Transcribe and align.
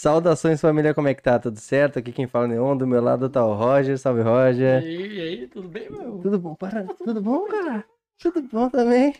Saudações 0.00 0.62
família, 0.62 0.94
como 0.94 1.08
é 1.08 1.14
que 1.14 1.22
tá? 1.22 1.38
Tudo 1.38 1.60
certo? 1.60 1.98
Aqui 1.98 2.10
quem 2.10 2.26
fala 2.26 2.46
é 2.46 2.48
Neon, 2.48 2.74
do 2.74 2.86
meu 2.86 3.02
lado 3.02 3.28
tá 3.28 3.44
o 3.44 3.52
Roger, 3.52 3.98
salve 3.98 4.22
Roger. 4.22 4.82
E 4.82 4.86
aí, 4.86 5.12
e 5.12 5.20
aí, 5.20 5.46
tudo 5.46 5.68
bem, 5.68 5.90
meu? 5.90 6.18
Tudo 6.22 6.38
bom, 6.38 6.54
para, 6.54 6.84
tudo 7.04 7.20
bom, 7.20 7.44
cara? 7.44 7.84
Tudo 8.18 8.40
bom 8.50 8.70
também. 8.70 9.14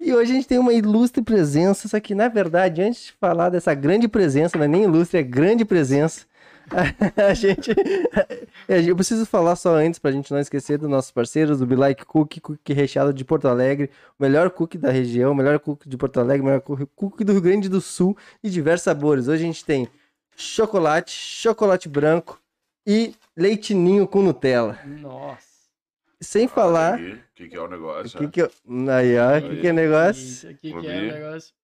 E 0.00 0.12
hoje 0.12 0.32
a 0.32 0.34
gente 0.34 0.48
tem 0.48 0.58
uma 0.58 0.72
ilustre 0.72 1.22
presença, 1.22 1.86
só 1.86 2.00
que 2.00 2.12
na 2.12 2.26
verdade, 2.26 2.82
antes 2.82 3.04
de 3.04 3.12
falar 3.12 3.50
dessa 3.50 3.72
grande 3.72 4.08
presença, 4.08 4.58
não 4.58 4.64
é 4.64 4.68
nem 4.68 4.82
ilustre, 4.82 5.20
é 5.20 5.22
grande 5.22 5.64
presença, 5.64 6.26
a 7.16 7.32
gente. 7.32 7.70
Eu 8.68 8.96
preciso 8.96 9.24
falar 9.24 9.54
só 9.54 9.76
antes, 9.76 10.00
pra 10.00 10.10
gente 10.10 10.32
não 10.32 10.40
esquecer 10.40 10.76
dos 10.76 10.90
nossos 10.90 11.12
parceiros, 11.12 11.60
do 11.60 11.66
Be 11.66 11.76
Like 11.76 12.04
Cookie, 12.04 12.40
cookie 12.40 12.72
recheado 12.72 13.12
de 13.12 13.24
Porto 13.24 13.46
Alegre, 13.46 13.90
o 14.18 14.22
melhor 14.24 14.50
cookie 14.50 14.76
da 14.76 14.90
região, 14.90 15.30
o 15.30 15.36
melhor 15.36 15.60
cookie 15.60 15.88
de 15.88 15.96
Porto 15.96 16.18
Alegre, 16.18 16.42
o 16.42 16.46
melhor 16.46 16.60
cookie 16.96 17.22
do 17.22 17.30
Rio 17.30 17.40
Grande 17.40 17.68
do 17.68 17.80
Sul 17.80 18.16
e 18.42 18.50
diversos 18.50 18.82
sabores. 18.82 19.28
Hoje 19.28 19.44
a 19.44 19.46
gente 19.46 19.64
tem 19.64 19.88
chocolate, 20.36 21.10
chocolate 21.12 21.88
branco 21.88 22.40
e 22.86 23.14
leitinho 23.36 24.06
com 24.06 24.22
Nutella. 24.22 24.78
Nossa. 24.84 25.48
Sem 26.20 26.46
falar. 26.46 26.98
O 26.98 27.18
que, 27.34 27.48
que 27.48 27.56
é 27.56 27.60
o 27.60 27.68
negócio? 27.68 28.18
Que 28.18 28.28
que 28.28 28.42
eu... 28.42 28.50
Aí, 28.94 29.18
ó, 29.18 29.38
o 29.38 29.42
que, 29.50 29.60
que 29.60 29.68
é 29.68 29.72
negócio? 29.72 30.50
O 30.50 30.54
que, 30.54 30.72
que 30.72 30.86
é 30.86 30.98
o 30.98 31.12
negócio? 31.12 31.54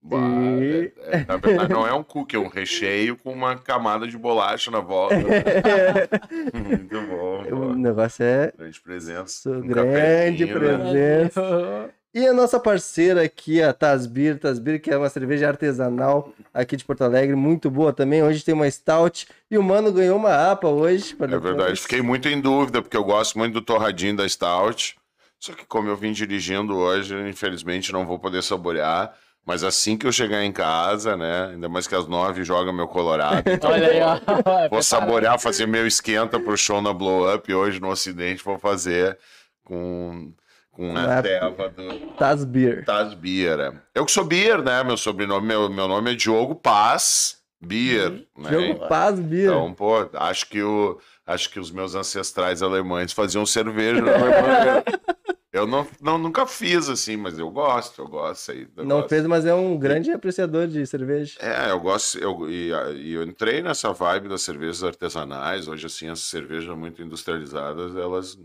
Bah, 0.00 0.18
é- 0.60 0.92
é- 0.96 1.24
na 1.26 1.36
verdade, 1.36 1.72
não 1.72 1.86
é 1.86 1.92
um 1.92 2.02
cookie, 2.02 2.36
é 2.36 2.38
um 2.38 2.48
recheio 2.48 3.16
com 3.18 3.32
uma 3.32 3.56
camada 3.56 4.06
de 4.08 4.16
bolacha 4.16 4.70
na 4.70 4.80
volta. 4.80 5.14
Muito 6.54 7.00
bom. 7.06 7.70
o 7.70 7.74
negócio 7.74 8.24
é 8.24 8.52
Grande 8.56 8.80
presença. 8.80 9.50
Um 9.50 9.60
grande 9.60 10.46
né? 10.46 10.52
presença. 10.52 11.90
E 12.14 12.26
a 12.26 12.32
nossa 12.34 12.60
parceira 12.60 13.22
aqui, 13.22 13.62
a 13.62 13.72
Tasbir, 13.72 14.38
Tasbir, 14.38 14.82
que 14.82 14.90
é 14.90 14.98
uma 14.98 15.08
cerveja 15.08 15.48
artesanal 15.48 16.30
aqui 16.52 16.76
de 16.76 16.84
Porto 16.84 17.02
Alegre, 17.02 17.34
muito 17.34 17.70
boa 17.70 17.90
também. 17.90 18.22
Hoje 18.22 18.44
tem 18.44 18.52
uma 18.52 18.70
Stout 18.70 19.26
e 19.50 19.56
o 19.56 19.62
Mano 19.62 19.90
ganhou 19.90 20.18
uma 20.18 20.50
APA 20.50 20.68
hoje. 20.68 21.16
É 21.18 21.38
verdade. 21.38 21.80
Fiquei 21.80 22.02
muito 22.02 22.28
em 22.28 22.38
dúvida, 22.38 22.82
porque 22.82 22.96
eu 22.96 23.04
gosto 23.04 23.38
muito 23.38 23.54
do 23.54 23.62
torradinho 23.62 24.14
da 24.14 24.28
Stout. 24.28 24.94
Só 25.38 25.54
que 25.54 25.64
como 25.64 25.88
eu 25.88 25.96
vim 25.96 26.12
dirigindo 26.12 26.76
hoje, 26.76 27.14
infelizmente 27.28 27.92
não 27.92 28.06
vou 28.06 28.18
poder 28.18 28.42
saborear. 28.42 29.14
Mas 29.44 29.64
assim 29.64 29.96
que 29.96 30.06
eu 30.06 30.12
chegar 30.12 30.44
em 30.44 30.52
casa, 30.52 31.16
né? 31.16 31.46
Ainda 31.46 31.68
mais 31.68 31.88
que 31.88 31.94
às 31.94 32.06
nove 32.06 32.44
joga 32.44 32.72
meu 32.72 32.86
Colorado. 32.86 33.42
Então 33.50 33.70
Olha 33.70 33.88
aí, 33.88 34.00
ó. 34.00 34.20
Vou 34.70 34.82
saborear, 34.82 35.40
fazer 35.40 35.66
meu 35.66 35.86
esquenta 35.86 36.38
pro 36.38 36.56
show 36.56 36.80
na 36.80 36.92
Blow 36.92 37.34
Up 37.34 37.52
hoje 37.52 37.80
no 37.80 37.88
Ocidente. 37.88 38.44
Vou 38.44 38.58
fazer 38.58 39.18
com, 39.64 40.32
com 40.72 40.96
a 40.96 41.22
teva 41.22 41.68
do 41.68 41.98
Tasbir. 42.16 42.84
Taz 42.84 43.14
Bier. 43.14 43.60
é. 43.60 43.72
Eu 43.94 44.04
que 44.04 44.10
sou 44.10 44.24
Bier, 44.24 44.62
né? 44.62 44.82
Meu 44.82 44.96
sobrenome, 44.96 45.46
meu, 45.46 45.68
meu 45.68 45.86
nome 45.86 46.12
é 46.12 46.14
Diogo 46.14 46.54
Paz 46.54 47.40
Bier. 47.60 48.24
Né? 48.36 48.50
Jogo 48.50 48.88
Paz 48.88 49.20
Beer. 49.20 49.50
Então, 49.50 49.72
pô, 49.74 50.08
acho 50.14 50.48
que, 50.48 50.62
o, 50.62 50.98
acho 51.26 51.50
que 51.50 51.60
os 51.60 51.70
meus 51.70 51.94
ancestrais 51.94 52.62
alemães 52.62 53.12
faziam 53.12 53.46
cerveja 53.46 54.00
na 54.00 54.12
Alemanha. 54.12 54.84
Eu 55.52 55.66
não, 55.66 55.86
não, 56.00 56.16
nunca 56.16 56.46
fiz 56.46 56.88
assim, 56.88 57.14
mas 57.14 57.38
eu 57.38 57.50
gosto, 57.50 58.00
eu 58.00 58.08
gosto 58.08 58.52
aí. 58.52 58.66
eu 58.74 58.86
não 58.86 59.00
gosto. 59.00 59.10
fez, 59.10 59.26
mas 59.26 59.44
é 59.44 59.52
um 59.52 59.78
grande 59.78 60.10
apreciador 60.10 60.66
de 60.66 60.86
cerveja. 60.86 61.38
É, 61.40 61.70
eu 61.70 61.78
gosto, 61.78 62.18
eu, 62.18 62.48
e, 62.48 62.70
e 62.96 63.12
eu 63.12 63.22
entrei 63.22 63.60
nessa 63.60 63.92
vibe 63.92 64.30
das 64.30 64.40
cervejas 64.40 64.82
artesanais. 64.82 65.68
Hoje, 65.68 65.84
assim, 65.84 66.08
as 66.08 66.20
cervejas 66.20 66.74
muito 66.74 67.02
industrializadas, 67.02 67.94
elas, 67.94 68.38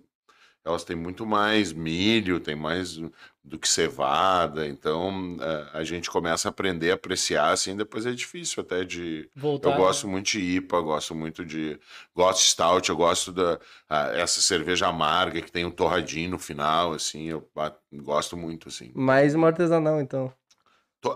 elas 0.67 0.83
têm 0.83 0.95
muito 0.95 1.25
mais 1.25 1.71
milho, 1.71 2.41
tem 2.41 2.55
mais 2.55 2.99
do 3.41 3.57
que 3.57 3.67
cevada. 3.67 4.67
Então, 4.67 5.37
é, 5.39 5.77
a 5.77 5.83
gente 5.83 6.09
começa 6.09 6.47
a 6.47 6.51
aprender 6.51 6.91
a 6.91 6.95
apreciar, 6.95 7.51
assim, 7.51 7.75
depois 7.75 8.05
é 8.05 8.11
difícil 8.11 8.61
até 8.61 8.83
de... 8.83 9.29
Voltar. 9.33 9.71
Eu 9.71 9.77
gosto 9.77 10.07
muito 10.07 10.25
de 10.31 10.39
IPA, 10.39 10.81
gosto 10.81 11.15
muito 11.15 11.45
de... 11.45 11.79
Gosto 12.13 12.39
de 12.39 12.49
Stout, 12.49 12.89
eu 12.89 12.97
gosto 12.97 13.31
da... 13.31 13.57
a- 13.89 14.11
essa 14.17 14.41
cerveja 14.41 14.87
amarga 14.87 15.41
que 15.41 15.51
tem 15.51 15.65
um 15.65 15.71
torradinho 15.71 16.31
no 16.31 16.39
final, 16.39 16.91
assim, 16.91 17.29
eu 17.29 17.49
ah, 17.55 17.73
gosto 17.93 18.35
muito, 18.35 18.67
assim. 18.67 18.91
Mais 18.93 19.33
uma 19.33 19.47
artesanal, 19.47 20.01
então. 20.01 20.33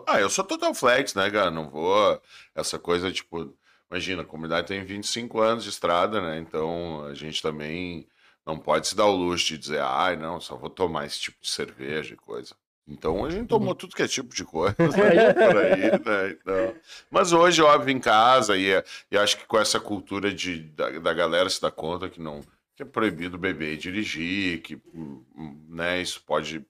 Ah, 0.08 0.22
eu 0.22 0.30
sou 0.30 0.46
total 0.46 0.74
flex, 0.74 1.14
né, 1.14 1.30
cara? 1.30 1.52
Não 1.52 1.70
vou. 1.70 2.22
Essa 2.56 2.80
coisa, 2.80 3.12
tipo. 3.12 3.54
Imagina, 3.90 4.22
a 4.22 4.26
comunidade 4.26 4.68
tem 4.68 4.86
25 4.86 5.42
anos 5.42 5.66
de 5.66 5.70
estrada, 5.70 6.22
né? 6.22 6.38
Então 6.38 7.04
a 7.04 7.14
gente 7.14 7.42
também 7.42 8.08
não 8.46 8.58
pode 8.58 8.88
se 8.88 8.96
dar 8.96 9.06
o 9.06 9.16
luxo 9.16 9.48
de 9.48 9.58
dizer, 9.58 9.82
ai, 9.82 10.16
não, 10.16 10.40
só 10.40 10.56
vou 10.56 10.70
tomar 10.70 11.06
esse 11.06 11.20
tipo 11.20 11.38
de 11.42 11.50
cerveja 11.50 12.14
e 12.14 12.18
coisa. 12.18 12.56
Então 12.88 13.24
a 13.24 13.30
gente 13.30 13.48
tomou 13.48 13.76
tudo 13.76 13.96
que 13.96 14.02
é 14.04 14.08
tipo 14.08 14.34
de 14.36 14.44
coisa 14.44 14.76
né, 14.80 15.34
por 15.34 15.58
aí, 15.58 15.92
né? 16.04 16.30
Então, 16.32 16.76
mas 17.10 17.32
hoje, 17.32 17.62
óbvio, 17.62 17.92
em 17.96 18.00
casa, 18.00 18.58
e, 18.58 18.72
é- 18.72 18.84
e 19.12 19.18
acho 19.18 19.38
que 19.38 19.46
com 19.46 19.58
essa 19.60 19.80
cultura 19.80 20.34
de, 20.34 20.60
da, 20.60 20.90
da 21.00 21.14
galera 21.14 21.50
se 21.50 21.62
dar 21.62 21.72
conta 21.72 22.10
que 22.10 22.20
não 22.22 22.42
que 22.76 22.84
é 22.84 22.86
proibido 22.86 23.38
beber 23.38 23.74
e 23.74 23.78
dirigir, 23.78 24.62
que 24.62 24.82
hum, 24.94 25.24
né, 25.70 26.02
isso 26.02 26.22
pode 26.26 26.66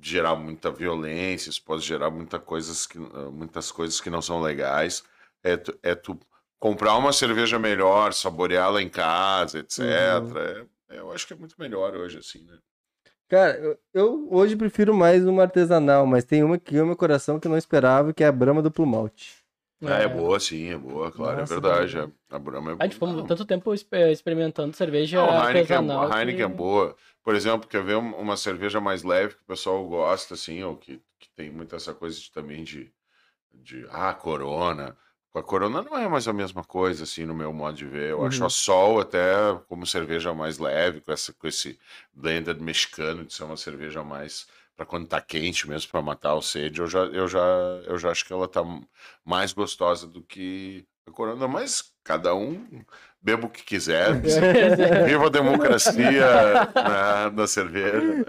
gerar 0.00 0.36
muita 0.36 0.70
violência, 0.70 1.50
isso 1.50 1.62
pode 1.62 1.82
gerar 1.84 2.10
muita 2.10 2.38
coisas 2.38 2.86
que, 2.86 2.98
ah, 2.98 3.30
muitas 3.30 3.70
coisas 3.72 4.00
que 4.00 4.10
não 4.10 4.20
são 4.22 4.40
legais. 4.40 5.02
É 5.42 5.56
tu, 5.56 5.78
é 5.82 5.94
tu 5.94 6.18
comprar 6.58 6.96
uma 6.96 7.12
cerveja 7.12 7.58
melhor, 7.58 8.12
saboreá-la 8.12 8.82
em 8.82 8.88
casa, 8.88 9.60
etc. 9.60 9.80
Uhum. 9.80 10.38
É- 10.38 10.60
é, 10.60 10.66
eu 10.88 11.12
acho 11.12 11.26
que 11.26 11.32
é 11.32 11.36
muito 11.36 11.54
melhor 11.58 11.94
hoje, 11.94 12.18
assim, 12.18 12.44
né? 12.44 12.58
Cara, 13.28 13.58
eu, 13.58 13.78
eu 13.92 14.28
hoje 14.32 14.54
prefiro 14.54 14.94
mais 14.94 15.26
uma 15.26 15.42
artesanal, 15.42 16.06
mas 16.06 16.24
tem 16.24 16.44
uma 16.44 16.58
que 16.58 16.72
ganhou 16.72 16.86
meu 16.86 16.96
coração 16.96 17.40
que 17.40 17.46
eu 17.46 17.50
não 17.50 17.58
esperava, 17.58 18.12
que 18.12 18.22
é 18.22 18.26
a 18.28 18.32
Brahma 18.32 18.62
do 18.62 18.70
Plumalt. 18.70 19.30
É, 19.82 20.04
é 20.04 20.08
boa, 20.08 20.40
sim, 20.40 20.70
é 20.70 20.78
boa, 20.78 21.10
claro, 21.12 21.40
Nossa, 21.40 21.52
é 21.52 21.60
verdade. 21.60 21.98
é. 21.98 22.08
A 22.34 22.38
Brahma 22.38 22.70
é 22.70 22.74
A 22.74 22.76
boa. 22.76 22.84
gente 22.86 22.94
ficou 22.94 23.22
tanto 23.24 23.44
tempo 23.44 23.74
exper- 23.74 24.10
experimentando 24.10 24.74
cerveja 24.74 25.18
não, 25.18 25.28
a 25.30 25.32
Heineken, 25.50 25.58
é 25.58 25.60
artesanal. 25.60 26.00
boa, 26.00 26.14
a 26.14 26.18
Heineken 26.20 26.44
é 26.44 26.48
que- 26.48 26.54
boa. 26.54 26.96
Por 27.22 27.34
exemplo, 27.34 27.68
quer 27.68 27.82
ver 27.82 27.96
um- 27.96 28.14
uma 28.16 28.36
cerveja 28.36 28.80
mais 28.80 29.02
leve 29.02 29.34
que 29.34 29.42
o 29.42 29.46
pessoal 29.46 29.86
gosta, 29.86 30.34
assim, 30.34 30.62
ou 30.62 30.76
que, 30.76 31.02
que 31.18 31.28
tem 31.34 31.50
muito 31.50 31.74
essa 31.76 31.92
coisa 31.92 32.18
de, 32.18 32.30
também 32.32 32.62
de, 32.64 32.90
de, 33.52 33.86
ah, 33.90 34.14
Corona. 34.14 34.96
A 35.36 35.42
Corona 35.42 35.82
não 35.82 35.98
é 35.98 36.08
mais 36.08 36.26
a 36.26 36.32
mesma 36.32 36.64
coisa, 36.64 37.04
assim, 37.04 37.26
no 37.26 37.34
meu 37.34 37.52
modo 37.52 37.76
de 37.76 37.84
ver. 37.84 38.10
Eu 38.10 38.24
acho 38.24 38.40
Uhum. 38.40 38.46
a 38.46 38.50
Sol 38.50 39.00
até 39.00 39.20
como 39.68 39.86
cerveja 39.86 40.32
mais 40.32 40.58
leve, 40.58 41.02
com, 41.02 41.12
essa, 41.12 41.30
com 41.34 41.46
esse 41.46 41.78
blended 42.14 42.58
mexicano 42.62 43.22
de 43.22 43.34
ser 43.34 43.44
uma 43.44 43.56
cerveja 43.56 44.02
mais 44.02 44.46
para 44.74 44.86
quando 44.86 45.06
tá 45.06 45.20
quente 45.20 45.68
mesmo, 45.68 45.90
para 45.90 46.00
matar 46.00 46.34
o 46.34 46.42
sede. 46.42 46.80
Eu 46.80 46.86
já, 46.86 47.00
eu, 47.00 47.28
já, 47.28 47.40
eu 47.86 47.98
já 47.98 48.10
acho 48.10 48.24
que 48.24 48.32
ela 48.32 48.48
tá 48.48 48.62
mais 49.24 49.52
gostosa 49.52 50.06
do 50.06 50.22
que 50.22 50.86
a 51.06 51.10
Corona, 51.10 51.46
mas 51.46 51.92
cada 52.02 52.34
um 52.34 52.66
beba 53.20 53.46
o 53.46 53.50
que 53.50 53.62
quiser. 53.62 54.14
Viva 55.06 55.26
a 55.26 55.30
democracia 55.30 56.26
na, 56.74 57.30
na 57.30 57.46
cerveja. 57.46 58.24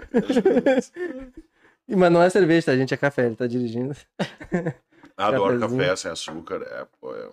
Mas 1.88 2.12
não 2.12 2.22
é 2.22 2.28
cerveja, 2.28 2.66
tá? 2.66 2.72
A 2.72 2.76
gente 2.76 2.92
é 2.92 2.96
café, 2.98 3.26
ele 3.26 3.36
tá 3.36 3.46
dirigindo. 3.46 3.96
Adoro 5.18 5.58
café 5.60 5.96
sem 5.96 6.10
açúcar. 6.10 6.62
É, 6.62 6.86
pô, 7.00 7.14
é. 7.14 7.26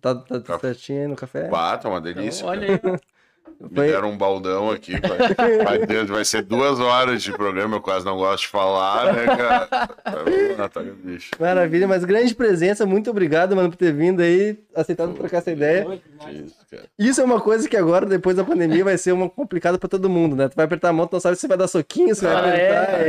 Tá, 0.00 0.14
tá 0.14 0.58
certinho 0.58 1.02
aí 1.02 1.08
no 1.08 1.16
café? 1.16 1.48
Pá, 1.48 1.76
tá 1.78 1.88
uma 1.88 1.98
Então, 1.98 2.12
delícia. 2.14 2.46
olha 2.46 2.78
cara. 2.78 2.94
aí. 2.94 3.00
Me 3.60 3.68
Foi- 3.76 3.86
deram 3.86 4.10
um 4.10 4.16
baldão 4.18 4.70
aqui. 4.70 4.94
Vai, 5.00 5.34
vai, 5.64 5.78
ter- 5.86 6.06
vai 6.06 6.24
ser 6.24 6.42
duas 6.42 6.80
horas 6.80 7.22
de 7.22 7.30
programa, 7.30 7.76
eu 7.76 7.80
quase 7.80 8.04
não 8.04 8.16
gosto 8.16 8.42
de 8.44 8.48
falar, 8.48 9.12
né, 9.12 9.26
cara? 9.26 9.66
Tá, 9.66 10.80
bicho. 11.02 11.30
Maravilha, 11.38 11.86
mas 11.86 12.04
grande 12.04 12.34
presença, 12.34 12.84
muito 12.84 13.10
obrigado, 13.10 13.54
mano, 13.54 13.70
por 13.70 13.76
ter 13.76 13.92
vindo 13.92 14.20
aí, 14.20 14.58
aceitado 14.74 15.14
trocar 15.14 15.38
essa 15.38 15.52
ideia. 15.52 15.86
Isso. 16.32 16.56
Isso 16.98 17.20
é 17.20 17.24
uma 17.24 17.40
coisa 17.40 17.68
que 17.68 17.76
agora, 17.76 18.06
depois 18.06 18.34
da 18.36 18.42
pandemia, 18.42 18.82
vai 18.82 18.98
ser 18.98 19.12
uma 19.12 19.30
complicada 19.30 19.78
pra 19.78 19.88
todo 19.88 20.10
mundo, 20.10 20.34
né? 20.34 20.48
Tu 20.48 20.56
vai 20.56 20.64
apertar 20.64 20.88
a 20.88 20.92
mão, 20.92 21.06
tu 21.06 21.12
não 21.12 21.20
sabe 21.20 21.36
se 21.36 21.42
você 21.42 21.48
vai 21.48 21.58
dar 21.58 21.68
soquinho, 21.68 22.14
se 22.14 22.24
vai 22.24 22.34
Ah, 22.34 22.38
apertar, 22.40 23.00
é? 23.00 23.04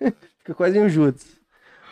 aí 0.00 0.12
fica 0.38 0.54
quase 0.54 0.78
um 0.78 0.88
jutsu. 0.88 1.33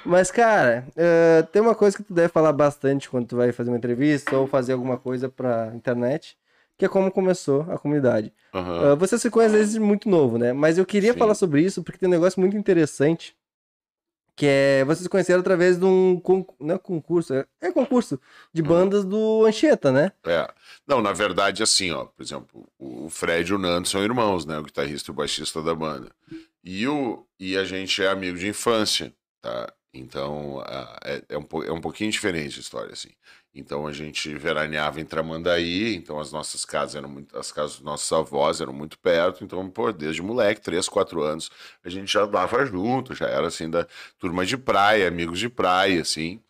Mas, 0.05 0.31
cara, 0.31 0.87
eh, 0.97 1.43
tem 1.53 1.63
uma 1.63 1.75
coisa 1.75 1.97
que 1.97 2.03
tu 2.03 2.13
deve 2.13 2.29
falar 2.29 2.53
bastante 2.53 3.09
quando 3.09 3.27
tu 3.27 3.37
vai 3.37 3.53
fazer 3.53 3.71
uma 3.71 3.77
entrevista 3.79 4.37
ou 4.37 4.47
fazer 4.47 4.73
alguma 4.73 4.97
coisa 4.99 5.29
pra 5.29 5.71
internet, 5.75 6.37
que 6.77 6.85
é 6.85 6.89
como 6.89 7.11
começou 7.11 7.63
a 7.71 7.79
comunidade. 7.79 8.33
Aham. 8.53 8.93
Ah, 8.93 8.95
você 8.97 9.19
se 9.19 9.31
conhece 9.31 9.55
desde 9.55 9.79
muito 9.81 10.09
novo, 10.09 10.39
né? 10.39 10.53
Mas 10.53 10.77
eu 10.79 10.85
queria 10.87 11.13
Sim. 11.13 11.19
falar 11.19 11.35
sobre 11.35 11.63
isso 11.63 11.83
porque 11.83 11.99
tem 11.99 12.09
um 12.09 12.13
negócio 12.13 12.41
muito 12.41 12.57
interessante. 12.57 13.37
Que 14.35 14.47
é. 14.47 14.85
Vocês 14.87 15.03
se 15.05 15.09
conheceram 15.11 15.41
através 15.41 15.79
de 15.79 15.85
um. 15.85 16.19
con- 16.19 16.47
Não 16.59 16.75
é 16.77 16.79
concurso, 16.79 17.35
é, 17.35 17.45
é 17.61 17.71
concurso 17.71 18.19
de 18.53 18.63
Hum. 18.63 18.67
bandas 18.67 19.05
do 19.05 19.45
Anchieta, 19.45 19.93
né? 19.93 20.11
É. 20.27 20.49
Não, 20.87 21.03
na 21.03 21.13
verdade, 21.13 21.63
assim, 21.63 21.91
ó, 21.93 22.07
por 22.07 22.23
exemplo, 22.23 22.67
o 22.79 23.11
Fred 23.11 23.51
e 23.51 23.55
o 23.55 23.59
Nando 23.59 23.87
são 23.87 24.03
irmãos, 24.03 24.47
né? 24.47 24.59
O 24.59 24.63
guitarrista 24.63 25.11
e 25.11 25.13
o 25.13 25.15
baixista 25.15 25.61
da 25.63 25.75
banda. 25.75 26.11
E, 26.65 26.89
o, 26.89 27.27
e 27.39 27.57
a 27.59 27.65
gente 27.65 28.03
é 28.03 28.09
amigo 28.09 28.39
de 28.39 28.49
infância, 28.49 29.13
tá? 29.43 29.71
Então, 29.95 30.63
é, 31.05 31.23
é, 31.29 31.39
um, 31.39 31.47
é 31.65 31.73
um 31.73 31.81
pouquinho 31.81 32.11
diferente 32.11 32.59
a 32.59 32.61
história, 32.63 32.93
assim. 32.93 33.11
Então, 33.55 33.87
a 33.87 33.93
gente 33.93 34.35
veraneava 34.35 34.99
em 35.01 35.05
Tramandaí, 35.05 35.95
então 35.95 36.19
as 36.19 36.33
nossas 36.33 36.65
casas 36.65 36.97
eram 36.97 37.09
muito, 37.11 37.37
as 37.37 37.53
casas 37.53 37.73
dos 37.77 37.85
nossos 37.85 38.11
avós 38.11 38.63
eram 38.63 38.73
muito 38.73 38.99
perto, 38.99 39.45
então, 39.45 39.69
pô, 39.71 39.93
desde 39.93 40.23
moleque, 40.23 40.63
3, 40.63 40.89
4 40.89 41.23
anos, 41.23 41.51
a 41.85 41.91
gente 41.91 42.11
já 42.11 42.25
dava 42.25 42.65
junto, 42.65 43.15
já 43.15 43.27
era, 43.27 43.47
assim, 43.49 43.69
da 43.69 43.87
turma 44.19 44.47
de 44.47 44.57
praia, 44.57 45.07
amigos 45.09 45.39
de 45.39 45.51
praia, 45.51 46.01
assim. 46.01 46.41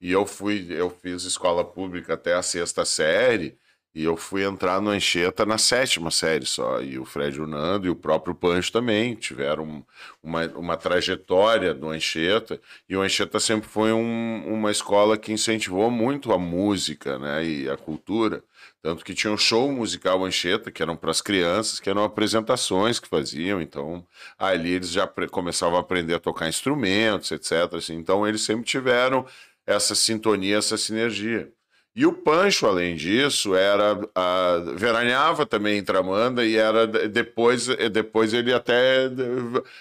E 0.00 0.10
eu 0.12 0.26
fui, 0.26 0.66
eu 0.70 0.90
fiz 0.90 1.24
escola 1.24 1.64
pública 1.64 2.14
até 2.14 2.34
a 2.34 2.42
sexta 2.42 2.84
série, 2.84 3.58
e 3.96 4.04
eu 4.04 4.14
fui 4.14 4.44
entrar 4.44 4.78
no 4.78 4.90
Anchieta 4.90 5.46
na 5.46 5.56
sétima 5.56 6.10
série 6.10 6.44
só. 6.44 6.82
E 6.82 6.98
o 6.98 7.06
Fred 7.06 7.40
Nando 7.40 7.86
e 7.86 7.90
o 7.90 7.96
próprio 7.96 8.34
Pancho 8.34 8.70
também 8.70 9.14
tiveram 9.14 9.82
uma, 10.22 10.44
uma 10.48 10.76
trajetória 10.76 11.72
do 11.72 11.88
Anchieta. 11.88 12.60
E 12.86 12.94
o 12.94 13.00
Anchieta 13.00 13.40
sempre 13.40 13.66
foi 13.66 13.94
um, 13.94 14.44
uma 14.52 14.70
escola 14.70 15.16
que 15.16 15.32
incentivou 15.32 15.90
muito 15.90 16.30
a 16.30 16.38
música 16.38 17.18
né, 17.18 17.42
e 17.42 17.70
a 17.70 17.76
cultura. 17.78 18.44
Tanto 18.82 19.02
que 19.02 19.14
tinha 19.14 19.32
um 19.32 19.38
show 19.38 19.72
musical 19.72 20.22
Anchieta, 20.26 20.70
que 20.70 20.82
eram 20.82 20.94
para 20.94 21.10
as 21.10 21.22
crianças, 21.22 21.80
que 21.80 21.88
eram 21.88 22.04
apresentações 22.04 23.00
que 23.00 23.08
faziam. 23.08 23.62
Então, 23.62 24.06
ali 24.38 24.72
eles 24.72 24.90
já 24.90 25.06
começavam 25.30 25.78
a 25.78 25.80
aprender 25.80 26.12
a 26.12 26.20
tocar 26.20 26.50
instrumentos, 26.50 27.32
etc. 27.32 27.72
Assim. 27.72 27.94
Então, 27.94 28.26
eles 28.28 28.42
sempre 28.42 28.66
tiveram 28.66 29.24
essa 29.66 29.94
sintonia, 29.94 30.58
essa 30.58 30.76
sinergia. 30.76 31.50
E 31.96 32.04
o 32.04 32.12
Pancho, 32.12 32.66
além 32.66 32.94
disso, 32.94 33.54
era 33.54 33.98
a, 34.14 34.58
veraneava 34.76 35.46
também 35.46 35.78
em 35.78 35.82
Tramanda 35.82 36.44
e 36.44 36.54
era 36.54 36.86
depois, 36.86 37.68
depois 37.90 38.34
ele 38.34 38.52
até 38.52 39.08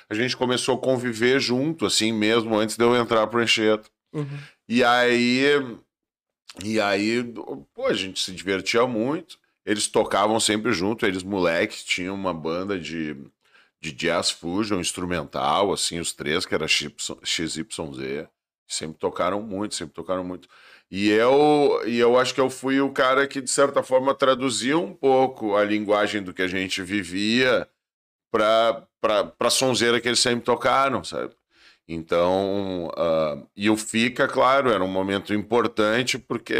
a 0.09 0.13
gente 0.15 0.37
começou 0.37 0.75
a 0.75 0.81
conviver 0.81 1.41
junto, 1.41 1.85
assim 1.85 2.13
mesmo 2.13 2.57
antes 2.57 2.77
de 2.77 2.85
eu 2.85 2.95
entrar 2.95 3.27
pro 3.27 3.43
Enxeto. 3.43 3.91
Uhum. 4.13 4.39
E 4.69 4.81
aí 4.81 5.77
e 6.63 6.79
aí, 6.79 7.21
pô, 7.73 7.87
a 7.87 7.93
gente 7.93 8.21
se 8.21 8.31
divertia 8.31 8.87
muito. 8.87 9.37
Eles 9.65 9.87
tocavam 9.87 10.39
sempre 10.39 10.71
junto, 10.71 11.05
eles 11.05 11.21
moleques 11.21 11.83
tinham 11.83 12.15
uma 12.15 12.33
banda 12.33 12.79
de 12.79 13.17
de 13.81 13.91
jazz 13.91 14.31
fusion 14.31 14.79
instrumental, 14.79 15.71
assim, 15.71 15.99
os 15.99 16.11
três 16.11 16.43
que 16.45 16.55
era 16.55 16.65
XYZ, 16.67 18.27
sempre 18.67 18.97
tocaram 18.97 19.41
muito, 19.41 19.75
sempre 19.75 19.93
tocaram 19.93 20.23
muito. 20.23 20.47
E 20.91 21.09
eu, 21.09 21.81
e 21.85 21.97
eu 21.99 22.17
acho 22.17 22.33
que 22.33 22.41
eu 22.41 22.49
fui 22.49 22.79
o 22.79 22.91
cara 22.91 23.27
que, 23.27 23.41
de 23.41 23.49
certa 23.49 23.83
forma, 23.83 24.13
traduziu 24.13 24.83
um 24.83 24.93
pouco 24.93 25.55
a 25.55 25.63
linguagem 25.63 26.21
do 26.23 26.33
que 26.33 26.41
a 26.41 26.47
gente 26.47 26.81
vivia 26.83 27.67
para 28.31 28.87
a 29.39 29.49
sonzeira 29.49 29.99
que 29.99 30.07
eles 30.07 30.19
sempre 30.19 30.45
tocaram, 30.45 31.03
sabe? 31.03 31.35
Então, 31.87 32.87
uh, 32.97 33.47
e 33.55 33.69
o 33.69 33.77
Fica, 33.77 34.27
claro, 34.27 34.71
era 34.71 34.83
um 34.83 34.87
momento 34.87 35.33
importante 35.33 36.17
porque 36.17 36.55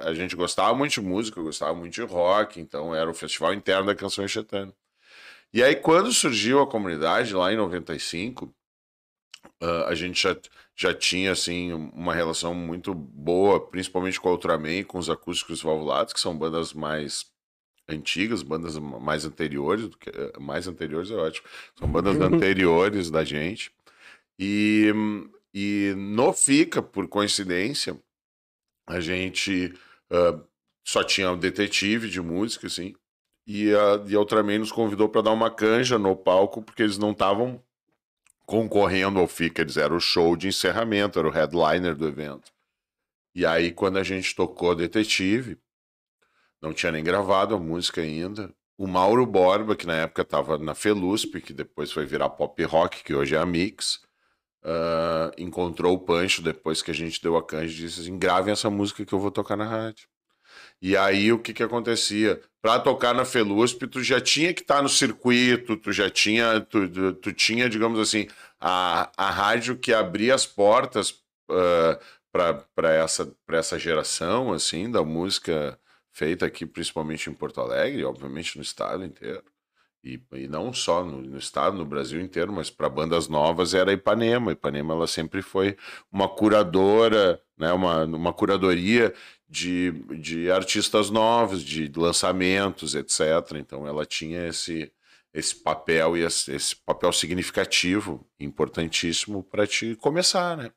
a 0.00 0.12
gente 0.12 0.36
gostava 0.36 0.74
muito 0.74 0.92
de 0.92 1.00
música, 1.00 1.40
gostava 1.40 1.74
muito 1.74 1.94
de 1.94 2.02
rock, 2.02 2.60
então 2.60 2.94
era 2.94 3.10
o 3.10 3.14
festival 3.14 3.54
interno 3.54 3.86
da 3.86 3.94
canção 3.94 4.24
enxetana. 4.24 4.72
E 5.52 5.62
aí, 5.62 5.76
quando 5.76 6.12
surgiu 6.12 6.60
a 6.60 6.66
comunidade, 6.66 7.34
lá 7.34 7.52
em 7.52 7.56
95, 7.56 8.54
uh, 9.62 9.84
a 9.86 9.94
gente 9.94 10.22
já, 10.22 10.36
já 10.74 10.94
tinha 10.94 11.32
assim 11.32 11.72
uma 11.72 12.14
relação 12.14 12.54
muito 12.54 12.94
boa, 12.94 13.60
principalmente 13.60 14.20
com 14.20 14.28
a 14.28 14.32
Ultraman, 14.32 14.84
com 14.84 14.98
os 14.98 15.10
acústicos 15.10 15.62
valvulados, 15.62 16.12
que 16.12 16.20
são 16.20 16.36
bandas 16.36 16.72
mais 16.72 17.26
antigas, 17.88 18.42
bandas 18.42 18.76
mais 18.78 19.24
anteriores, 19.24 19.88
do 19.88 19.96
que, 19.96 20.10
mais 20.40 20.66
anteriores 20.66 21.10
é 21.10 21.14
ótimo, 21.14 21.46
são 21.78 21.88
bandas 21.88 22.16
anteriores 22.20 23.10
da 23.10 23.24
gente. 23.24 23.72
E, 24.38 24.92
e 25.54 25.94
no 25.96 26.32
Fica, 26.32 26.82
por 26.82 27.08
coincidência, 27.08 27.98
a 28.86 29.00
gente 29.00 29.74
uh, 30.10 30.44
só 30.84 31.02
tinha 31.02 31.30
um 31.30 31.38
detetive 31.38 32.08
de 32.10 32.20
música, 32.20 32.66
assim, 32.66 32.94
e 33.46 33.72
a, 33.72 34.04
e 34.06 34.14
a 34.14 34.18
Ultraman 34.18 34.58
nos 34.58 34.72
convidou 34.72 35.08
para 35.08 35.22
dar 35.22 35.32
uma 35.32 35.50
canja 35.50 35.98
no 35.98 36.16
palco, 36.16 36.62
porque 36.62 36.82
eles 36.82 36.98
não 36.98 37.12
estavam 37.12 37.62
concorrendo 38.46 39.18
ao 39.18 39.26
FICA, 39.26 39.62
eles 39.62 39.76
eram 39.76 39.96
o 39.96 40.00
show 40.00 40.36
de 40.36 40.48
encerramento, 40.48 41.18
era 41.18 41.28
o 41.28 41.32
headliner 41.32 41.94
do 41.96 42.06
evento. 42.06 42.52
E 43.34 43.44
aí, 43.44 43.72
quando 43.72 43.98
a 43.98 44.02
gente 44.02 44.34
tocou 44.34 44.74
Detetive, 44.74 45.58
não 46.62 46.72
tinha 46.72 46.92
nem 46.92 47.04
gravado 47.04 47.54
a 47.54 47.58
música 47.58 48.00
ainda. 48.00 48.54
O 48.78 48.86
Mauro 48.86 49.26
Borba, 49.26 49.76
que 49.76 49.86
na 49.86 49.94
época 49.94 50.22
estava 50.22 50.56
na 50.58 50.74
Felusp, 50.74 51.40
que 51.40 51.52
depois 51.52 51.92
foi 51.92 52.06
virar 52.06 52.30
pop 52.30 52.62
rock, 52.64 53.02
que 53.02 53.14
hoje 53.14 53.34
é 53.34 53.38
a 53.38 53.46
Mix, 53.46 54.00
uh, 54.64 55.32
encontrou 55.38 55.94
o 55.94 55.98
Pancho 55.98 56.42
depois 56.42 56.82
que 56.82 56.90
a 56.90 56.94
gente 56.94 57.22
deu 57.22 57.36
a 57.36 57.44
canja 57.44 57.72
e 57.72 57.76
disse 57.76 58.00
assim: 58.00 58.18
gravem 58.18 58.52
essa 58.52 58.70
música 58.70 59.04
que 59.04 59.12
eu 59.12 59.18
vou 59.18 59.30
tocar 59.30 59.56
na 59.56 59.66
rádio. 59.66 60.08
E 60.80 60.96
aí 60.96 61.32
o 61.32 61.38
que 61.38 61.52
que 61.54 61.62
acontecia? 61.62 62.40
Para 62.60 62.78
tocar 62.80 63.14
na 63.14 63.24
Felusp, 63.24 63.86
tu 63.86 64.02
já 64.02 64.20
tinha 64.20 64.52
que 64.52 64.60
estar 64.60 64.76
tá 64.76 64.82
no 64.82 64.88
circuito, 64.88 65.76
tu 65.76 65.92
já 65.92 66.10
tinha, 66.10 66.60
tu, 66.60 66.88
tu, 66.88 67.12
tu, 67.14 67.32
tinha, 67.32 67.68
digamos 67.68 67.98
assim, 67.98 68.28
a, 68.60 69.10
a 69.16 69.30
rádio 69.30 69.78
que 69.78 69.92
abria 69.92 70.34
as 70.34 70.46
portas 70.46 71.10
uh, 71.50 71.98
para 72.32 72.92
essa, 72.92 73.34
essa 73.48 73.78
geração, 73.78 74.52
assim, 74.52 74.90
da 74.90 75.02
música 75.02 75.78
feita 76.12 76.46
aqui, 76.46 76.66
principalmente 76.66 77.30
em 77.30 77.34
Porto 77.34 77.60
Alegre, 77.60 78.04
obviamente 78.04 78.56
no 78.56 78.62
estado 78.62 79.04
inteiro. 79.04 79.42
E, 80.02 80.20
e 80.34 80.46
não 80.46 80.72
só 80.72 81.04
no, 81.04 81.20
no 81.20 81.36
estado, 81.36 81.76
no 81.76 81.84
Brasil 81.84 82.20
inteiro, 82.20 82.52
mas 82.52 82.70
para 82.70 82.88
bandas 82.88 83.28
novas 83.28 83.74
era 83.74 83.92
Ipanema. 83.92 84.52
Ipanema 84.52 84.94
ela 84.94 85.06
sempre 85.06 85.42
foi 85.42 85.76
uma 86.12 86.28
curadora, 86.28 87.40
né, 87.58 87.72
uma, 87.72 88.04
uma 88.04 88.32
curadoria 88.32 89.12
de, 89.48 89.92
de 90.18 90.50
artistas 90.50 91.10
novos, 91.10 91.62
de 91.62 91.90
lançamentos, 91.96 92.94
etc. 92.94 93.20
Então 93.56 93.86
ela 93.86 94.04
tinha 94.04 94.48
esse, 94.48 94.92
esse 95.32 95.54
papel 95.54 96.16
e 96.16 96.22
esse, 96.22 96.52
esse 96.52 96.76
papel 96.76 97.12
significativo, 97.12 98.26
importantíssimo 98.40 99.42
para 99.42 99.66
te 99.66 99.94
começar, 99.96 100.56
né? 100.56 100.70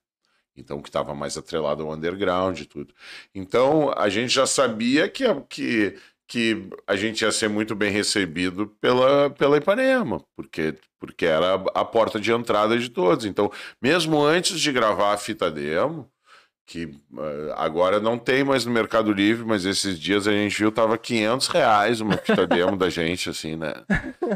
Então, 0.55 0.81
que 0.81 0.89
estava 0.89 1.15
mais 1.15 1.37
atrelado 1.37 1.83
ao 1.83 1.93
underground 1.93 2.59
e 2.59 2.65
tudo. 2.65 2.93
Então, 3.33 3.93
a 3.95 4.09
gente 4.09 4.33
já 4.33 4.45
sabia 4.45 5.07
que, 5.07 5.23
que, 5.47 5.95
que 6.27 6.69
a 6.85 6.97
gente 6.97 7.21
ia 7.21 7.31
ser 7.31 7.47
muito 7.47 7.73
bem 7.75 7.91
recebido 7.91 8.67
pela, 8.81 9.29
pela 9.29 9.57
Ipanema, 9.57 10.21
porque, 10.35 10.75
porque 10.99 11.25
era 11.25 11.53
a 11.73 11.85
porta 11.85 12.19
de 12.19 12.31
entrada 12.33 12.77
de 12.77 12.89
todos. 12.89 13.25
Então, 13.25 13.49
mesmo 13.81 14.21
antes 14.21 14.59
de 14.59 14.71
gravar 14.73 15.13
a 15.13 15.17
fita 15.17 15.49
demo, 15.49 16.11
que 16.69 16.85
uh, 16.85 17.51
agora 17.55 17.99
não 17.99 18.15
tem 18.19 18.43
mais 18.43 18.63
no 18.63 18.71
Mercado 18.71 19.11
Livre, 19.11 19.43
mas 19.43 19.65
esses 19.65 19.99
dias 19.99 20.27
a 20.27 20.31
gente 20.31 20.55
viu 20.55 20.71
tava 20.71 20.99
500 20.99 21.47
reais 21.47 21.99
uma 21.99 22.15
fita 22.15 22.45
demo 22.45 22.77
da 22.77 22.91
gente, 22.91 23.27
assim, 23.27 23.55
né? 23.55 23.73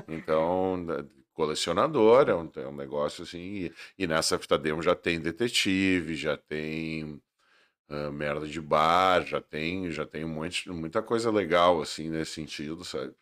Então, 0.07 0.83
colecionador, 1.31 2.27
é 2.29 2.35
um, 2.35 2.49
é 2.55 2.67
um 2.67 2.75
negócio 2.75 3.23
assim, 3.23 3.37
e, 3.37 3.73
e, 3.99 4.07
nessa 4.07 4.39
fita 4.39 4.57
demo 4.57 4.81
já 4.81 4.95
tem 4.95 5.19
detetive, 5.19 6.15
já 6.15 6.35
tem 6.35 7.21
uh, 7.87 8.11
merda 8.11 8.47
de 8.47 8.59
bar, 8.59 9.23
já 9.27 9.39
tem, 9.39 9.91
já 9.91 10.03
tem 10.03 10.25
um 10.25 10.29
monte, 10.29 10.67
muita 10.71 11.03
coisa 11.03 11.29
legal, 11.29 11.83
assim, 11.83 12.09
nesse 12.09 12.31
sentido, 12.31 12.83
sabe? 12.83 13.13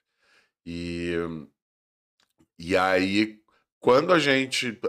E, 0.66 1.16
e 2.58 2.78
aí, 2.78 3.42
quando 3.78 4.14
a 4.14 4.20
gente 4.20 4.80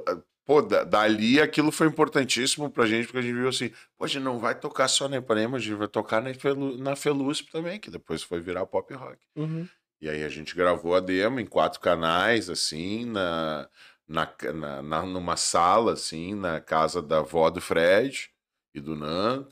pô, 0.45 0.61
dali 0.63 1.41
aquilo 1.41 1.71
foi 1.71 1.87
importantíssimo 1.87 2.71
pra 2.71 2.87
gente, 2.87 3.07
porque 3.07 3.19
a 3.19 3.23
gente 3.23 3.35
viu 3.35 3.49
assim, 3.49 3.71
pô, 3.97 4.05
a 4.05 4.09
gente 4.09 4.23
não 4.23 4.39
vai 4.39 4.55
tocar 4.55 4.89
só 4.89 5.09
na 5.09 5.19
Ipanema, 5.19 5.57
a 5.57 5.61
gente 5.61 5.75
vai 5.75 5.89
tocar 5.89 6.21
na, 6.21 6.35
Felu, 6.35 6.77
na 6.79 6.97
Felusp 6.97 7.51
também, 7.51 7.79
que 7.79 7.91
depois 7.91 8.23
foi 8.23 8.41
virar 8.41 8.67
pop 8.67 8.93
rock. 8.95 9.19
Uhum. 9.37 9.69
E 10.01 10.09
aí 10.09 10.25
a 10.25 10.29
gente 10.29 10.57
gravou 10.57 10.97
a 10.97 11.01
demo 11.01 11.39
em 11.39 11.47
quatro 11.47 11.81
canais, 11.81 12.51
assim, 12.51 13.05
na, 13.05 13.69
na, 14.09 14.29
na, 14.53 14.83
na, 14.83 15.03
numa 15.03 15.37
sala, 15.37 15.93
assim, 15.93 16.35
na 16.35 16.61
casa 16.61 17.01
da 17.01 17.19
avó 17.19 17.49
do 17.51 17.61
Fred 17.61 18.31
e 18.75 18.81
do 18.81 18.97
Nando, 18.97 19.49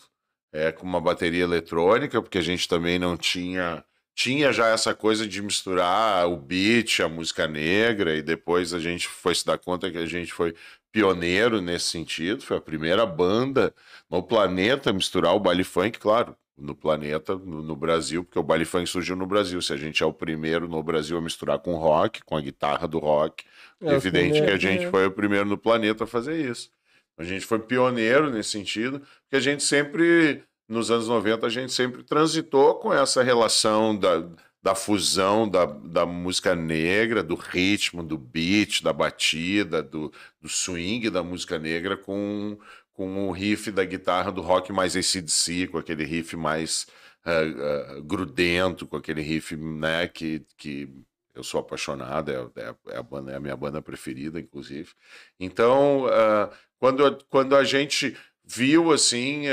é, 0.52 0.72
com 0.72 0.84
uma 0.84 1.00
bateria 1.00 1.44
eletrônica, 1.44 2.20
porque 2.20 2.38
a 2.38 2.42
gente 2.42 2.66
também 2.68 2.98
não 2.98 3.16
tinha 3.16 3.84
tinha 4.20 4.52
já 4.52 4.68
essa 4.68 4.94
coisa 4.94 5.26
de 5.26 5.40
misturar 5.40 6.28
o 6.28 6.36
beat, 6.36 7.00
a 7.00 7.08
música 7.08 7.48
negra, 7.48 8.14
e 8.14 8.20
depois 8.20 8.74
a 8.74 8.78
gente 8.78 9.08
foi 9.08 9.34
se 9.34 9.46
dar 9.46 9.56
conta 9.56 9.90
que 9.90 9.96
a 9.96 10.04
gente 10.04 10.30
foi 10.30 10.54
pioneiro 10.92 11.60
nesse 11.60 11.86
sentido, 11.86 12.42
foi 12.42 12.56
a 12.56 12.60
primeira 12.60 13.06
banda 13.06 13.74
no 14.08 14.22
planeta 14.22 14.90
a 14.90 14.92
misturar 14.92 15.34
o 15.34 15.40
baile 15.40 15.64
funk, 15.64 15.98
claro, 15.98 16.36
no 16.56 16.74
planeta, 16.74 17.34
no, 17.34 17.62
no, 17.62 17.74
Brasil, 17.74 18.22
porque 18.22 18.38
o 18.38 18.42
baile 18.42 18.64
funk 18.64 18.86
surgiu 18.86 19.16
no 19.16 19.26
Brasil. 19.26 19.60
Se 19.62 19.72
a 19.72 19.76
gente 19.76 20.02
é 20.02 20.06
o 20.06 20.12
primeiro 20.12 20.68
no 20.68 20.82
Brasil 20.82 21.16
a 21.16 21.20
misturar 21.20 21.58
com 21.58 21.74
rock, 21.76 22.22
com 22.22 22.36
a 22.36 22.40
guitarra 22.40 22.86
do 22.86 22.98
rock, 22.98 23.44
é 23.80 23.94
evidente 23.94 24.42
que 24.42 24.50
a 24.50 24.58
gente 24.58 24.90
foi 24.90 25.06
o 25.06 25.10
primeiro 25.10 25.46
no 25.46 25.56
planeta 25.56 26.04
a 26.04 26.06
fazer 26.06 26.38
isso. 26.38 26.70
A 27.16 27.24
gente 27.24 27.44
foi 27.44 27.58
pioneiro 27.58 28.30
nesse 28.30 28.50
sentido, 28.50 29.00
porque 29.00 29.36
a 29.36 29.40
gente 29.40 29.62
sempre, 29.62 30.42
nos 30.68 30.90
anos 30.90 31.08
90, 31.08 31.46
a 31.46 31.50
gente 31.50 31.72
sempre 31.72 32.02
transitou 32.02 32.76
com 32.76 32.92
essa 32.92 33.22
relação 33.22 33.96
da 33.96 34.26
da 34.62 34.74
fusão 34.74 35.48
da, 35.48 35.64
da 35.64 36.04
música 36.04 36.54
negra, 36.54 37.22
do 37.22 37.34
ritmo, 37.34 38.02
do 38.02 38.18
beat, 38.18 38.82
da 38.82 38.92
batida, 38.92 39.82
do, 39.82 40.12
do 40.40 40.48
swing 40.48 41.08
da 41.08 41.22
música 41.22 41.58
negra 41.58 41.96
com, 41.96 42.58
com 42.92 43.28
o 43.28 43.32
riff 43.32 43.70
da 43.70 43.84
guitarra 43.84 44.30
do 44.30 44.42
rock 44.42 44.72
mais 44.72 44.94
ACDC, 44.94 45.68
com 45.68 45.78
aquele 45.78 46.04
riff 46.04 46.36
mais 46.36 46.86
uh, 47.24 47.98
uh, 47.98 48.02
grudento, 48.02 48.86
com 48.86 48.96
aquele 48.96 49.22
riff 49.22 49.56
né, 49.56 50.06
que, 50.06 50.44
que 50.58 50.92
eu 51.34 51.42
sou 51.42 51.60
apaixonado, 51.60 52.30
é, 52.30 52.60
é, 52.60 52.74
é, 52.88 52.96
a, 52.98 53.02
banda, 53.02 53.32
é 53.32 53.36
a 53.36 53.40
minha 53.40 53.56
banda 53.56 53.80
preferida, 53.80 54.38
inclusive. 54.38 54.90
Então, 55.38 56.04
uh, 56.04 56.50
quando, 56.78 57.24
quando 57.30 57.56
a 57.56 57.64
gente 57.64 58.14
viu 58.44 58.90
assim, 58.90 59.44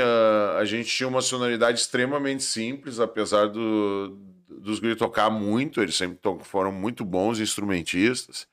a 0.58 0.64
gente 0.64 0.90
tinha 0.90 1.08
uma 1.08 1.22
sonoridade 1.22 1.78
extremamente 1.78 2.42
simples, 2.42 2.98
apesar 2.98 3.46
do, 3.46 4.18
dos 4.58 4.78
Guri 4.78 4.96
tocar 4.96 5.30
muito, 5.30 5.80
eles 5.80 5.96
sempre 5.96 6.18
foram 6.42 6.72
muito 6.72 7.04
bons 7.04 7.40
instrumentistas. 7.40 8.46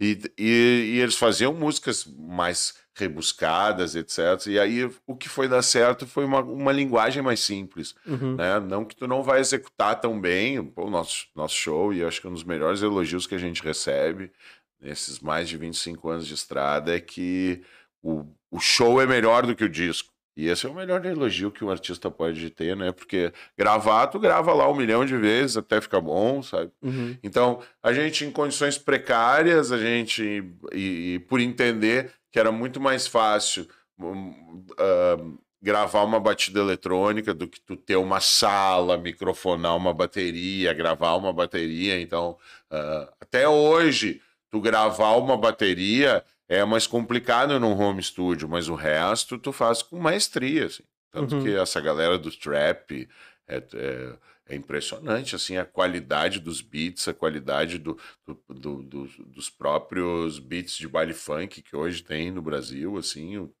E, 0.00 0.18
e, 0.38 0.94
e, 0.94 1.00
eles 1.00 1.14
faziam 1.14 1.52
músicas 1.52 2.06
mais 2.06 2.74
rebuscadas, 2.94 3.94
etc. 3.94 4.46
E 4.46 4.58
aí 4.58 4.90
o 5.06 5.14
que 5.14 5.28
foi 5.28 5.46
dar 5.46 5.62
certo 5.62 6.06
foi 6.06 6.24
uma, 6.24 6.40
uma 6.40 6.72
linguagem 6.72 7.22
mais 7.22 7.40
simples. 7.40 7.94
Uhum. 8.06 8.34
Né? 8.34 8.58
Não 8.60 8.84
que 8.84 8.96
tu 8.96 9.06
não 9.06 9.22
vai 9.22 9.40
executar 9.40 10.00
tão 10.00 10.18
bem 10.18 10.58
o 10.58 10.90
nosso, 10.90 11.26
nosso 11.34 11.54
show, 11.54 11.92
e 11.92 12.02
acho 12.02 12.20
que 12.20 12.28
um 12.28 12.32
dos 12.32 12.44
melhores 12.44 12.80
elogios 12.80 13.26
que 13.26 13.34
a 13.34 13.38
gente 13.38 13.62
recebe 13.62 14.32
nesses 14.80 15.20
mais 15.20 15.48
de 15.48 15.58
25 15.58 16.08
anos 16.08 16.26
de 16.26 16.32
estrada 16.32 16.96
é 16.96 17.00
que 17.00 17.62
o, 18.02 18.24
o 18.50 18.58
show 18.58 19.00
é 19.00 19.06
melhor 19.06 19.46
do 19.46 19.54
que 19.54 19.64
o 19.64 19.68
disco. 19.68 20.10
E 20.36 20.48
esse 20.48 20.66
é 20.66 20.68
o 20.70 20.74
melhor 20.74 21.04
elogio 21.04 21.50
que 21.50 21.64
um 21.64 21.70
artista 21.70 22.10
pode 22.10 22.50
ter, 22.50 22.76
né? 22.76 22.92
Porque 22.92 23.32
gravar, 23.58 24.06
tu 24.06 24.18
grava 24.18 24.52
lá 24.52 24.70
um 24.70 24.74
milhão 24.74 25.04
de 25.04 25.16
vezes 25.16 25.56
até 25.56 25.80
ficar 25.80 26.00
bom, 26.00 26.42
sabe? 26.42 26.70
Uhum. 26.80 27.16
Então, 27.22 27.60
a 27.82 27.92
gente 27.92 28.24
em 28.24 28.30
condições 28.30 28.78
precárias, 28.78 29.72
a 29.72 29.78
gente, 29.78 30.44
e, 30.72 31.14
e 31.14 31.18
por 31.20 31.40
entender 31.40 32.12
que 32.30 32.38
era 32.38 32.52
muito 32.52 32.80
mais 32.80 33.06
fácil 33.06 33.68
uh, 33.98 35.38
gravar 35.60 36.04
uma 36.04 36.18
batida 36.18 36.60
eletrônica 36.60 37.34
do 37.34 37.46
que 37.46 37.60
tu 37.60 37.76
ter 37.76 37.96
uma 37.96 38.20
sala, 38.20 38.96
microfonar 38.96 39.76
uma 39.76 39.92
bateria, 39.92 40.72
gravar 40.72 41.16
uma 41.16 41.32
bateria. 41.32 42.00
Então, 42.00 42.38
uh, 42.70 43.12
até 43.20 43.48
hoje, 43.48 44.22
tu 44.50 44.60
gravar 44.60 45.16
uma 45.16 45.36
bateria 45.36 46.24
é 46.50 46.64
mais 46.64 46.86
complicado 46.86 47.58
num 47.60 47.78
home 47.78 48.02
studio, 48.02 48.48
mas 48.48 48.68
o 48.68 48.74
resto 48.74 49.38
tu 49.38 49.52
faz 49.52 49.82
com 49.82 49.98
maestria, 50.00 50.66
assim. 50.66 50.82
Tanto 51.12 51.36
Uhum. 51.36 51.42
que 51.44 51.54
essa 51.56 51.80
galera 51.80 52.18
do 52.18 52.30
trap 52.30 53.08
é, 53.48 53.56
é, 53.74 54.18
é 54.46 54.56
impressionante, 54.56 55.34
assim, 55.36 55.56
a 55.56 55.64
qualidade 55.64 56.40
dos 56.40 56.60
beats, 56.60 57.06
a 57.08 57.14
qualidade 57.14 57.78
do, 57.78 57.96
do- 58.26 58.42
do- 58.48 58.82
do- 58.82 59.24
dos 59.26 59.48
próprios 59.48 60.38
beats 60.40 60.76
de 60.76 60.88
baile 60.88 61.14
funk 61.14 61.62
que 61.62 61.76
hoje 61.76 62.02
tem 62.02 62.30
no 62.32 62.42
Brasil, 62.42 62.96
assim, 62.96 63.38
o- 63.38 63.52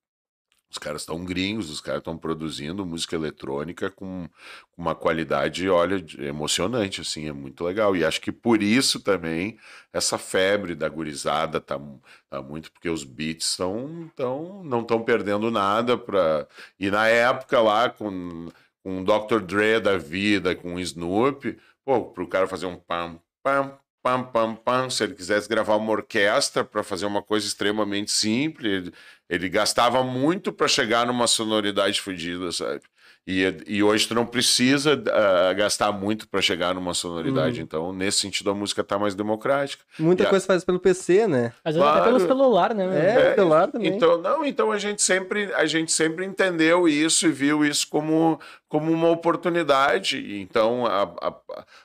os 0.70 0.78
caras 0.78 1.02
estão 1.02 1.24
gringos, 1.24 1.68
os 1.68 1.80
caras 1.80 2.00
estão 2.00 2.16
produzindo 2.16 2.86
música 2.86 3.16
eletrônica 3.16 3.90
com, 3.90 4.28
uma 4.80 4.94
qualidade, 4.94 5.68
olha, 5.68 6.02
emocionante, 6.18 7.02
assim, 7.02 7.28
é 7.28 7.32
muito 7.32 7.62
legal. 7.64 7.94
E 7.94 8.04
acho 8.04 8.20
que 8.20 8.32
por 8.32 8.62
isso 8.62 9.00
também 9.00 9.58
essa 9.92 10.16
febre 10.16 10.74
da 10.74 10.88
gurizada 10.88 11.60
tá, 11.60 11.78
tá 12.30 12.40
muito, 12.40 12.72
porque 12.72 12.88
os 12.88 13.04
beats 13.04 13.50
estão, 13.50 14.10
tão, 14.16 14.64
não 14.64 14.80
estão 14.80 15.02
perdendo 15.02 15.50
nada 15.50 15.98
para 15.98 16.46
E 16.78 16.90
na 16.90 17.06
época 17.08 17.60
lá, 17.60 17.90
com, 17.90 18.48
com 18.82 19.02
o 19.02 19.04
Dr. 19.04 19.40
Dre 19.40 19.80
da 19.80 19.98
vida, 19.98 20.54
com 20.56 20.74
o 20.76 20.80
Snoop, 20.80 21.58
pô, 21.84 22.06
pro 22.06 22.26
cara 22.28 22.46
fazer 22.48 22.66
um 22.66 22.76
pam, 22.76 23.20
pam, 23.42 23.78
pam, 24.02 24.24
pam, 24.24 24.54
pam, 24.56 24.90
se 24.90 25.04
ele 25.04 25.14
quisesse 25.14 25.48
gravar 25.48 25.76
uma 25.76 25.92
orquestra 25.92 26.64
para 26.64 26.82
fazer 26.82 27.06
uma 27.06 27.22
coisa 27.22 27.46
extremamente 27.46 28.10
simples, 28.10 28.66
ele, 28.72 28.92
ele 29.28 29.48
gastava 29.48 30.02
muito 30.02 30.52
para 30.52 30.68
chegar 30.68 31.06
numa 31.06 31.26
sonoridade 31.26 32.00
fodida, 32.00 32.50
sabe? 32.52 32.82
E, 33.26 33.54
e 33.66 33.82
hoje 33.82 34.08
tu 34.08 34.14
não 34.14 34.24
precisa 34.26 35.00
ah, 35.12 35.52
gastar 35.52 35.92
muito 35.92 36.26
para 36.28 36.40
chegar 36.42 36.74
numa 36.74 36.94
sonoridade. 36.94 37.58
Uhum. 37.58 37.64
Então, 37.64 37.92
nesse 37.92 38.18
sentido, 38.20 38.50
a 38.50 38.54
música 38.54 38.82
tá 38.82 38.98
mais 38.98 39.14
democrática. 39.14 39.84
Muita 39.98 40.24
E 40.24 40.26
a- 40.26 40.30
coisa 40.30 40.46
faz 40.46 40.64
pelo 40.64 40.80
PC, 40.80 41.26
né? 41.28 41.52
Às 41.64 41.74
vezes 41.76 41.88
até 41.88 42.04
pelo 42.04 42.18
celular, 42.20 42.74
né? 42.74 42.84
É, 42.86 43.30
É, 43.30 43.34
celular 43.34 43.68
também. 43.68 43.94
Então, 43.94 44.18
não, 44.20 44.44
então 44.44 44.72
a 44.72 44.78
gente 44.78 45.02
sempre, 45.02 45.52
a 45.54 45.66
gente 45.66 45.92
sempre 45.92 46.24
entendeu 46.24 46.88
isso 46.88 47.26
e 47.26 47.30
viu 47.30 47.64
isso 47.64 47.86
como, 47.88 48.40
como 48.68 48.90
uma 48.90 49.10
oportunidade. 49.10 50.40
Então, 50.40 50.86
a, 50.86 51.02
a, 51.02 51.34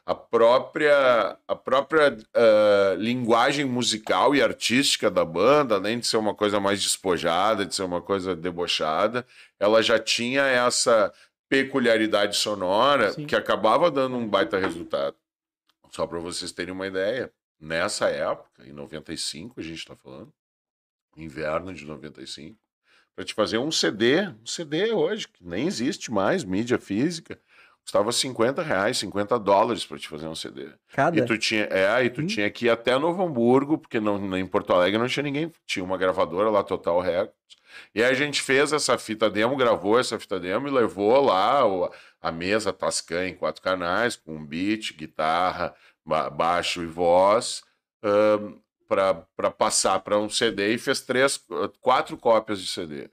a 0.08 0.16
própria, 0.16 1.38
a 1.48 1.56
própria 1.56 2.18
ah, 2.34 2.96
linguagem 2.98 3.66
musical 3.66 4.34
e 4.36 4.42
artística 4.42 5.12
da 5.12 5.26
banda, 5.26 5.76
além 5.76 6.00
de 6.00 6.08
ser 6.08 6.18
uma 6.18 6.34
coisa 6.34 6.60
mais 6.60 6.82
despojada, 6.82 7.66
de 7.66 7.76
ser 7.76 7.84
uma 7.84 8.02
coisa 8.02 8.36
debochada, 8.36 9.26
ela 9.60 9.82
já 9.82 9.98
tinha 10.00 10.42
essa 10.44 11.12
peculiaridade 11.50 12.36
sonora 12.36 13.14
Sim. 13.14 13.26
que 13.26 13.36
acabava 13.36 13.92
dando 13.92 14.16
um 14.16 14.28
baita 14.28 14.58
resultado. 14.58 15.16
Só 15.92 16.06
para 16.06 16.20
vocês 16.20 16.52
terem 16.52 16.74
uma 16.74 16.88
ideia, 16.88 17.32
nessa 17.60 18.10
época, 18.10 18.68
em 18.68 18.74
95, 18.74 19.60
a 19.60 19.64
gente 19.64 19.78
está 19.80 19.96
falando, 19.96 20.34
inverno 21.16 21.74
de 21.74 21.86
95, 21.86 22.58
para 23.16 23.24
te 23.24 23.34
fazer 23.34 23.58
um 23.58 23.72
CD, 23.72 24.28
um 24.28 24.46
CD 24.46 24.92
hoje, 24.92 25.28
que 25.28 25.46
nem 25.46 25.68
existe 25.68 26.12
mais, 26.12 26.44
mídia 26.44 26.78
física, 26.78 27.40
custava 27.86 28.12
50 28.12 28.64
reais, 28.64 28.98
50 28.98 29.38
dólares 29.40 29.86
para 29.86 29.98
te 30.00 30.08
fazer 30.08 30.28
um 30.28 30.34
CD. 30.36 30.70
Cada. 30.92 31.18
E 31.18 31.24
tu 31.24 31.38
tinha, 31.38 31.66
é, 31.72 32.04
e 32.04 32.10
tu 32.10 32.22
Hum. 32.22 32.26
tinha 32.28 32.50
que 32.50 32.66
ir 32.66 32.70
até 32.72 32.98
Novo 32.98 33.24
Hamburgo, 33.24 33.78
porque 33.78 34.00
não, 34.00 34.36
em 34.38 34.46
Porto 34.46 34.74
Alegre 34.74 34.98
não 34.98 35.08
tinha 35.08 35.22
ninguém, 35.24 35.52
tinha 35.68 35.86
uma 35.86 35.96
gravadora 35.98 36.50
lá, 36.50 36.64
Total 36.64 37.00
Records. 37.00 37.34
E 37.94 38.02
aí 38.04 38.10
a 38.10 38.14
gente 38.14 38.42
fez 38.42 38.74
essa 38.74 38.98
fita 38.98 39.30
demo, 39.30 39.56
gravou 39.56 40.00
essa 40.00 40.18
fita 40.18 40.40
demo 40.40 40.68
e 40.68 40.72
levou 40.72 41.24
lá 41.24 41.66
o- 41.68 41.92
a 42.22 42.32
mesa 42.32 42.74
Tascam 42.74 43.24
em 43.28 43.36
quatro 43.36 43.62
canais, 43.62 44.16
com 44.16 44.44
beat, 44.44 44.94
guitarra, 44.98 45.76
ba- 46.04 46.30
baixo 46.30 46.82
e 46.82 46.88
voz, 46.88 47.62
para 48.88 49.52
passar 49.52 50.00
para 50.00 50.18
um 50.18 50.30
CD 50.30 50.74
e 50.74 50.78
fez 50.78 51.02
três, 51.02 51.40
quatro 51.82 52.18
cópias 52.18 52.60
de 52.62 52.68
CD. 52.68 53.10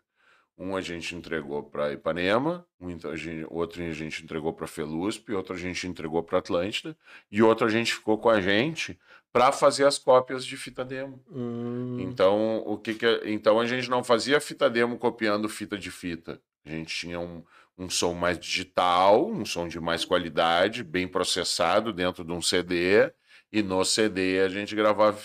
Um 0.63 0.77
a 0.77 0.81
gente 0.81 1.17
entregou 1.17 1.61
para 1.61 1.93
Ipanema, 1.93 2.65
um 2.81 2.97
a 3.11 3.17
gente- 3.17 3.45
outro 3.51 3.83
a 3.83 3.93
gente 3.93 4.23
entregou 4.23 4.53
para 4.53 4.69
Felusp, 4.69 5.33
outro 5.33 5.55
a 5.57 5.59
gente 5.59 5.89
entregou 5.89 6.23
para 6.23 6.39
Atlântida, 6.39 6.97
e 7.33 7.43
outro 7.43 7.67
a 7.67 7.69
gente 7.69 7.93
ficou 7.93 8.17
com 8.17 8.29
a 8.31 8.41
gente 8.41 8.97
para 9.33 9.51
fazer 9.51 9.85
as 9.87 9.99
cópias 9.99 10.47
de 10.47 10.57
fita 10.57 10.85
demo. 10.85 11.21
Hum, 11.29 11.99
Então, 12.01 12.63
o 12.65 12.79
que 12.79 12.95
que 12.95 13.05
é- 13.05 13.31
então 13.33 13.59
a 13.59 13.67
gente 13.67 13.91
não 13.91 14.05
fazia 14.05 14.41
fita 14.41 14.71
demo 14.71 14.97
copiando 14.99 15.49
fita 15.49 15.77
de 15.77 15.91
fita. 15.91 16.41
A 16.65 16.71
gente 16.71 16.95
tinha 16.95 17.19
um, 17.19 17.43
um 17.77 17.91
som 17.91 18.15
mais 18.15 18.39
digital, 18.39 19.29
um 19.29 19.45
som 19.45 19.67
de 19.67 19.81
mais 19.81 20.05
qualidade, 20.05 20.85
bem 20.85 21.09
processado 21.09 21.93
dentro 21.93 22.23
de 22.25 22.31
um 22.31 22.41
CD, 22.41 23.11
e 23.53 23.63
no 23.63 23.85
CD 23.85 24.41
a 24.41 24.49
gente 24.49 24.75
gravava 24.75 25.19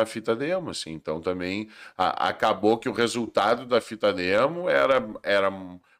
a 0.00 0.06
fita- 0.06 0.34
demo, 0.36 0.70
assim. 0.70 0.92
Então 0.92 1.20
também 1.20 1.68
a- 1.96 2.28
acabou 2.28 2.78
que 2.78 2.88
o 2.88 2.92
resultado 2.92 3.66
da 3.66 3.80
fita 3.80 4.12
demo 4.12 4.68
era, 4.68 5.06
era 5.22 5.50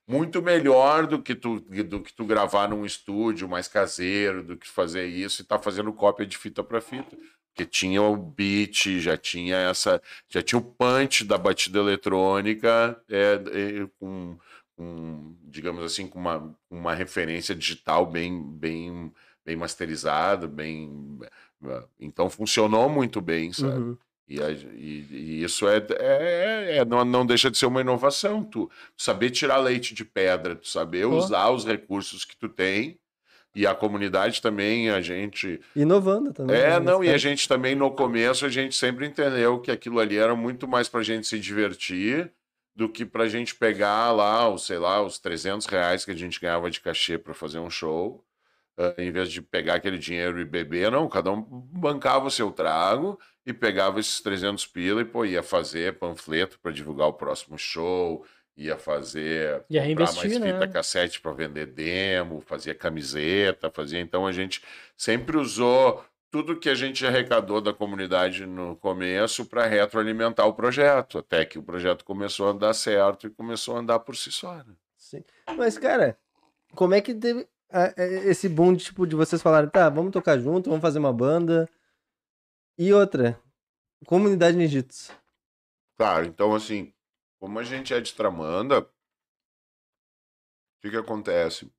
muito 0.06 0.40
melhor 0.42 1.06
do 1.06 1.21
que 1.23 1.35
tu 1.35 1.61
do 1.61 2.00
que 2.00 2.12
tu 2.14 2.25
gravar 2.25 2.68
num 2.68 2.85
estúdio 2.85 3.49
mais 3.49 3.68
caseiro, 3.68 4.42
do 4.42 4.56
que 4.56 4.68
fazer 4.68 5.06
isso 5.06 5.42
e 5.42 5.45
tá 5.45 5.59
fazendo 5.59 5.92
cópia 5.92 6.26
de 6.26 6.37
fita 6.38 6.62
para 6.62 6.80
fita. 6.80 7.16
Porque 7.54 7.64
tinha 7.66 8.02
o 8.02 8.16
beat, 8.16 9.00
já 9.00 9.16
tinha 9.16 9.56
essa, 9.56 10.00
já 10.28 10.42
tinha 10.42 10.59
o 10.59 10.62
punch 10.62 11.25
da 11.25 11.38
batida 11.38 11.78
eletrônica 11.78 13.00
é, 13.09 13.35
é, 13.83 13.88
com, 13.99 14.38
com, 14.76 15.35
digamos 15.45 15.83
assim, 15.83 16.06
com 16.06 16.18
uma, 16.18 16.54
uma 16.71 16.95
referência 16.95 17.54
digital 17.54 18.04
bem, 18.06 18.42
bem, 18.59 19.11
bem 19.45 19.56
masterizada, 19.56 20.47
bem, 20.47 21.18
então 21.99 22.29
funcionou 22.31 22.89
muito 22.89 23.21
bem, 23.21 23.53
sabe? 23.53 23.79
uhum. 23.79 23.99
E, 24.29 24.43
a- 24.43 24.51
e- 24.51 25.07
e 25.11 25.45
isso 25.45 25.69
é, 25.69 25.77
é, 26.01 26.79
é- 26.79 26.85
não, 26.85 27.05
não 27.05 27.25
deixa 27.25 27.49
de 27.51 27.57
ser 27.57 27.67
uma 27.67 27.81
inovação. 27.81 28.43
Tu 28.43 28.69
saber 28.97 29.31
tirar 29.31 29.59
leite 29.59 29.95
de 29.95 30.05
pedra, 30.05 30.57
tu 30.57 30.67
saber 30.69 31.07
Pô. 31.07 31.17
usar 31.17 31.51
os 31.51 31.65
recursos 31.65 32.25
que 32.25 32.37
tu 32.37 32.49
tem. 32.49 32.99
E 33.55 33.67
a 33.67 33.75
comunidade 33.75 34.43
também, 34.43 34.91
a 34.91 35.01
gente. 35.01 35.61
Inovando 35.75 36.31
também. 36.33 36.55
É, 36.57 36.71
né, 36.73 36.81
não, 36.81 37.03
e 37.03 37.09
a 37.09 37.17
gente 37.17 37.49
também 37.49 37.75
no 37.75 37.91
começo, 37.91 38.45
a 38.45 38.51
gente 38.51 38.75
sempre 38.75 39.07
entendeu 39.07 39.59
que 39.61 39.71
aquilo 39.71 39.99
ali 39.99 40.17
era 40.19 40.35
muito 40.37 40.69
mais 40.69 40.89
pra 40.91 41.03
gente 41.03 41.27
se 41.27 41.39
divertir 41.39 42.31
do 42.75 42.87
que 42.87 43.07
pra 43.07 43.27
gente 43.29 43.55
pegar 43.55 44.13
lá, 44.13 44.47
os, 44.53 44.67
sei 44.67 44.77
lá, 44.79 45.01
os 45.03 45.19
300 45.19 45.67
reais 45.67 46.05
que 46.05 46.11
a 46.11 46.15
gente 46.17 46.39
ganhava 46.39 46.71
de 46.71 46.81
cachê 46.83 47.17
pra 47.17 47.33
fazer 47.33 47.59
um 47.59 47.71
show. 47.71 48.23
Ah, 48.78 48.95
em 48.99 49.11
vez 49.11 49.30
de 49.30 49.40
pegar 49.40 49.75
aquele 49.75 49.99
dinheiro 49.99 50.40
e 50.40 50.45
beber, 50.45 50.90
não, 50.90 51.09
cada 51.09 51.30
um 51.33 51.40
bancava 51.40 52.26
o 52.26 52.30
seu 52.30 52.50
trago 52.50 53.18
e 53.45 53.52
pegava 53.52 54.00
esses 54.00 54.21
300 54.21 54.66
pila 54.66 55.00
e 55.00 55.04
pô, 55.04 55.25
ia 55.25 55.42
fazer 55.42 55.99
panfleto 55.99 56.59
para 56.61 56.73
divulgar 56.73 57.09
o 57.09 57.12
próximo 57.12 57.56
show, 57.56 58.25
ia 58.56 58.76
fazer 58.76 59.64
Ia 59.68 59.80
comprar 59.80 59.85
reinvestir, 59.85 60.30
mais 60.30 60.40
né? 60.40 60.52
fita 60.52 60.68
cassete 60.68 61.21
para 61.21 61.33
vender 61.33 61.66
demo, 61.66 62.40
fazia 62.40 62.75
camiseta, 62.75 63.71
fazia. 63.71 64.00
Então 64.00 64.26
a 64.26 64.33
gente 64.33 64.62
sempre 64.97 65.37
usou 65.37 66.04
tudo 66.30 66.59
que 66.59 66.68
a 66.68 66.75
gente 66.75 67.06
arrecadou 67.06 67.61
da 67.61 67.73
comunidade 67.73 68.45
no 68.45 68.76
começo 68.76 69.47
para 69.47 69.66
retroalimentar 69.66 70.47
o 70.47 70.54
projeto, 70.54 71.18
até 71.18 71.45
que 71.45 71.59
o 71.59 71.62
projeto 71.62 72.04
começou 72.04 72.50
a 72.50 72.52
dar 72.52 72.75
certo 72.75 73.26
e 73.26 73.30
começou 73.30 73.76
a 73.76 73.80
andar 73.80 74.00
por 74.00 74.16
si 74.16 74.30
só. 74.33 74.54
né? 74.54 74.75
Sim. 74.97 75.25
Mas, 75.56 75.78
cara, 75.78 76.18
como 76.75 76.95
é 76.95 77.00
que 77.00 77.14
teve 77.14 77.47
esse 78.25 78.49
boom 78.49 78.75
de, 78.75 78.85
tipo, 78.85 79.06
de 79.06 79.14
vocês 79.16 79.42
falarem, 79.42 79.68
tá, 79.70 79.88
vamos 79.88 80.12
tocar 80.12 80.38
junto, 80.38 80.68
vamos 80.70 80.82
fazer 80.82 80.99
uma 80.99 81.12
banda. 81.12 81.68
E 82.78 82.92
outra, 82.92 83.40
comunidade 84.06 84.56
ninjitsu. 84.56 85.12
Claro, 85.99 86.26
então 86.26 86.54
assim, 86.54 86.92
como 87.40 87.58
a 87.58 87.62
gente 87.62 87.92
é 87.94 88.00
de 88.00 88.14
Tramanda, 88.14 88.82
que 90.82 90.90
que 90.90 90.96
acontece? 90.96 91.70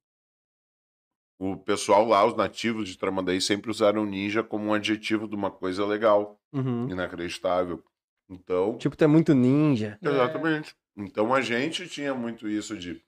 O 1.40 1.56
pessoal 1.56 2.04
lá, 2.06 2.26
os 2.26 2.36
nativos 2.36 2.90
de 2.90 2.98
Tramandaí, 2.98 3.40
sempre 3.40 3.70
usaram 3.70 4.06
ninja 4.06 4.44
como 4.44 4.66
um 4.66 4.74
adjetivo 4.74 5.28
de 5.28 5.36
uma 5.36 5.52
coisa 5.52 5.86
legal, 5.86 6.42
Uhum. 6.52 6.90
inacreditável. 6.90 7.84
Então, 8.28 8.78
Tipo, 8.78 8.98
tu 8.98 9.04
é 9.04 9.08
muito 9.08 9.34
ninja. 9.36 10.00
É. 10.04 10.08
exatamente. 10.10 10.76
Então 10.96 11.32
a 11.34 11.40
gente 11.42 11.88
tinha 11.88 12.16
muito 12.16 12.48
isso 12.50 12.76
de, 12.76 13.00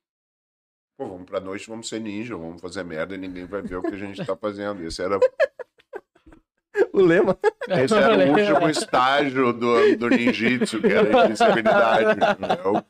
pô, 1.00 1.08
vamos 1.08 1.26
pra 1.26 1.40
noite, 1.40 1.70
vamos 1.70 1.88
ser 1.88 2.02
ninja, 2.02 2.36
vamos 2.36 2.62
fazer 2.62 2.84
merda 2.84 3.16
e 3.16 3.18
ninguém 3.18 3.46
vai 3.46 3.62
ver 3.62 3.78
o 3.78 3.82
que 3.82 3.96
a 3.96 3.98
gente 3.98 4.26
tá 4.26 4.36
fazendo. 4.36 4.86
Esse 4.86 5.02
era, 5.02 5.18
O 6.92 7.02
lema. 7.02 7.38
esse 7.70 7.96
era 7.96 8.18
o 8.28 8.30
último 8.32 8.70
estágio 8.70 9.54
do, 9.54 9.96
do 9.96 10.10
ninjitsu, 10.10 10.82
que 10.82 10.88
era 10.88 11.08
a 11.08 11.26
invencibilidade, 11.26 12.20
entendeu? 12.20 12.84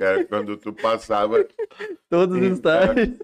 Era 0.00 0.24
quando 0.24 0.56
tu 0.56 0.72
passava 0.72 1.46
Todos 2.08 2.34
os 2.34 2.42
Sim, 2.42 2.52
estágios. 2.54 3.18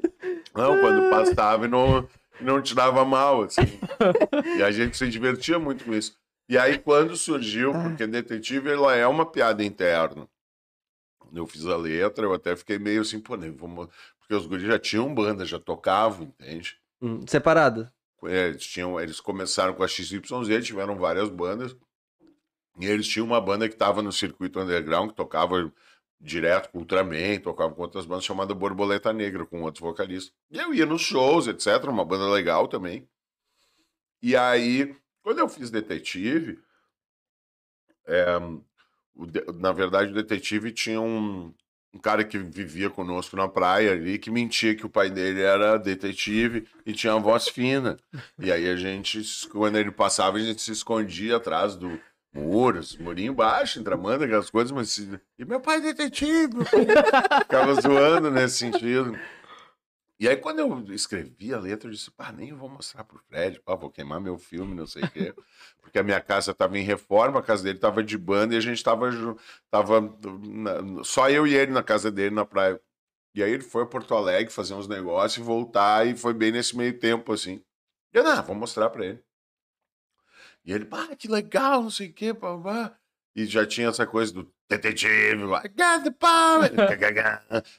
Não, 0.54 0.78
quando 0.78 1.08
passava 1.08 1.64
e 1.64 1.68
não, 1.68 2.06
não 2.42 2.60
te 2.60 2.74
dava 2.74 3.06
mal, 3.06 3.44
assim. 3.44 3.62
E 4.58 4.62
a 4.62 4.70
gente 4.70 4.98
se 4.98 5.08
divertia 5.08 5.58
muito 5.58 5.86
com 5.86 5.94
isso. 5.94 6.14
E 6.46 6.58
aí, 6.58 6.78
quando 6.78 7.16
surgiu, 7.16 7.72
porque 7.72 8.06
detetive, 8.06 8.70
ela 8.70 8.94
é 8.94 9.06
uma 9.06 9.24
piada 9.24 9.64
interna. 9.64 10.28
Eu 11.32 11.46
fiz 11.46 11.66
a 11.66 11.76
letra, 11.76 12.24
eu 12.24 12.32
até 12.32 12.56
fiquei 12.56 12.78
meio 12.78 13.02
assim, 13.02 13.20
pô, 13.20 13.36
né, 13.36 13.50
vamos... 13.50 13.88
porque 14.18 14.34
os 14.34 14.46
guris 14.46 14.66
já 14.66 14.78
tinham 14.78 15.14
banda, 15.14 15.44
já 15.44 15.58
tocavam, 15.58 16.24
entende? 16.40 16.78
Hum, 17.00 17.24
Separado. 17.26 17.90
É, 18.24 18.48
Eles, 18.48 18.66
tinham, 18.66 19.00
eles 19.00 19.20
começaram 19.20 19.74
com 19.74 19.82
a 19.82 19.88
XYZ, 19.88 20.64
tiveram 20.64 20.96
várias 20.96 21.28
bandas. 21.28 21.76
E 22.80 22.86
eles 22.86 23.06
tinham 23.06 23.26
uma 23.26 23.40
banda 23.40 23.68
que 23.68 23.74
estava 23.74 24.02
no 24.02 24.12
circuito 24.12 24.60
underground, 24.60 25.10
que 25.10 25.16
tocava 25.16 25.72
direto 26.20 26.70
com 26.70 26.78
Ultraman, 26.78 27.40
tocava 27.40 27.74
com 27.74 27.82
outras 27.82 28.06
bandas, 28.06 28.24
chamada 28.24 28.54
Borboleta 28.54 29.12
Negra, 29.12 29.46
com 29.46 29.62
outros 29.62 29.80
vocalistas. 29.80 30.32
E 30.50 30.58
eu 30.58 30.74
ia 30.74 30.86
nos 30.86 31.02
shows, 31.02 31.46
etc., 31.46 31.84
uma 31.88 32.04
banda 32.04 32.28
legal 32.28 32.66
também. 32.66 33.08
E 34.20 34.36
aí, 34.36 34.96
quando 35.22 35.38
eu 35.38 35.48
fiz 35.48 35.70
Detetive, 35.70 36.60
é, 38.06 38.26
o 39.18 39.26
na 39.58 39.72
verdade, 39.72 40.12
o 40.12 40.14
Detetive 40.14 40.70
tinha 40.70 41.00
um, 41.00 41.52
um 41.92 41.98
cara 41.98 42.24
que 42.24 42.38
vivia 42.38 42.88
conosco 42.88 43.36
na 43.36 43.48
praia 43.48 43.92
ali, 43.92 44.18
que 44.18 44.30
mentia 44.30 44.74
que 44.74 44.86
o 44.86 44.88
pai 44.88 45.10
dele 45.10 45.42
era 45.42 45.76
detetive 45.76 46.66
e 46.86 46.92
tinha 46.92 47.14
uma 47.14 47.20
voz 47.20 47.48
fina. 47.48 47.96
E 48.38 48.52
aí 48.52 48.68
a 48.68 48.76
gente, 48.76 49.20
quando 49.48 49.76
ele 49.76 49.90
passava, 49.90 50.36
a 50.36 50.40
gente 50.40 50.62
se 50.62 50.70
escondia 50.70 51.36
atrás 51.36 51.74
do 51.74 51.98
muros, 52.32 52.96
murinho 52.96 53.34
baixo, 53.34 53.80
entramando 53.80 54.24
aquelas 54.24 54.50
coisas, 54.50 54.70
mas... 54.70 54.98
E 54.98 55.44
meu 55.44 55.60
pai 55.60 55.78
é 55.78 55.80
detetive! 55.80 56.54
meu 56.54 56.64
pai 56.64 56.82
é-" 56.82 57.40
Ficava 57.40 57.80
zoando 57.80 58.30
nesse 58.30 58.58
sentido. 58.58 59.18
E 60.20 60.28
aí, 60.28 60.36
quando 60.36 60.58
eu 60.58 60.92
escrevi 60.94 61.54
a 61.54 61.60
letra, 61.60 61.88
eu 61.88 61.92
disse, 61.92 62.10
pá, 62.10 62.32
nem 62.32 62.52
vou 62.52 62.68
mostrar 62.68 63.04
pro 63.04 63.18
Fred, 63.28 63.60
pá, 63.60 63.76
vou 63.76 63.88
queimar 63.88 64.20
meu 64.20 64.36
filme, 64.36 64.74
não 64.74 64.86
sei 64.86 65.04
o 65.04 65.10
quê. 65.10 65.32
Porque 65.80 65.96
a 65.98 66.02
minha 66.02 66.20
casa 66.20 66.50
estava 66.50 66.76
em 66.76 66.82
reforma, 66.82 67.38
a 67.38 67.42
casa 67.42 67.62
dele 67.62 67.78
estava 67.78 68.02
de 68.02 68.18
banda 68.18 68.52
e 68.54 68.56
a 68.56 68.60
gente 68.60 68.78
estava 68.78 69.08
tava 69.70 70.00
na- 70.00 71.04
só 71.04 71.30
eu 71.30 71.46
e 71.46 71.54
ele 71.54 71.70
na 71.72 71.84
casa 71.84 72.10
dele 72.10 72.34
na 72.34 72.44
praia. 72.44 72.80
E 73.34 73.42
aí 73.42 73.52
ele 73.52 73.62
foi 73.62 73.84
a 73.84 73.86
Porto 73.86 74.14
Alegre 74.14 74.52
fazer 74.52 74.74
uns 74.74 74.88
negócios 74.88 75.38
e 75.38 75.46
voltar, 75.46 76.06
e 76.06 76.16
foi 76.16 76.34
bem 76.34 76.50
nesse 76.50 76.76
meio 76.76 76.98
tempo, 76.98 77.32
assim. 77.32 77.62
E 78.12 78.18
eu, 78.18 78.24
não, 78.24 78.42
vou 78.42 78.56
mostrar 78.56 78.90
pra 78.90 79.06
ele. 79.06 79.22
E 80.64 80.72
ele, 80.72 80.84
pá, 80.84 81.14
que 81.16 81.28
legal, 81.28 81.82
não 81.82 81.90
sei 81.90 82.08
o 82.08 82.12
quê, 82.12 82.34
pá, 82.34 82.58
pá. 82.58 82.98
E 83.36 83.46
já 83.46 83.64
tinha 83.66 83.88
essa 83.88 84.06
coisa 84.06 84.32
do 84.32 84.52
detetive, 84.68 85.44
I 85.44 85.68
got 85.68 86.04
the 86.04 86.10
power, 86.10 86.70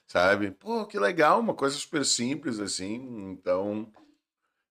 sabe? 0.08 0.52
Pô, 0.52 0.86
que 0.86 0.98
legal, 1.00 1.40
uma 1.40 1.54
coisa 1.54 1.76
super 1.76 2.04
simples, 2.04 2.60
assim, 2.60 2.96
então... 3.32 3.92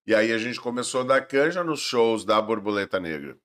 E 0.06 0.14
aí 0.14 0.32
a 0.32 0.38
gente 0.38 0.58
começou 0.58 1.02
a 1.02 1.04
dar 1.04 1.26
canja 1.26 1.62
nos 1.62 1.80
shows 1.80 2.24
da 2.24 2.40
Borboleta 2.40 2.98
Negra. 2.98 3.36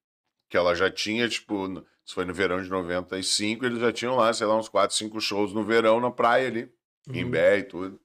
Que 0.50 0.56
ela 0.56 0.74
já 0.74 0.90
tinha, 0.90 1.28
tipo, 1.28 1.84
isso 2.06 2.16
foi 2.16 2.26
no 2.26 2.34
verão 2.34 2.62
de 2.62 2.70
95, 2.70 3.66
eles 3.66 3.80
já 3.80 3.92
tinham 3.92 4.16
lá, 4.16 4.34
sei 4.34 4.48
lá, 4.48 4.58
uns 4.58 4.70
4, 4.70 4.96
5 4.96 5.20
shows 5.20 5.54
no 5.54 5.64
verão 5.64 6.00
na 6.00 6.10
praia 6.10 6.48
ali, 6.48 6.72
em 7.10 7.26
Uhum. 7.26 7.32
Bé 7.32 7.58
e 7.60 7.64
tudo. 7.64 8.00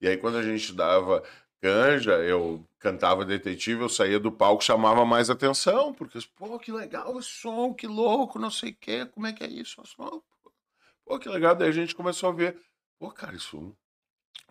E 0.00 0.08
aí 0.08 0.16
quando 0.18 0.36
a 0.36 0.42
gente 0.42 0.72
dava 0.74 1.22
canja, 1.64 2.12
eu 2.18 2.62
cantava 2.78 3.24
detetive, 3.24 3.80
eu 3.80 3.88
saía 3.88 4.20
do 4.20 4.30
palco, 4.30 4.62
chamava 4.62 5.02
mais 5.06 5.30
atenção, 5.30 5.94
porque, 5.94 6.18
pô, 6.36 6.58
que 6.58 6.70
legal 6.70 7.18
esse 7.18 7.30
som, 7.30 7.72
que 7.72 7.86
louco, 7.86 8.38
não 8.38 8.50
sei 8.50 8.72
o 8.72 8.76
quê, 8.78 9.06
como 9.06 9.26
é 9.26 9.32
que 9.32 9.42
é 9.42 9.48
isso? 9.48 9.82
o? 9.98 10.22
Pô, 11.06 11.18
que 11.18 11.26
legal. 11.26 11.54
Daí 11.54 11.70
a 11.70 11.72
gente 11.72 11.94
começou 11.94 12.28
a 12.28 12.32
ver, 12.32 12.60
pô, 12.98 13.10
cara, 13.10 13.34
isso 13.34 13.74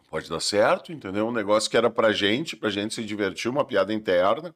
pode 0.10 0.28
dar 0.28 0.39
certo, 0.39 0.91
entendeu? 0.91 1.28
Um 1.28 1.32
negócio 1.32 1.69
que 1.69 1.78
era 1.78 1.88
pra 1.88 2.12
gente, 2.12 2.56
pra 2.56 2.71
gente 2.71 2.95
se 2.95 3.04
divertir, 3.04 3.47
uma 3.47 3.63
piada 3.63 3.93
interna. 3.93 4.56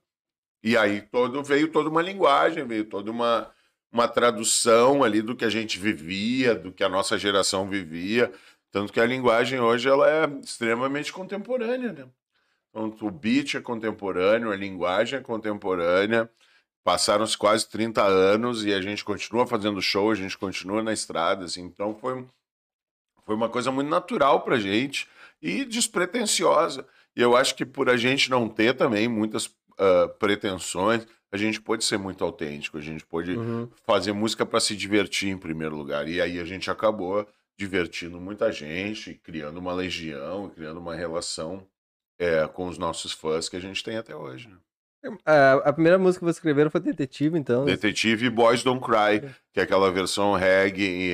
E 0.63 0.75
aí 0.75 1.01
todo 1.01 1.43
veio 1.43 1.71
toda 1.71 1.89
uma 1.89 2.01
linguagem, 2.01 2.65
veio 2.65 2.85
toda 2.85 3.11
uma, 3.11 3.51
uma 3.91 4.07
tradução 4.07 5.03
ali 5.03 5.21
do 5.21 5.35
que 5.35 5.45
a 5.45 5.49
gente 5.49 5.77
vivia, 5.77 6.55
do 6.55 6.71
que 6.71 6.83
a 6.83 6.89
nossa 6.89 7.19
geração 7.19 7.69
vivia. 7.69 8.33
Tanto 8.71 8.91
que 8.91 8.99
a 8.99 9.05
linguagem 9.05 9.59
hoje 9.59 9.87
ela 9.87 10.09
é 10.09 10.25
extremamente 10.39 11.13
contemporânea, 11.13 11.93
né? 11.93 12.07
Então, 12.77 13.07
o 13.07 13.11
beat 13.11 13.55
é 13.55 13.61
contemporâneo, 13.61 14.51
a 14.51 14.55
linguagem 14.55 15.17
é 15.19 15.21
contemporânea. 15.21 16.29
Passaram-se 16.83 17.37
quase 17.37 17.67
30 17.67 18.03
anos 18.03 18.63
e 18.63 18.73
a 18.73 18.79
gente 18.81 19.03
continua 19.03 19.47
fazendo 19.47 19.81
show, 19.81 20.11
a 20.11 20.15
gente 20.15 20.37
continua 20.37 20.83
na 20.83 20.93
estrada, 20.93 21.45
assim. 21.45 21.61
Então 21.63 21.95
foi, 21.95 22.25
foi 23.25 23.35
uma 23.35 23.49
coisa 23.49 23.71
muito 23.71 23.89
natural 23.89 24.41
pra 24.41 24.57
gente 24.59 25.07
e 25.41 25.65
despretensiosa. 25.65 26.87
E 27.15 27.21
eu 27.21 27.35
acho 27.35 27.55
que 27.55 27.65
por 27.65 27.89
a 27.89 27.97
gente 27.97 28.29
não 28.29 28.47
ter 28.47 28.73
também 28.73 29.07
muitas 29.07 29.53
ah, 29.77 30.07
pretensões, 30.19 31.05
a 31.31 31.35
gente 31.35 31.59
pode 31.59 31.83
ser 31.83 31.97
muito 31.97 32.23
autêntico, 32.23 32.77
a 32.77 32.81
gente 32.81 33.05
pode 33.05 33.35
Uhum. 33.35 33.67
fazer 33.85 34.13
música 34.13 34.45
para 34.45 34.61
se 34.61 34.75
divertir 34.75 35.29
em 35.29 35.37
primeiro 35.37 35.75
lugar. 35.75 36.07
E 36.07 36.21
aí 36.21 36.39
a 36.39 36.45
gente 36.45 36.71
acabou 36.71 37.27
divertindo 37.59 38.21
muita 38.21 38.49
gente, 38.51 39.15
criando 39.15 39.57
uma 39.57 39.73
legião, 39.73 40.49
criando 40.49 40.79
uma 40.79 40.95
relação 40.95 41.67
é, 42.19 42.47
com 42.47 42.67
os 42.67 42.77
nossos 42.77 43.11
fãs 43.11 43.47
que 43.49 43.55
a 43.57 43.59
gente 43.61 43.83
tem 43.83 43.97
até 43.97 44.15
hoje. 44.15 44.47
né? 44.49 44.55
A, 45.25 45.53
a 45.69 45.73
primeira 45.73 45.97
música 45.97 46.19
que 46.19 46.25
vocês 46.25 46.37
escreveram 46.37 46.69
foi 46.71 46.81
Detetive, 46.81 47.37
então. 47.37 47.63
Detetive 47.65 48.25
e 48.25 48.29
Boys 48.29 48.63
Don't 48.63 48.83
Cry, 48.83 49.21
que 49.53 49.59
é 49.59 49.63
aquela 49.63 49.91
versão 49.91 50.33
reggae 50.33 51.13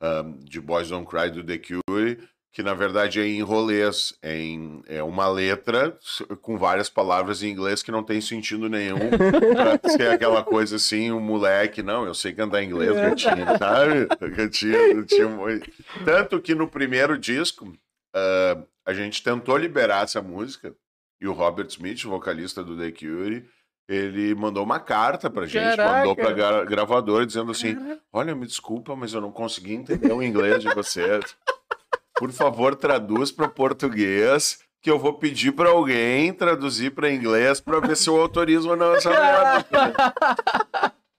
ah, 0.00 0.24
de 0.44 0.60
Boys 0.60 0.88
Don't 0.88 1.06
Cry 1.08 1.30
do 1.30 1.44
The 1.44 1.58
Cure, 1.58 2.18
que 2.52 2.62
na 2.62 2.74
verdade 2.74 3.20
é 3.20 3.26
em 3.26 3.42
rolês, 3.42 4.14
é, 4.22 4.36
em, 4.36 4.82
é 4.88 5.02
uma 5.02 5.28
letra 5.28 5.96
com 6.40 6.56
várias 6.58 6.88
palavras 6.88 7.42
em 7.42 7.50
inglês 7.50 7.82
que 7.82 7.92
não 7.92 8.02
tem 8.02 8.20
sentido 8.20 8.68
nenhum, 8.68 8.98
pra 9.80 9.90
ser 9.90 10.08
aquela 10.10 10.42
coisa 10.42 10.76
assim, 10.76 11.12
um 11.12 11.20
moleque, 11.20 11.82
não, 11.82 12.04
eu 12.04 12.14
sei 12.14 12.32
cantar 12.32 12.62
inglês, 12.64 12.96
gatinho, 12.96 13.46
sabe? 13.58 14.06
Gatinho, 14.34 15.04
tinha 15.04 15.28
muito- 15.28 15.70
Tanto 16.04 16.40
que 16.40 16.54
no 16.54 16.66
primeiro 16.66 17.16
disco, 17.18 17.72
ah, 18.14 18.60
a 18.88 18.94
gente 18.94 19.22
tentou 19.22 19.54
liberar 19.58 20.04
essa 20.04 20.22
música, 20.22 20.74
e 21.20 21.28
o 21.28 21.32
Robert 21.34 21.66
Smith, 21.66 22.04
vocalista 22.04 22.64
do 22.64 22.74
The 22.74 22.90
Cure, 22.90 23.44
ele 23.86 24.34
mandou 24.34 24.64
uma 24.64 24.80
carta 24.80 25.28
pra 25.28 25.44
gente, 25.44 25.76
Caraca! 25.76 25.98
mandou 25.98 26.16
pra 26.16 26.32
gra 26.32 26.64
gravadora 26.64 27.26
dizendo 27.26 27.50
assim: 27.50 27.76
Olha, 28.10 28.34
me 28.34 28.46
desculpa, 28.46 28.96
mas 28.96 29.12
eu 29.12 29.20
não 29.20 29.30
consegui 29.30 29.74
entender 29.74 30.10
o 30.10 30.22
inglês 30.22 30.62
de 30.62 30.72
vocês. 30.74 31.36
Por 32.14 32.32
favor, 32.32 32.74
traduz 32.74 33.30
para 33.30 33.46
português, 33.46 34.58
que 34.80 34.90
eu 34.90 34.98
vou 34.98 35.18
pedir 35.18 35.52
para 35.52 35.68
alguém 35.68 36.32
traduzir 36.32 36.94
para 36.94 37.12
inglês 37.12 37.60
para 37.60 37.80
ver 37.80 37.96
se 37.96 38.08
eu 38.08 38.18
autorizo 38.18 38.70
ou 38.70 38.76
não 38.76 38.94
essa 38.94 39.10
merda. 39.10 39.66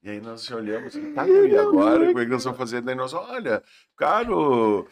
E 0.09 0.13
aí 0.13 0.21
nós 0.21 0.49
olhamos 0.49 0.93
tá, 1.13 1.27
e 1.29 1.55
agora? 1.55 2.07
Como 2.07 2.19
é 2.19 2.25
que 2.25 2.31
nós 2.31 2.43
vamos 2.43 2.57
fazer? 2.57 2.81
Daí 2.81 2.95
nós, 2.95 3.13
olha, 3.13 3.61
caro 3.95 4.87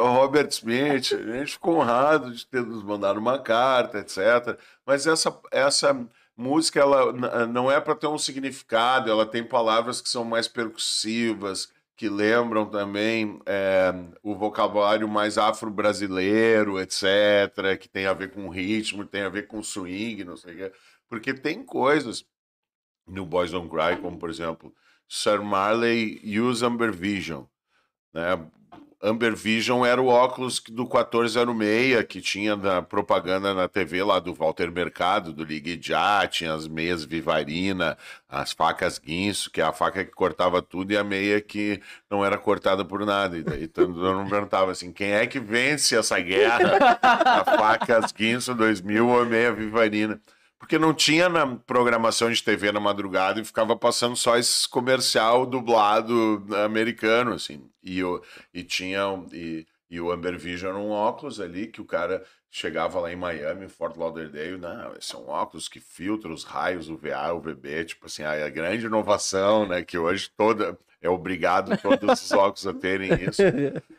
Robert 0.00 0.48
Smith, 0.48 1.12
a 1.12 1.38
gente 1.38 1.52
ficou 1.52 1.76
honrado 1.76 2.32
de 2.32 2.44
ter 2.44 2.64
nos 2.64 2.82
mandado 2.82 3.20
uma 3.20 3.38
carta, 3.38 3.98
etc. 4.00 4.58
Mas 4.84 5.06
essa, 5.06 5.38
essa 5.52 6.08
música, 6.36 6.80
ela 6.80 7.46
não 7.46 7.70
é 7.70 7.80
para 7.80 7.94
ter 7.94 8.08
um 8.08 8.18
significado, 8.18 9.08
ela 9.08 9.24
tem 9.24 9.44
palavras 9.44 10.00
que 10.00 10.08
são 10.08 10.24
mais 10.24 10.48
percussivas, 10.48 11.72
que 11.96 12.08
lembram 12.08 12.66
também 12.66 13.40
é, 13.46 13.94
o 14.24 14.34
vocabulário 14.34 15.08
mais 15.08 15.38
afro-brasileiro, 15.38 16.80
etc., 16.80 17.78
que 17.78 17.88
tem 17.88 18.06
a 18.06 18.12
ver 18.12 18.32
com 18.32 18.48
ritmo, 18.48 19.04
tem 19.04 19.22
a 19.22 19.28
ver 19.28 19.46
com 19.46 19.62
swing, 19.62 20.24
não 20.24 20.36
sei 20.36 20.54
o 20.54 20.56
quê. 20.56 20.72
Porque 21.08 21.32
tem 21.32 21.64
coisas 21.64 22.24
no 23.08 23.24
Boys 23.24 23.50
Don't 23.50 23.68
Cry, 23.68 24.00
como 24.00 24.18
por 24.18 24.30
exemplo, 24.30 24.72
Sir 25.08 25.42
Marley 25.42 26.20
use 26.24 26.64
Amber 26.64 26.92
Vision. 26.92 27.44
Né? 28.12 28.38
Amber 29.00 29.36
Vision 29.36 29.86
era 29.86 30.02
o 30.02 30.08
óculos 30.08 30.60
do 30.60 30.82
1406 30.82 32.04
que 32.06 32.20
tinha 32.20 32.56
na 32.56 32.82
propaganda 32.82 33.54
na 33.54 33.68
TV 33.68 34.02
lá 34.02 34.18
do 34.18 34.34
Walter 34.34 34.72
Mercado, 34.72 35.32
do 35.32 35.44
Ligue 35.44 35.78
Já, 35.80 36.26
tinha 36.26 36.52
as 36.52 36.66
meias 36.66 37.04
Vivarina, 37.04 37.96
as 38.28 38.50
facas 38.50 38.98
Guinso, 38.98 39.52
que 39.52 39.60
é 39.60 39.64
a 39.64 39.72
faca 39.72 40.04
que 40.04 40.10
cortava 40.10 40.60
tudo 40.60 40.92
e 40.92 40.96
a 40.96 41.04
meia 41.04 41.40
que 41.40 41.80
não 42.10 42.24
era 42.24 42.36
cortada 42.36 42.84
por 42.84 43.06
nada. 43.06 43.38
E 43.38 43.42
daí 43.44 43.68
todo 43.68 43.88
mundo 43.90 44.26
perguntava 44.28 44.72
assim, 44.72 44.92
quem 44.92 45.12
é 45.12 45.28
que 45.28 45.38
vence 45.38 45.96
essa 45.96 46.18
guerra? 46.18 46.98
A 47.00 47.44
facas 47.44 48.10
Guinso 48.10 48.52
2000 48.52 49.06
ou 49.06 49.20
a 49.20 49.24
meia 49.24 49.52
Vivarina? 49.52 50.20
Porque 50.58 50.78
não 50.78 50.92
tinha 50.92 51.28
na 51.28 51.46
programação 51.56 52.30
de 52.30 52.42
TV 52.42 52.72
na 52.72 52.80
madrugada 52.80 53.40
e 53.40 53.44
ficava 53.44 53.76
passando 53.76 54.16
só 54.16 54.36
esse 54.36 54.68
comercial 54.68 55.46
dublado 55.46 56.44
americano, 56.64 57.32
assim. 57.32 57.70
E, 57.82 58.02
o, 58.02 58.20
e 58.52 58.64
tinha. 58.64 59.00
E, 59.32 59.66
e 59.90 60.00
o 60.00 60.10
Amber 60.10 60.38
Vision 60.38 60.76
um 60.76 60.90
óculos 60.90 61.40
ali 61.40 61.66
que 61.66 61.80
o 61.80 61.84
cara 61.84 62.22
chegava 62.50 63.00
lá 63.00 63.12
em 63.12 63.16
Miami, 63.16 63.68
Fort 63.68 63.96
Lauderdale, 63.96 64.58
não, 64.58 64.94
esse 64.94 65.14
é 65.14 65.18
um 65.18 65.28
óculos 65.28 65.68
que 65.68 65.80
filtra 65.80 66.30
os 66.32 66.44
raios 66.44 66.88
UVA, 66.88 67.32
UVB, 67.32 67.84
tipo 67.84 68.06
assim, 68.06 68.22
a 68.22 68.48
grande 68.48 68.86
inovação, 68.86 69.66
né, 69.66 69.82
que 69.82 69.98
hoje 69.98 70.30
toda 70.36 70.78
é 71.00 71.08
obrigado 71.08 71.76
todos 71.78 72.22
os 72.22 72.32
óculos 72.32 72.66
a 72.66 72.74
terem 72.74 73.10
isso. 73.24 73.42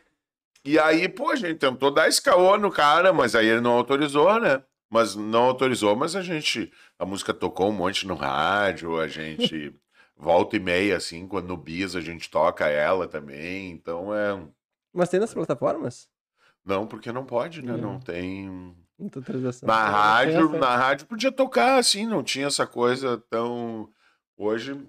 E 0.62 0.78
aí, 0.78 1.08
pô, 1.08 1.30
a 1.30 1.36
gente 1.36 1.58
tentou 1.58 1.90
dar 1.90 2.06
esse 2.06 2.20
caô 2.20 2.58
no 2.58 2.70
cara, 2.70 3.14
mas 3.14 3.34
aí 3.34 3.46
ele 3.46 3.62
não 3.62 3.72
autorizou, 3.72 4.38
né? 4.38 4.62
Mas 4.90 5.14
não 5.14 5.44
autorizou, 5.44 5.94
mas 5.94 6.16
a 6.16 6.20
gente, 6.20 6.70
a 6.98 7.06
música 7.06 7.32
tocou 7.32 7.70
um 7.70 7.72
monte 7.72 8.06
no 8.06 8.14
rádio, 8.14 8.98
a 8.98 9.06
gente 9.06 9.72
volta 10.18 10.56
e 10.56 10.60
meia, 10.60 10.96
assim, 10.96 11.28
quando 11.28 11.46
no 11.46 11.56
Bis 11.56 11.94
a 11.94 12.00
gente 12.00 12.28
toca 12.28 12.66
ela 12.68 13.06
também, 13.06 13.70
então 13.70 14.12
é... 14.12 14.42
Mas 14.92 15.08
tem 15.08 15.20
nas 15.20 15.32
plataformas? 15.32 16.08
Não, 16.64 16.86
porque 16.86 17.12
não 17.12 17.24
pode, 17.24 17.62
né? 17.62 17.72
Não, 17.72 17.92
não 17.92 18.00
tem... 18.00 18.76
Na 19.62 19.88
rádio, 19.88 20.50
na 20.58 20.76
rádio 20.76 21.06
podia 21.06 21.30
tocar, 21.30 21.78
assim, 21.78 22.04
não 22.04 22.24
tinha 22.24 22.48
essa 22.48 22.66
coisa 22.66 23.16
tão... 23.30 23.88
Hoje, 24.36 24.74
não 24.74 24.88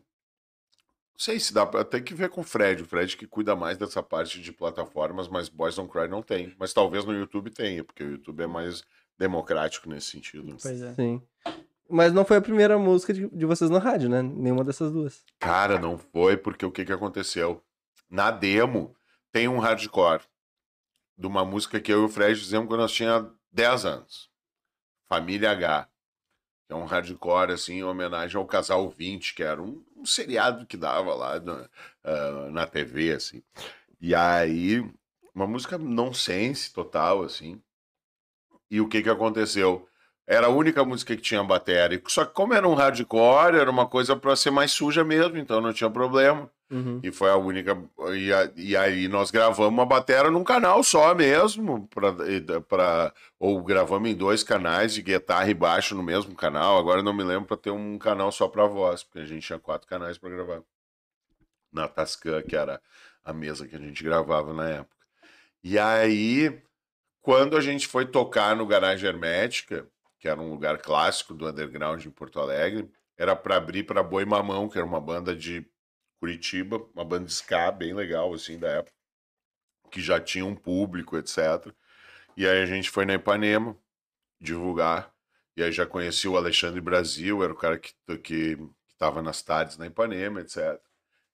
sei 1.16 1.40
se 1.40 1.54
dá 1.54 1.66
pra 1.66 1.84
ter 1.84 2.02
que 2.02 2.16
ver 2.16 2.30
com 2.30 2.42
o 2.42 2.44
Fred. 2.44 2.82
O 2.82 2.86
Fred 2.86 3.16
que 3.16 3.28
cuida 3.28 3.56
mais 3.56 3.78
dessa 3.78 4.02
parte 4.02 4.42
de 4.42 4.52
plataformas, 4.52 5.28
mas 5.28 5.48
Boys 5.48 5.76
Don't 5.76 5.92
Cry 5.92 6.08
não 6.08 6.24
tem. 6.24 6.54
Mas 6.58 6.74
talvez 6.74 7.06
no 7.06 7.14
YouTube 7.14 7.52
tenha, 7.52 7.84
porque 7.84 8.04
o 8.04 8.12
YouTube 8.12 8.42
é 8.42 8.48
mais 8.48 8.84
democrático 9.22 9.88
nesse 9.88 10.08
sentido. 10.08 10.58
Pois 10.60 10.82
é. 10.82 10.94
Sim. 10.96 11.22
Mas 11.88 12.12
não 12.12 12.26
foi 12.26 12.38
a 12.38 12.42
primeira 12.42 12.78
música 12.80 13.14
de, 13.14 13.30
de 13.30 13.46
vocês 13.46 13.70
na 13.70 13.78
rádio, 13.78 14.10
né? 14.10 14.22
Nenhuma 14.22 14.64
dessas 14.64 14.92
duas. 14.92 15.24
Cara, 15.40 15.78
não 15.78 15.98
foi, 15.98 16.38
porque 16.38 16.66
o 16.66 16.72
que, 16.72 16.86
que 16.86 16.92
aconteceu? 16.92 17.62
Na 18.10 18.32
demo, 18.32 18.96
tem 19.32 19.48
um 19.48 19.60
hardcore 19.60 20.24
de 21.18 21.28
uma 21.28 21.46
música 21.46 21.80
que 21.80 21.94
eu 21.94 22.02
e 22.02 22.06
o 22.06 22.10
Fred 22.10 22.40
fizemos 22.40 22.68
quando 22.68 22.80
nós 22.80 22.92
tinha 22.92 23.30
10 23.52 23.86
anos. 23.86 24.32
Família 25.08 25.52
H. 25.52 25.88
Que 26.68 26.74
é 26.74 26.76
um 26.76 26.86
hardcore, 26.86 27.52
assim, 27.52 27.76
em 27.76 27.84
homenagem 27.84 28.38
ao 28.38 28.46
Casal 28.46 28.90
20, 28.90 29.36
que 29.36 29.44
era 29.44 29.62
um, 29.62 29.84
um 29.96 30.06
seriado 30.06 30.66
que 30.66 30.78
dava 30.78 31.14
lá 31.14 31.40
no, 31.40 31.54
uh, 31.54 32.52
na 32.52 32.66
TV, 32.66 33.12
assim. 33.12 33.44
E 34.00 34.16
aí, 34.16 34.80
uma 35.36 35.46
música 35.46 35.78
nonsense 35.78 36.74
total, 36.74 37.22
assim. 37.22 37.62
E 38.72 38.80
o 38.80 38.88
que 38.88 39.04
que 39.04 39.10
aconteceu? 39.10 39.86
Era 40.26 40.48
a 40.48 40.50
única 40.50 40.86
música 40.86 41.14
que 41.14 41.22
tinha 41.22 41.44
bateria. 41.44 42.02
Só 42.08 42.24
que 42.24 42.34
como 42.34 42.54
era 42.54 42.66
um 42.66 42.74
hardcore, 42.74 43.58
era 43.58 43.70
uma 43.70 43.86
coisa 43.86 44.16
para 44.16 44.34
ser 44.34 44.50
mais 44.50 44.72
suja 44.72 45.04
mesmo, 45.04 45.38
então 45.38 45.60
não 45.60 45.74
tinha 45.74 45.90
problema. 45.90 46.50
Uhum. 46.72 47.02
E 47.04 47.12
foi 47.12 47.30
a 47.30 47.36
única. 47.36 47.78
E, 48.16 48.32
a, 48.32 48.50
e, 48.56 48.78
aí 48.78 49.10
nós 49.10 49.30
gravamos 49.30 49.74
uma 49.74 49.86
bateria 49.86 50.32
num 50.32 50.44
canal 50.44 50.82
só 50.84 51.14
mesmo. 51.14 51.86
Pra, 51.90 52.14
pra, 52.62 53.14
ou 53.38 53.62
gravamos 53.62 54.10
em 54.10 54.16
dois 54.16 54.42
canais 54.42 54.94
de 54.94 55.02
guitarra 55.02 55.50
e 55.50 55.54
baixo 55.54 55.94
no 55.96 56.02
mesmo 56.02 56.34
canal. 56.34 56.78
Agora 56.78 57.04
não 57.04 57.14
me 57.14 57.24
lembro 57.24 57.46
para 57.46 57.58
ter 57.58 57.72
um 57.72 57.98
canal 57.98 58.32
só 58.32 58.48
para 58.48 58.66
voz, 58.68 59.04
porque 59.04 59.20
a 59.20 59.26
gente 59.26 59.46
tinha 59.46 59.60
quatro 59.60 59.86
canais 59.86 60.18
para 60.18 60.30
gravar. 60.30 60.62
Na 61.74 61.90
Tascam, 61.90 62.42
que 62.42 62.56
era 62.56 62.82
a 63.24 63.34
mesa 63.34 63.68
que 63.68 63.76
a 63.76 63.80
gente 63.80 64.02
gravava 64.02 64.54
na 64.54 64.70
época. 64.70 65.06
E 65.62 65.78
aí 65.78 66.62
quando 67.22 67.56
a 67.56 67.62
gente 67.62 67.88
foi 67.88 68.06
tocar 68.06 68.56
no 68.56 68.66
Garagem 68.66 69.08
Hermética, 69.08 69.88
que 70.20 70.28
era 70.28 70.40
um 70.40 70.50
lugar 70.50 70.78
clássico 70.80 71.34
do 71.34 71.48
underground 71.48 72.06
em 72.06 72.10
Porto 72.12 72.40
Alegre, 72.40 72.92
era 73.18 73.36
para 73.36 73.58
abrir 73.58 73.84
para 73.84 74.04
Boi 74.04 74.26
Mamão, 74.26 74.68
que 74.68 74.78
era 74.78 74.86
uma 74.86 75.00
banda 75.00 75.36
de 75.36 75.66
Curitiba, 76.20 76.78
uma 76.94 77.06
banda 77.06 77.26
de 77.26 77.34
ska 77.34 77.72
bem 77.72 77.94
legal 77.94 78.34
assim 78.34 78.58
da 78.58 78.70
época, 78.70 78.96
que 79.90 80.02
já 80.02 80.20
tinha 80.20 80.46
um 80.46 80.56
público, 80.56 81.18
etc. 81.18 81.74
E 82.36 82.48
aí 82.48 82.62
a 82.62 82.66
gente 82.66 82.90
foi 82.90 83.06
na 83.06 83.16
Ipanema 83.16 83.78
divulgar. 84.40 85.14
E 85.56 85.64
aí 85.64 85.72
já 85.72 85.86
conheci 85.86 86.28
o 86.28 86.38
Alexandre 86.38 86.82
Brasil, 86.82 87.44
era 87.44 87.54
o 87.54 87.56
cara 87.56 87.78
que 87.78 87.94
que 88.24 88.58
estava 88.90 89.22
nas 89.22 89.42
tardes 89.42 89.78
na 89.78 89.88
Ipanema, 89.88 90.42
etc. 90.42 90.80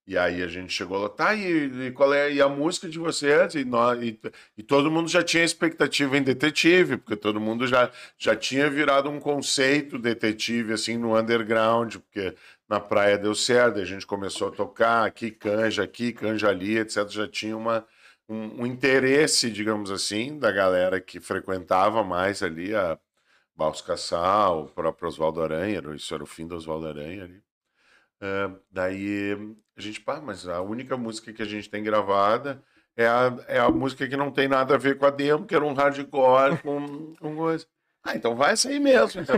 E 0.07 0.17
aí 0.17 0.41
a 0.41 0.47
gente 0.47 0.71
chegou 0.71 0.97
lá, 0.99 1.09
tá, 1.09 1.35
e, 1.35 1.87
e 1.87 1.91
qual 1.91 2.13
é 2.13 2.31
e 2.31 2.41
a 2.41 2.47
música 2.47 2.87
de 2.87 2.97
vocês? 2.97 3.55
E, 3.55 3.65
nós, 3.65 4.01
e, 4.01 4.17
e, 4.57 4.63
todo 4.63 4.89
mundo 4.89 5.09
já 5.09 5.21
tinha 5.21 5.43
expectativa 5.43 6.17
em 6.17 6.23
detetive, 6.23 6.95
porque 6.97 7.17
todo 7.17 7.41
mundo 7.41 7.67
já, 7.67 7.91
já 8.17 8.33
tinha 8.33 8.69
virado 8.69 9.09
um 9.09 9.19
conceito 9.19 9.99
detetive, 9.99 10.71
assim, 10.71 10.97
no 10.97 11.17
underground, 11.17 11.97
porque 11.97 12.33
na 12.69 12.79
praia 12.79 13.17
deu 13.17 13.35
certo, 13.35 13.79
a 13.79 13.85
gente 13.85 14.07
começou 14.07 14.47
a 14.47 14.51
tocar 14.51 15.05
aqui, 15.05 15.29
canja 15.29 15.83
aqui, 15.83 16.13
canja 16.13 16.47
ali, 16.49 16.77
etc. 16.77 17.09
Já 17.09 17.27
tinha 17.27 17.57
uma, 17.57 17.85
um, 18.29 18.61
um 18.63 18.65
interesse, 18.65 19.51
digamos 19.51 19.91
assim, 19.91 20.39
da 20.39 20.51
galera 20.53 21.01
que 21.01 21.19
frequentava 21.19 22.01
mais 22.03 22.41
ali 22.41 22.73
a 22.73 22.97
Baus 23.55 23.81
Cassal, 23.81 24.65
o 24.65 24.69
próprio 24.69 25.09
Oswaldo 25.09 25.41
Aranha, 25.43 25.81
isso 25.95 26.13
era 26.13 26.23
o 26.23 26.27
fim 26.27 26.47
do 26.47 26.55
Oswaldo 26.55 26.87
Aranha 26.87 27.23
ali. 27.25 27.41
Uh, 28.21 28.59
daí 28.71 29.35
a 29.77 29.81
gente, 29.81 30.01
pá, 30.01 30.19
mas 30.19 30.47
a 30.47 30.61
única 30.61 30.97
música 30.97 31.31
que 31.31 31.41
a 31.41 31.45
gente 31.45 31.69
tem 31.69 31.83
gravada 31.83 32.63
é 32.95 33.05
a, 33.05 33.37
é 33.47 33.59
a 33.59 33.69
música 33.69 34.07
que 34.07 34.17
não 34.17 34.31
tem 34.31 34.47
nada 34.47 34.73
a 34.73 34.77
ver 34.77 34.97
com 34.97 35.05
a 35.05 35.11
demo, 35.11 35.45
que 35.45 35.55
era 35.55 35.63
um 35.63 35.73
hardcore 35.73 36.57
com, 36.63 37.13
com 37.15 37.35
coisa. 37.35 37.65
Ah, 38.03 38.15
então 38.15 38.35
vai 38.35 38.55
aí 38.65 38.79
mesmo. 38.79 39.21
Então, 39.21 39.35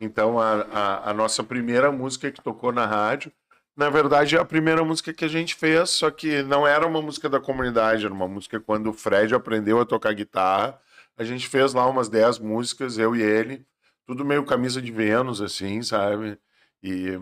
então 0.00 0.38
a, 0.38 0.62
a, 0.62 1.10
a, 1.10 1.14
nossa 1.14 1.42
primeira 1.42 1.90
música 1.90 2.30
que 2.30 2.40
tocou 2.40 2.70
na 2.70 2.86
rádio, 2.86 3.32
na 3.76 3.90
verdade, 3.90 4.36
é 4.36 4.40
a 4.40 4.44
primeira 4.44 4.84
música 4.84 5.12
que 5.12 5.24
a 5.24 5.28
gente 5.28 5.54
fez, 5.54 5.90
só 5.90 6.10
que 6.10 6.42
não 6.42 6.66
era 6.66 6.86
uma 6.86 7.00
música 7.00 7.28
da 7.28 7.40
comunidade, 7.40 8.04
era 8.04 8.14
uma 8.14 8.28
música 8.28 8.60
quando 8.60 8.90
o 8.90 8.92
Fred 8.92 9.34
aprendeu 9.34 9.80
a 9.80 9.86
tocar 9.86 10.12
guitarra. 10.12 10.78
A 11.16 11.24
gente 11.24 11.48
fez 11.48 11.74
lá 11.74 11.86
umas 11.88 12.08
10 12.08 12.38
músicas, 12.38 12.98
eu 12.98 13.16
e 13.16 13.22
ele, 13.22 13.64
tudo 14.06 14.24
meio 14.24 14.44
camisa 14.44 14.80
de 14.82 14.92
Vênus, 14.92 15.40
assim, 15.40 15.82
sabe? 15.82 16.38
E 16.82 17.18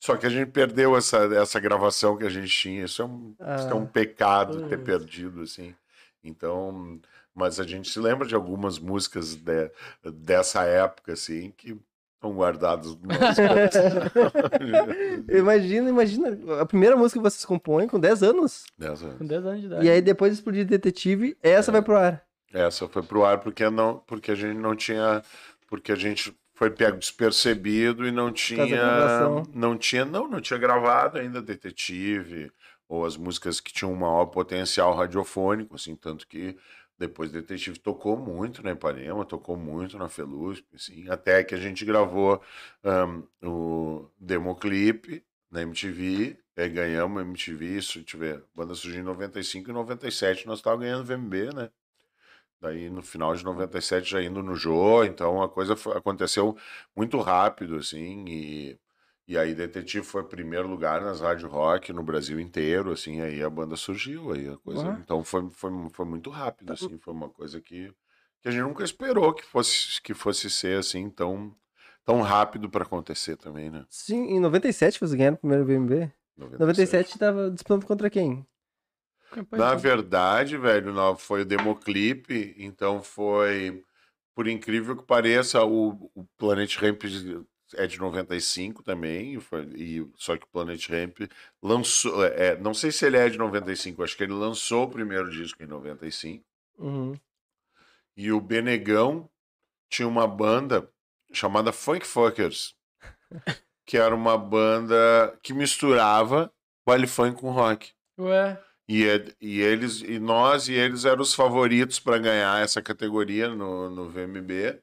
só 0.00 0.16
que 0.16 0.24
a 0.24 0.30
gente 0.30 0.50
perdeu 0.50 0.96
essa, 0.96 1.18
essa 1.34 1.60
gravação 1.60 2.16
que 2.16 2.24
a 2.24 2.30
gente 2.30 2.48
tinha. 2.48 2.84
Isso 2.84 3.02
é 3.02 3.04
um, 3.04 3.34
ah, 3.38 3.56
isso 3.56 3.68
é 3.68 3.74
um 3.74 3.84
pecado 3.84 4.66
ter 4.66 4.78
perdido, 4.78 5.42
assim. 5.42 5.74
Então, 6.24 6.98
mas 7.34 7.60
a 7.60 7.64
gente 7.64 7.90
se 7.90 8.00
lembra 8.00 8.26
de 8.26 8.34
algumas 8.34 8.78
músicas 8.78 9.34
de, 9.34 9.70
dessa 10.02 10.64
época, 10.64 11.12
assim, 11.12 11.52
que 11.54 11.78
estão 12.14 12.32
guardadas 12.32 12.96
no 12.96 13.08
nosso 13.08 13.40
Imagina, 15.36 15.90
imagina, 15.90 16.60
a 16.60 16.66
primeira 16.66 16.96
música 16.96 17.18
que 17.18 17.22
vocês 17.22 17.44
compõem 17.44 17.86
com 17.86 18.00
10 18.00 18.22
anos. 18.22 18.64
10 18.78 19.02
anos. 19.02 19.18
Com 19.18 19.26
10 19.26 19.46
anos 19.46 19.60
de 19.60 19.66
idade. 19.66 19.86
E 19.86 19.90
aí 19.90 20.00
depois 20.00 20.32
de 20.32 20.38
explodir 20.38 20.66
Detetive, 20.66 21.36
essa 21.42 21.70
é. 21.70 21.72
vai 21.72 21.82
pro 21.82 21.96
ar. 21.96 22.24
Essa 22.52 22.88
foi 22.88 23.02
pro 23.02 23.24
ar 23.24 23.38
porque 23.38 23.68
não, 23.68 23.98
porque 24.06 24.32
a 24.32 24.34
gente 24.34 24.56
não 24.56 24.74
tinha, 24.74 25.22
porque 25.68 25.92
a 25.92 25.96
gente 25.96 26.34
foi 26.60 26.70
pego 26.70 26.98
despercebido 26.98 28.06
e 28.06 28.10
não 28.10 28.30
tinha 28.30 28.66
não 29.54 29.78
tinha 29.78 30.04
não 30.04 30.28
não 30.28 30.42
tinha 30.42 30.58
gravado 30.58 31.16
ainda 31.16 31.40
detetive 31.40 32.52
ou 32.86 33.06
as 33.06 33.16
músicas 33.16 33.60
que 33.60 33.72
tinham 33.72 33.94
um 33.94 33.96
maior 33.96 34.26
potencial 34.26 34.94
radiofônico 34.94 35.74
assim 35.74 35.96
tanto 35.96 36.26
que 36.26 36.58
depois 36.98 37.32
detetive 37.32 37.78
tocou 37.78 38.14
muito 38.14 38.62
na 38.62 38.72
Ipanema 38.72 39.24
tocou 39.24 39.56
muito 39.56 39.96
na 39.96 40.06
Felusp 40.06 40.66
assim 40.74 41.08
até 41.08 41.42
que 41.42 41.54
a 41.54 41.58
gente 41.58 41.82
gravou 41.82 42.42
um, 42.84 43.48
o 43.48 44.10
democlip 44.20 45.24
na 45.50 45.62
MTV 45.62 46.36
aí 46.58 46.68
ganhamos 46.68 47.22
MTV 47.22 47.78
isso 47.78 48.02
tiver 48.02 48.42
banda 48.54 48.74
surgiu 48.74 49.00
em 49.00 49.04
95 49.04 49.70
e 49.70 49.72
97 49.72 50.46
nós 50.46 50.58
estávamos 50.58 50.84
ganhando 50.84 51.06
VMB 51.06 51.54
né 51.54 51.70
Daí 52.60 52.90
no 52.90 53.02
final 53.02 53.34
de 53.34 53.42
97 53.42 54.10
já 54.10 54.22
indo 54.22 54.42
no 54.42 54.54
Jô, 54.54 55.02
então 55.02 55.42
a 55.42 55.48
coisa 55.48 55.74
foi, 55.74 55.96
aconteceu 55.96 56.56
muito 56.94 57.18
rápido, 57.18 57.76
assim, 57.76 58.24
e, 58.28 58.78
e 59.26 59.38
aí 59.38 59.54
Detetive 59.54 60.04
foi 60.04 60.24
primeiro 60.24 60.68
lugar 60.68 61.00
nas 61.00 61.20
rádio 61.20 61.48
rock 61.48 61.90
no 61.90 62.02
Brasil 62.02 62.38
inteiro, 62.38 62.92
assim, 62.92 63.22
aí 63.22 63.42
a 63.42 63.48
banda 63.48 63.76
surgiu, 63.76 64.32
aí 64.32 64.46
a 64.46 64.58
coisa, 64.58 64.86
uhum. 64.86 64.98
então 65.02 65.24
foi, 65.24 65.48
foi, 65.48 65.70
foi 65.90 66.04
muito 66.04 66.28
rápido, 66.28 66.66
tá 66.66 66.74
assim, 66.74 66.98
foi 66.98 67.14
uma 67.14 67.30
coisa 67.30 67.62
que, 67.62 67.90
que 68.42 68.48
a 68.48 68.50
gente 68.50 68.62
nunca 68.62 68.84
esperou 68.84 69.32
que 69.32 69.44
fosse, 69.44 70.00
que 70.02 70.12
fosse 70.12 70.50
ser, 70.50 70.78
assim, 70.78 71.08
tão, 71.08 71.56
tão 72.04 72.20
rápido 72.20 72.68
para 72.68 72.84
acontecer 72.84 73.38
também, 73.38 73.70
né? 73.70 73.86
Sim, 73.88 74.34
em 74.34 74.38
97 74.38 74.98
vocês 74.98 75.14
ganharam 75.14 75.36
o 75.36 75.40
primeiro 75.40 75.64
VMB? 75.64 76.12
97 76.36 77.12
estava 77.12 77.50
disputando 77.50 77.86
contra 77.86 78.10
quem? 78.10 78.46
Na 79.52 79.74
verdade, 79.74 80.56
velho, 80.56 80.92
não, 80.92 81.16
foi 81.16 81.42
o 81.42 81.46
democlipe, 81.46 82.54
então 82.58 83.02
foi, 83.02 83.84
por 84.34 84.46
incrível 84.48 84.96
que 84.96 85.04
pareça, 85.04 85.64
o, 85.64 86.10
o 86.14 86.24
Planet 86.36 86.74
Ramp 86.76 87.02
é 87.74 87.86
de 87.86 87.98
95 87.98 88.82
também, 88.82 89.34
e 89.34 89.40
foi, 89.40 89.62
e, 89.76 90.06
só 90.16 90.36
que 90.36 90.44
o 90.44 90.48
Planet 90.48 90.88
Ramp 90.88 91.20
lançou, 91.62 92.24
é, 92.24 92.56
não 92.58 92.74
sei 92.74 92.90
se 92.90 93.06
ele 93.06 93.16
é 93.16 93.28
de 93.28 93.38
95, 93.38 94.02
acho 94.02 94.16
que 94.16 94.24
ele 94.24 94.32
lançou 94.32 94.84
o 94.84 94.90
primeiro 94.90 95.30
disco 95.30 95.62
em 95.62 95.66
95, 95.66 96.44
Uhum. 96.78 97.14
e 98.16 98.32
o 98.32 98.40
Benegão 98.40 99.28
tinha 99.88 100.08
uma 100.08 100.26
banda 100.26 100.90
chamada 101.32 101.72
Funk 101.72 102.06
Fuckers, 102.06 102.74
que 103.86 103.96
era 103.98 104.14
uma 104.14 104.38
banda 104.38 105.38
que 105.42 105.52
misturava 105.52 106.50
baile 106.86 107.06
funk 107.06 107.40
com 107.40 107.50
rock. 107.50 107.92
Ué, 108.18 108.58
E, 108.90 109.06
é- 109.06 109.32
e 109.40 109.60
eles 109.60 110.00
e 110.02 110.18
nós 110.18 110.66
e 110.66 110.72
eles 110.74 111.04
eram 111.04 111.22
os 111.22 111.32
favoritos 111.32 112.00
para 112.00 112.18
ganhar 112.18 112.60
essa 112.60 112.82
categoria 112.82 113.48
no, 113.48 113.88
no 113.88 114.08
VMB. 114.10 114.82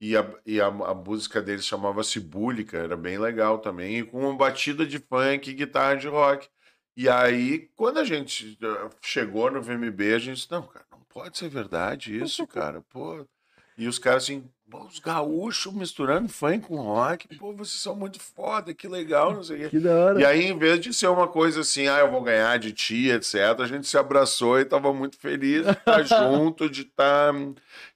E, 0.00 0.16
a, 0.16 0.32
e 0.46 0.60
a, 0.60 0.66
a 0.68 0.94
música 0.94 1.42
deles 1.42 1.66
chamava-se 1.66 2.20
Búlica, 2.20 2.78
era 2.78 2.96
bem 2.96 3.18
legal 3.18 3.58
também, 3.58 3.98
e 3.98 4.04
com 4.04 4.20
uma 4.20 4.36
batida 4.36 4.86
de 4.86 5.00
funk 5.00 5.50
e 5.50 5.54
guitarra 5.54 5.96
de 5.96 6.06
rock. 6.06 6.48
E 6.96 7.08
aí, 7.08 7.68
quando 7.74 7.98
a 7.98 8.04
gente 8.04 8.56
eh, 8.62 8.90
chegou 9.02 9.50
no 9.50 9.60
VMB, 9.60 10.14
a 10.14 10.18
gente 10.20 10.36
disse, 10.36 10.50
não, 10.52 10.62
cara, 10.62 10.86
não 10.92 11.00
pode 11.08 11.38
ser 11.38 11.48
verdade 11.48 12.16
isso, 12.16 12.46
cara, 12.46 12.82
pô. 12.82 13.26
E 13.76 13.88
os 13.88 13.98
caras 13.98 14.24
assim, 14.24 14.48
pô, 14.70 14.84
os 14.84 14.98
gaúchos 14.98 15.72
misturando 15.72 16.28
funk 16.28 16.66
com 16.66 16.76
rock, 16.76 17.36
pô, 17.36 17.52
vocês 17.52 17.80
são 17.80 17.96
muito 17.96 18.20
foda, 18.20 18.74
que 18.74 18.86
legal, 18.86 19.34
não 19.34 19.42
sei 19.42 19.56
o 19.56 19.60
quê. 19.60 19.68
Que 19.70 19.80
da 19.80 19.94
hora. 19.94 20.20
E 20.20 20.24
aí, 20.24 20.44
em 20.44 20.56
vez 20.56 20.80
de 20.80 20.92
ser 20.92 21.08
uma 21.08 21.26
coisa 21.26 21.60
assim, 21.60 21.88
ah, 21.88 21.98
eu 21.98 22.10
vou 22.10 22.22
ganhar 22.22 22.58
de 22.58 22.72
ti, 22.72 23.08
etc., 23.08 23.34
a 23.60 23.66
gente 23.66 23.86
se 23.86 23.96
abraçou 23.96 24.58
e 24.60 24.64
tava 24.64 24.92
muito 24.92 25.18
feliz 25.18 25.64
de 25.64 25.72
estar 25.72 26.02
junto, 26.04 26.68
de 26.68 26.82
estar. 26.82 27.32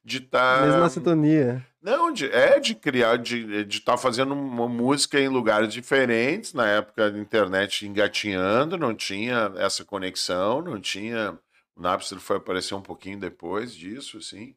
de 0.04 0.18
estar. 0.18 0.66
Mesma 0.66 0.88
sintonia. 0.88 1.66
Não, 1.82 2.12
de, 2.12 2.30
é 2.30 2.60
de 2.60 2.76
criar, 2.76 3.16
de 3.16 3.66
estar 3.68 3.96
fazendo 3.96 4.32
uma 4.34 4.68
música 4.68 5.18
em 5.18 5.28
lugares 5.28 5.72
diferentes. 5.72 6.54
Na 6.54 6.66
época 6.68 7.10
da 7.10 7.18
internet 7.18 7.86
engatinhando, 7.86 8.78
não 8.78 8.94
tinha 8.94 9.52
essa 9.56 9.84
conexão, 9.84 10.62
não 10.62 10.80
tinha. 10.80 11.36
O 11.74 11.82
Napster 11.82 12.18
foi 12.18 12.36
aparecer 12.36 12.74
um 12.74 12.82
pouquinho 12.82 13.18
depois 13.18 13.74
disso, 13.74 14.18
assim. 14.18 14.54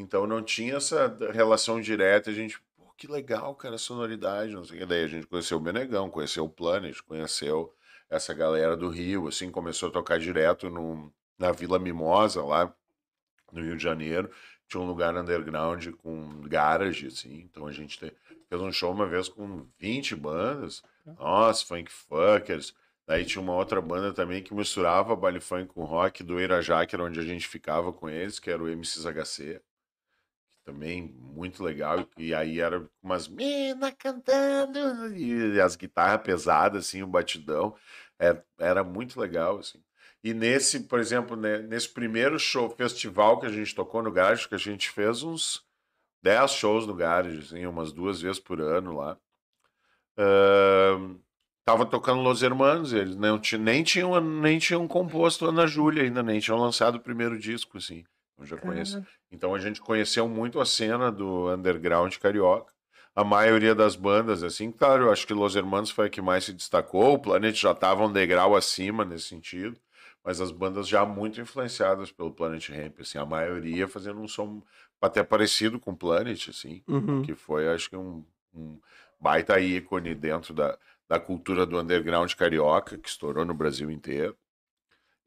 Então 0.00 0.26
não 0.26 0.42
tinha 0.42 0.76
essa 0.76 1.14
relação 1.32 1.80
direta. 1.80 2.30
A 2.30 2.34
gente, 2.34 2.58
pô, 2.76 2.84
que 2.96 3.06
legal, 3.06 3.54
cara, 3.54 3.74
a 3.74 3.78
sonoridade, 3.78 4.52
não 4.52 4.64
sei 4.64 4.76
o 4.76 4.80
que. 4.80 4.86
Daí 4.86 5.04
a 5.04 5.08
gente 5.08 5.26
conheceu 5.26 5.58
o 5.58 5.60
Benegão, 5.60 6.08
conheceu 6.10 6.44
o 6.44 6.48
Planet, 6.48 7.00
conheceu 7.02 7.74
essa 8.08 8.32
galera 8.32 8.76
do 8.76 8.88
Rio, 8.88 9.28
assim, 9.28 9.50
começou 9.50 9.88
a 9.90 9.92
tocar 9.92 10.18
direto 10.18 10.70
no, 10.70 11.12
na 11.38 11.52
Vila 11.52 11.78
Mimosa, 11.78 12.42
lá 12.42 12.72
no 13.52 13.62
Rio 13.62 13.76
de 13.76 13.82
Janeiro 13.82 14.30
tinha 14.68 14.82
um 14.82 14.86
lugar 14.86 15.16
underground 15.16 15.86
com 15.96 16.42
garage, 16.42 17.06
assim. 17.06 17.38
Então 17.50 17.66
a 17.66 17.72
gente 17.72 17.98
te- 17.98 18.12
fez 18.50 18.60
um 18.60 18.70
show 18.70 18.92
uma 18.92 19.06
vez 19.06 19.26
com 19.28 19.66
20 19.78 20.14
bandas. 20.14 20.82
Nossa, 21.18 21.64
funk 21.64 21.90
fuckers. 21.90 22.74
Daí 23.06 23.24
tinha 23.24 23.40
uma 23.40 23.54
outra 23.54 23.80
banda 23.80 24.12
também 24.12 24.42
que 24.42 24.52
misturava 24.52 25.16
baile 25.16 25.40
funk 25.40 25.72
com 25.72 25.84
rock 25.84 26.22
do 26.22 26.38
Irajá, 26.38 26.84
que 26.84 26.94
era 26.94 27.02
onde 27.04 27.18
a 27.18 27.22
gente 27.22 27.48
ficava 27.48 27.90
com 27.94 28.10
eles, 28.10 28.38
que 28.38 28.50
era 28.50 28.62
o 28.62 28.68
MCHC. 28.68 29.54
Que 29.54 29.62
também 30.68 31.14
muito 31.18 31.64
legal. 31.64 32.06
E 32.16 32.34
aí 32.34 32.60
era 32.60 32.86
umas 33.02 33.26
mina 33.26 33.90
cantando 33.90 35.16
e 35.16 35.58
as 35.60 35.76
guitarras 35.76 36.22
pesadas, 36.22 36.86
assim, 36.86 37.02
o 37.02 37.06
batidão. 37.06 37.74
Era, 38.18 38.44
era 38.58 38.84
muito 38.84 39.18
legal, 39.18 39.58
assim. 39.58 39.82
E 40.22 40.34
nesse, 40.34 40.80
por 40.80 40.98
exemplo, 40.98 41.36
né, 41.36 41.58
nesse 41.58 41.88
primeiro 41.88 42.38
show, 42.38 42.68
festival 42.68 43.40
que 43.40 43.46
a 43.46 43.50
gente 43.50 43.74
tocou 43.74 44.02
no 44.02 44.12
Garage, 44.12 44.48
que 44.48 44.54
a 44.54 44.58
gente 44.58 44.90
fez 44.90 45.22
uns 45.22 45.64
10 46.22 46.50
shows 46.50 46.86
no 46.86 46.94
Garage, 46.94 47.38
assim, 47.38 47.64
umas 47.64 47.92
duas 47.92 48.20
vezes 48.20 48.40
por 48.40 48.60
ano 48.60 48.94
lá. 48.96 49.16
Ahn, 50.18 51.16
tava 51.64 51.86
tocando 51.86 52.20
Los 52.20 52.42
Hermanos, 52.42 52.92
eles 52.92 53.16
não 53.16 53.40
nem, 53.60 53.82
tinham, 53.82 54.20
nem 54.20 54.58
tinham 54.58 54.86
composto 54.88 55.46
Ana 55.46 55.66
Júlia 55.66 56.02
ainda, 56.02 56.22
nem 56.22 56.40
tinham 56.40 56.58
lançado 56.58 56.96
o 56.96 57.00
primeiro 57.00 57.38
disco, 57.38 57.78
assim. 57.78 58.04
Eu 58.38 58.46
já 58.46 58.56
conheço. 58.56 59.04
Então 59.30 59.54
a 59.54 59.58
gente 59.58 59.80
conheceu 59.80 60.28
muito 60.28 60.60
a 60.60 60.64
cena 60.66 61.10
do 61.10 61.52
underground 61.52 62.14
carioca. 62.16 62.72
A 63.14 63.24
maioria 63.24 63.74
das 63.74 63.96
bandas, 63.96 64.42
assim, 64.44 64.70
claro, 64.70 65.04
eu 65.04 65.12
acho 65.12 65.26
que 65.26 65.34
Los 65.34 65.56
Hermanos 65.56 65.90
foi 65.90 66.06
a 66.06 66.10
que 66.10 66.22
mais 66.22 66.44
se 66.44 66.52
destacou. 66.52 67.14
O 67.14 67.18
Planet 67.18 67.54
já 67.54 67.72
estava 67.72 68.06
um 68.06 68.12
degrau 68.12 68.54
acima 68.54 69.04
nesse 69.04 69.24
sentido, 69.24 69.76
mas 70.24 70.40
as 70.40 70.52
bandas 70.52 70.86
já 70.86 71.04
muito 71.04 71.40
influenciadas 71.40 72.12
pelo 72.12 72.30
Planet 72.32 72.68
Ramp, 72.68 73.00
assim, 73.00 73.18
a 73.18 73.26
maioria 73.26 73.88
fazendo 73.88 74.20
um 74.20 74.28
som 74.28 74.62
até 75.02 75.24
parecido 75.24 75.80
com 75.80 75.90
o 75.90 75.96
Planet, 75.96 76.48
assim, 76.48 76.82
Uhum. 76.86 77.22
que 77.22 77.34
foi, 77.34 77.68
acho 77.68 77.90
que, 77.90 77.96
um, 77.96 78.24
um 78.54 78.78
baita 79.20 79.58
ícone 79.58 80.14
dentro 80.14 80.54
da, 80.54 80.78
da 81.08 81.18
cultura 81.18 81.66
do 81.66 81.78
underground 81.78 82.32
carioca, 82.34 82.96
que 82.98 83.08
estourou 83.08 83.44
no 83.44 83.54
Brasil 83.54 83.90
inteiro. 83.90 84.36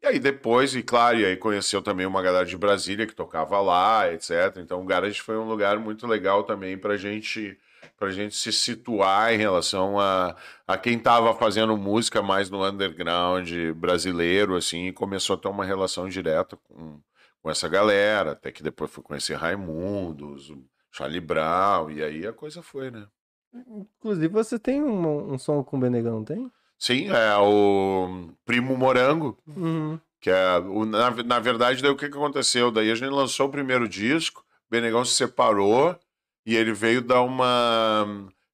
E 0.04 0.08
aí 0.08 0.20
depois, 0.20 0.74
e 0.76 0.82
claro, 0.82 1.20
e 1.20 1.26
aí 1.26 1.38
conheceu 1.38 1.82
também 1.82 2.06
uma 2.08 2.22
galera 2.24 2.46
de 2.46 2.58
Brasília 2.58 3.06
que 3.06 3.14
tocava 3.14 3.62
lá, 3.62 4.12
etc. 4.12 4.58
Então 4.58 4.82
o 4.82 4.86
Garage 4.86 5.22
foi 5.22 5.38
um 5.38 5.48
lugar 5.48 5.78
muito 5.78 6.08
legal 6.08 6.44
também 6.44 6.78
pra 6.78 6.98
gente 6.98 7.58
pra 7.98 8.12
gente 8.12 8.36
se 8.36 8.52
situar 8.52 9.34
em 9.34 9.38
relação 9.38 10.00
a, 10.00 10.36
a 10.68 10.78
quem 10.78 10.98
estava 10.98 11.34
fazendo 11.36 11.78
música 11.78 12.22
mais 12.22 12.50
no 12.50 12.66
underground 12.66 13.52
brasileiro, 13.76 14.56
assim, 14.56 14.88
e 14.88 14.94
começou 14.94 15.36
a 15.36 15.40
ter 15.40 15.48
uma 15.48 15.66
relação 15.66 16.10
direta 16.10 16.58
com, 16.58 17.00
com 17.42 17.50
essa 17.50 17.68
galera, 17.68 18.32
até 18.32 18.52
que 18.52 18.64
depois 18.64 18.92
foi 18.92 19.04
conhecer 19.04 19.36
Raimundos, 19.36 20.52
Charlie 20.92 21.20
Brown, 21.20 21.92
e 21.92 22.04
aí 22.04 22.26
a 22.26 22.34
coisa 22.34 22.62
foi, 22.64 22.90
né? 22.92 23.06
Inclusive, 23.54 24.30
você 24.30 24.58
tem 24.58 24.82
um, 24.82 25.34
um 25.34 25.38
som 25.38 25.64
com 25.64 25.78
o 25.78 25.80
Benegão, 25.80 26.24
tem? 26.24 26.52
Sim, 26.82 27.10
é 27.10 27.38
o 27.38 28.32
Primo 28.44 28.76
Morango, 28.76 29.38
Uhum. 29.46 30.00
Que 30.20 30.32
é, 30.32 30.58
o, 30.58 30.84
na, 30.84 31.12
na 31.24 31.40
verdade, 31.40 31.80
daí 31.80 31.92
o 31.92 31.96
que, 31.96 32.10
que 32.10 32.18
aconteceu? 32.18 32.72
Daí 32.72 32.90
a 32.90 32.96
gente 32.96 33.12
lançou 33.12 33.48
o 33.48 33.52
primeiro 33.52 33.88
disco, 33.88 34.42
o 34.42 34.72
Benegão 34.72 35.06
se 35.06 35.14
separou 35.14 35.96
e 36.44 36.56
ele 36.56 36.74
veio 36.74 37.02
dar 37.02 37.22
uma. 37.22 38.08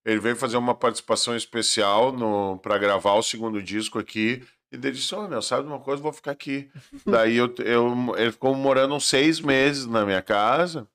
Ele 0.04 0.20
veio 0.20 0.36
fazer 0.36 0.58
uma 0.58 0.76
participação 0.76 1.38
especial 1.38 2.12
no 2.12 2.58
para 2.60 2.78
gravar 2.78 3.14
o 3.14 3.24
segundo 3.24 3.64
disco 3.64 3.98
aqui. 3.98 4.44
E 4.74 4.76
ele 4.76 4.92
disse: 4.92 5.16
Ô, 5.16 5.26
meu, 5.26 5.42
sabe 5.42 5.64
de 5.64 5.70
uma 5.70 5.80
coisa? 5.80 6.04
Vou 6.04 6.12
ficar 6.12 6.32
aqui. 6.32 6.70
Daí 7.08 7.38
eu, 7.38 7.54
eu, 7.60 8.14
ele 8.18 8.32
ficou 8.34 8.54
morando 8.56 8.94
uns 8.94 9.08
seis 9.08 9.40
meses 9.40 9.86
na 9.86 10.06
minha 10.06 10.22
casa. 10.22 10.86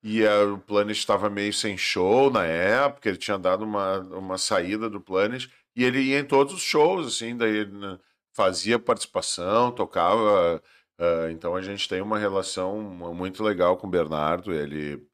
E 0.00 0.22
eh, 0.22 0.42
o 0.44 0.58
Planet 0.58 0.96
estava 0.96 1.28
meio 1.28 1.52
sem 1.52 1.76
show 1.76 2.30
na 2.30 2.44
época, 2.44 3.08
ele 3.08 3.18
tinha 3.18 3.36
dado 3.36 3.64
uma, 3.64 3.98
uma 3.98 4.38
saída 4.38 4.88
do 4.88 5.00
Planet. 5.00 5.48
E 5.76 5.84
ele 5.84 6.00
ia 6.00 6.20
em 6.20 6.24
todos 6.24 6.54
os 6.54 6.62
shows, 6.62 7.06
assim, 7.06 7.36
daí 7.36 7.58
ele 7.58 7.72
né, 7.72 7.98
fazia 8.32 8.78
participação, 8.78 9.70
tocava. 9.70 10.62
ah, 10.98 11.30
então 11.30 11.54
a 11.54 11.60
gente 11.62 11.88
tem 11.88 12.00
uma 12.00 12.18
relação 12.18 12.80
muito 12.80 13.44
legal 13.44 13.76
com 13.76 13.86
o 13.86 13.90
Bernardo. 13.90 14.54
Ele, 14.54 15.06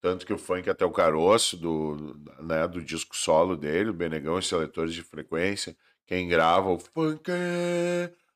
tanto 0.00 0.26
que 0.26 0.32
o 0.32 0.38
funk 0.38 0.68
até 0.68 0.84
o 0.84 0.92
caroço 0.92 1.56
do, 1.56 2.16
né, 2.40 2.68
do 2.68 2.82
disco 2.82 3.16
solo 3.16 3.56
dele, 3.56 3.90
o 3.90 3.94
Benegão 3.94 4.38
e 4.38 4.42
Seletores 4.42 4.94
de 4.94 5.02
Frequência, 5.02 5.74
quem 6.06 6.28
grava 6.28 6.68
o 6.70 6.78
funk 6.78 7.30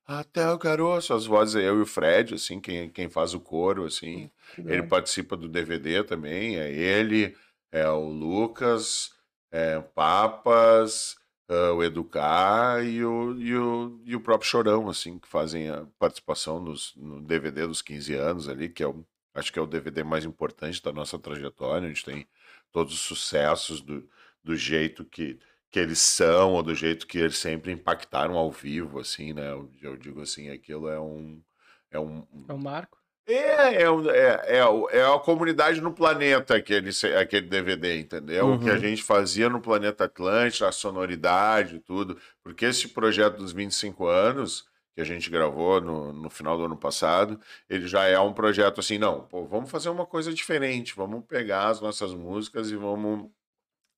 até 0.07 0.51
o 0.51 0.59
caroço, 0.59 1.15
as 1.15 1.27
vozes 1.27 1.57
é 1.57 1.69
eu 1.69 1.79
e 1.79 1.83
o 1.83 1.87
Fred, 1.87 2.35
assim, 2.35 2.61
quem, 2.61 2.91
quem 2.91 3.09
faz 3.09 3.35
o 3.35 3.41
coro, 3.41 3.85
assim. 3.85 4.31
Ele 4.59 4.83
participa 4.85 5.37
do 5.37 5.49
DVD 5.49 6.05
também, 6.05 6.57
é 6.59 6.71
ele, 6.71 7.37
é 7.73 7.89
o 7.89 8.09
Lucas, 8.09 9.13
é 9.51 9.79
o 9.79 9.83
Papas, 9.83 11.17
ah, 11.49 11.73
o 11.73 11.83
Educar 11.83 12.85
e 12.85 13.05
o, 13.05 13.39
e, 13.39 13.55
o, 13.57 14.01
e 14.05 14.17
o 14.17 14.21
próprio 14.21 14.49
Chorão, 14.49 14.89
assim, 14.89 15.19
que 15.19 15.29
fazem 15.29 15.69
a 15.69 15.87
participação 15.99 16.61
nos, 16.61 16.95
no 16.97 17.21
DVD 17.23 17.67
dos 17.67 17.83
15 17.83 18.15
anos 18.15 18.49
ali, 18.49 18.69
que 18.69 18.83
é 18.83 18.87
o, 18.87 19.05
acho 19.35 19.53
que 19.53 19.59
é 19.59 19.63
o 19.63 19.67
DVD 19.67 20.03
mais 20.05 20.25
importante 20.25 20.83
da 20.83 20.93
nossa 20.93 21.19
trajetória, 21.19 21.89
onde 21.89 22.05
tem 22.05 22.27
todos 22.73 22.95
os 22.95 23.01
sucessos 23.01 23.81
do, 23.81 24.09
do 24.43 24.57
jeito 24.57 25.05
que, 25.05 25.39
que 25.71 25.79
eles 25.79 25.99
são, 25.99 26.53
ou 26.53 26.63
do 26.63 26.75
jeito 26.75 27.07
que 27.07 27.19
eles 27.19 27.37
sempre 27.37 27.73
impactaram 27.73 28.37
ao 28.37 28.51
vivo, 28.51 28.99
assim, 29.01 29.33
né? 29.33 29.51
Eu, 29.51 29.71
eu 29.83 29.97
digo 29.97 30.21
assim, 30.23 30.51
aquilo 30.51 30.89
é 30.89 31.01
um... 31.01 31.43
É 31.91 31.99
um, 31.99 32.27
É 32.49 32.53
o 32.53 32.59
Marco. 32.59 32.99
É, 33.27 33.83
é, 33.83 33.83
é, 33.83 34.59
é, 34.59 34.99
é 34.99 35.05
a 35.15 35.19
comunidade 35.19 35.81
no 35.81 35.93
planeta, 35.95 36.57
aquele, 36.57 36.91
aquele 37.19 37.47
DVD, 37.49 37.99
entendeu? 38.01 38.53
O 38.53 38.59
que 38.59 38.69
a 38.69 38.75
Uhum. 38.75 38.79
gente 38.79 39.03
fazia 39.03 39.49
no 39.49 39.61
Planeta 39.61 40.05
Atlântico, 40.05 40.65
a 40.67 40.73
sonoridade, 40.73 41.81
tudo. 41.81 42.21
Porque 42.43 42.67
esse 42.67 42.89
projeto 42.89 43.39
dos 43.39 43.53
25 43.53 44.07
anos, 44.07 44.67
que 44.95 45.01
a 45.01 45.05
gente 45.05 45.31
gravou 45.31 45.81
no, 45.81 46.13
no 46.13 46.29
final 46.31 46.57
do 46.59 46.65
ano 46.65 46.77
passado, 46.77 47.41
ele 47.69 47.89
já 47.89 48.05
é 48.05 48.19
um 48.19 48.33
projeto 48.35 48.79
assim, 48.81 48.99
não, 48.99 49.27
pô, 49.27 49.47
vamos 49.47 49.71
fazer 49.71 49.89
uma 49.89 50.07
coisa 50.07 50.33
diferente, 50.33 50.95
vamos 50.95 51.25
pegar 51.27 51.69
as 51.69 51.81
nossas 51.81 52.13
músicas 52.15 52.71
e 52.71 52.77
vamos 52.77 53.31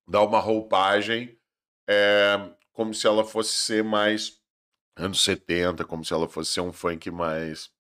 dar 0.09 0.23
uma 0.23 0.39
roupagem 0.41 1.37
é, 1.89 2.51
como 2.73 2.95
se 2.95 3.07
ela 3.07 3.25
fosse 3.25 3.53
ser 3.55 3.83
mais 3.85 4.41
anos 4.97 5.23
70, 5.25 5.85
como 5.85 6.05
se 6.05 6.13
ela 6.13 6.29
fosse 6.29 6.53
ser 6.53 6.61
um 6.63 6.73
funk 6.73 7.11
mais. 7.11 7.71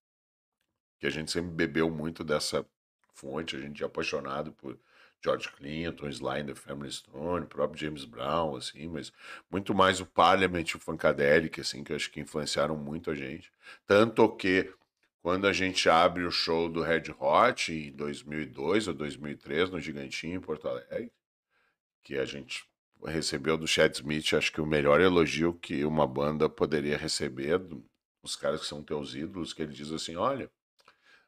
Que 1.06 1.08
a 1.08 1.10
gente 1.12 1.30
sempre 1.30 1.52
bebeu 1.52 1.88
muito 1.88 2.24
dessa 2.24 2.66
fonte, 3.14 3.54
a 3.54 3.60
gente 3.60 3.80
é 3.80 3.86
apaixonado 3.86 4.50
por 4.50 4.76
George 5.22 5.48
Clinton, 5.52 6.08
Sly 6.08 6.40
and 6.40 6.46
the 6.46 6.54
Family 6.54 6.90
Stone, 6.90 7.46
próprio 7.46 7.78
James 7.78 8.04
Brown, 8.04 8.56
assim, 8.56 8.88
mas 8.88 9.12
muito 9.48 9.72
mais 9.72 10.00
o 10.00 10.06
Parliament 10.06 10.64
e 10.66 10.76
o 10.76 10.80
Funkadelic, 10.80 11.60
assim, 11.60 11.84
que 11.84 11.92
eu 11.92 11.96
acho 11.96 12.10
que 12.10 12.20
influenciaram 12.20 12.76
muito 12.76 13.10
a 13.10 13.14
gente. 13.14 13.52
Tanto 13.86 14.28
que 14.34 14.72
quando 15.22 15.46
a 15.46 15.52
gente 15.52 15.88
abre 15.88 16.24
o 16.24 16.30
show 16.30 16.68
do 16.68 16.82
Red 16.82 17.14
Hot 17.20 17.72
em 17.72 17.92
2002 17.92 18.88
ou 18.88 18.94
2003 18.94 19.70
no 19.70 19.80
Gigantinho 19.80 20.36
em 20.36 20.40
Porto 20.40 20.68
Alegre, 20.68 21.12
que 22.02 22.18
a 22.18 22.24
gente 22.24 22.64
recebeu 23.04 23.56
do 23.56 23.68
Chad 23.68 23.94
Smith, 23.94 24.34
acho 24.34 24.52
que 24.52 24.60
o 24.60 24.66
melhor 24.66 25.00
elogio 25.00 25.54
que 25.54 25.84
uma 25.84 26.06
banda 26.06 26.48
poderia 26.48 26.96
receber, 26.96 27.60
dos 28.22 28.34
caras 28.34 28.62
que 28.62 28.66
são 28.66 28.82
teus 28.82 29.14
ídolos, 29.14 29.52
que 29.52 29.62
ele 29.62 29.72
diz 29.72 29.92
assim, 29.92 30.16
olha, 30.16 30.50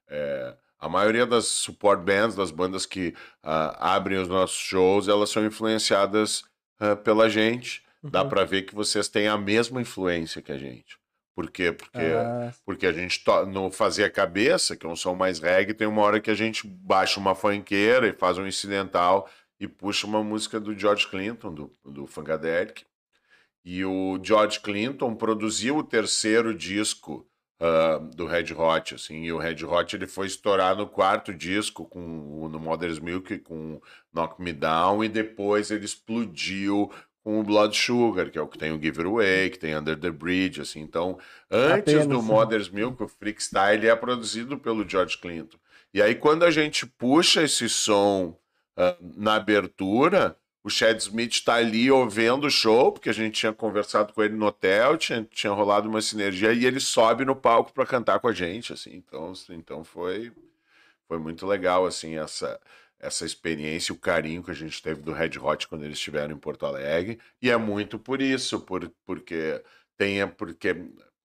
é, 0.09 0.55
a 0.79 0.88
maioria 0.88 1.27
das 1.27 1.47
support 1.47 2.03
bands, 2.03 2.37
das 2.37 2.51
bandas 2.51 2.87
que 2.87 3.09
uh, 3.42 3.75
abrem 3.79 4.18
os 4.18 4.29
nossos 4.29 4.57
shows, 4.57 5.09
elas 5.09 5.31
são 5.31 5.44
influenciadas 5.44 6.44
uh, 6.81 6.97
pela 7.03 7.29
gente. 7.29 7.83
Uhum. 8.03 8.11
Dá 8.11 8.25
para 8.25 8.44
ver 8.44 8.62
que 8.62 8.75
vocês 8.75 9.09
têm 9.09 9.27
a 9.27 9.37
mesma 9.37 9.81
influência 9.81 10.40
que 10.40 10.53
a 10.53 10.59
gente. 10.59 10.97
Por 11.35 11.51
quê? 11.51 11.71
Porque, 11.73 11.99
ah. 11.99 12.53
porque 12.64 12.87
a 12.87 12.92
gente 12.92 13.23
não 13.53 13.71
fazia 13.71 14.11
cabeça, 14.11 14.77
que 14.77 14.85
é 14.85 14.88
um 14.88 14.97
som 14.97 15.14
mais 15.14 15.38
reggae, 15.38 15.75
tem 15.75 15.87
uma 15.87 16.03
hora 16.03 16.21
que 16.21 16.31
a 16.31 16.35
gente 16.35 16.66
baixa 16.66 17.21
uma 17.21 17.35
funkeira 17.35 18.09
e 18.09 18.12
faz 18.12 18.38
um 18.38 18.47
incidental 18.47 19.29
e 19.61 19.68
puxa 19.68 20.07
uma 20.07 20.23
música 20.23 20.59
do 20.59 20.77
George 20.77 21.07
Clinton, 21.09 21.53
do, 21.55 21.73
do 21.85 22.07
Funkadelic. 22.07 22.85
E 23.64 23.85
o 23.85 24.18
George 24.23 24.61
Clinton 24.61 25.14
produziu 25.14 25.77
o 25.77 25.85
terceiro 25.85 26.55
disco 26.55 27.28
uh, 27.61 28.05
do 28.14 28.27
Red 28.27 28.53
Hot, 28.57 28.94
assim, 28.94 29.25
e 29.25 29.33
o 29.33 29.38
Red 29.38 29.64
Hot 29.64 29.94
ele 29.94 30.07
foi 30.07 30.27
estourar 30.27 30.77
no 30.77 30.87
quarto 30.87 31.35
disco 31.35 31.85
com 31.85 32.49
no 32.49 32.59
Mother's 32.59 32.99
Milk 32.99 33.38
com 33.40 33.81
Knock 34.12 34.40
Me 34.40 34.53
Down 34.53 35.05
e 35.05 35.09
depois 35.09 35.71
ele 35.71 35.85
explodiu 35.85 36.90
com 37.23 37.40
o 37.40 37.42
Blood 37.42 37.77
Sugar, 37.77 38.31
que 38.31 38.38
é 38.38 38.40
o 38.40 38.49
que 38.49 38.57
tem 38.57 38.73
o 38.73 38.81
Give 38.81 39.01
It 39.01 39.07
Away, 39.07 39.51
que 39.51 39.59
tem 39.59 39.77
Under 39.77 39.99
the 39.99 40.11
Bridge, 40.11 40.62
assim. 40.62 40.81
Então, 40.81 41.18
antes 41.51 41.94
Apenas, 41.94 42.07
do 42.07 42.23
Mother's 42.23 42.71
Milk, 42.71 43.03
o 43.03 43.09
Freakstyle 43.09 43.87
é 43.87 43.94
produzido 43.94 44.57
pelo 44.59 44.88
George 44.88 45.18
Clinton. 45.18 45.59
E 45.92 46.01
aí 46.01 46.14
quando 46.14 46.44
a 46.44 46.51
gente 46.51 46.87
puxa 46.87 47.42
esse 47.42 47.68
som 47.68 48.38
uh, 48.77 48.97
na 49.16 49.35
abertura, 49.35 50.37
o 50.62 50.71
Chad 50.71 50.99
Smith 50.99 51.33
está 51.33 51.55
ali 51.55 51.90
ouvindo 51.90 52.47
o 52.47 52.51
show, 52.51 52.92
porque 52.92 53.09
a 53.09 53.12
gente 53.12 53.40
tinha 53.40 53.53
conversado 53.53 54.12
com 54.12 54.23
ele 54.23 54.35
no 54.35 54.47
hotel, 54.47 54.97
tinha, 54.97 55.25
tinha 55.31 55.53
rolado 55.53 55.88
uma 55.88 56.03
sinergia, 56.03 56.53
e 56.53 56.66
ele 56.66 56.81
sobe 56.81 57.25
no 57.25 57.37
palco 57.37 57.73
para 57.73 57.87
cantar 57.87 58.18
com 58.21 58.29
a 58.29 58.33
gente, 58.33 58.73
assim. 58.73 58.97
Então, 58.97 59.33
então 59.51 59.85
foi, 59.85 60.33
foi 61.07 61.18
muito 61.18 61.47
legal, 61.47 61.87
assim, 61.87 62.18
essa, 62.18 62.61
essa 62.99 63.25
experiência, 63.25 63.94
o 63.94 63.99
carinho 63.99 64.42
que 64.42 64.51
a 64.51 64.55
gente 64.55 64.83
teve 64.83 65.01
do 65.01 65.12
Red 65.12 65.38
Hot 65.40 65.68
quando 65.68 65.85
eles 65.85 65.97
estiveram 65.99 66.35
em 66.35 66.38
Porto 66.38 66.66
Alegre. 66.66 67.18
E 67.40 67.51
é 67.51 67.57
muito 67.57 67.99
por 67.99 68.21
isso, 68.21 68.61
por, 68.61 68.92
porque 69.07 69.62
tem, 69.97 70.27
porque, 70.29 70.77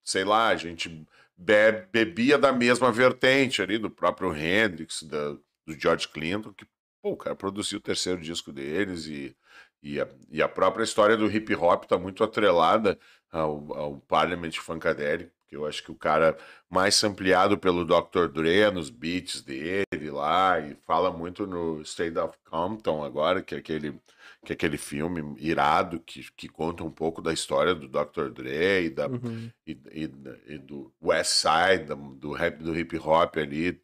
sei 0.02 0.24
lá, 0.24 0.48
a 0.48 0.56
gente 0.56 1.06
bebe, 1.36 1.86
bebia 1.92 2.38
da 2.38 2.52
mesma 2.52 2.92
vertente 2.92 3.60
ali, 3.60 3.78
do 3.78 3.90
próprio 3.90 4.34
Hendrix, 4.34 5.02
da, 5.02 5.32
do 5.66 5.78
George 5.78 6.08
Clinton, 6.08 6.52
que 6.52 6.66
pô, 7.04 7.10
o 7.10 7.16
cara 7.18 7.36
produziu 7.36 7.78
o 7.78 7.82
terceiro 7.82 8.18
disco 8.18 8.50
deles 8.50 9.04
e, 9.04 9.36
e, 9.82 10.00
a, 10.00 10.08
e 10.30 10.42
a 10.42 10.48
própria 10.48 10.84
história 10.84 11.18
do 11.18 11.30
hip 11.30 11.54
hop 11.54 11.84
tá 11.84 11.98
muito 11.98 12.24
atrelada 12.24 12.98
ao, 13.30 13.74
ao 13.74 13.96
Parliament 14.08 14.52
Funkadelic, 14.52 15.30
que 15.46 15.54
eu 15.54 15.66
acho 15.66 15.84
que 15.84 15.92
o 15.92 15.94
cara 15.94 16.34
mais 16.70 17.04
ampliado 17.04 17.58
pelo 17.58 17.84
Dr. 17.84 18.28
Dre 18.32 18.70
nos 18.70 18.88
beats 18.88 19.42
dele 19.42 20.10
lá, 20.10 20.58
e 20.58 20.74
fala 20.86 21.12
muito 21.12 21.46
no 21.46 21.82
State 21.82 22.16
of 22.18 22.38
Compton 22.42 23.04
agora, 23.04 23.42
que 23.42 23.54
é 23.54 23.58
aquele, 23.58 24.00
que 24.42 24.52
é 24.52 24.54
aquele 24.54 24.78
filme 24.78 25.36
irado 25.38 26.00
que, 26.00 26.26
que 26.34 26.48
conta 26.48 26.82
um 26.84 26.90
pouco 26.90 27.20
da 27.20 27.34
história 27.34 27.74
do 27.74 27.86
Dr. 27.86 28.30
Dre 28.30 28.86
e, 28.86 28.88
da, 28.88 29.08
uhum. 29.08 29.50
e, 29.66 29.72
e, 29.92 30.10
e, 30.46 30.58
do 30.58 30.90
West 31.02 31.32
Side, 31.32 31.84
do, 32.18 32.32
rap, 32.32 32.62
do 32.62 32.74
hip 32.74 32.96
hop 32.96 33.36
ali, 33.36 33.78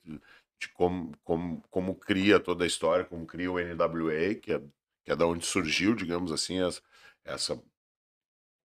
de 0.60 0.68
como, 0.68 1.12
como, 1.24 1.62
como 1.70 1.94
cria 1.94 2.38
toda 2.38 2.64
a 2.64 2.66
história, 2.66 3.04
como 3.04 3.26
cria 3.26 3.50
o 3.50 3.58
NWA, 3.58 4.34
que 4.34 4.52
é, 4.52 4.60
que 5.04 5.10
é 5.10 5.16
da 5.16 5.26
onde 5.26 5.46
surgiu, 5.46 5.94
digamos 5.94 6.30
assim, 6.30 6.62
essa, 6.62 6.82
essa 7.24 7.62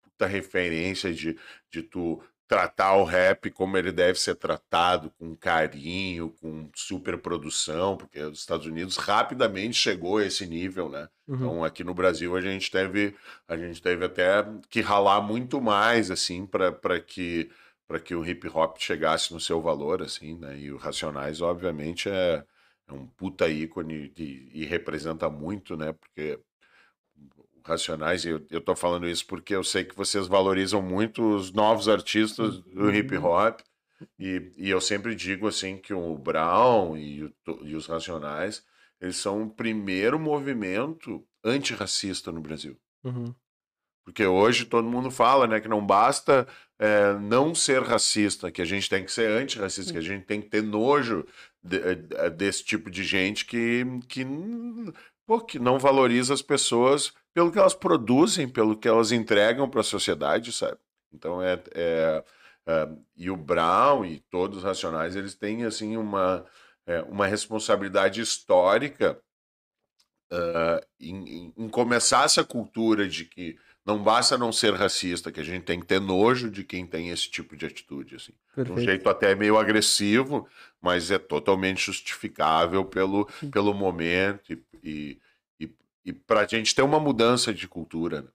puta 0.02 0.26
referência 0.26 1.14
de, 1.14 1.38
de 1.70 1.84
tu 1.84 2.22
tratar 2.48 2.96
o 2.96 3.04
rap 3.04 3.50
como 3.52 3.78
ele 3.78 3.92
deve 3.92 4.20
ser 4.20 4.36
tratado, 4.36 5.12
com 5.18 5.36
carinho, 5.36 6.30
com 6.42 6.70
super 6.76 7.18
produção, 7.18 7.98
porque 7.98 8.20
os 8.20 8.40
Estados 8.40 8.68
Unidos 8.68 8.98
rapidamente 8.98 9.76
chegou 9.76 10.18
a 10.18 10.26
esse 10.26 10.46
nível, 10.46 10.90
né? 10.90 11.10
Uhum. 11.28 11.36
Então 11.36 11.64
aqui 11.64 11.84
no 11.84 11.94
Brasil 11.94 12.36
a 12.36 12.42
gente 12.42 12.70
teve 12.70 13.16
a 13.48 13.58
gente 13.58 13.82
teve 13.82 14.06
até 14.06 14.46
que 14.70 14.82
ralar 14.82 15.22
muito 15.22 15.60
mais 15.60 16.12
assim 16.12 16.46
para 16.46 17.00
que 17.00 17.50
para 17.88 18.00
que 18.00 18.16
o 18.16 18.26
hip 18.26 18.48
hop 18.50 18.78
chegasse 18.80 19.34
no 19.34 19.40
seu 19.40 19.62
valor, 19.62 20.02
assim, 20.02 20.36
né? 20.36 20.58
E 20.60 20.72
o 20.72 20.78
Racionais, 20.78 21.42
obviamente, 21.42 22.10
é, 22.10 22.44
é 22.88 22.94
um 22.94 23.06
puta 23.08 23.48
ícone 23.48 24.10
de, 24.10 24.50
e 24.54 24.66
representa 24.66 25.30
muito, 25.30 25.78
né? 25.78 25.94
Porque 25.94 26.40
o 27.56 27.62
Racionais, 27.64 28.26
eu, 28.26 28.46
eu 28.50 28.62
tô 28.62 28.76
falando 28.76 29.08
isso 29.08 29.26
porque 29.28 29.56
eu 29.56 29.64
sei 29.64 29.84
que 29.84 29.96
vocês 29.96 30.28
valorizam 30.28 30.82
muito 30.82 31.36
os 31.36 31.52
novos 31.52 31.88
artistas 31.88 32.60
do 32.60 32.94
hip 32.94 33.16
uhum. 33.16 33.26
hop. 33.26 33.60
E, 34.20 34.52
e 34.58 34.70
eu 34.70 34.82
sempre 34.82 35.16
digo 35.16 35.48
assim 35.48 35.78
que 35.78 35.94
o 35.94 36.18
Brown 36.18 36.98
e, 36.98 37.24
o, 37.24 37.34
e 37.62 37.76
os 37.76 37.86
Racionais, 37.86 38.64
eles 39.00 39.16
são 39.16 39.44
o 39.44 39.50
primeiro 39.50 40.20
movimento 40.20 41.26
antirracista 41.44 42.32
no 42.32 42.42
Brasil. 42.42 42.78
Uhum. 43.04 43.34
Porque 44.06 44.26
hoje 44.26 44.66
todo 44.66 44.88
mundo 44.88 45.10
fala 45.10 45.48
né, 45.48 45.60
que 45.60 45.68
não 45.68 45.84
basta 45.84 46.48
é, 46.80 47.14
não 47.14 47.56
ser 47.56 47.82
racista, 47.84 48.52
que 48.52 48.62
a 48.62 48.66
gente 48.66 48.90
tem 48.90 49.04
que 49.04 49.12
ser 49.12 49.30
antirracista, 49.30 49.92
que 49.92 49.98
a 49.98 50.02
gente 50.02 50.26
tem 50.26 50.42
que 50.42 50.50
ter 50.50 50.62
nojo 50.62 51.26
de, 51.64 51.96
de, 51.96 52.30
desse 52.32 52.64
tipo 52.64 52.90
de 52.90 53.04
gente 53.04 53.46
que, 53.46 53.86
que, 54.08 54.26
pô, 55.26 55.40
que 55.42 55.58
não 55.58 55.80
valoriza 55.80 56.34
as 56.34 56.42
pessoas 56.42 57.14
pelo 57.34 57.52
que 57.52 57.60
elas 57.60 57.74
produzem, 57.74 58.48
pelo 58.48 58.78
que 58.78 58.88
elas 58.88 59.12
entregam 59.12 59.70
para 59.70 59.82
a 59.82 59.84
sociedade, 59.84 60.52
sabe? 60.52 60.78
Então 61.14 61.42
é, 61.42 61.62
é, 61.74 62.24
é, 62.68 62.90
e 63.16 63.30
o 63.30 63.38
Brown 63.38 64.06
e 64.06 64.20
todos 64.30 64.60
os 64.60 64.64
racionais 64.64 65.16
eles 65.16 65.36
têm 65.36 65.64
assim 65.64 65.98
uma 65.98 66.46
é, 66.88 67.02
uma 67.04 67.26
responsabilidade 67.26 68.22
histórica 68.22 69.20
uh, 70.32 70.86
em, 71.00 71.54
em, 71.58 71.70
começar 71.70 72.26
essa 72.26 72.44
cultura 72.44 73.08
de 73.08 73.26
que 73.26 73.58
não 73.86 74.02
basta 74.02 74.38
não 74.38 74.52
ser 74.52 74.74
racista, 74.74 75.32
que 75.32 75.40
a 75.40 75.44
gente 75.44 75.64
tem 75.64 75.80
que 75.80 75.86
ter 75.86 76.02
nojo 76.02 76.50
de 76.50 76.64
quem 76.64 76.88
tem 76.88 77.10
esse 77.10 77.30
tipo 77.30 77.56
de 77.56 77.68
atitude, 77.68 78.16
assim. 78.16 78.34
De 78.58 78.72
um 78.72 78.80
jeito 78.80 79.08
até 79.08 79.36
meio 79.36 79.58
agressivo, 79.58 80.48
mas 80.82 81.12
é 81.12 81.20
totalmente 81.20 81.86
justificável 81.86 82.84
pelo, 82.84 83.30
pelo 83.52 83.74
momento 83.76 84.52
e, 84.52 84.64
e, 84.84 85.20
e, 85.60 85.70
e 86.06 86.14
para 86.14 86.42
a 86.42 86.48
gente 86.48 86.74
ter 86.74 86.82
uma 86.82 87.00
mudança 87.00 87.54
de 87.54 87.68
cultura. 87.68 88.24
Né? 88.24 88.28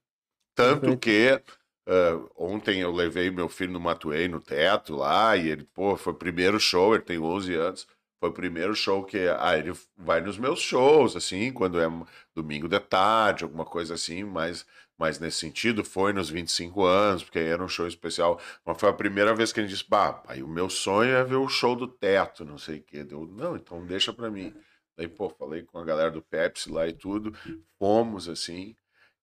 Tanto 0.54 0.96
Perfeito. 0.96 1.00
que 1.00 1.42
uh, 1.88 2.30
ontem 2.36 2.80
eu 2.80 2.92
levei 2.92 3.28
meu 3.30 3.48
filho 3.48 3.72
no 3.72 3.80
Matuei, 3.80 4.28
no 4.28 4.40
teto 4.40 4.94
lá, 4.94 5.36
e 5.36 5.48
ele, 5.48 5.64
pô, 5.74 5.96
foi 5.96 6.12
o 6.12 6.16
primeiro 6.16 6.60
show, 6.60 6.94
ele 6.94 7.02
tem 7.02 7.18
11 7.18 7.54
anos, 7.54 7.88
foi 8.20 8.28
o 8.28 8.34
primeiro 8.34 8.74
show 8.76 9.02
que 9.02 9.18
ah, 9.38 9.58
ele 9.58 9.72
vai 9.96 10.20
nos 10.20 10.38
meus 10.38 10.60
shows, 10.60 11.16
assim, 11.16 11.50
quando 11.52 11.80
é 11.80 11.88
domingo 12.34 12.68
de 12.68 12.78
tarde, 12.78 13.42
alguma 13.42 13.64
coisa 13.64 13.94
assim, 13.94 14.22
mas 14.22 14.64
mas 15.00 15.18
nesse 15.18 15.38
sentido 15.38 15.82
foi 15.82 16.12
nos 16.12 16.28
25 16.28 16.84
anos, 16.84 17.24
porque 17.24 17.38
era 17.38 17.64
um 17.64 17.68
show 17.68 17.86
especial. 17.86 18.38
Mas 18.62 18.78
foi 18.78 18.90
a 18.90 18.92
primeira 18.92 19.34
vez 19.34 19.50
que 19.50 19.58
ele 19.58 19.66
disse: 19.66 19.86
Bah, 19.88 20.12
pai, 20.12 20.42
o 20.42 20.46
meu 20.46 20.68
sonho 20.68 21.14
é 21.14 21.24
ver 21.24 21.36
o 21.36 21.48
show 21.48 21.74
do 21.74 21.88
teto, 21.88 22.44
não 22.44 22.58
sei 22.58 22.80
o 22.80 22.82
quê. 22.82 23.02
Deu, 23.02 23.26
não, 23.26 23.56
então 23.56 23.82
deixa 23.86 24.12
pra 24.12 24.30
mim. 24.30 24.54
Daí, 24.98 25.08
pô, 25.08 25.30
falei 25.30 25.62
com 25.62 25.78
a 25.78 25.84
galera 25.86 26.10
do 26.10 26.20
Pepsi 26.20 26.70
lá 26.70 26.86
e 26.86 26.92
tudo, 26.92 27.34
fomos 27.78 28.28
assim. 28.28 28.76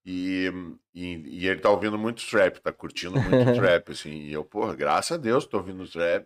E, 0.03 0.51
e, 0.95 1.13
e, 1.43 1.47
ele 1.47 1.59
tá 1.59 1.69
ouvindo 1.69 1.97
muito 1.97 2.27
trap, 2.27 2.59
tá 2.59 2.71
curtindo 2.71 3.21
muito 3.21 3.53
trap, 3.53 3.91
assim. 3.91 4.21
E 4.23 4.33
eu, 4.33 4.43
porra, 4.43 4.73
graças 4.73 5.11
a 5.11 5.21
Deus 5.21 5.45
tô 5.45 5.57
ouvindo 5.57 5.87
trap. 5.87 6.25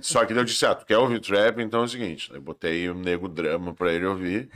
Só 0.00 0.24
que 0.24 0.32
eu 0.32 0.42
disse, 0.42 0.64
ah, 0.64 0.74
tu 0.74 0.86
quer 0.86 0.96
ouvir 0.96 1.20
trap? 1.20 1.60
Então 1.60 1.82
é 1.82 1.84
o 1.84 1.88
seguinte, 1.88 2.32
eu 2.32 2.40
botei 2.40 2.88
o 2.88 2.94
um 2.94 2.98
nego 2.98 3.28
drama 3.28 3.74
pra 3.74 3.92
ele 3.92 4.06
ouvir. 4.06 4.48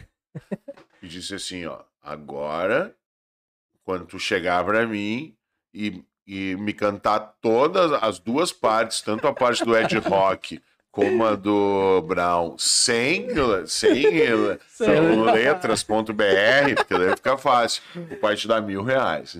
E 1.03 1.09
disse 1.09 1.35
assim, 1.35 1.67
ó, 1.67 1.83
agora 2.01 2.97
quando 3.89 4.05
tu 4.05 4.19
chegar 4.19 4.63
para 4.67 4.87
mim 4.87 5.35
e, 5.73 6.05
e 6.27 6.55
me 6.57 6.75
cantar 6.75 7.37
todas 7.41 7.91
as 8.03 8.19
duas 8.19 8.53
partes, 8.53 9.01
tanto 9.01 9.27
a 9.27 9.33
parte 9.33 9.65
do 9.65 9.75
Ed 9.75 9.97
Rock 10.01 10.61
como 10.91 11.25
a 11.25 11.35
do 11.35 12.03
Brown, 12.03 12.55
sem, 12.59 13.29
sem, 13.67 14.05
sem 14.69 15.23
letras.br, 15.25 16.75
porque 16.77 16.99
daí 16.99 17.17
fica 17.17 17.39
fácil. 17.39 17.83
O 18.11 18.17
pai 18.17 18.37
te 18.37 18.47
dá 18.47 18.61
mil 18.61 18.83
reais. 18.83 19.39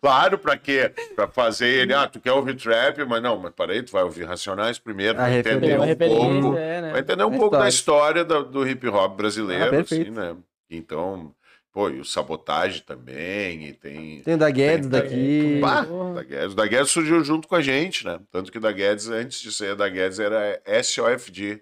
Claro, 0.00 0.38
pra 0.38 0.56
quê? 0.56 0.90
Pra 1.14 1.28
fazer 1.28 1.68
ele, 1.68 1.92
ah, 1.92 2.06
tu 2.06 2.18
quer 2.18 2.32
ouvir 2.32 2.54
trap, 2.56 3.04
mas 3.04 3.22
não, 3.22 3.36
mas 3.36 3.52
peraí, 3.52 3.82
tu 3.82 3.92
vai 3.92 4.04
ouvir 4.04 4.24
Racionais 4.24 4.78
primeiro, 4.78 5.20
entender 5.20 5.78
um 5.78 5.94
pouco. 5.96 6.56
é, 6.56 6.80
né? 6.80 6.92
Vai 6.92 7.00
entender 7.00 7.24
um 7.24 7.36
pouco 7.36 7.58
da 7.58 7.68
história. 7.68 8.24
do, 8.24 8.42
do 8.42 8.66
hip 8.66 8.88
hop 8.88 9.18
brasileiro, 9.18 9.76
Ah, 9.76 9.80
assim, 9.80 10.10
né? 10.10 10.34
Então, 10.70 11.32
pô, 11.76 11.90
e 11.90 12.00
o 12.00 12.06
Sabotagem 12.06 12.80
também, 12.86 13.66
e 13.68 13.72
tem... 13.74 14.22
Tem 14.22 14.32
o 14.32 14.38
da 14.38 14.48
Guedes 14.50 14.88
Tem- 14.88 14.98
daqui. 14.98 15.58
Bah, 15.60 15.82
da 16.14 16.22
Guedes. 16.22 16.52
O 16.52 16.56
da 16.56 16.66
Guedes 16.66 16.90
surgiu 16.90 17.22
junto 17.22 17.46
com 17.46 17.54
a 17.54 17.60
gente, 17.60 18.02
né? 18.02 18.18
Tanto 18.32 18.50
que 18.50 18.56
o 18.56 18.60
da 18.62 18.72
Guedes, 18.72 19.10
antes 19.10 19.42
de 19.42 19.52
ser 19.52 19.76
da 19.76 19.86
Guedes, 19.86 20.18
era 20.18 20.58
SOFG, 20.82 21.60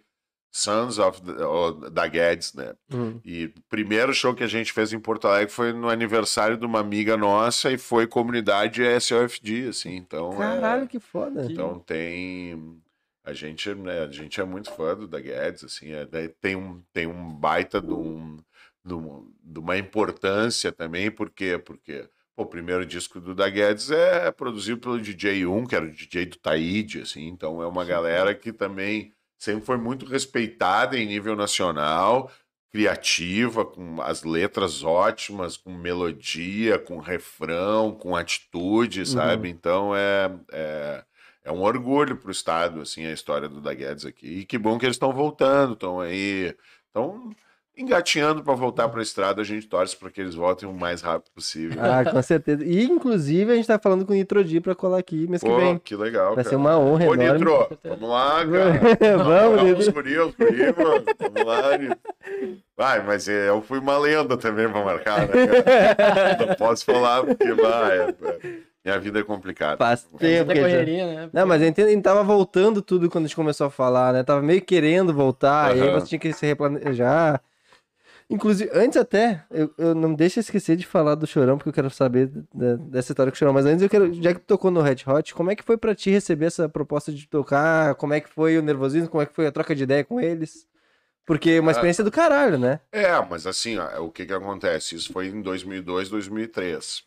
Sons 0.52 1.00
of 1.00 1.20
the- 1.20 1.90
da 1.90 2.06
Guedes, 2.06 2.54
né? 2.54 2.74
Hum. 2.92 3.18
E 3.24 3.46
o 3.46 3.52
primeiro 3.68 4.14
show 4.14 4.32
que 4.32 4.44
a 4.44 4.46
gente 4.46 4.72
fez 4.72 4.92
em 4.92 5.00
Porto 5.00 5.26
Alegre 5.26 5.52
foi 5.52 5.72
no 5.72 5.88
aniversário 5.88 6.56
de 6.56 6.64
uma 6.64 6.78
amiga 6.78 7.16
nossa 7.16 7.72
e 7.72 7.76
foi 7.76 8.06
comunidade 8.06 8.82
SOFG, 9.00 9.70
assim. 9.70 9.96
Então, 9.96 10.32
é- 10.34 10.36
Caralho, 10.36 10.86
que 10.86 11.00
foda. 11.00 11.44
então 11.50 11.80
tem. 11.80 12.80
A 13.24 13.32
gente, 13.32 13.74
né, 13.74 14.04
a 14.04 14.06
gente 14.12 14.40
é 14.40 14.44
muito 14.44 14.70
fã 14.70 14.94
do 14.94 15.08
da 15.08 15.18
Guedes, 15.18 15.64
assim, 15.64 15.90
é, 15.92 16.04
daí 16.06 16.28
tem, 16.28 16.54
um, 16.54 16.80
tem 16.92 17.08
um 17.08 17.34
baita 17.34 17.80
de, 17.80 17.90
um, 17.92 18.38
de, 18.84 18.94
um- 18.94 19.32
de 19.42 19.58
uma 19.60 19.76
importância 19.78 20.72
também, 20.72 21.10
por 21.10 21.30
quê? 21.30 21.58
Porque 21.58 22.08
pô, 22.36 22.42
o 22.44 22.46
primeiro 22.46 22.84
disco 22.86 23.20
do 23.20 23.34
da 23.34 23.48
Guedes 23.48 23.90
é 23.90 24.30
produzido 24.32 24.80
pelo 24.80 25.00
DJ 25.00 25.46
1, 25.46 25.66
que 25.66 25.74
era 25.76 25.84
o 25.86 25.90
DJ 25.90 26.26
do 26.26 26.36
Taíde, 26.38 27.00
assim, 27.02 27.26
então 27.28 27.62
é 27.62 27.66
uma 27.66 27.84
galera 27.84 28.34
que 28.34 28.52
também 28.52 29.12
sempre 29.38 29.64
foi 29.64 29.76
muito 29.76 30.06
respeitada 30.06 30.96
em 30.98 31.06
nível 31.06 31.36
nacional, 31.36 32.30
criativa, 32.72 33.64
com 33.64 34.00
as 34.02 34.24
letras 34.24 34.82
ótimas, 34.82 35.56
com 35.56 35.72
melodia, 35.72 36.78
com 36.78 36.98
refrão, 36.98 37.92
com 37.94 38.16
atitude, 38.16 39.06
sabe? 39.06 39.48
Então 39.48 39.94
é, 39.94 40.30
é, 40.52 41.04
é 41.44 41.52
um 41.52 41.62
orgulho 41.62 42.16
para 42.16 42.28
o 42.28 42.32
Estado, 42.32 42.80
assim, 42.80 43.04
a 43.06 43.12
história 43.12 43.48
do 43.48 43.60
da 43.60 43.72
Guedes 43.74 44.04
aqui. 44.04 44.26
E 44.40 44.44
que 44.44 44.58
bom 44.58 44.76
que 44.78 44.86
eles 44.86 44.96
estão 44.96 45.12
voltando, 45.12 45.74
estão 45.74 46.00
aí, 46.00 46.54
estão 46.88 47.30
engatinhando 47.76 48.42
para 48.42 48.54
voltar 48.54 48.88
para 48.88 49.00
a 49.00 49.02
estrada. 49.02 49.40
A 49.42 49.44
gente 49.44 49.66
torce 49.66 49.96
para 49.96 50.10
que 50.10 50.20
eles 50.20 50.34
voltem 50.34 50.68
o 50.68 50.72
mais 50.72 51.02
rápido 51.02 51.30
possível. 51.34 51.78
Ah, 51.82 52.04
com 52.08 52.22
certeza. 52.22 52.64
E, 52.64 52.84
inclusive, 52.84 53.52
a 53.52 53.56
gente 53.56 53.66
tá 53.66 53.78
falando 53.78 54.06
com 54.06 54.12
o 54.12 54.16
Nitrodi 54.16 54.60
pra 54.60 54.74
colar 54.74 54.98
aqui 54.98 55.26
mês 55.26 55.42
que 55.42 55.48
Pô, 55.48 55.56
vem. 55.56 55.78
que 55.78 55.96
legal, 55.96 56.34
Vai 56.34 56.44
cara. 56.44 56.48
ser 56.50 56.56
uma 56.56 56.78
honra 56.78 57.04
Ô, 57.08 57.14
enorme. 57.14 57.32
Nitro, 57.32 57.56
certeza. 57.68 57.78
vamos 57.96 58.08
lá, 58.10 58.46
cara. 58.46 59.16
Vamos, 59.18 59.26
Vamos, 59.26 59.62
Nitro. 59.78 59.92
guri, 59.92 60.18
os 60.18 60.34
guri, 60.34 60.58
mano. 60.76 61.04
Vamos 61.18 61.44
lá, 61.44 61.78
Nitro. 61.78 61.98
Vai, 62.76 63.02
mas 63.04 63.28
é, 63.28 63.48
eu 63.48 63.62
fui 63.62 63.78
uma 63.78 63.98
lenda 63.98 64.36
também 64.36 64.68
pra 64.68 64.84
marcar, 64.84 65.28
né, 65.28 65.62
cara? 65.62 66.46
Não 66.46 66.54
posso 66.56 66.84
falar 66.84 67.24
porque, 67.24 67.52
vai, 67.52 67.98
é- 67.98 68.08
é- 68.22 68.74
minha 68.84 69.00
vida 69.00 69.20
é 69.20 69.22
complicada. 69.22 69.76
Faz 69.78 70.02
tempo 70.18 70.52
que 70.52 70.58
a 70.58 70.68
gente... 70.68 70.70
correria, 70.72 71.06
né? 71.06 71.30
Não, 71.32 71.46
mas 71.46 71.62
eu 71.62 71.68
entendo, 71.68 71.86
a 71.86 71.90
gente 71.90 72.02
tava 72.02 72.22
voltando 72.22 72.82
tudo 72.82 73.08
quando 73.08 73.24
a 73.24 73.28
gente 73.28 73.36
começou 73.36 73.66
a 73.66 73.70
falar, 73.70 74.12
né? 74.12 74.22
Tava 74.22 74.42
meio 74.42 74.60
querendo 74.60 75.14
voltar, 75.14 75.74
e 75.76 75.80
aí 75.80 75.90
você 75.92 76.06
tinha 76.08 76.18
que 76.18 76.32
se 76.34 76.44
replanejar. 76.44 77.40
Inclusive, 78.30 78.70
antes 78.72 78.96
até, 78.96 79.44
eu, 79.50 79.70
eu 79.76 79.94
não 79.94 80.14
deixa 80.14 80.40
esquecer 80.40 80.76
de 80.76 80.86
falar 80.86 81.14
do 81.14 81.26
Chorão, 81.26 81.56
porque 81.58 81.68
eu 81.68 81.72
quero 81.74 81.90
saber 81.90 82.30
da- 82.54 82.76
dessa 82.76 83.12
história 83.12 83.30
com 83.30 83.36
o 83.36 83.38
Chorão. 83.38 83.52
Mas 83.52 83.66
antes 83.66 83.82
eu 83.82 83.88
quero, 83.90 84.12
já 84.14 84.32
que 84.32 84.40
tu 84.40 84.46
tocou 84.46 84.70
no 84.70 84.80
Red 84.80 84.96
Hot, 85.06 85.34
como 85.34 85.50
é 85.50 85.54
que 85.56 85.62
foi 85.62 85.76
pra 85.76 85.94
ti 85.94 86.10
receber 86.10 86.46
essa 86.46 86.68
proposta 86.68 87.12
de 87.12 87.28
tocar? 87.28 87.94
Como 87.96 88.14
é 88.14 88.20
que 88.20 88.28
foi 88.28 88.56
o 88.58 88.62
nervosismo? 88.62 89.08
Como 89.08 89.22
é 89.22 89.26
que 89.26 89.34
foi 89.34 89.46
a 89.46 89.52
troca 89.52 89.74
de 89.74 89.82
ideia 89.82 90.02
com 90.04 90.18
eles? 90.20 90.66
Porque 91.26 91.50
é 91.52 91.60
uma 91.60 91.70
experiência 91.72 92.02
do 92.04 92.10
caralho, 92.10 92.58
né? 92.58 92.80
É, 92.92 93.12
mas 93.28 93.46
assim, 93.46 93.78
ó, 93.78 94.02
o 94.02 94.10
que 94.10 94.26
que 94.26 94.32
acontece? 94.32 94.94
Isso 94.94 95.12
foi 95.12 95.28
em 95.28 95.40
2002, 95.40 96.08
2003. 96.08 97.02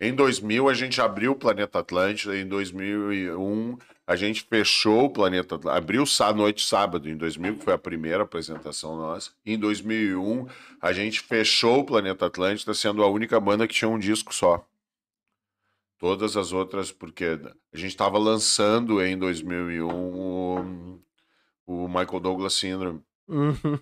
Em 0.00 0.14
2000 0.14 0.68
a 0.68 0.74
gente 0.74 1.00
abriu 1.00 1.32
o 1.32 1.36
Planeta 1.36 1.78
Atlântida, 1.78 2.36
em 2.36 2.46
2001 2.46 3.78
a 4.06 4.14
gente 4.14 4.42
fechou 4.42 5.06
o 5.06 5.10
Planeta 5.10 5.58
abriu 5.70 6.04
a 6.20 6.32
noite 6.32 6.64
sábado, 6.64 7.08
em 7.08 7.16
2000, 7.16 7.56
que 7.56 7.64
foi 7.64 7.74
a 7.74 7.78
primeira 7.78 8.22
apresentação 8.22 8.96
nossa. 8.96 9.32
Em 9.44 9.58
2001 9.58 10.46
a 10.80 10.92
gente 10.92 11.20
fechou 11.20 11.80
o 11.80 11.84
Planeta 11.84 12.26
Atlântida, 12.26 12.72
sendo 12.72 13.02
a 13.02 13.08
única 13.08 13.40
banda 13.40 13.66
que 13.66 13.74
tinha 13.74 13.88
um 13.88 13.98
disco 13.98 14.32
só. 14.32 14.64
Todas 15.98 16.36
as 16.36 16.52
outras, 16.52 16.92
porque 16.92 17.24
a 17.72 17.76
gente 17.76 17.90
estava 17.90 18.18
lançando 18.18 19.02
em 19.02 19.18
2001 19.18 19.88
o, 19.88 21.00
o 21.66 21.88
Michael 21.88 22.20
Douglas 22.20 22.52
Syndrome. 22.52 23.02
Uhum. 23.26 23.78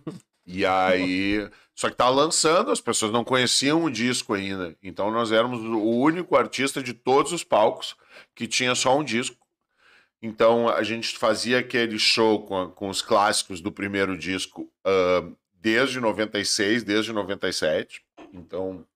E 0.46 0.64
aí. 0.64 1.48
Só 1.74 1.90
que 1.90 1.96
tá 1.96 2.08
lançando, 2.08 2.70
as 2.70 2.80
pessoas 2.80 3.10
não 3.10 3.24
conheciam 3.24 3.82
o 3.82 3.90
disco 3.90 4.32
ainda. 4.32 4.76
Então 4.82 5.10
nós 5.10 5.32
éramos 5.32 5.60
o 5.60 5.80
único 5.80 6.36
artista 6.36 6.82
de 6.82 6.94
todos 6.94 7.32
os 7.32 7.42
palcos 7.42 7.96
que 8.34 8.46
tinha 8.46 8.74
só 8.74 8.96
um 8.96 9.02
disco. 9.02 9.43
Então 10.24 10.70
a 10.70 10.82
gente 10.82 11.18
fazia 11.18 11.58
aquele 11.58 11.98
show 11.98 12.46
com, 12.46 12.70
com 12.70 12.88
os 12.88 13.02
clássicos 13.02 13.60
do 13.60 13.70
primeiro 13.70 14.16
disco 14.16 14.72
ah, 14.82 15.22
desde 15.52 16.00
96, 16.00 16.82
desde 16.82 17.12
97. 17.12 18.02
Então. 18.32 18.86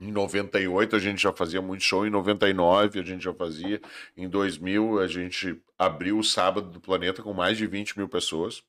Em 0.00 0.10
98 0.10 0.96
a 0.96 0.98
gente 0.98 1.22
já 1.22 1.32
fazia 1.32 1.62
muito 1.62 1.84
show, 1.84 2.04
em 2.04 2.10
99 2.10 2.98
a 2.98 3.04
gente 3.04 3.22
já 3.22 3.32
fazia, 3.32 3.80
em 4.16 4.28
2000 4.28 4.98
a 4.98 5.06
gente 5.06 5.62
abriu 5.78 6.18
o 6.18 6.24
Sábado 6.24 6.70
do 6.70 6.80
Planeta 6.80 7.22
com 7.22 7.32
mais 7.32 7.56
de 7.56 7.68
20 7.68 7.98
mil 7.98 8.08
pessoas. 8.08 8.64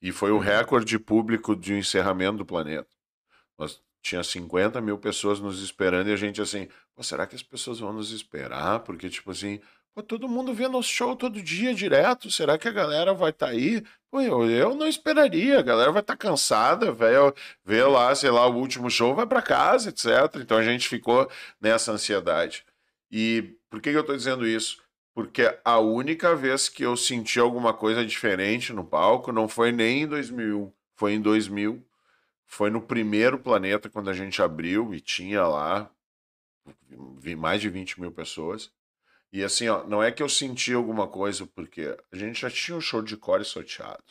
E 0.00 0.12
foi 0.12 0.30
o 0.30 0.38
recorde 0.38 0.96
público 0.96 1.56
de 1.56 1.74
encerramento 1.74 2.38
do 2.38 2.46
planeta. 2.46 2.88
Nós 3.58 3.82
tinha 4.00 4.22
50 4.22 4.80
mil 4.80 4.96
pessoas 4.96 5.40
nos 5.40 5.60
esperando 5.60 6.08
e 6.08 6.12
a 6.12 6.16
gente 6.16 6.40
assim, 6.40 6.68
será 7.00 7.26
que 7.26 7.34
as 7.34 7.42
pessoas 7.42 7.80
vão 7.80 7.92
nos 7.92 8.12
esperar? 8.12 8.80
Porque, 8.80 9.08
tipo 9.10 9.32
assim, 9.32 9.60
pô, 9.96 10.02
todo 10.02 10.28
mundo 10.28 10.52
vê 10.52 10.68
nosso 10.68 10.90
show 10.90 11.16
todo 11.16 11.42
dia 11.42 11.74
direto, 11.74 12.30
será 12.30 12.58
que 12.58 12.68
a 12.68 12.72
galera 12.72 13.14
vai 13.14 13.30
estar 13.30 13.48
aí? 13.48 13.82
Pô, 14.10 14.20
eu, 14.20 14.50
eu 14.50 14.74
não 14.74 14.86
esperaria, 14.86 15.58
a 15.58 15.62
galera 15.62 15.90
vai 15.90 16.02
estar 16.02 16.16
cansada, 16.18 16.92
velho, 16.92 17.34
vê 17.64 17.82
lá, 17.82 18.14
sei 18.14 18.30
lá, 18.30 18.46
o 18.46 18.56
último 18.56 18.90
show, 18.90 19.14
vai 19.14 19.26
para 19.26 19.40
casa, 19.40 19.88
etc. 19.88 20.36
Então 20.36 20.58
a 20.58 20.62
gente 20.62 20.86
ficou 20.88 21.30
nessa 21.60 21.92
ansiedade. 21.92 22.64
E 23.10 23.56
por 23.70 23.80
que, 23.80 23.90
que 23.90 23.96
eu 23.96 24.04
tô 24.04 24.14
dizendo 24.14 24.46
isso? 24.46 24.82
Porque 25.14 25.58
a 25.64 25.78
única 25.80 26.36
vez 26.36 26.68
que 26.68 26.82
eu 26.84 26.96
senti 26.96 27.40
alguma 27.40 27.72
coisa 27.72 28.04
diferente 28.04 28.72
no 28.74 28.84
palco 28.84 29.32
não 29.32 29.48
foi 29.48 29.72
nem 29.72 30.02
em 30.02 30.06
2001, 30.06 30.70
foi 30.94 31.14
em 31.14 31.20
2000. 31.22 31.82
Foi 32.46 32.70
no 32.70 32.80
primeiro 32.82 33.38
planeta, 33.38 33.88
quando 33.90 34.10
a 34.10 34.12
gente 34.14 34.40
abriu 34.42 34.94
e 34.94 35.00
tinha 35.00 35.46
lá 35.46 35.90
mais 37.36 37.60
de 37.60 37.68
20 37.68 38.00
mil 38.00 38.12
pessoas. 38.12 38.70
E 39.36 39.44
assim, 39.44 39.68
ó, 39.68 39.84
não 39.84 40.02
é 40.02 40.10
que 40.10 40.22
eu 40.22 40.30
senti 40.30 40.72
alguma 40.72 41.06
coisa, 41.06 41.46
porque 41.54 41.94
a 42.10 42.16
gente 42.16 42.40
já 42.40 42.48
tinha 42.48 42.74
um 42.74 42.80
show 42.80 43.02
de 43.02 43.18
core 43.18 43.44
sorteado. 43.44 44.02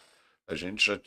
A 0.48 0.54
gente 0.54 0.86
já 0.86 1.00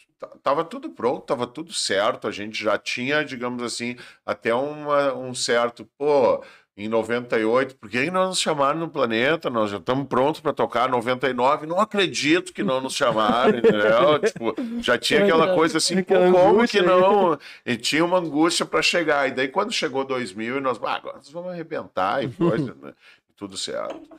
tava 0.42 0.64
tudo 0.64 0.90
pronto, 0.90 1.24
tava 1.24 1.46
tudo 1.46 1.72
certo. 1.72 2.26
A 2.26 2.32
gente 2.32 2.60
já 2.60 2.76
tinha, 2.76 3.24
digamos 3.24 3.62
assim, 3.62 3.96
até 4.26 4.52
uma, 4.52 5.14
um 5.14 5.32
certo, 5.32 5.88
pô, 5.96 6.42
em 6.76 6.88
98, 6.88 7.76
por 7.76 7.90
que 7.90 8.08
não 8.08 8.28
nos 8.28 8.40
chamaram 8.40 8.78
no 8.78 8.88
planeta? 8.88 9.50
Nós 9.50 9.68
já 9.68 9.78
estamos 9.78 10.06
prontos 10.06 10.40
para 10.40 10.52
tocar 10.52 10.88
99. 10.88 11.66
Não 11.66 11.80
acredito 11.80 12.52
que 12.52 12.62
não 12.62 12.80
nos 12.80 12.94
chamaram, 12.94 13.58
entendeu? 13.58 14.18
tipo, 14.24 14.54
já 14.80 14.96
tinha 14.96 15.24
aquela 15.24 15.56
coisa 15.56 15.78
assim, 15.78 16.00
pô, 16.04 16.14
como 16.32 16.66
que 16.68 16.80
não? 16.80 17.36
E 17.66 17.76
tinha 17.76 18.04
uma 18.04 18.18
angústia 18.18 18.64
para 18.64 18.80
chegar. 18.80 19.28
E 19.28 19.32
daí, 19.32 19.48
quando 19.48 19.72
chegou 19.72 20.04
2000, 20.04 20.58
e 20.58 20.60
nós, 20.60 20.78
ah, 20.82 20.94
agora 20.94 21.16
nós 21.16 21.28
vamos 21.30 21.50
arrebentar 21.50 22.22
e 22.22 22.28
coisa, 22.28 22.72
né? 22.80 22.92
Tudo 23.38 23.56
certo. 23.56 24.10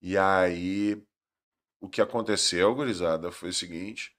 E 0.00 0.16
aí, 0.16 1.02
o 1.80 1.88
que 1.88 2.00
aconteceu, 2.02 2.74
gurizada, 2.74 3.32
foi 3.32 3.50
o 3.50 3.54
seguinte: 3.54 4.16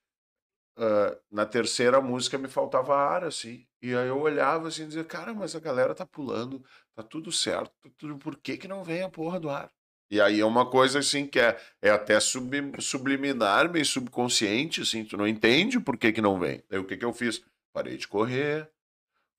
ah, 0.76 1.18
na 1.30 1.46
terceira 1.46 2.00
música 2.00 2.38
me 2.38 2.48
faltava 2.48 2.96
ar, 2.96 3.24
assim. 3.24 3.66
E 3.82 3.94
aí 3.94 4.08
eu 4.08 4.20
olhava 4.20 4.68
assim 4.68 4.84
e 4.84 4.86
dizia, 4.88 5.04
cara, 5.04 5.34
mas 5.34 5.56
a 5.56 5.60
galera 5.60 5.94
tá 5.94 6.06
pulando, 6.06 6.64
tá 6.94 7.02
tudo 7.02 7.32
certo, 7.32 7.72
tá 7.82 7.90
tudo, 7.98 8.18
por 8.18 8.36
que 8.38 8.56
que 8.58 8.68
não 8.68 8.84
vem 8.84 9.02
a 9.02 9.10
porra 9.10 9.40
do 9.40 9.50
ar? 9.50 9.70
E 10.10 10.20
aí 10.20 10.40
é 10.40 10.44
uma 10.44 10.68
coisa 10.68 10.98
assim 11.00 11.26
que 11.26 11.40
é, 11.40 11.58
é 11.80 11.90
até 11.90 12.18
sub- 12.20 12.80
subliminar, 12.80 13.70
meio 13.70 13.86
subconsciente, 13.86 14.82
assim, 14.82 15.04
tu 15.04 15.16
não 15.16 15.26
entende 15.28 15.80
por 15.80 15.96
que 15.96 16.12
que 16.12 16.20
não 16.20 16.38
vem. 16.38 16.62
Daí 16.68 16.78
o 16.80 16.84
que 16.86 16.96
que 16.96 17.04
eu 17.04 17.12
fiz? 17.12 17.42
Parei 17.72 17.96
de 17.96 18.08
correr, 18.08 18.70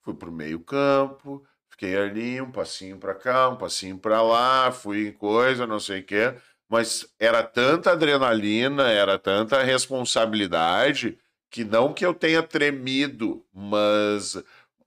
fui 0.03 0.13
pro 0.13 0.31
meio 0.31 0.59
campo, 0.59 1.45
fiquei 1.81 1.97
ali, 1.97 2.41
um 2.41 2.51
passinho 2.51 2.97
pra 2.97 3.15
cá, 3.15 3.49
um 3.49 3.55
passinho 3.57 3.97
pra 3.97 4.21
lá, 4.21 4.71
fui 4.71 5.07
em 5.09 5.11
coisa, 5.11 5.65
não 5.67 5.79
sei 5.79 6.01
o 6.01 6.03
quê, 6.05 6.33
mas 6.69 7.07
era 7.19 7.41
tanta 7.43 7.91
adrenalina, 7.91 8.89
era 8.89 9.17
tanta 9.17 9.61
responsabilidade, 9.63 11.17
que 11.49 11.63
não 11.65 11.93
que 11.93 12.05
eu 12.05 12.13
tenha 12.13 12.43
tremido, 12.43 13.43
mas 13.53 14.37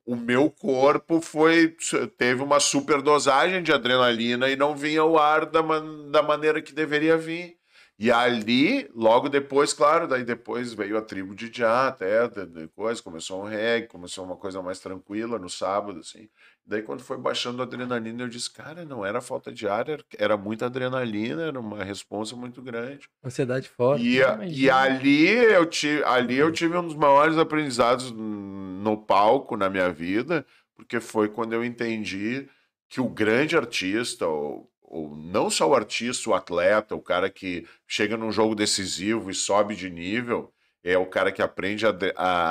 o 0.07 0.16
meu 0.16 0.51
corpo 0.51 1.20
foi 1.20 1.76
teve 2.18 2.42
uma 2.42 2.61
superdosagem 2.61 3.62
de 3.62 3.72
adrenalina 3.72 4.49
e 4.51 4.57
não 4.57 4.76
vinha 4.76 5.05
o 5.05 5.18
ar 5.18 5.47
da, 5.47 5.62
man- 5.62 6.11
da 6.11 6.22
maneira 6.22 6.61
que 6.62 6.72
deveria 6.72 7.16
vir. 7.16 7.57
E 7.99 8.11
ali, 8.11 8.88
logo 8.95 9.28
depois, 9.28 9.72
claro, 9.72 10.09
daí 10.09 10.24
depois 10.24 10.74
veio 10.74 10.99
a 10.99 11.03
tribo 11.03 11.34
de 11.34 11.51
Já, 11.53 11.86
até 11.88 12.28
depois 12.28 13.01
começou 13.01 13.42
um 13.42 13.47
reggae, 13.49 13.86
começou 13.86 14.24
uma 14.24 14.36
coisa 14.36 14.61
mais 14.62 14.80
tranquila 14.80 15.38
no 15.38 15.49
sábado, 15.49 16.01
assim. 16.01 16.28
Daí 16.66 16.80
quando 16.82 17.02
foi 17.02 17.18
baixando 17.18 17.60
a 17.60 17.66
adrenalina, 17.66 18.22
eu 18.22 18.28
disse, 18.28 18.50
cara, 18.50 18.84
não 18.86 19.04
era 19.04 19.20
falta 19.20 19.52
de 19.52 19.68
ar, 19.68 19.84
era, 20.16 20.36
muita 20.36 20.66
adrenalina, 20.66 21.42
era 21.42 21.60
uma 21.60 21.84
responsa 21.84 22.34
muito 22.34 22.62
grande. 22.62 23.06
Ansiedade 23.22 23.68
forte. 23.68 24.02
E, 24.02 24.22
a- 24.22 24.38
e 24.46 24.70
ali, 24.70 25.28
eu 25.28 25.66
tive, 25.66 26.02
ali 26.04 26.36
eu 26.36 26.50
tive 26.50 26.76
um 26.76 26.86
dos 26.86 26.96
maiores 26.96 27.36
aprendizados 27.36 28.10
no 28.10 28.96
palco 28.96 29.56
na 29.56 29.68
minha 29.68 29.90
vida, 29.90 30.44
porque 30.74 31.00
foi 31.00 31.28
quando 31.28 31.52
eu 31.52 31.62
entendi 31.64 32.48
que 32.88 33.00
o 33.00 33.08
grande 33.08 33.56
artista, 33.56 34.26
ou, 34.26 34.70
ou 34.82 35.14
não 35.16 35.50
só 35.50 35.68
o 35.68 35.74
artista, 35.74 36.30
o 36.30 36.34
atleta, 36.34 36.94
o 36.94 37.02
cara 37.02 37.28
que 37.28 37.66
chega 37.86 38.16
num 38.16 38.32
jogo 38.32 38.54
decisivo 38.54 39.30
e 39.30 39.34
sobe 39.34 39.74
de 39.76 39.90
nível, 39.90 40.50
é 40.82 40.96
o 40.96 41.06
cara 41.06 41.30
que 41.32 41.42
aprende 41.42 41.84
a, 41.86 41.90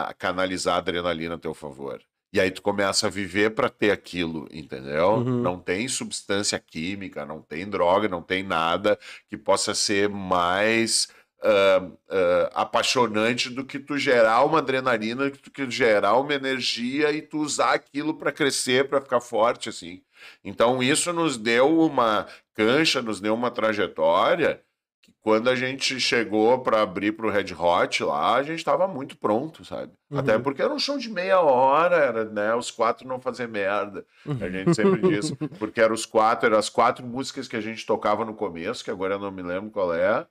a 0.09 0.13
canalizar 0.13 0.75
a 0.75 0.77
adrenalina 0.77 1.35
a 1.35 1.39
teu 1.39 1.53
favor. 1.53 1.99
E 2.33 2.39
aí 2.39 2.49
tu 2.49 2.63
começa 2.63 3.05
a 3.05 3.09
viver 3.11 3.51
para 3.51 3.69
ter 3.69 3.91
aquilo, 3.91 4.49
entendeu? 4.51 5.17
Uhum. 5.17 5.41
Não 5.43 5.59
tem 5.59 5.87
substância 5.87 6.59
química, 6.59 7.27
não 7.27 7.39
tem 7.39 7.69
droga, 7.69 8.09
não 8.09 8.23
tem 8.23 8.41
nada 8.41 8.97
que 9.29 9.37
possa 9.37 9.75
ser 9.75 10.09
mais 10.09 11.09
ah, 11.43 11.87
ah, 12.09 12.51
apaixonante 12.55 13.51
do 13.51 13.63
que 13.63 13.77
tu 13.77 13.97
gerar 13.99 14.43
uma 14.45 14.57
adrenalina, 14.59 15.29
do 15.29 15.31
que 15.31 15.51
tu 15.51 15.69
gerar 15.69 16.17
uma 16.17 16.33
energia 16.33 17.11
e 17.11 17.21
tu 17.21 17.37
usar 17.39 17.73
aquilo 17.73 18.15
para 18.15 18.31
crescer, 18.31 18.89
para 18.89 19.01
ficar 19.01 19.21
forte, 19.21 19.69
assim. 19.69 20.01
Então 20.43 20.81
isso 20.81 21.13
nos 21.13 21.37
deu 21.37 21.79
uma 21.81 22.25
cancha, 22.55 23.01
nos 23.01 23.19
deu 23.19 23.35
uma 23.35 23.51
trajetória 23.51 24.59
que 25.03 25.13
quando 25.21 25.49
a 25.49 25.55
gente 25.55 25.99
chegou 25.99 26.59
para 26.59 26.81
abrir 26.81 27.11
para 27.11 27.27
o 27.27 27.29
Red 27.29 27.53
Hot 27.53 28.03
lá, 28.03 28.35
a 28.35 28.41
gente 28.43 28.59
estava 28.59 28.87
muito 28.87 29.17
pronto, 29.17 29.63
sabe? 29.65 29.91
Uhum. 30.09 30.17
Até 30.17 30.39
porque 30.39 30.61
era 30.61 30.73
um 30.73 30.79
show 30.79 30.97
de 30.97 31.09
meia 31.09 31.41
hora, 31.41 31.97
era, 31.97 32.25
né? 32.25 32.55
Os 32.55 32.71
quatro 32.71 33.05
não 33.05 33.19
fazer 33.19 33.47
merda. 33.47 34.05
A 34.41 34.49
gente 34.49 34.73
sempre 34.73 35.01
diz, 35.01 35.29
porque 35.59 35.81
eram 35.81 35.93
os 35.93 36.05
quatro, 36.05 36.47
eram 36.47 36.57
as 36.57 36.69
quatro 36.69 37.05
músicas 37.05 37.49
que 37.49 37.57
a 37.57 37.61
gente 37.61 37.85
tocava 37.85 38.23
no 38.23 38.33
começo, 38.33 38.81
que 38.83 38.89
agora 38.89 39.15
eu 39.15 39.19
não 39.19 39.29
me 39.29 39.43
lembro 39.43 39.69
qual 39.69 39.93
é. 39.93 40.25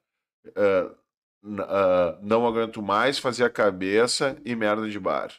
N- 1.45 1.63
ah, 1.69 2.19
não 2.23 2.47
aguento 2.47 2.81
mais, 2.81 3.19
fazia 3.19 3.51
cabeça 3.51 4.37
e 4.45 4.57
merda 4.57 4.89
de 4.89 4.99
bar. 4.99 5.31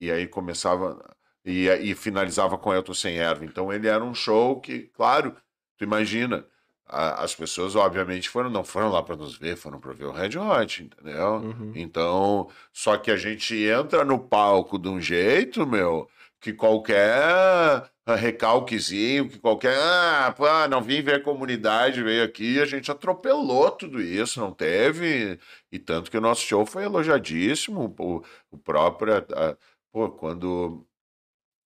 E 0.00 0.10
aí 0.10 0.26
começava 0.26 1.14
e, 1.44 1.68
e 1.68 1.94
finalizava 1.94 2.58
com 2.58 2.74
Eu 2.74 2.82
Tô 2.82 2.92
Sem 2.92 3.18
Erva. 3.18 3.44
Então 3.44 3.72
ele 3.72 3.86
era 3.86 4.02
um 4.02 4.14
show 4.14 4.60
que, 4.60 4.90
claro, 4.94 5.36
tu 5.78 5.84
imagina, 5.84 6.44
a- 6.90 7.22
as 7.24 7.34
pessoas 7.34 7.76
obviamente 7.76 8.28
foram, 8.28 8.50
não 8.50 8.64
foram 8.64 8.90
lá 8.90 9.02
para 9.02 9.16
nos 9.16 9.36
ver, 9.36 9.56
foram 9.56 9.80
para 9.80 9.92
ver 9.92 10.04
o 10.06 10.12
Red 10.12 10.36
Hot, 10.38 10.82
entendeu? 10.82 11.34
Uhum. 11.36 11.72
Então, 11.74 12.48
só 12.72 12.96
que 12.96 13.10
a 13.10 13.16
gente 13.16 13.54
entra 13.56 14.04
no 14.04 14.18
palco 14.18 14.78
de 14.78 14.88
um 14.88 15.00
jeito, 15.00 15.66
meu, 15.66 16.08
que 16.40 16.52
qualquer 16.52 17.90
recalquezinho, 18.16 19.28
que 19.28 19.38
qualquer, 19.38 19.76
ah, 19.78 20.34
pô, 20.36 20.44
não 20.68 20.82
vim 20.82 21.00
ver 21.02 21.16
a 21.16 21.22
comunidade, 21.22 22.02
veio 22.02 22.24
aqui, 22.24 22.60
a 22.60 22.66
gente 22.66 22.90
atropelou 22.90 23.70
tudo 23.70 24.00
isso, 24.00 24.40
não 24.40 24.52
teve, 24.52 25.38
e 25.70 25.78
tanto 25.78 26.10
que 26.10 26.16
o 26.18 26.20
nosso 26.20 26.42
show 26.42 26.66
foi 26.66 26.84
elogiadíssimo, 26.84 27.94
o, 27.98 28.22
o 28.50 28.58
próprio, 28.58 29.14
a- 29.18 29.56
pô, 29.92 30.10
quando, 30.10 30.84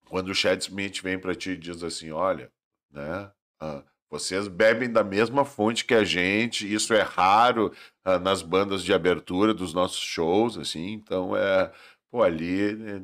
quando 0.07 0.29
o 0.29 0.35
Chad 0.35 0.61
Smith 0.61 1.01
vem 1.01 1.17
para 1.19 1.35
ti 1.35 1.51
e 1.51 1.57
diz 1.57 1.81
assim, 1.83 2.11
olha, 2.11 2.51
né, 2.91 3.31
ah, 3.59 3.83
vocês 4.09 4.47
bebem 4.47 4.91
da 4.91 5.03
mesma 5.03 5.45
fonte 5.45 5.85
que 5.85 5.93
a 5.93 6.03
gente, 6.03 6.71
isso 6.71 6.93
é 6.93 7.01
raro 7.01 7.71
ah, 8.03 8.19
nas 8.19 8.41
bandas 8.41 8.83
de 8.83 8.93
abertura 8.93 9.53
dos 9.53 9.73
nossos 9.73 9.99
shows, 9.99 10.57
assim, 10.57 10.93
então 10.93 11.35
é, 11.35 11.71
pô, 12.11 12.23
ali, 12.23 12.73
né, 12.73 12.99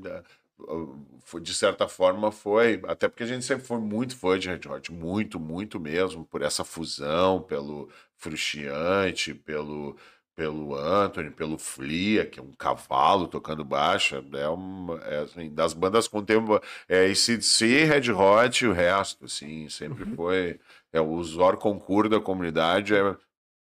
de 1.41 1.53
certa 1.53 1.87
forma 1.87 2.31
foi, 2.31 2.81
até 2.87 3.07
porque 3.07 3.23
a 3.23 3.27
gente 3.27 3.45
sempre 3.45 3.65
foi 3.65 3.79
muito 3.79 4.15
fã 4.15 4.37
de 4.37 4.49
Red 4.49 4.67
Hot, 4.69 4.91
muito, 4.91 5.39
muito 5.39 5.79
mesmo, 5.79 6.25
por 6.25 6.41
essa 6.41 6.63
fusão, 6.63 7.41
pelo 7.41 7.89
Frustiante, 8.17 9.33
pelo, 9.33 9.97
pelo 10.35 10.75
Anthony, 10.75 11.29
pelo 11.29 11.57
Flia, 11.57 12.25
que 12.25 12.39
é 12.39 12.43
um 12.43 12.53
cavalo 12.53 13.27
tocando 13.27 13.63
baixo, 13.63 14.23
é 14.33 14.47
uma, 14.47 14.99
é, 15.03 15.19
assim, 15.19 15.53
das 15.53 15.73
bandas 15.73 16.07
contemporâneas, 16.07 16.67
é 16.87 17.05
ACDC, 17.05 17.83
Red 17.85 18.11
Hot 18.11 18.63
e 18.63 18.67
o 18.67 18.73
resto, 18.73 19.25
assim, 19.25 19.67
sempre 19.69 20.05
foi, 20.15 20.59
é, 20.91 21.01
o 21.01 21.21
Zor 21.23 21.57
concurso 21.57 22.09
da 22.09 22.19
comunidade 22.19 22.95
é 22.95 23.15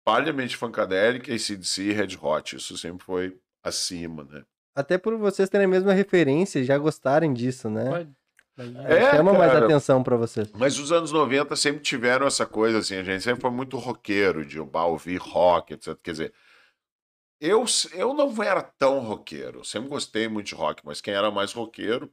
palhamente 0.06 0.56
funkadélica, 0.56 1.34
ACDC 1.34 1.82
e 1.82 1.92
Red 1.92 2.18
Hot, 2.22 2.56
isso 2.56 2.78
sempre 2.78 3.06
foi 3.06 3.38
acima, 3.64 4.24
né? 4.24 4.44
Até 4.76 4.98
por 4.98 5.18
vocês 5.18 5.50
terem 5.50 5.66
a 5.66 5.70
mesma 5.70 5.92
referência 5.92 6.60
e 6.60 6.64
já 6.64 6.78
gostarem 6.78 7.34
disso, 7.34 7.70
né? 7.70 7.90
Pode. 7.90 8.20
É, 8.88 9.16
Chama 9.16 9.34
mais 9.34 9.54
cara. 9.54 9.66
atenção 9.66 10.04
pra 10.04 10.18
vocês. 10.18 10.52
Mas 10.54 10.78
os 10.78 10.92
anos 10.92 11.14
90 11.14 11.56
sempre 11.56 11.82
tiveram 11.82 12.28
essa 12.28 12.46
coisa, 12.46 12.80
assim, 12.80 12.96
a 12.96 13.04
gente 13.04 13.24
sempre 13.24 13.42
foi 13.42 13.52
muito 13.52 13.78
roqueiro, 13.78 14.46
de 14.46 14.60
ouvir 14.60 15.18
rock, 15.18 15.74
etc. 15.74 15.98
Quer 16.04 16.12
dizer, 16.12 16.34
eu, 17.40 17.66
eu 17.94 18.14
não 18.14 18.44
era 18.44 18.62
tão 18.62 19.00
roqueiro, 19.00 19.60
eu 19.60 19.64
sempre 19.64 19.90
gostei 19.90 20.28
muito 20.28 20.48
de 20.48 20.56
rock, 20.56 20.82
mas 20.86 21.02
quem 21.02 21.14
era 21.14 21.32
mais 21.32 21.54
roqueiro 21.54 22.12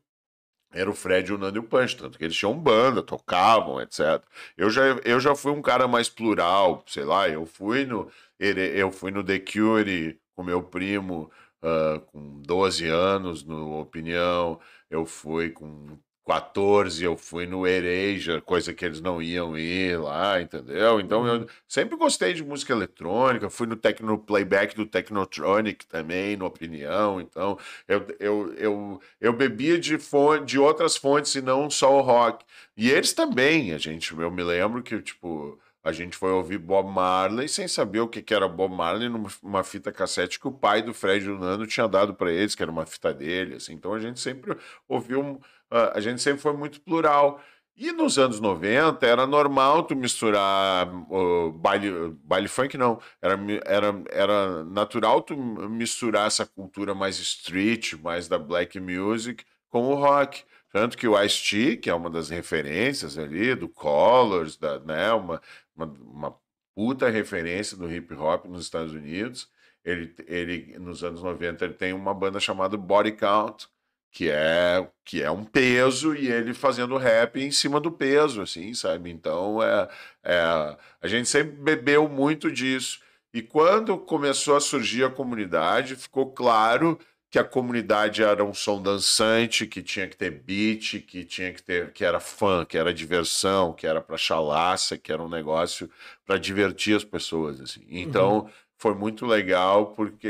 era 0.72 0.91
o 0.91 0.95
Fred, 0.95 1.33
o 1.33 1.39
Nando 1.39 1.59
e 1.59 1.61
o 1.61 1.62
Punch, 1.62 1.97
tanto 1.97 2.18
que 2.18 2.24
eles 2.24 2.37
tinham 2.37 2.59
banda, 2.59 3.03
tocavam, 3.03 3.81
etc. 3.81 4.22
Eu 4.57 4.68
já, 4.70 4.83
eu 5.05 5.20
já 5.20 5.35
fui 5.35 5.53
um 5.53 5.62
cara 5.62 5.89
mais 5.89 6.09
plural, 6.09 6.85
sei 6.87 7.05
lá, 7.05 7.29
eu 7.29 7.47
fui 7.47 7.87
no, 7.87 8.11
eu 8.39 8.91
fui 8.93 9.11
no 9.11 9.24
The 9.24 9.39
Cure 9.39 10.20
com 10.35 10.43
meu 10.43 10.62
primo, 10.62 11.31
ah, 11.62 12.01
com 12.12 12.41
12 12.43 12.87
anos, 12.87 13.45
no 13.45 13.81
Opinião, 13.81 14.61
eu 14.91 15.07
fui 15.07 15.51
com 15.51 15.99
14, 16.27 17.05
eu 17.05 17.16
fui 17.16 17.47
no 17.47 17.66
Ereja, 17.66 18.41
coisa 18.41 18.74
que 18.74 18.85
eles 18.85 19.01
não 19.01 19.22
iam 19.22 19.57
ir 19.57 19.97
lá, 20.01 20.41
entendeu? 20.41 20.99
Então 21.01 21.27
eu 21.27 21.47
sempre 21.68 21.97
gostei 21.97 22.33
de 22.35 22.43
música 22.45 22.72
eletrônica, 22.72 23.49
fui 23.49 23.66
no 23.66 23.77
Tecno 23.77 24.18
Playback 24.18 24.74
do 24.74 24.85
Technotronic 24.87 25.87
também, 25.87 26.37
no 26.37 26.47
Opinião, 26.47 27.20
então 27.20 27.57
eu, 27.87 28.07
eu, 28.18 28.55
eu, 28.55 29.01
eu 29.20 29.33
bebia 29.33 29.79
de, 29.79 29.99
fon- 29.99 30.45
de 30.45 30.59
outras 30.59 30.97
fontes 30.97 31.35
e 31.37 31.41
não 31.43 31.70
só 31.70 31.97
o 31.97 32.01
rock. 32.03 32.45
E 32.77 32.91
eles 32.91 33.12
também, 33.12 33.72
a 33.72 33.79
gente, 33.79 34.12
eu 34.12 34.31
me 34.31 34.43
lembro 34.43 34.83
que, 34.83 35.01
tipo, 35.01 35.59
a 35.83 35.93
gente 35.93 36.16
foi 36.16 36.31
ouvir 36.33 36.59
Bob 36.59 36.89
Marley 36.91 37.49
sem 37.49 37.68
saber 37.68 38.01
o 38.01 38.09
que, 38.09 38.20
que 38.22 38.35
era 38.35 38.49
Bob 38.49 38.74
Marley 38.74 39.09
numa 39.09 39.29
uma 39.43 39.62
fita 39.64 39.93
cassete 39.93 40.39
que 40.41 40.49
o 40.49 40.53
pai 40.53 40.83
do 40.83 40.93
Fred 40.93 41.24
e 41.24 41.29
do 41.29 41.39
Nando 41.39 41.66
tinha 41.66 41.87
dado 41.89 42.14
para 42.14 42.33
eles, 42.33 42.55
que 42.55 42.62
era 42.62 42.70
uma 42.72 42.85
fita 42.87 43.14
dele, 43.14 43.55
assim. 43.57 43.72
Então 43.74 43.95
a 43.95 44.01
gente 44.01 44.18
sempre 44.20 44.57
ouviu, 44.89 45.20
um- 45.20 45.41
a 45.71 46.01
gente 46.01 46.21
sempre 46.23 46.41
foi 46.41 46.53
muito 46.53 46.81
plural. 46.81 47.41
E 47.77 47.93
nos 47.93 48.19
anos 48.19 48.41
90 48.41 49.07
era 49.07 49.27
normal 49.27 49.83
tu 49.83 49.95
misturar 49.95 50.89
uh, 51.11 51.53
baile, 51.53 52.17
baile 52.25 52.49
funk, 52.49 52.79
não. 52.79 52.99
Era, 53.21 53.39
era, 53.67 54.03
era 54.11 54.64
natural 54.64 55.21
tu 55.21 55.37
misturar 55.37 56.27
essa 56.27 56.47
cultura 56.47 56.95
mais 56.95 57.19
street, 57.19 57.93
mais 57.95 58.29
da 58.29 58.39
black 58.39 58.81
music, 58.81 59.45
com 59.69 59.89
o 59.89 59.95
rock. 59.95 60.43
Tanto 60.73 60.97
que 60.97 61.07
o 61.07 61.23
Ice-T, 61.23 61.77
que 61.77 61.91
é 61.91 61.95
uma 61.95 62.09
das 62.09 62.31
referências 62.31 63.19
ali, 63.19 63.55
do 63.55 63.69
Colors, 63.69 64.57
da, 64.57 64.79
né, 64.81 65.12
uma, 65.12 65.41
uma, 65.77 65.87
uma 65.87 66.37
puta 66.75 67.11
referência 67.11 67.77
do 67.77 67.91
hip 67.91 68.12
hop 68.14 68.47
nos 68.47 68.62
Estados 68.62 68.93
Unidos, 68.93 69.51
ele, 69.85 70.14
ele 70.27 70.79
nos 70.79 71.05
anos 71.05 71.23
90 71.23 71.64
ele 71.64 71.75
tem 71.75 71.93
uma 71.93 72.12
banda 72.12 72.41
chamada 72.41 72.77
Body 72.77 73.12
Count, 73.12 73.69
que 74.17 74.31
é 74.31 74.89
que 75.05 75.23
é 75.23 75.31
um 75.31 75.45
peso 75.45 76.14
e 76.14 76.29
ele 76.29 76.55
fazendo 76.55 76.97
rap 76.97 77.39
em 77.39 77.51
cima 77.51 77.79
do 77.79 77.93
peso, 77.93 78.41
assim, 78.41 78.73
sabe? 78.73 79.11
Então 79.11 79.62
é, 79.62 79.89
é 80.25 80.41
a 81.03 81.07
gente 81.07 81.29
sempre 81.29 81.55
bebeu 81.55 82.09
muito 82.09 82.51
disso. 82.51 83.01
E 83.35 83.43
quando 83.43 83.99
começou 83.99 84.57
a 84.57 84.61
surgir 84.61 85.05
a 85.05 85.11
comunidade, 85.11 85.97
ficou 85.97 86.33
claro 86.33 86.99
que 87.31 87.39
a 87.39 87.45
comunidade 87.45 88.23
era 88.23 88.43
um 88.43 88.55
som 88.55 88.81
dançante, 88.81 89.67
que 89.67 89.83
tinha 89.83 90.09
que 90.09 90.17
ter 90.17 90.31
beat, 90.31 91.01
que 91.01 91.23
tinha 91.23 91.53
que 91.53 91.62
ter, 91.62 91.93
que 91.93 92.03
era 92.03 92.19
fã, 92.19 92.64
que 92.64 92.79
era 92.79 92.95
diversão, 92.95 93.75
que 93.75 93.87
era 93.87 94.01
para 94.01 94.17
chalaça, 94.17 94.97
que 94.97 95.12
era 95.12 95.23
um 95.23 95.29
negócio 95.29 95.91
para 96.25 96.39
divertir 96.39 96.97
as 96.97 97.05
pessoas, 97.05 97.61
assim. 97.61 97.85
Então 97.91 98.49
foi 98.79 98.95
muito 98.95 99.24
legal 99.27 99.95
porque 99.95 100.29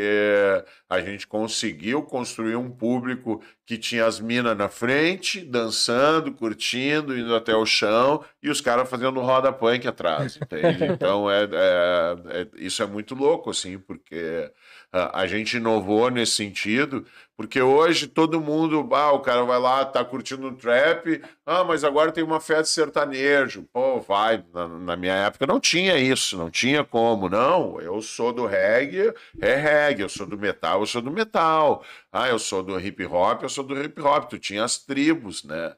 a 0.89 1.01
gente 1.01 1.27
conseguiu 1.27 2.03
construir 2.03 2.57
um 2.57 2.71
público 2.71 3.43
que 3.65 3.77
tinha 3.77 4.07
as 4.07 4.21
minas 4.21 4.57
na 4.57 4.69
frente, 4.69 5.41
dançando, 5.45 6.33
curtindo, 6.33 7.19
indo 7.19 7.35
até 7.35 7.55
o 7.57 7.67
chão, 7.67 8.25
e 8.43 8.49
os 8.49 8.61
caras 8.61 8.89
fazendo 8.89 9.21
roda 9.21 9.53
punk 9.53 9.87
atrás, 9.89 10.37
entende? 10.37 10.85
Então, 10.97 11.31
é, 11.31 11.45
é- 11.45 12.17
é- 12.43 12.49
isso 12.57 12.83
é 12.83 12.87
muito 12.87 13.15
louco, 13.15 13.51
assim, 13.51 13.79
porque 13.79 14.51
a, 14.97 15.11
a 15.21 15.27
gente 15.27 15.57
inovou 15.57 16.11
nesse 16.11 16.33
sentido, 16.33 17.05
porque 17.37 17.61
hoje 17.61 18.07
todo 18.07 18.41
mundo, 18.41 18.89
ah, 18.95 19.13
o 19.13 19.21
cara 19.21 19.45
vai 19.45 19.59
lá, 19.59 19.85
tá 19.85 20.03
curtindo 20.05 20.49
o 20.49 20.55
trap, 20.57 21.23
ah, 21.45 21.63
mas 21.65 21.85
agora 21.85 22.11
tem 22.11 22.25
uma 22.25 22.41
festa 22.41 22.65
sertanejo. 22.65 23.67
Pô, 23.73 24.01
vai. 24.01 24.43
Na, 24.55 24.67
na 24.67 24.97
minha 24.97 25.13
época 25.15 25.47
não 25.47 25.61
tinha 25.61 25.99
isso, 25.99 26.37
não 26.39 26.51
tinha 26.51 26.83
como. 26.83 27.29
Não, 27.29 27.81
eu 27.81 28.01
sou 28.01 28.33
do 28.33 28.47
reggae, 28.47 29.13
é 29.41 29.55
reggae. 29.55 30.03
Eu 30.03 30.09
sou 30.09 30.27
do 30.27 30.39
metal, 30.39 30.81
eu 30.81 30.87
sou 30.87 31.03
do 31.03 31.11
metal. 31.11 31.85
Ah, 32.13 32.29
eu 32.29 32.39
sou 32.39 32.63
do 32.63 32.79
hip 32.81 33.05
hop, 33.05 33.43
eu 33.43 33.49
sou 33.49 33.65
do 33.65 33.81
hip 33.83 34.01
hop. 34.01 34.31
Tu 34.31 34.39
tinha 34.39 34.65
as 34.65 34.79
tribos, 34.79 35.45
né? 35.45 35.75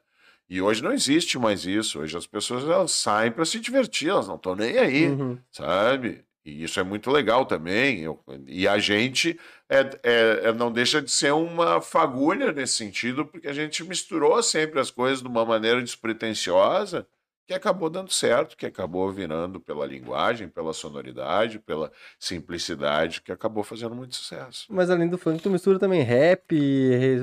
E 0.49 0.61
hoje 0.61 0.81
não 0.81 0.91
existe 0.93 1.37
mais 1.37 1.65
isso. 1.65 1.99
Hoje 1.99 2.17
as 2.17 2.25
pessoas 2.25 2.63
elas 2.63 2.91
saem 2.91 3.31
para 3.31 3.45
se 3.45 3.59
divertir, 3.59 4.09
elas 4.09 4.27
não 4.27 4.35
estão 4.35 4.55
nem 4.55 4.77
aí, 4.79 5.07
Uhum. 5.09 5.37
sabe? 5.51 6.23
E 6.49 6.63
isso 6.63 6.79
é 6.79 6.83
muito 6.83 7.09
legal 7.11 7.45
também. 7.45 8.01
Eu- 8.01 8.19
e 8.47 8.67
a 8.67 8.77
gente 8.79 9.39
é, 9.69 9.79
é- 10.03 10.39
é- 10.45 10.53
não 10.53 10.71
deixa 10.71 11.01
de 11.01 11.11
ser 11.11 11.31
uma 11.33 11.79
fagulha 11.79 12.51
nesse 12.51 12.73
sentido, 12.73 13.25
porque 13.25 13.47
a 13.47 13.53
gente 13.53 13.83
misturou 13.83 14.41
sempre 14.41 14.79
as 14.79 14.89
coisas 14.89 15.21
de 15.21 15.27
uma 15.27 15.45
maneira 15.45 15.81
despretensiosa 15.81 17.05
que 17.47 17.53
acabou 17.53 17.89
dando 17.89 18.11
certo, 18.11 18.55
que 18.55 18.65
acabou 18.67 19.11
virando 19.11 19.59
pela 19.59 19.83
linguagem, 19.85 20.47
pela 20.47 20.71
sonoridade, 20.71 21.57
pela 21.57 21.91
simplicidade, 22.19 23.21
que 23.21 23.31
acabou 23.31 23.63
fazendo 23.63 23.95
muito 23.95 24.15
sucesso. 24.15 24.67
Mas 24.69 24.89
além 24.91 25.07
do 25.07 25.17
funk, 25.17 25.41
tu 25.41 25.49
mistura 25.49 25.79
também 25.79 26.03
rap, 26.03 26.55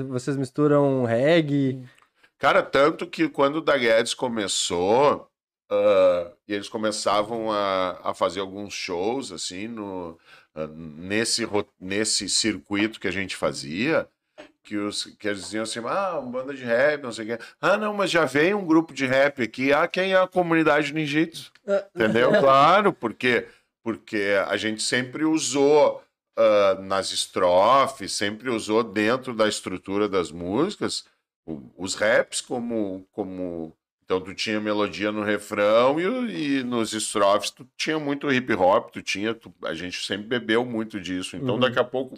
vocês 0.09 0.35
misturam 0.35 1.05
reggae. 1.05 1.81
Cara, 2.37 2.61
tanto 2.61 3.07
que 3.07 3.29
quando 3.29 3.57
o 3.57 3.61
Da 3.61 3.77
Guedes 3.77 4.13
começou, 4.13 5.29
ah, 5.69 6.31
e 6.47 6.53
eles 6.53 6.69
começavam 6.69 7.51
a, 7.51 7.99
a 8.03 8.13
fazer 8.13 8.39
alguns 8.39 8.73
shows, 8.73 9.31
assim, 9.31 9.67
no, 9.67 10.17
ah, 10.55 10.67
nesse, 10.67 11.47
nesse 11.79 12.29
circuito 12.29 12.99
que 12.99 13.07
a 13.07 13.11
gente 13.11 13.35
fazia, 13.35 14.07
que, 14.63 14.75
os, 14.77 15.05
que 15.05 15.27
eles 15.27 15.43
diziam 15.43 15.63
assim, 15.63 15.79
ah, 15.85 16.19
uma 16.19 16.31
banda 16.31 16.53
de 16.53 16.63
rap, 16.63 17.03
não 17.03 17.11
sei 17.11 17.25
o 17.25 17.37
quê. 17.37 17.43
Ah, 17.61 17.77
não, 17.77 17.93
mas 17.93 18.11
já 18.11 18.25
veio 18.25 18.57
um 18.57 18.65
grupo 18.65 18.93
de 18.93 19.05
rap 19.05 19.41
aqui. 19.41 19.71
Ah, 19.71 19.87
quem 19.87 20.13
é 20.13 20.17
a 20.17 20.27
comunidade 20.27 20.93
ninjitsu? 20.93 21.51
Entendeu? 21.95 22.31
Claro, 22.39 22.91
porque, 22.93 23.47
porque 23.83 24.35
a 24.47 24.57
gente 24.57 24.83
sempre 24.83 25.23
usou 25.23 26.03
ah, 26.35 26.77
nas 26.81 27.11
estrofes, 27.11 28.11
sempre 28.11 28.49
usou 28.49 28.83
dentro 28.83 29.33
da 29.33 29.47
estrutura 29.47 30.09
das 30.09 30.31
músicas 30.31 31.05
os 31.77 31.95
raps 31.95 32.41
como, 32.41 33.07
como. 33.11 33.73
Então 34.07 34.21
tu 34.21 34.33
tinha 34.33 34.57
melodia 34.61 35.11
no 35.11 35.21
refrão 35.21 35.99
e, 35.99 36.59
e 36.59 36.63
nos 36.63 36.93
estrofes 36.93 37.51
tu 37.51 37.67
tinha 37.75 37.99
muito 37.99 38.31
hip 38.31 38.53
hop, 38.53 38.89
tu 38.89 39.01
tinha. 39.01 39.33
tu- 39.33 39.53
a 39.65 39.73
gente 39.73 40.01
sempre 40.05 40.25
bebeu 40.25 40.63
muito 40.63 40.97
disso. 40.97 41.35
Então 41.35 41.55
Uhum. 41.55 41.59
daqui 41.59 41.77
a 41.77 41.83
pouco, 41.83 42.17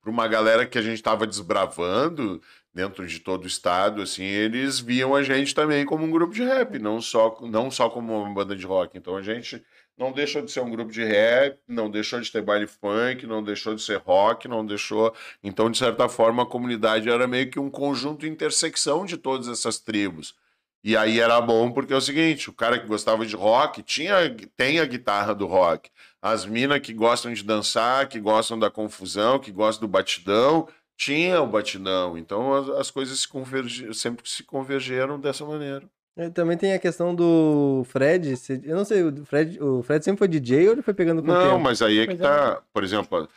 para 0.00 0.10
uma 0.12 0.28
galera 0.28 0.64
que 0.64 0.78
a 0.78 0.82
gente 0.82 0.94
estava 0.94 1.26
desbravando 1.26 2.40
dentro 2.72 3.04
de 3.04 3.18
todo 3.18 3.42
o 3.42 3.48
estado, 3.48 4.00
assim, 4.00 4.22
eles 4.22 4.78
viam 4.78 5.12
a 5.12 5.24
gente 5.24 5.52
também 5.56 5.84
como 5.84 6.04
um 6.04 6.10
grupo 6.10 6.32
de 6.32 6.44
rap, 6.44 6.78
não 6.78 7.00
só, 7.00 7.36
não 7.42 7.68
só 7.68 7.90
como 7.90 8.16
uma 8.22 8.32
banda 8.32 8.54
de 8.54 8.64
rock. 8.64 8.96
Então 8.96 9.16
a 9.16 9.22
gente 9.22 9.60
não 9.98 10.12
deixou 10.12 10.40
de 10.40 10.52
ser 10.52 10.60
um 10.60 10.70
grupo 10.70 10.92
de 10.92 11.02
rap, 11.02 11.58
não 11.66 11.90
deixou 11.90 12.20
de 12.20 12.30
ter 12.30 12.42
baile 12.42 12.68
funk, 12.68 13.26
não 13.26 13.42
deixou 13.42 13.74
de 13.74 13.82
ser 13.82 13.98
rock, 13.98 14.46
não 14.46 14.64
deixou. 14.64 15.12
Então, 15.42 15.68
de 15.68 15.76
certa 15.78 16.08
forma, 16.08 16.44
a 16.44 16.46
comunidade 16.46 17.10
era 17.10 17.26
meio 17.26 17.50
que 17.50 17.58
um 17.58 17.68
conjunto 17.68 18.24
intersecção 18.24 19.04
de 19.04 19.16
todas 19.16 19.48
essas 19.48 19.80
tribos. 19.80 20.38
E 20.82 20.96
aí 20.96 21.20
era 21.20 21.40
bom 21.40 21.70
porque 21.70 21.92
é 21.92 21.96
o 21.96 22.00
seguinte, 22.00 22.48
o 22.48 22.52
cara 22.54 22.78
que 22.78 22.86
gostava 22.86 23.26
de 23.26 23.36
rock 23.36 23.82
tinha, 23.82 24.14
tem 24.56 24.80
a 24.80 24.84
guitarra 24.86 25.34
do 25.34 25.46
rock. 25.46 25.90
As 26.22 26.46
minas 26.46 26.80
que 26.80 26.92
gostam 26.94 27.32
de 27.32 27.42
dançar, 27.44 28.08
que 28.08 28.18
gostam 28.18 28.58
da 28.58 28.70
confusão, 28.70 29.38
que 29.38 29.52
gostam 29.52 29.86
do 29.86 29.90
batidão, 29.92 30.66
tinha 30.96 31.40
o 31.42 31.46
batidão. 31.46 32.16
Então 32.16 32.54
as, 32.54 32.68
as 32.70 32.90
coisas 32.90 33.20
se 33.20 33.28
convergi, 33.28 33.92
sempre 33.94 34.28
se 34.28 34.42
convergeram 34.42 35.20
dessa 35.20 35.44
maneira. 35.44 35.82
E 36.16 36.28
Também 36.30 36.56
tem 36.56 36.72
a 36.72 36.78
questão 36.78 37.14
do 37.14 37.82
Fred. 37.86 38.36
se- 38.36 38.60
Eu 38.64 38.76
não 38.76 38.84
sei, 38.84 39.02
o 39.02 39.24
Fred, 39.24 39.62
o 39.62 39.82
Fred 39.82 40.04
sempre 40.04 40.18
foi 40.18 40.28
DJ 40.28 40.66
ou 40.66 40.72
ele 40.72 40.82
foi 40.82 40.92
pegando 40.94 41.22
com 41.22 41.28
Não, 41.28 41.42
tempo? 41.50 41.60
mas 41.60 41.80
aí 41.82 41.98
é 42.00 42.06
que 42.06 42.16
Pois 42.16 42.20
é. 42.20 42.22
tá. 42.24 42.62
Por 42.72 42.82
exemplo, 42.84 43.28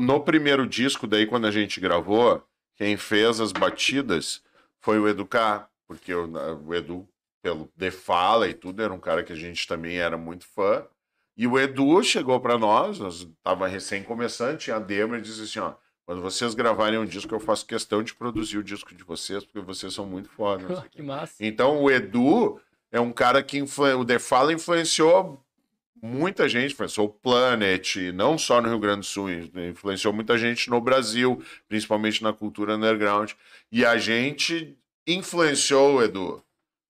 no 0.00 0.20
primeiro 0.20 0.66
disco, 0.66 1.06
daí, 1.06 1.26
quando 1.26 1.46
a 1.46 1.50
gente 1.50 1.80
gravou, 1.80 2.42
quem 2.76 2.96
fez 2.96 3.40
as 3.40 3.50
batidas 3.52 4.42
foi 4.80 4.98
o 4.98 5.08
Educar, 5.08 5.68
porque 5.94 6.14
o, 6.14 6.30
o 6.66 6.74
Edu, 6.74 7.08
pelo 7.42 7.66
The 7.78 7.90
Fala 7.90 8.48
e 8.48 8.54
tudo, 8.54 8.82
era 8.82 8.92
um 8.92 8.98
cara 8.98 9.22
que 9.22 9.32
a 9.32 9.36
gente 9.36 9.66
também 9.66 9.98
era 9.98 10.16
muito 10.16 10.46
fã. 10.46 10.86
E 11.36 11.46
o 11.46 11.58
Edu 11.58 12.02
chegou 12.02 12.38
para 12.40 12.58
nós, 12.58 12.98
nós 12.98 13.28
tava 13.42 13.66
recém 13.66 14.02
começando, 14.02 14.58
tinha 14.58 14.76
a 14.76 14.80
demo, 14.80 15.16
e 15.16 15.20
disse 15.20 15.42
assim: 15.42 15.58
ó, 15.58 15.74
quando 16.04 16.20
vocês 16.20 16.54
gravarem 16.54 16.98
um 16.98 17.06
disco, 17.06 17.34
eu 17.34 17.40
faço 17.40 17.66
questão 17.66 18.02
de 18.02 18.14
produzir 18.14 18.58
o 18.58 18.64
disco 18.64 18.94
de 18.94 19.02
vocês, 19.04 19.44
porque 19.44 19.60
vocês 19.60 19.94
são 19.94 20.06
muito 20.06 20.28
quê." 20.36 20.88
que 20.90 21.02
massa. 21.02 21.34
Então 21.40 21.82
o 21.82 21.90
Edu 21.90 22.60
é 22.90 23.00
um 23.00 23.12
cara 23.12 23.42
que 23.42 23.58
influ... 23.58 24.00
o 24.00 24.04
The 24.04 24.18
Fala 24.18 24.52
influenciou 24.52 25.42
muita 26.02 26.48
gente, 26.48 26.72
influenciou 26.72 27.06
o 27.06 27.10
Planet, 27.10 27.96
não 28.12 28.36
só 28.36 28.60
no 28.60 28.68
Rio 28.68 28.80
Grande 28.80 29.00
do 29.00 29.06
Sul, 29.06 29.30
influenciou 29.30 30.12
muita 30.12 30.36
gente 30.36 30.68
no 30.68 30.80
Brasil, 30.80 31.42
principalmente 31.68 32.22
na 32.22 32.32
cultura 32.32 32.76
underground. 32.76 33.32
E 33.70 33.84
a 33.84 33.96
gente 33.96 34.76
influenciou 35.06 35.96
o 35.96 36.02
Edu, 36.02 36.42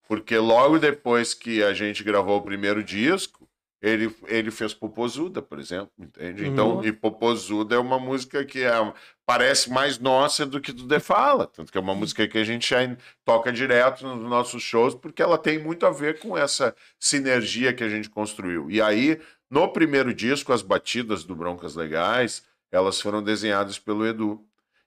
porque 0.09 0.37
logo 0.39 0.79
depois 0.79 1.35
que 1.35 1.63
a 1.63 1.73
gente 1.73 2.05
gravou 2.05 2.39
o 2.39 2.43
primeiro 2.43 2.83
disco, 2.83 3.49
ele, 3.81 4.15
ele 4.29 4.51
fez 4.53 4.73
Popozuda, 4.73 5.43
por 5.43 5.59
exemplo, 5.59 5.91
entende? 5.99 6.47
Então, 6.47 6.77
Uhum. 6.77 6.85
e 6.85 6.93
Popozuda 6.93 7.75
é 7.75 7.79
uma 7.79 7.99
música 7.99 8.45
que 8.45 8.63
é, 8.63 8.95
parece 9.27 9.71
mais 9.71 9.99
nossa 9.99 10.47
do 10.47 10.61
que 10.61 10.71
do 10.71 10.87
The 10.87 11.01
Fala, 11.01 11.49
tanto 11.49 11.73
que 11.73 11.79
é 11.79 11.81
uma 11.81 11.95
música 11.95 12.29
que 12.29 12.39
a 12.39 12.45
gente 12.45 12.71
já 12.71 12.79
toca 13.25 13.53
direto 13.53 14.07
nos 14.07 14.31
nossos 14.31 14.63
shows, 14.63 14.95
porque 14.95 15.21
ela 15.21 15.37
tem 15.37 15.59
muito 15.59 15.85
a 15.85 15.91
ver 15.91 16.21
com 16.21 16.39
essa 16.39 16.77
sinergia 17.01 17.73
que 17.73 17.83
a 17.83 17.89
gente 17.89 18.09
construiu. 18.09 18.71
E 18.71 18.81
aí, 18.81 19.21
no 19.51 19.67
primeiro 19.73 20.15
disco, 20.15 20.53
as 20.53 20.63
batidas 20.63 21.25
do 21.25 21.35
Broncas 21.35 21.75
Legais, 21.75 22.45
elas 22.71 23.01
foram 23.01 23.21
desenhadas 23.21 23.81
pelo 23.81 24.07
Edu. 24.07 24.45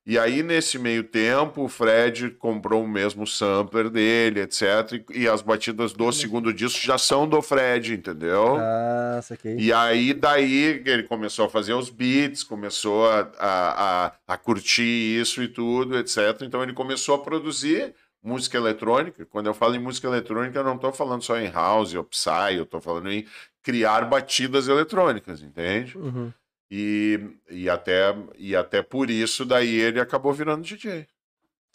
E 0.07 0.19
aí, 0.19 0.43
nesse 0.43 0.77
meio 0.77 1.03
tempo, 1.03 1.63
o 1.63 1.67
Fred 1.67 2.29
comprou 2.29 2.83
o 2.83 2.87
mesmo 2.87 3.25
sampler 3.25 3.89
dele, 3.89 4.41
etc. 4.41 5.03
E, 5.11 5.27
as 5.27 5.41
batidas 5.41 5.93
do 5.93 6.11
segundo 6.11 6.53
disco 6.53 6.79
já 6.79 6.95
são 6.95 7.27
do 7.27 7.41
Fred, 7.41 7.95
entendeu? 7.95 8.55
Ah, 8.57 9.19
saquei. 9.23 9.55
E 9.57 9.73
aí, 9.73 10.13
daí, 10.13 10.83
ele 10.85 11.03
começou 11.03 11.45
a 11.45 11.49
fazer 11.49 11.73
os 11.73 11.89
beats, 11.89 12.43
começou 12.43 13.09
a, 13.09 13.31
a, 13.39 14.05
a, 14.05 14.11
a 14.27 14.37
curtir 14.37 15.19
isso 15.19 15.41
e 15.41 15.47
tudo, 15.47 15.97
etc. 15.97 16.39
Então, 16.43 16.61
ele 16.61 16.73
começou 16.73 17.15
a 17.15 17.19
produzir 17.23 17.95
música 18.21 18.57
eletrônica. 18.57 19.25
Quando 19.25 19.47
eu 19.47 19.55
falo 19.55 19.75
em 19.75 19.79
música 19.79 20.07
eletrônica, 20.07 20.57
eu 20.59 20.63
não 20.63 20.75
estou 20.75 20.93
falando 20.93 21.23
só 21.23 21.35
em 21.39 21.49
house 21.49 21.95
ou 21.95 22.03
psy, 22.03 22.55
eu 22.57 22.63
estou 22.63 22.79
falando 22.79 23.11
em 23.11 23.25
criar 23.63 24.01
batidas 24.05 24.67
eletrônicas, 24.67 25.41
entende? 25.41 25.97
Uhum. 25.97 26.31
E, 26.71 27.19
e, 27.49 27.69
até, 27.69 28.15
e 28.37 28.55
até 28.55 28.81
por 28.81 29.09
isso, 29.09 29.45
daí, 29.45 29.75
ele 29.75 29.99
acabou 29.99 30.33
virando 30.33 30.63
DJ. 30.63 31.07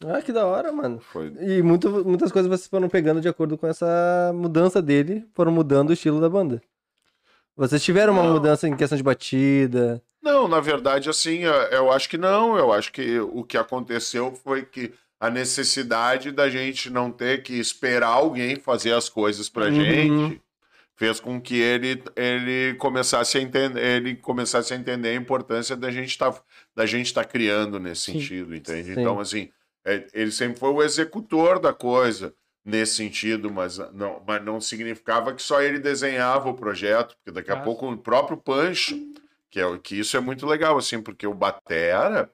Ah, 0.04 0.20
que 0.22 0.32
da 0.32 0.46
hora, 0.46 0.72
mano. 0.72 0.98
Foi, 1.00 1.32
E 1.40 1.62
muito, 1.62 1.88
muitas 2.04 2.32
coisas 2.32 2.48
vocês 2.50 2.68
foram 2.68 2.88
pegando 2.88 3.20
de 3.20 3.28
acordo 3.28 3.56
com 3.58 3.66
essa 3.66 4.32
mudança 4.34 4.80
dele, 4.82 5.24
foram 5.34 5.52
mudando 5.52 5.90
o 5.90 5.92
estilo 5.92 6.20
da 6.20 6.28
banda. 6.28 6.60
Vocês 7.56 7.82
tiveram 7.82 8.14
uma 8.14 8.22
Não. 8.22 8.32
mudança 8.32 8.66
em 8.66 8.74
questão 8.76 8.96
de 8.96 9.02
batida. 9.04 10.02
Não, 10.22 10.48
na 10.48 10.60
verdade, 10.60 11.10
assim, 11.10 11.40
eu- 11.40 11.52
eu 11.52 11.92
acho 11.92 12.08
que 12.08 12.16
não. 12.18 12.56
Eu 12.56 12.72
acho 12.72 12.90
que 12.92 13.18
o 13.20 13.44
que 13.44 13.56
aconteceu 13.58 14.32
foi 14.32 14.62
que 14.64 14.92
a 15.18 15.28
necessidade 15.30 16.30
da 16.32 16.48
gente 16.48 16.88
não 16.88 17.10
ter 17.12 17.42
que 17.42 17.54
esperar 17.60 18.08
alguém 18.08 18.56
fazer 18.56 18.92
as 18.92 19.08
coisas 19.08 19.48
pra 19.50 19.66
Uhum. 19.66 19.72
gente 19.74 20.40
fez 21.00 21.18
com 21.18 21.40
que 21.40 21.58
ele, 21.58 22.04
ele 22.14 22.74
começasse 22.74 23.38
a 23.38 23.40
entender 23.40 23.82
ele 23.82 24.16
começasse 24.16 24.74
a 24.74 24.76
entender 24.76 25.08
a 25.08 25.14
importância 25.14 25.74
da 25.74 25.90
gente 25.90 26.10
estar 26.10 26.30
da 26.76 26.84
gente 26.84 27.06
estar 27.06 27.24
criando 27.24 27.80
nesse 27.80 28.02
Sim. 28.02 28.12
sentido, 28.20 28.54
entende? 28.54 28.92
Sim. 28.92 29.00
Então, 29.00 29.18
assim, 29.18 29.50
é, 29.82 30.06
ele 30.12 30.30
sempre 30.30 30.58
foi 30.60 30.68
o 30.68 30.82
executor 30.82 31.58
da 31.58 31.72
coisa 31.72 32.34
nesse 32.62 32.96
sentido, 32.96 33.50
mas 33.50 33.78
não, 33.94 34.22
mas 34.26 34.44
não 34.44 34.60
significava 34.60 35.32
que 35.32 35.40
só 35.40 35.62
ele 35.62 35.78
desenhava 35.78 36.50
o 36.50 36.54
projeto, 36.54 37.16
porque 37.16 37.30
daqui 37.30 37.50
a 37.50 37.54
Ah. 37.54 37.62
pouco 37.62 37.90
o 37.90 37.96
próprio 37.96 38.36
Pancho 38.36 38.94
que, 39.50 39.58
é, 39.58 39.78
que 39.78 39.98
isso 39.98 40.18
é 40.18 40.20
muito 40.20 40.46
legal, 40.46 40.76
assim, 40.76 41.00
porque 41.00 41.26
o 41.26 41.32
Batera, 41.32 42.30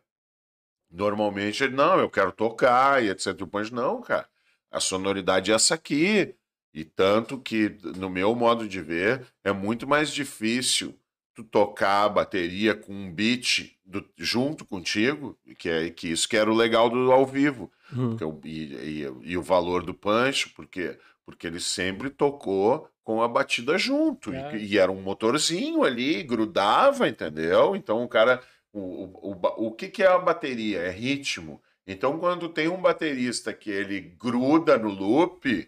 normalmente, 0.90 1.62
ele, 1.62 1.76
não, 1.76 2.00
eu 2.00 2.10
quero 2.10 2.32
tocar 2.32 3.00
e 3.00 3.10
etc. 3.10 3.40
O 3.42 3.46
Pancho, 3.46 3.72
não, 3.72 4.02
cara, 4.02 4.28
a 4.72 4.80
sonoridade 4.80 5.52
é 5.52 5.54
essa 5.54 5.76
aqui. 5.76 6.34
E 6.76 6.84
tanto 6.84 7.38
que, 7.38 7.74
no 7.96 8.10
meu 8.10 8.34
modo 8.34 8.68
de 8.68 8.82
ver, 8.82 9.22
é 9.42 9.50
muito 9.50 9.88
mais 9.88 10.10
difícil 10.12 10.94
tu 11.34 11.42
tocar 11.42 12.04
a 12.04 12.08
bateria 12.08 12.74
com 12.74 12.92
um 12.92 13.10
beat 13.10 13.72
do- 13.84 14.06
junto 14.18 14.62
contigo, 14.64 15.38
que 15.58 15.68
é 15.70 15.88
que 15.90 16.08
isso 16.08 16.28
que 16.28 16.36
era 16.36 16.50
o 16.50 16.54
legal 16.54 16.90
do 16.90 17.10
ao 17.10 17.24
vivo. 17.24 17.72
Uhum. 17.92 18.16
E, 18.44 18.74
e- 18.74 19.12
e 19.22 19.36
o 19.38 19.42
valor 19.42 19.82
do 19.82 19.94
Pancho, 19.94 20.50
porque, 20.54 20.98
porque 21.24 21.46
ele 21.46 21.60
sempre 21.60 22.10
tocou 22.10 22.88
com 23.02 23.22
a 23.22 23.28
batida 23.28 23.78
junto. 23.78 24.32
e- 24.34 24.36
É. 24.36 24.56
E, 24.58 24.78
era 24.78 24.92
um 24.92 25.00
motorzinho 25.00 25.82
ali, 25.82 26.22
grudava, 26.22 27.08
entendeu? 27.08 27.74
Então 27.74 28.04
o 28.04 28.08
cara. 28.08 28.42
O, 28.72 28.80
o, 28.80 29.32
o, 29.32 29.66
o 29.68 29.72
que, 29.72 29.88
que 29.88 30.02
é 30.02 30.06
a 30.08 30.18
bateria? 30.18 30.80
É 30.80 30.90
ritmo. 30.90 31.62
Então, 31.86 32.18
quando 32.18 32.46
tem 32.50 32.68
um 32.68 32.76
baterista 32.82 33.50
que 33.54 33.70
ele 33.70 34.00
gruda 34.18 34.76
no 34.76 34.90
loop, 34.90 35.66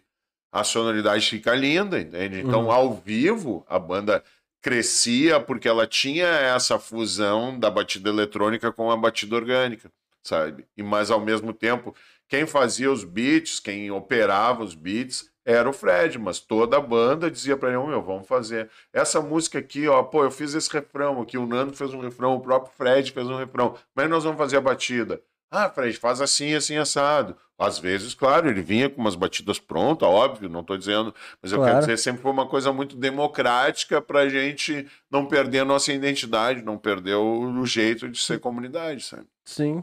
a 0.52 0.64
sonoridade 0.64 1.28
fica 1.28 1.54
linda, 1.54 2.00
entende? 2.00 2.40
Então, 2.40 2.64
Uhum. 2.64 2.70
ao 2.72 2.94
vivo, 2.94 3.64
a 3.68 3.78
banda 3.78 4.22
crescia 4.60 5.38
porque 5.40 5.68
ela 5.68 5.86
tinha 5.86 6.26
essa 6.26 6.78
fusão 6.78 7.58
da 7.58 7.70
batida 7.70 8.08
eletrônica 8.10 8.72
com 8.72 8.90
a 8.90 8.96
batida 8.96 9.36
orgânica, 9.36 9.90
sabe? 10.22 10.66
E 10.76 10.82
mas 10.82 11.10
ao 11.10 11.20
mesmo 11.20 11.52
tempo, 11.52 11.94
quem 12.28 12.46
fazia 12.46 12.90
os 12.90 13.04
beats, 13.04 13.60
quem 13.60 13.90
operava 13.90 14.62
os 14.64 14.74
beats 14.74 15.30
era 15.44 15.68
o 15.70 15.72
Fred, 15.72 16.18
mas 16.18 16.40
toda 16.40 16.76
a 16.76 16.80
banda 16.80 17.30
dizia 17.30 17.56
para 17.56 17.68
ele, 17.70 17.78
"Ô, 17.78 17.86
meu, 17.86 18.02
vamos 18.02 18.26
fazer 18.28 18.68
essa 18.92 19.20
música 19.22 19.58
aqui, 19.58 19.88
ó, 19.88 20.02
pô, 20.02 20.24
eu 20.24 20.30
fiz 20.30 20.52
esse 20.54 20.70
refrão 20.70 21.22
aqui, 21.22 21.38
o 21.38 21.46
Nando 21.46 21.72
fez 21.74 21.94
um 21.94 22.00
refrão, 22.00 22.34
o 22.34 22.40
próprio 22.40 22.72
Fred 22.76 23.10
fez 23.12 23.26
um 23.28 23.36
refrão, 23.36 23.74
mas 23.94 24.10
nós 24.10 24.24
vamos 24.24 24.36
fazer 24.38 24.58
a 24.58 24.60
batida. 24.60 25.22
Ah, 25.50 25.70
Fred, 25.70 25.96
faz 25.96 26.20
assim, 26.20 26.54
assim, 26.54 26.76
assado. 26.76 27.36
Às 27.58 27.78
vezes, 27.78 28.14
claro, 28.14 28.48
ele 28.48 28.62
vinha 28.62 28.88
com 28.88 29.00
umas 29.00 29.14
batidas 29.16 29.58
prontas, 29.58 30.08
óbvio, 30.08 30.48
não 30.48 30.60
estou 30.60 30.76
dizendo, 30.76 31.12
mas 31.42 31.50
eu 31.50 31.58
Claro. 31.58 31.72
quero 31.72 31.86
dizer, 31.86 31.96
sempre 31.98 32.22
foi 32.22 32.30
uma 32.30 32.46
coisa 32.46 32.72
muito 32.72 32.94
democrática 32.96 34.00
para 34.00 34.20
a 34.20 34.28
gente 34.28 34.86
não 35.10 35.26
perder 35.26 35.60
a 35.60 35.64
nossa 35.64 35.92
identidade, 35.92 36.62
não 36.62 36.78
perder 36.78 37.14
o, 37.14 37.40
o 37.60 37.66
jeito 37.66 38.08
de 38.08 38.18
ser 38.20 38.38
comunidade, 38.38 39.02
sabe? 39.02 39.26
Sim. 39.44 39.82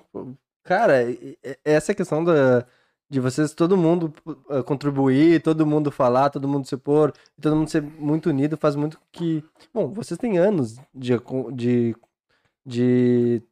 Cara, 0.64 0.96
essa 1.66 1.94
questão 1.94 2.24
da, 2.24 2.66
de 3.10 3.20
vocês, 3.20 3.54
todo 3.54 3.76
mundo 3.76 4.14
uh, 4.26 4.64
contribuir, 4.64 5.42
todo 5.42 5.66
mundo 5.66 5.92
falar, 5.92 6.30
todo 6.30 6.48
mundo 6.48 6.66
se 6.68 6.78
pôr, 6.78 7.12
todo 7.42 7.56
mundo 7.56 7.70
ser 7.70 7.82
muito 7.82 8.30
unido, 8.30 8.56
faz 8.56 8.76
muito 8.76 9.00
que. 9.12 9.44
Bom, 9.74 9.92
vocês 9.92 10.18
têm 10.18 10.38
anos 10.38 10.78
de, 10.94 11.14
de, 11.54 11.96
de 12.66 13.44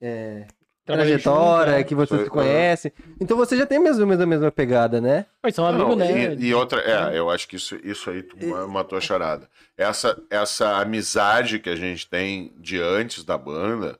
é, 0.00 0.46
trajetória, 0.84 1.66
junto, 1.72 1.78
né? 1.78 1.84
que 1.84 1.94
vocês 1.94 2.20
Foi- 2.20 2.24
se 2.24 2.30
conhecem. 2.30 2.92
Então 3.20 3.36
você 3.36 3.56
já 3.56 3.66
tem 3.66 3.78
mesmo, 3.78 4.06
mesmo 4.06 4.22
a 4.22 4.26
mesma 4.26 4.50
pegada, 4.50 5.00
né? 5.00 5.26
Pois 5.40 5.54
são 5.54 5.66
amigos, 5.66 5.96
né? 5.96 6.34
E, 6.34 6.46
e 6.46 6.54
outra, 6.54 6.80
é, 6.80 7.18
eu 7.18 7.30
acho 7.30 7.46
que 7.48 7.56
isso, 7.56 7.76
isso 7.84 8.10
aí 8.10 8.22
tu 8.22 8.36
ma- 8.46 8.66
matou 8.66 8.96
a 8.98 9.00
charada. 9.00 9.48
Essa, 9.76 10.20
essa 10.30 10.76
amizade 10.78 11.58
que 11.58 11.70
a 11.70 11.76
gente 11.76 12.08
tem 12.08 12.52
de 12.58 12.80
antes 12.80 13.24
da 13.24 13.38
banda 13.38 13.98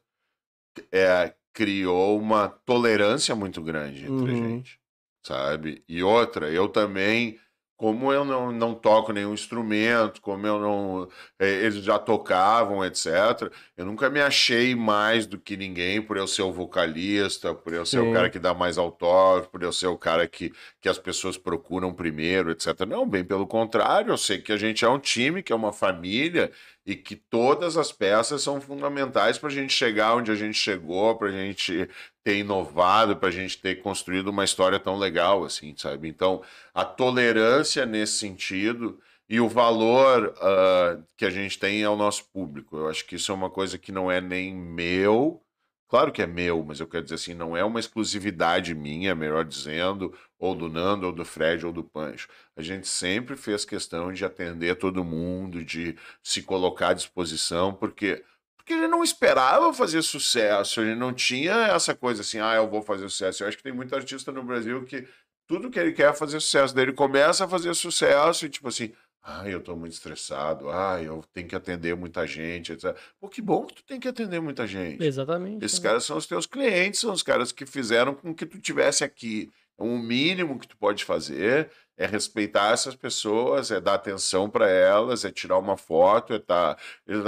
é, 0.91 1.33
criou 1.53 2.19
uma 2.19 2.49
tolerância 2.65 3.35
muito 3.35 3.63
grande 3.63 4.05
entre 4.07 4.31
a 4.31 4.35
Uhum. 4.35 4.49
gente, 4.49 4.79
sabe? 5.23 5.85
E 5.89 6.03
outra, 6.03 6.51
eu 6.51 6.69
também, 6.69 7.39
como 7.83 8.13
eu 8.13 8.25
não, 8.25 8.53
não 8.53 8.75
toco 8.77 9.13
nenhum 9.13 9.35
instrumento, 9.35 10.21
como 10.21 10.47
eu 10.47 10.61
não. 10.61 11.09
eh, 11.39 11.65
Eles 11.65 11.83
já 11.85 11.99
tocavam, 11.99 12.85
etc. 12.85 13.51
Eu 13.77 13.85
nunca 13.85 14.09
me 14.09 14.21
achei 14.21 14.75
mais 14.75 15.27
do 15.27 15.37
que 15.39 15.57
ninguém 15.57 16.01
por 16.01 16.17
eu 16.17 16.27
ser 16.29 16.43
o 16.43 16.53
vocalista, 16.53 17.53
por 17.55 17.73
eu 17.75 17.85
ser 17.85 17.99
Sim. 17.99 18.09
o 18.11 18.13
cara 18.13 18.31
que 18.31 18.39
dá 18.39 18.55
mais 18.55 18.79
autógrafo, 18.79 19.51
por 19.51 19.63
eu 19.65 19.73
ser 19.73 19.89
o 19.89 19.99
cara 19.99 20.29
que, 20.29 20.53
que 20.81 20.89
as 20.89 20.99
pessoas 20.99 21.37
procuram 21.37 21.93
primeiro, 21.93 22.53
etc. 22.53 22.87
Não, 22.87 23.05
bem 23.09 23.25
pelo 23.25 23.47
contrário, 23.49 24.13
eu 24.13 24.19
sei 24.19 24.39
que 24.41 24.53
a 24.53 24.57
gente 24.57 24.85
é 24.85 24.89
um 24.89 24.99
time, 25.01 25.43
que 25.43 25.53
é 25.53 25.57
uma 25.57 25.73
família 25.73 26.53
e 26.85 26.97
que 26.97 27.15
todas 27.15 27.77
as 27.77 27.93
peças 27.93 28.43
são 28.43 28.61
fundamentais 28.61 29.39
para 29.39 29.49
a 29.49 29.53
gente 29.53 29.73
chegar 29.73 30.17
onde 30.17 30.31
a 30.31 30.35
gente 30.35 30.59
chegou, 30.59 31.17
para 31.17 31.29
a 31.29 31.33
gente 31.33 31.89
ter 32.25 32.39
inovado, 32.39 33.17
para 33.17 33.29
a 33.29 33.33
gente 33.33 33.59
ter 33.61 33.77
construído 33.83 34.29
uma 34.29 34.45
história 34.45 34.81
tão 34.81 34.99
legal 34.99 35.45
assim, 35.45 35.75
sabe? 35.77 36.09
Então, 36.09 36.43
a 36.75 36.85
tolerância 36.85 37.87
nesse 37.87 38.15
sentido 38.19 38.99
e 39.29 39.41
o 39.41 39.49
valor 39.49 40.35
ah, 40.41 40.99
que 41.17 41.25
a 41.25 41.31
gente 41.31 41.59
tem 41.59 41.83
ao 41.85 41.97
nosso 41.97 42.25
público. 42.33 42.77
Eu 42.77 42.89
acho 42.89 43.07
que 43.07 43.17
isso 43.17 43.33
é 43.33 43.35
uma 43.35 43.49
coisa 43.51 43.79
que 43.79 43.93
não 43.93 44.11
é 44.11 44.21
nem 44.21 44.55
meu, 44.55 45.41
claro 45.89 46.13
que 46.13 46.23
é 46.23 46.27
meu, 46.27 46.65
mas 46.65 46.81
eu 46.81 46.87
quero 46.87 47.05
dizer 47.05 47.15
assim, 47.17 47.35
não 47.35 47.57
é 47.57 47.65
uma 47.65 47.81
exclusividade 47.81 48.75
minha, 48.75 49.15
melhor 49.15 49.45
dizendo, 49.45 50.13
ou 50.43 50.57
do 50.57 50.69
Nando, 50.69 51.07
ou 51.07 51.13
do 51.13 51.25
Fred, 51.25 51.65
ou 51.65 51.73
do 51.73 51.85
Pancho. 51.85 52.27
A 52.57 52.63
gente 52.63 52.89
sempre 52.89 53.37
fez 53.37 53.65
questão 53.65 54.13
de 54.13 54.25
atender 54.25 54.75
todo 54.75 55.05
mundo, 55.05 55.65
de 55.65 55.97
se 56.21 56.43
colocar 56.43 56.89
à 56.89 56.93
disposição, 56.95 57.73
porque 57.73 58.25
porque 58.57 58.73
ele 58.73 58.89
não 58.89 59.03
esperava 59.03 59.73
fazer 59.73 60.03
sucesso, 60.03 60.81
ele 60.81 60.95
não 60.95 61.13
tinha 61.13 61.53
essa 61.69 61.97
coisa 61.97 62.23
assim, 62.23 62.39
ah, 62.39 62.55
eu 62.55 62.69
vou 62.69 62.81
fazer 62.81 63.09
sucesso. 63.09 63.43
Eu 63.43 63.49
acho 63.49 63.57
que 63.57 63.63
tem 63.63 63.73
muito 63.73 63.95
artista 63.95 64.31
no 64.31 64.43
Brasil 64.43 64.85
que 64.85 65.07
tudo 65.49 65.71
que 65.71 65.79
ele 65.79 65.93
quer 65.93 66.11
é 66.11 66.13
fazer 66.13 66.41
sucesso, 66.41 66.75
daí 66.75 66.85
ele 66.85 66.93
começa 66.93 67.45
a 67.45 67.49
fazer 67.49 67.75
sucesso 67.75 68.47
e 68.47 68.49
tipo 68.49 68.69
assim, 68.69 68.93
ah, 69.23 69.49
eu 69.49 69.61
tô 69.61 69.77
muito 69.77 69.93
estressado, 69.93 70.71
ah, 70.71 71.01
eu 71.01 71.25
tenho 71.33 71.47
que 71.49 71.55
atender 71.55 71.95
muita 71.97 72.27
gente, 72.27 72.73
etc. 72.73 72.97
Pô, 73.21 73.29
que 73.29 73.41
bom 73.41 73.65
que 73.65 73.75
tu 73.75 73.85
tem 73.85 74.01
que 74.01 74.09
atender 74.09 74.41
muita 74.41 74.67
gente. 74.67 75.05
Exatamente. 75.05 75.65
Esses 75.65 75.79
né? 75.79 75.89
caras 75.89 76.05
são 76.05 76.17
os 76.17 76.27
teus 76.27 76.47
clientes, 76.47 77.01
são 77.01 77.13
os 77.13 77.23
caras 77.23 77.53
que 77.53 77.65
fizeram 77.67 78.15
com 78.15 78.35
que 78.35 78.47
tu 78.47 78.59
tivesse 78.59 79.05
aqui. 79.05 79.49
Então, 79.83 79.95
o 79.95 79.99
mínimo 79.99 80.59
que 80.59 80.69
tu 80.69 80.77
pode 80.77 81.05
fazer 81.05 81.71
é 81.97 82.07
respeitar 82.07 82.73
essas 82.73 82.95
pessoas, 82.95 83.71
é 83.71 83.81
dar 83.81 83.95
atenção 83.95 84.49
para 84.49 84.69
elas, 84.69 85.25
é 85.25 85.31
tirar 85.33 85.59
uma 85.59 85.77
foto, 85.77 86.33
é 86.35 86.39
tá. 86.39 86.77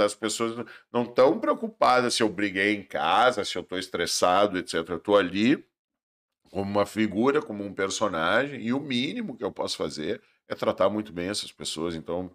As 0.03 0.15
pessoas 0.15 0.65
não 0.91 1.03
estão 1.03 1.39
preocupadas 1.39 2.13
se 2.15 2.23
eu 2.23 2.29
briguei 2.29 2.73
em 2.75 2.83
casa, 2.83 3.43
se 3.43 3.57
eu 3.57 3.61
estou 3.61 3.77
estressado, 3.77 4.57
etc. 4.57 4.75
Eu 4.89 4.97
estou 4.97 5.17
ali 5.17 5.65
como 6.49 6.71
uma 6.71 6.85
figura, 6.85 7.41
como 7.41 7.63
um 7.63 7.73
personagem, 7.73 8.61
e 8.61 8.73
o 8.73 8.79
mínimo 8.79 9.35
que 9.37 9.43
eu 9.43 9.51
posso 9.51 9.77
fazer 9.77 10.21
é 10.47 10.55
tratar 10.55 10.89
muito 10.89 11.11
bem 11.11 11.29
essas 11.29 11.51
pessoas. 11.51 11.95
Então, 11.95 12.31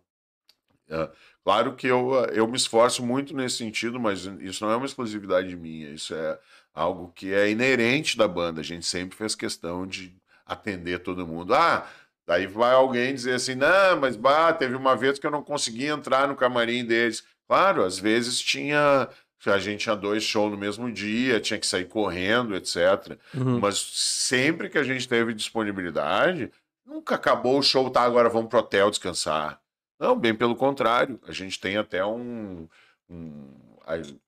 é, 0.89 1.11
claro 1.45 1.75
que 1.77 1.87
eu, 1.87 2.12
eu 2.33 2.47
me 2.49 2.57
esforço 2.57 3.05
muito 3.05 3.35
nesse 3.35 3.57
sentido, 3.59 3.99
mas 4.01 4.25
isso 4.41 4.64
não 4.64 4.73
é 4.73 4.77
uma 4.77 4.87
exclusividade 4.87 5.57
minha, 5.57 5.91
isso 5.91 6.14
é 6.14 6.39
algo 6.81 7.12
que 7.14 7.33
é 7.35 7.51
inerente 7.51 8.16
da 8.16 8.26
banda. 8.26 8.61
A 8.61 8.64
gente 8.64 8.87
sempre 8.87 9.16
fez 9.16 9.35
questão 9.35 9.87
de 9.87 10.16
atender 10.47 11.01
todo 11.01 11.26
mundo. 11.26 11.55
Ah, 11.55 11.87
daí 12.26 12.47
vai 12.47 12.72
alguém 12.72 13.14
dizer 13.14 13.35
assim: 13.35 13.55
não, 13.55 14.01
mas 14.01 14.16
bah, 14.16 14.53
teve 14.53 14.74
uma 14.74 14.97
vez 14.97 15.18
que 15.18 15.26
eu 15.26 15.31
não 15.31 15.43
consegui 15.43 15.87
entrar 15.87 16.26
no 16.26 16.35
camarim 16.37 16.85
deles. 16.85 17.22
Claro, 17.47 17.85
às 17.85 17.99
vezes 17.99 18.41
tinha. 18.41 19.09
A 19.47 19.59
gente 19.59 19.81
tinha 19.81 19.97
dois 19.97 20.22
shows 20.22 20.51
no 20.51 20.59
mesmo 20.59 20.93
dia, 20.93 21.41
tinha 21.41 21.59
que 21.59 21.66
sair 21.66 21.87
correndo, 21.87 22.55
etc. 22.55 23.18
Uhum. 23.35 23.59
Mas 23.59 23.78
sempre 23.78 24.68
que 24.68 24.76
a 24.76 24.83
gente 24.83 25.09
teve 25.09 25.33
disponibilidade, 25.33 26.53
nunca 26.85 27.14
acabou 27.14 27.59
o 27.59 27.62
show, 27.62 27.89
tá? 27.89 28.03
Agora 28.03 28.28
vamos 28.28 28.51
pro 28.51 28.59
hotel 28.59 28.91
descansar. 28.91 29.59
Não, 29.99 30.14
bem 30.18 30.35
pelo 30.35 30.55
contrário. 30.55 31.18
A 31.26 31.33
gente 31.33 31.59
tem 31.59 31.78
até 31.78 32.05
um. 32.05 32.68
um- 33.09 33.70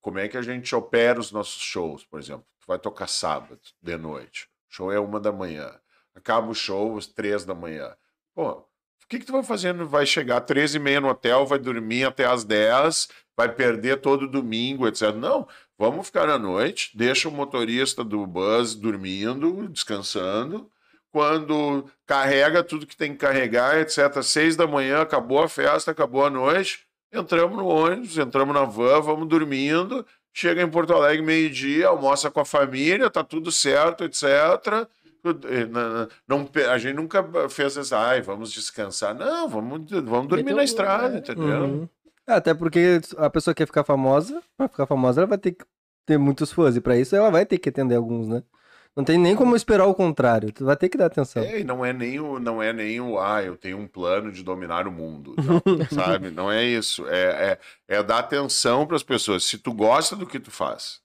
como 0.01 0.19
é 0.19 0.29
que 0.29 0.37
a 0.37 0.43
gente 0.43 0.75
opera 0.75 1.21
os 1.21 1.33
nossos 1.33 1.61
shows, 1.61 2.05
por 2.05 2.19
exemplo? 2.19 2.45
Tu 2.61 2.67
vai 2.67 2.79
tocar 2.79 3.07
sábado, 3.07 3.61
de 3.83 3.97
noite. 3.97 4.49
O 4.71 4.75
show 4.75 4.93
é 4.93 4.99
uma 4.99 5.21
da 5.21 5.33
manhã. 5.33 5.71
Acaba 6.15 6.49
o 6.49 6.55
show 6.55 6.97
às 6.97 7.07
três 7.07 7.45
da 7.45 7.55
manhã. 7.55 7.95
Pô, 8.35 8.51
o 8.51 8.65
que, 9.09 9.19
que 9.19 9.27
tu 9.27 9.33
vai 9.33 9.43
fazendo? 9.43 9.87
Vai 9.87 10.07
chegar 10.07 10.39
às 10.39 10.47
três 10.47 10.75
e 10.75 10.79
meia 10.79 11.01
no 11.01 11.09
hotel, 11.09 11.45
vai 11.47 11.59
dormir 11.59 12.05
até 12.05 12.25
às 12.25 12.45
dez, 12.45 13.09
vai 13.37 13.53
perder 13.53 14.01
todo 14.01 14.29
domingo, 14.29 14.87
etc. 14.87 15.15
Não, 15.15 15.47
vamos 15.79 16.07
ficar 16.07 16.29
à 16.29 16.39
noite, 16.39 16.97
deixa 16.97 17.29
o 17.29 17.33
motorista 17.33 18.05
do 18.05 18.27
bus 18.27 18.75
dormindo, 18.75 19.69
descansando. 19.69 20.71
Quando 21.11 21.85
carrega 22.07 22.65
tudo 22.65 22.87
que 22.87 22.97
tem 22.97 23.13
que 23.13 23.19
carregar, 23.19 23.79
etc. 23.79 24.23
Seis 24.23 24.57
da 24.57 24.67
manhã, 24.67 25.03
acabou 25.03 25.43
a 25.43 25.49
festa, 25.49 25.91
acabou 25.91 26.25
a 26.25 26.31
noite, 26.31 26.87
entramos 27.13 27.57
no 27.57 27.67
ônibus, 27.67 28.17
entramos 28.19 28.55
na 28.55 28.65
van, 28.65 29.01
vamos 29.01 29.29
dormindo. 29.29 30.05
Chega 30.35 30.63
em 30.63 30.69
Porto 30.69 30.95
Alegre 30.95 31.23
meio-dia, 31.23 31.89
almoça 31.89 32.31
com 32.31 32.41
a 32.41 32.45
família, 32.45 33.11
tá 33.11 33.23
tudo 33.23 33.53
certo, 33.53 34.05
etc. 34.05 34.89
Eh, 35.25 35.69
Não, 36.27 36.49
a 36.71 36.79
gente 36.79 36.97
nunca 36.97 37.23
fez 37.49 37.77
essa, 37.77 37.99
ai, 37.99 38.23
vamos 38.23 38.51
descansar. 38.51 39.15
Não, 39.15 39.49
vamos, 39.49 39.91
vamos 39.91 40.29
dormir 40.29 40.45
Meteu 40.45 40.57
na 40.57 40.65
estrada, 40.65 41.17
é. 41.17 41.19
entendeu? 41.19 41.65
Uhum. 41.65 41.89
Até 42.27 42.55
porque 42.55 43.01
a 43.19 43.29
pessoa 43.29 43.55
quer 43.55 43.67
ficar 43.67 43.85
famosa, 43.85 44.43
pra 44.57 44.69
ficar 44.69 44.87
famosa 44.87 45.21
ela 45.21 45.29
vai 45.29 45.39
ter 45.39 45.53
que 45.53 45.65
ter 46.07 46.19
muitos 46.19 46.51
fãs, 46.51 46.77
e 46.77 46.81
pra 46.81 46.97
isso 46.97 47.15
ela 47.15 47.31
vai 47.31 47.45
ter 47.45 47.59
que 47.59 47.69
atender 47.69 47.95
alguns, 47.95 48.27
né? 48.29 48.43
Não 48.95 49.05
tem 49.05 49.17
nem 49.17 49.35
como 49.35 49.57
esperar 49.57 49.87
o 49.87 49.95
contrário, 49.95 50.53
tu 50.53 50.67
vai 50.67 50.77
ter 50.77 50.91
que 50.91 50.99
dar 50.99 51.07
atenção. 51.07 51.43
É, 51.43 51.61
e 51.61 51.65
não 51.65 51.83
é 51.85 51.95
nem 51.95 52.21
o, 52.21 52.39
não 52.39 52.63
é 52.63 52.75
nem 52.75 53.01
o, 53.01 53.19
ah, 53.19 53.43
eu 53.43 53.57
tenho 53.57 53.79
um 53.79 53.87
plano 53.87 54.31
de 54.31 54.43
dominar 54.43 54.87
o 54.87 54.93
mundo, 54.93 55.35
não, 55.39 55.63
sabe? 55.89 56.31
Não 56.31 56.53
é 56.53 56.63
isso. 56.63 57.07
É, 57.09 57.59
é, 57.89 57.97
é 57.97 58.03
dar 58.03 58.19
atenção 58.19 58.87
para 58.87 58.97
as 58.97 59.03
pessoas. 59.03 59.45
Se 59.45 59.57
tu 59.57 59.73
gosta 59.73 60.15
do 60.15 60.27
que 60.27 60.39
tu 60.39 60.51
faz, 60.51 61.01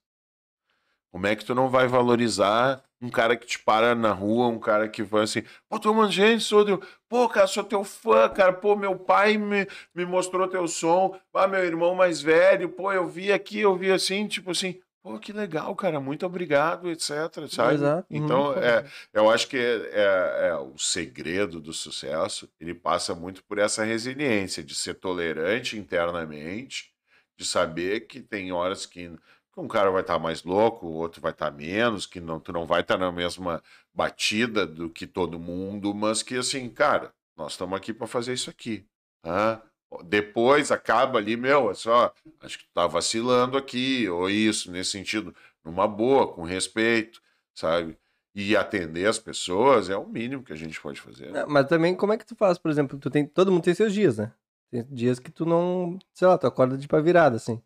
como 1.11 1.27
é 1.27 1.35
que 1.35 1.45
tu 1.45 1.55
não 1.55 1.69
vai 1.69 1.87
valorizar 1.87 2.83
um 3.01 3.09
cara 3.09 3.37
que 3.37 3.45
te 3.45 3.59
para 3.59 3.95
na 3.95 4.11
rua, 4.11 4.47
um 4.47 4.59
cara 4.59 4.89
que 4.89 5.03
vai 5.03 5.23
assim, 5.23 5.43
pô, 5.69 5.79
tu 5.79 5.93
mano, 5.93 6.11
gente, 6.11 6.43
sou 6.43 6.65
teu, 6.65 6.81
pô, 7.07 7.29
cara, 7.29 7.47
sou 7.47 7.63
teu 7.63 7.83
fã, 7.83 8.27
cara, 8.27 8.51
pô, 8.51 8.75
meu 8.75 8.97
pai 8.97 9.37
me, 9.37 9.67
me 9.93 10.05
mostrou 10.05 10.47
teu 10.47 10.67
som, 10.67 11.17
ah, 11.33 11.47
meu 11.47 11.63
irmão 11.63 11.95
mais 11.95 12.21
velho, 12.21 12.69
pô, 12.69 12.91
eu 12.91 13.07
vi 13.07 13.31
aqui, 13.31 13.59
eu 13.59 13.75
vi 13.75 13.91
assim, 13.91 14.27
tipo 14.27 14.51
assim, 14.51 14.79
pô, 15.07 15.19
que 15.19 15.31
legal, 15.31 15.75
cara, 15.75 15.99
muito 15.99 16.25
obrigado, 16.25 16.89
etc, 16.89 17.47
sabe? 17.49 17.75
Exato. 17.75 18.07
Então, 18.09 18.53
é, 18.57 18.85
eu 19.13 19.29
acho 19.29 19.47
que 19.47 19.57
é, 19.57 19.89
é- 19.93 20.47
é 20.49 20.55
o 20.55 20.77
segredo 20.77 21.59
do 21.61 21.73
sucesso, 21.73 22.49
ele 22.59 22.73
passa 22.73 23.15
muito 23.15 23.43
por 23.43 23.57
essa 23.57 23.83
resiliência 23.83 24.63
de 24.63 24.75
ser 24.75 24.95
tolerante 24.95 25.77
internamente, 25.77 26.93
de 27.37 27.45
saber 27.45 28.01
que 28.07 28.21
tem 28.21 28.51
horas 28.51 28.85
que, 28.85 29.09
que 29.09 29.59
um 29.59 29.67
cara 29.67 29.91
vai 29.91 30.01
estar 30.01 30.19
mais 30.19 30.43
louco, 30.43 30.87
o 30.87 30.93
outro 30.93 31.21
vai 31.21 31.31
estar 31.31 31.51
menos, 31.51 32.05
que 32.05 32.19
não, 32.19 32.39
tu 32.39 32.51
não 32.51 32.65
vai 32.65 32.81
estar 32.81 32.97
na 32.97 33.11
mesma 33.11 33.61
batida 33.93 34.65
do 34.65 34.89
que 34.89 35.07
todo 35.07 35.39
mundo, 35.39 35.93
mas 35.93 36.21
que 36.23 36.35
assim, 36.35 36.69
cara, 36.69 37.13
nós 37.35 37.53
estamos 37.53 37.77
aqui 37.77 37.93
para 37.93 38.07
fazer 38.07 38.33
isso 38.33 38.49
aqui, 38.49 38.85
tá? 39.21 39.63
Depois 40.03 40.71
acaba 40.71 41.17
ali, 41.17 41.37
meu, 41.37 41.71
é 41.71 41.73
só, 41.73 42.13
acho 42.41 42.59
que 42.59 42.65
tu 42.65 42.71
tá 42.73 42.87
vacilando 42.87 43.57
aqui, 43.57 44.07
ou 44.09 44.29
isso, 44.29 44.71
nesse 44.71 44.91
sentido, 44.91 45.33
numa 45.63 45.87
boa, 45.87 46.27
com 46.27 46.43
respeito, 46.43 47.21
sabe? 47.53 47.97
E 48.35 48.55
atender 48.55 49.07
as 49.07 49.17
pessoas 49.17 49.89
é 49.89 49.95
o 49.95 50.05
mínimo 50.05 50.43
que 50.43 50.53
a 50.53 50.57
gente 50.57 50.79
pode 50.79 50.99
fazer. 50.99 51.31
Não, 51.31 51.47
Mas 51.47 51.67
também, 51.67 51.95
como 51.95 52.13
é 52.13 52.17
que 52.17 52.25
tu 52.25 52.35
faz, 52.35 52.57
por 52.57 52.69
exemplo, 52.69 52.99
tu 52.99 53.09
tem, 53.09 53.25
todo 53.25 53.51
mundo 53.51 53.63
tem 53.63 53.73
seus 53.73 53.93
dias, 53.93 54.17
né? 54.17 54.31
Tem 54.69 54.85
dias 54.89 55.19
que 55.19 55.31
tu 55.31 55.45
não, 55.45 55.97
sei 56.13 56.27
lá, 56.27 56.37
tu 56.37 56.45
acorda 56.45 56.77
de 56.77 56.87
pra 56.87 56.99
virada, 56.99 57.37
assim. 57.37 57.61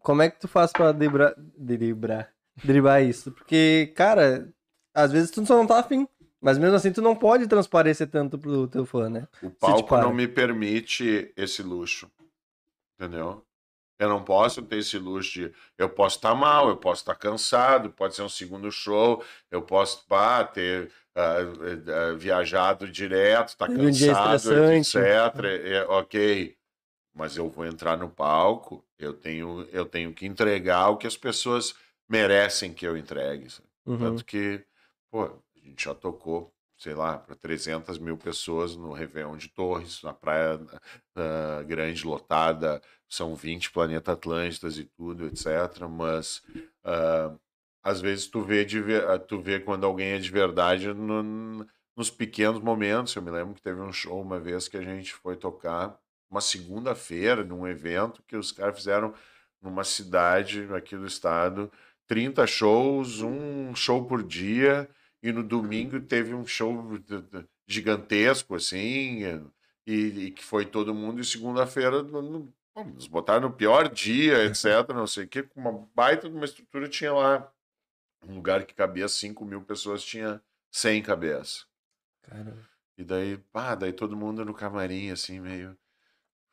Como 0.00 0.22
é 0.22 0.30
que 0.30 0.38
tu 0.38 0.46
faz 0.46 0.72
pra 0.72 0.92
driblar, 0.92 1.34
driblar, 1.58 2.32
driblar 2.62 3.02
isso? 3.02 3.32
Porque, 3.32 3.92
cara, 3.96 4.48
às 4.94 5.10
vezes 5.10 5.30
tu 5.30 5.44
só 5.44 5.56
não 5.56 5.66
tá 5.66 5.80
afim, 5.80 6.06
mas 6.44 6.58
mesmo 6.58 6.76
assim 6.76 6.92
tu 6.92 7.00
não 7.00 7.16
pode 7.16 7.46
transparecer 7.46 8.06
tanto 8.06 8.36
pro 8.38 8.68
teu 8.68 8.84
fã, 8.84 9.08
né? 9.08 9.26
O 9.42 9.50
palco 9.50 9.96
não 9.96 10.12
me 10.12 10.28
permite 10.28 11.32
esse 11.34 11.62
luxo. 11.62 12.10
Entendeu? 13.00 13.42
Eu 13.98 14.10
não 14.10 14.22
posso 14.22 14.60
ter 14.60 14.76
esse 14.76 14.98
luxo 14.98 15.32
de. 15.32 15.54
Eu 15.78 15.88
posso 15.88 16.16
estar 16.16 16.34
mal, 16.34 16.68
eu 16.68 16.76
posso 16.76 17.00
estar 17.00 17.14
cansado, 17.14 17.88
pode 17.88 18.14
ser 18.14 18.20
um 18.20 18.28
segundo 18.28 18.70
show, 18.70 19.24
eu 19.50 19.62
posso 19.62 20.04
pá, 20.06 20.44
ter 20.44 20.92
ah, 21.14 21.38
ah, 21.38 22.12
viajado 22.14 22.90
direto, 22.90 23.48
estar 23.48 23.70
um 23.70 23.90
dia 23.90 24.12
cansado, 24.12 24.36
estressante. 24.36 24.98
etc. 24.98 25.44
É, 25.64 25.82
ok. 25.88 26.54
Mas 27.14 27.38
eu 27.38 27.48
vou 27.48 27.64
entrar 27.64 27.96
no 27.96 28.10
palco, 28.10 28.84
eu 28.98 29.14
tenho, 29.14 29.66
eu 29.72 29.86
tenho 29.86 30.12
que 30.12 30.26
entregar 30.26 30.90
o 30.90 30.98
que 30.98 31.06
as 31.06 31.16
pessoas 31.16 31.74
merecem 32.06 32.74
que 32.74 32.86
eu 32.86 32.98
entregue. 32.98 33.48
Uhum. 33.86 33.98
Tanto 33.98 34.24
que, 34.26 34.62
pô, 35.10 35.30
a 35.64 35.68
gente 35.68 35.84
já 35.84 35.94
tocou, 35.94 36.52
sei 36.76 36.94
lá, 36.94 37.18
para 37.18 37.34
300 37.34 37.98
mil 37.98 38.16
pessoas 38.16 38.76
no 38.76 38.92
Réveillon 38.92 39.36
de 39.36 39.48
Torres, 39.48 40.02
na 40.02 40.12
Praia 40.12 40.60
ah, 41.16 41.62
Grande 41.64 42.06
lotada, 42.06 42.82
são 43.08 43.34
20 43.34 43.70
Planeta 43.70 44.12
Atlântidas 44.12 44.78
e 44.78 44.84
tudo, 44.84 45.26
etc. 45.26 45.46
Mas 45.88 46.42
ah, 46.84 47.34
às 47.82 48.00
vezes 48.00 48.26
tu 48.26 48.42
vê, 48.42 48.64
de, 48.64 48.78
ah, 48.96 49.18
tu 49.18 49.40
vê 49.40 49.60
quando 49.60 49.84
alguém 49.84 50.12
é 50.12 50.18
de 50.18 50.30
verdade 50.30 50.92
no- 50.92 51.66
nos 51.96 52.10
pequenos 52.10 52.60
momentos. 52.60 53.14
Eu 53.14 53.22
me 53.22 53.30
lembro 53.30 53.54
que 53.54 53.62
teve 53.62 53.80
um 53.80 53.92
show 53.92 54.20
uma 54.20 54.38
vez 54.40 54.68
que 54.68 54.76
a 54.76 54.82
gente 54.82 55.12
foi 55.14 55.36
tocar 55.36 55.98
uma 56.30 56.40
segunda-feira 56.40 57.44
num 57.44 57.66
evento 57.66 58.22
que 58.26 58.36
os 58.36 58.50
caras 58.50 58.76
fizeram 58.76 59.14
numa 59.62 59.84
cidade 59.84 60.66
aqui 60.74 60.96
do 60.96 61.06
estado 61.06 61.70
30 62.06 62.46
shows, 62.46 63.22
um 63.22 63.74
show 63.74 64.04
por 64.04 64.22
dia, 64.22 64.88
e 65.24 65.32
no 65.32 65.42
domingo 65.42 65.98
teve 66.02 66.34
um 66.34 66.46
show 66.46 66.70
gigantesco, 67.66 68.54
assim, 68.54 69.22
e, 69.86 69.94
e 69.94 70.30
que 70.30 70.44
foi 70.44 70.66
todo 70.66 70.94
mundo, 70.94 71.18
e 71.18 71.24
segunda-feira 71.24 72.02
nos 72.02 73.06
botaram 73.06 73.48
no 73.48 73.54
pior 73.54 73.88
dia, 73.88 74.44
etc, 74.44 74.86
não 74.90 75.06
sei 75.06 75.24
o 75.24 75.28
que, 75.28 75.42
com 75.42 75.60
uma 75.60 75.88
baita 75.94 76.28
de 76.28 76.36
uma 76.36 76.44
estrutura, 76.44 76.86
tinha 76.90 77.14
lá 77.14 77.50
um 78.28 78.34
lugar 78.34 78.66
que 78.66 78.74
cabia 78.74 79.08
5 79.08 79.42
mil 79.46 79.62
pessoas, 79.62 80.04
tinha 80.04 80.42
100 80.70 81.02
cabeças. 81.02 81.66
Caramba. 82.20 82.68
E 82.98 83.02
daí, 83.02 83.38
pá, 83.50 83.74
daí 83.74 83.94
todo 83.94 84.14
mundo 84.14 84.44
no 84.44 84.52
camarim, 84.52 85.10
assim, 85.10 85.40
meio. 85.40 85.74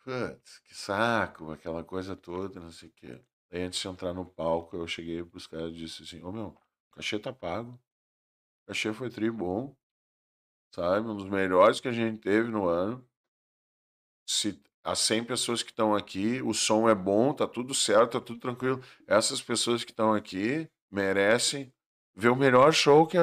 Putz, 0.06 0.60
que 0.60 0.74
saco, 0.74 1.52
aquela 1.52 1.84
coisa 1.84 2.16
toda, 2.16 2.62
não 2.62 2.72
sei 2.72 2.88
o 2.88 2.92
quê. 2.94 3.20
Daí 3.50 3.64
antes 3.64 3.82
de 3.82 3.88
entrar 3.90 4.14
no 4.14 4.26
palco, 4.26 4.78
eu 4.78 4.88
cheguei 4.88 5.22
pros 5.24 5.46
caras 5.46 5.72
e 5.72 5.76
disse 5.76 6.04
assim, 6.04 6.24
ô 6.24 6.32
meu, 6.32 6.48
o 6.48 6.96
cachê 6.96 7.20
tá 7.20 7.34
pago. 7.34 7.78
Cachê 8.72 8.94
foi 8.94 9.10
tri 9.10 9.30
bom. 9.30 9.76
Sabe? 10.74 11.06
Um 11.06 11.18
dos 11.18 11.28
melhores 11.28 11.82
que 11.82 11.90
a 11.90 11.92
gente 11.92 12.22
teve 12.22 12.50
no 12.50 12.70
ano. 12.70 13.06
Se 14.26 14.64
as 14.82 15.00
100 15.00 15.26
pessoas 15.26 15.62
que 15.62 15.72
estão 15.72 15.94
aqui, 15.94 16.42
o 16.42 16.54
som 16.54 16.88
é 16.88 16.96
bom, 16.96 17.34
tá 17.34 17.46
tudo 17.46 17.74
certo, 17.74 18.14
tá 18.14 18.22
tudo 18.26 18.40
tranquilo. 18.40 18.82
Essas 19.06 19.42
pessoas 19.42 19.84
que 19.84 19.92
estão 19.92 20.14
aqui 20.14 20.70
merecem 20.90 21.74
ver 22.16 22.30
o 22.30 22.36
melhor 22.36 22.74
show 22.74 23.06
que, 23.08 23.18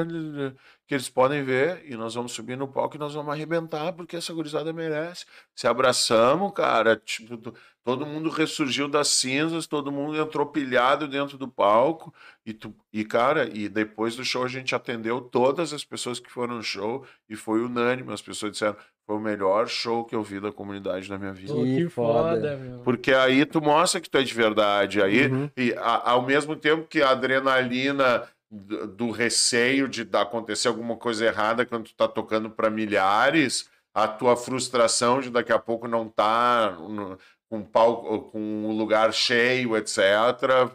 que 0.86 0.94
eles 0.94 1.08
podem 1.08 1.42
ver 1.44 1.84
e 1.86 1.94
nós 1.96 2.14
vamos 2.14 2.32
subir 2.32 2.56
no 2.56 2.66
palco 2.66 2.96
e 2.96 2.98
nós 2.98 3.14
vamos 3.14 3.32
arrebentar 3.32 3.92
porque 3.92 4.16
essa 4.16 4.32
gurizada 4.32 4.72
merece. 4.72 5.24
Se 5.54 5.66
abraçamos, 5.66 6.52
cara, 6.54 6.96
tipo, 6.96 7.36
to- 7.36 7.54
todo 7.84 8.06
mundo 8.06 8.28
ressurgiu 8.30 8.88
das 8.88 9.08
cinzas, 9.08 9.66
todo 9.66 9.92
mundo 9.92 10.16
entrou 10.16 10.46
pilhado 10.46 11.06
dentro 11.06 11.36
do 11.38 11.46
palco 11.48 12.12
e, 12.44 12.52
tu, 12.54 12.74
e 12.92 13.04
cara, 13.04 13.48
e 13.52 13.68
depois 13.68 14.16
do 14.16 14.24
show 14.24 14.44
a 14.44 14.48
gente 14.48 14.74
atendeu 14.74 15.20
todas 15.20 15.72
as 15.72 15.84
pessoas 15.84 16.18
que 16.18 16.30
foram 16.30 16.56
no 16.56 16.62
show 16.62 17.04
e 17.28 17.36
foi 17.36 17.60
unânime, 17.62 18.12
as 18.12 18.22
pessoas 18.22 18.52
disseram, 18.52 18.76
foi 19.06 19.16
o 19.16 19.20
melhor 19.20 19.68
show 19.68 20.04
que 20.04 20.14
eu 20.14 20.22
vi 20.22 20.38
da 20.38 20.52
comunidade 20.52 21.08
na 21.08 21.16
minha 21.18 21.32
vida. 21.32 21.52
Que 21.54 21.88
foda, 21.88 22.56
meu. 22.58 22.80
Porque 22.80 23.12
aí 23.12 23.46
tu 23.46 23.60
mostra 23.62 24.00
que 24.02 24.10
tu 24.10 24.18
é 24.18 24.22
de 24.22 24.34
verdade. 24.34 25.00
Aí, 25.02 25.26
Uhum. 25.28 25.50
e 25.56 25.72
a- 25.74 26.10
ao 26.10 26.22
mesmo 26.26 26.54
tempo 26.56 26.86
que 26.86 27.00
a 27.00 27.10
adrenalina 27.10 28.28
do, 28.50 28.86
do 28.86 29.10
receio 29.10 29.88
de 29.88 30.08
acontecer 30.12 30.68
alguma 30.68 30.96
coisa 30.96 31.26
errada 31.26 31.66
quando 31.66 31.84
tu 31.86 31.94
tá 31.94 32.08
tocando 32.08 32.50
para 32.50 32.70
milhares, 32.70 33.68
a 33.94 34.06
tua 34.08 34.36
frustração 34.36 35.20
de 35.20 35.30
daqui 35.30 35.52
a 35.52 35.58
pouco 35.58 35.88
não 35.88 36.08
tá 36.08 36.72
no- 36.72 37.18
com 37.48 37.62
palco, 37.62 38.30
com 38.30 38.38
um 38.40 38.76
lugar 38.76 39.12
cheio, 39.12 39.74
etc., 39.76 39.98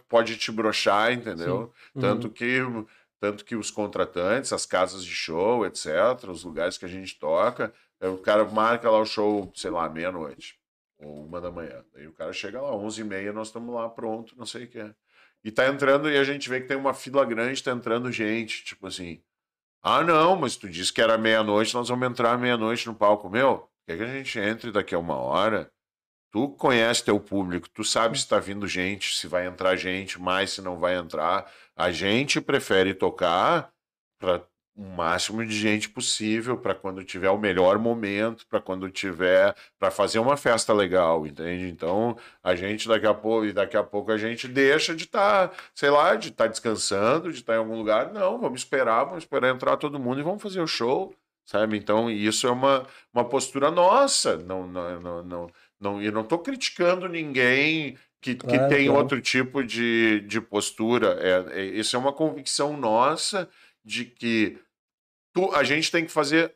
pode 0.10 0.38
te 0.38 0.52
brochar, 0.52 1.14
entendeu? 1.14 1.72
Uhum. 1.94 2.02
Tanto 2.02 2.30
que 2.30 2.60
tanto 3.20 3.46
que 3.46 3.56
os 3.56 3.72
contratantes, 3.72 4.52
as 4.52 4.66
casas 4.66 5.04
de 5.06 5.14
show, 5.14 5.66
etc., 5.66 6.28
os 6.28 6.44
lugares 6.44 6.78
que 6.78 6.84
a 6.84 6.90
gente 6.90 7.18
toca, 7.18 7.74
é, 8.02 8.08
o 8.10 8.18
cara 8.18 8.44
marca 8.44 8.90
lá 8.92 9.00
o 9.00 9.06
show, 9.06 9.50
sei 9.56 9.72
lá, 9.72 9.88
meia-noite 9.88 10.60
ou 11.00 11.26
uma 11.26 11.40
da 11.40 11.50
manhã. 11.50 11.86
Daí 11.94 12.06
o 12.08 12.14
cara 12.14 12.34
chega 12.34 12.62
lá, 12.62 12.72
11h30, 12.76 13.32
nós 13.32 13.48
estamos 13.48 13.74
lá 13.74 13.88
pronto, 13.90 14.36
não 14.38 14.46
sei 14.46 14.66
o 14.66 14.68
que 14.68 14.80
é. 14.80 14.94
E 15.44 15.52
tá 15.52 15.68
entrando, 15.68 16.10
e 16.10 16.18
a 16.18 16.24
gente 16.24 16.50
vê 16.50 16.62
que 16.62 16.68
tem 16.68 16.78
uma 16.78 16.94
fila 16.94 17.26
grande, 17.26 17.62
tá 17.62 17.72
entrando 17.72 18.12
gente, 18.12 18.64
tipo 18.64 18.88
assim, 18.88 19.22
ah 19.82 20.02
não, 20.02 20.38
mas 20.38 20.56
tu 20.56 20.70
disse 20.70 20.94
que 20.94 21.02
era 21.02 21.18
meia-noite, 21.18 21.74
nós 21.74 21.90
vamos 21.90 22.08
entrar 22.08 22.38
meia-noite 22.38 22.88
no 22.88 22.96
palco. 22.96 23.30
Meu, 23.30 23.70
quer 23.86 23.98
que 23.98 24.04
a 24.04 24.08
gente 24.08 24.40
entre 24.40 24.72
daqui 24.72 24.96
a 24.96 25.00
uma 25.00 25.18
hora? 25.18 25.70
Tu 26.32 26.50
conhece 26.56 27.04
teu 27.04 27.20
público, 27.20 27.70
tu 27.70 27.84
sabe 27.84 28.18
se 28.18 28.28
tá 28.28 28.40
vindo 28.40 28.68
gente, 28.68 29.16
se 29.16 29.28
vai 29.28 29.46
entrar 29.46 29.76
gente, 29.76 30.20
mais 30.20 30.52
se 30.52 30.62
não 30.62 30.80
vai 30.80 30.96
entrar. 30.96 31.52
A 31.76 31.92
gente 31.92 32.40
prefere 32.42 32.94
tocar 32.94 33.72
para 34.18 34.48
o 34.76 34.84
máximo 34.84 35.46
de 35.46 35.54
gente 35.54 35.88
possível, 35.88 36.58
para 36.58 36.74
quando 36.74 37.04
tiver 37.04 37.30
o 37.30 37.38
melhor 37.38 37.78
momento, 37.78 38.46
para 38.48 38.60
quando 38.60 38.90
tiver, 38.90 39.56
para 39.78 39.92
fazer 39.92 40.18
uma 40.18 40.36
festa 40.36 40.74
legal, 40.74 41.28
entende? 41.28 41.68
Então, 41.70 42.18
a 42.44 42.56
gente 42.56 42.88
daqui 42.88 43.06
a 43.06 43.14
pouco, 43.14 43.46
e 43.46 43.54
daqui 43.54 43.78
a 43.78 43.84
pouco 43.84 44.12
a 44.12 44.18
gente 44.18 44.48
deixa 44.48 44.96
de 44.96 45.04
estar, 45.04 45.52
sei 45.76 45.92
lá, 45.92 46.16
de 46.16 46.30
estar 46.30 46.48
descansando, 46.48 47.32
de 47.32 47.40
estar 47.40 47.54
em 47.54 47.58
algum 47.58 47.78
lugar. 47.78 48.12
Não, 48.12 48.40
vamos 48.40 48.62
esperar, 48.62 49.04
vamos 49.04 49.24
esperar 49.24 49.54
entrar 49.54 49.78
todo 49.78 50.00
mundo 50.00 50.20
e 50.20 50.24
vamos 50.24 50.42
fazer 50.42 50.60
o 50.60 50.68
show, 50.68 51.14
sabe? 51.46 51.78
Então, 51.78 52.10
isso 52.10 52.48
é 52.48 52.52
uma, 52.52 52.88
uma 53.14 53.26
postura 53.26 53.70
nossa. 53.70 54.38
Não, 54.38 54.66
não, 54.66 55.00
não, 55.00 55.24
não, 55.24 55.48
não, 55.80 56.02
eu 56.02 56.12
não 56.12 56.22
estou 56.22 56.40
criticando 56.40 57.08
ninguém 57.08 57.96
que, 58.20 58.34
que 58.34 58.48
Claro, 58.48 58.70
tem 58.70 58.86
claro. 58.88 59.02
outro 59.02 59.22
tipo 59.22 59.64
de, 59.64 60.22
de 60.22 60.42
postura. 60.42 61.18
É, 61.20 61.60
é, 61.60 61.66
isso 61.66 61.96
é 61.96 62.00
uma 62.00 62.14
convicção 62.14 62.76
nossa 62.76 63.48
de 63.86 64.06
que 64.06 64.58
tu- 65.34 65.52
a 65.54 65.64
gente 65.64 65.92
tem 65.92 66.06
que 66.06 66.12
fazer 66.12 66.56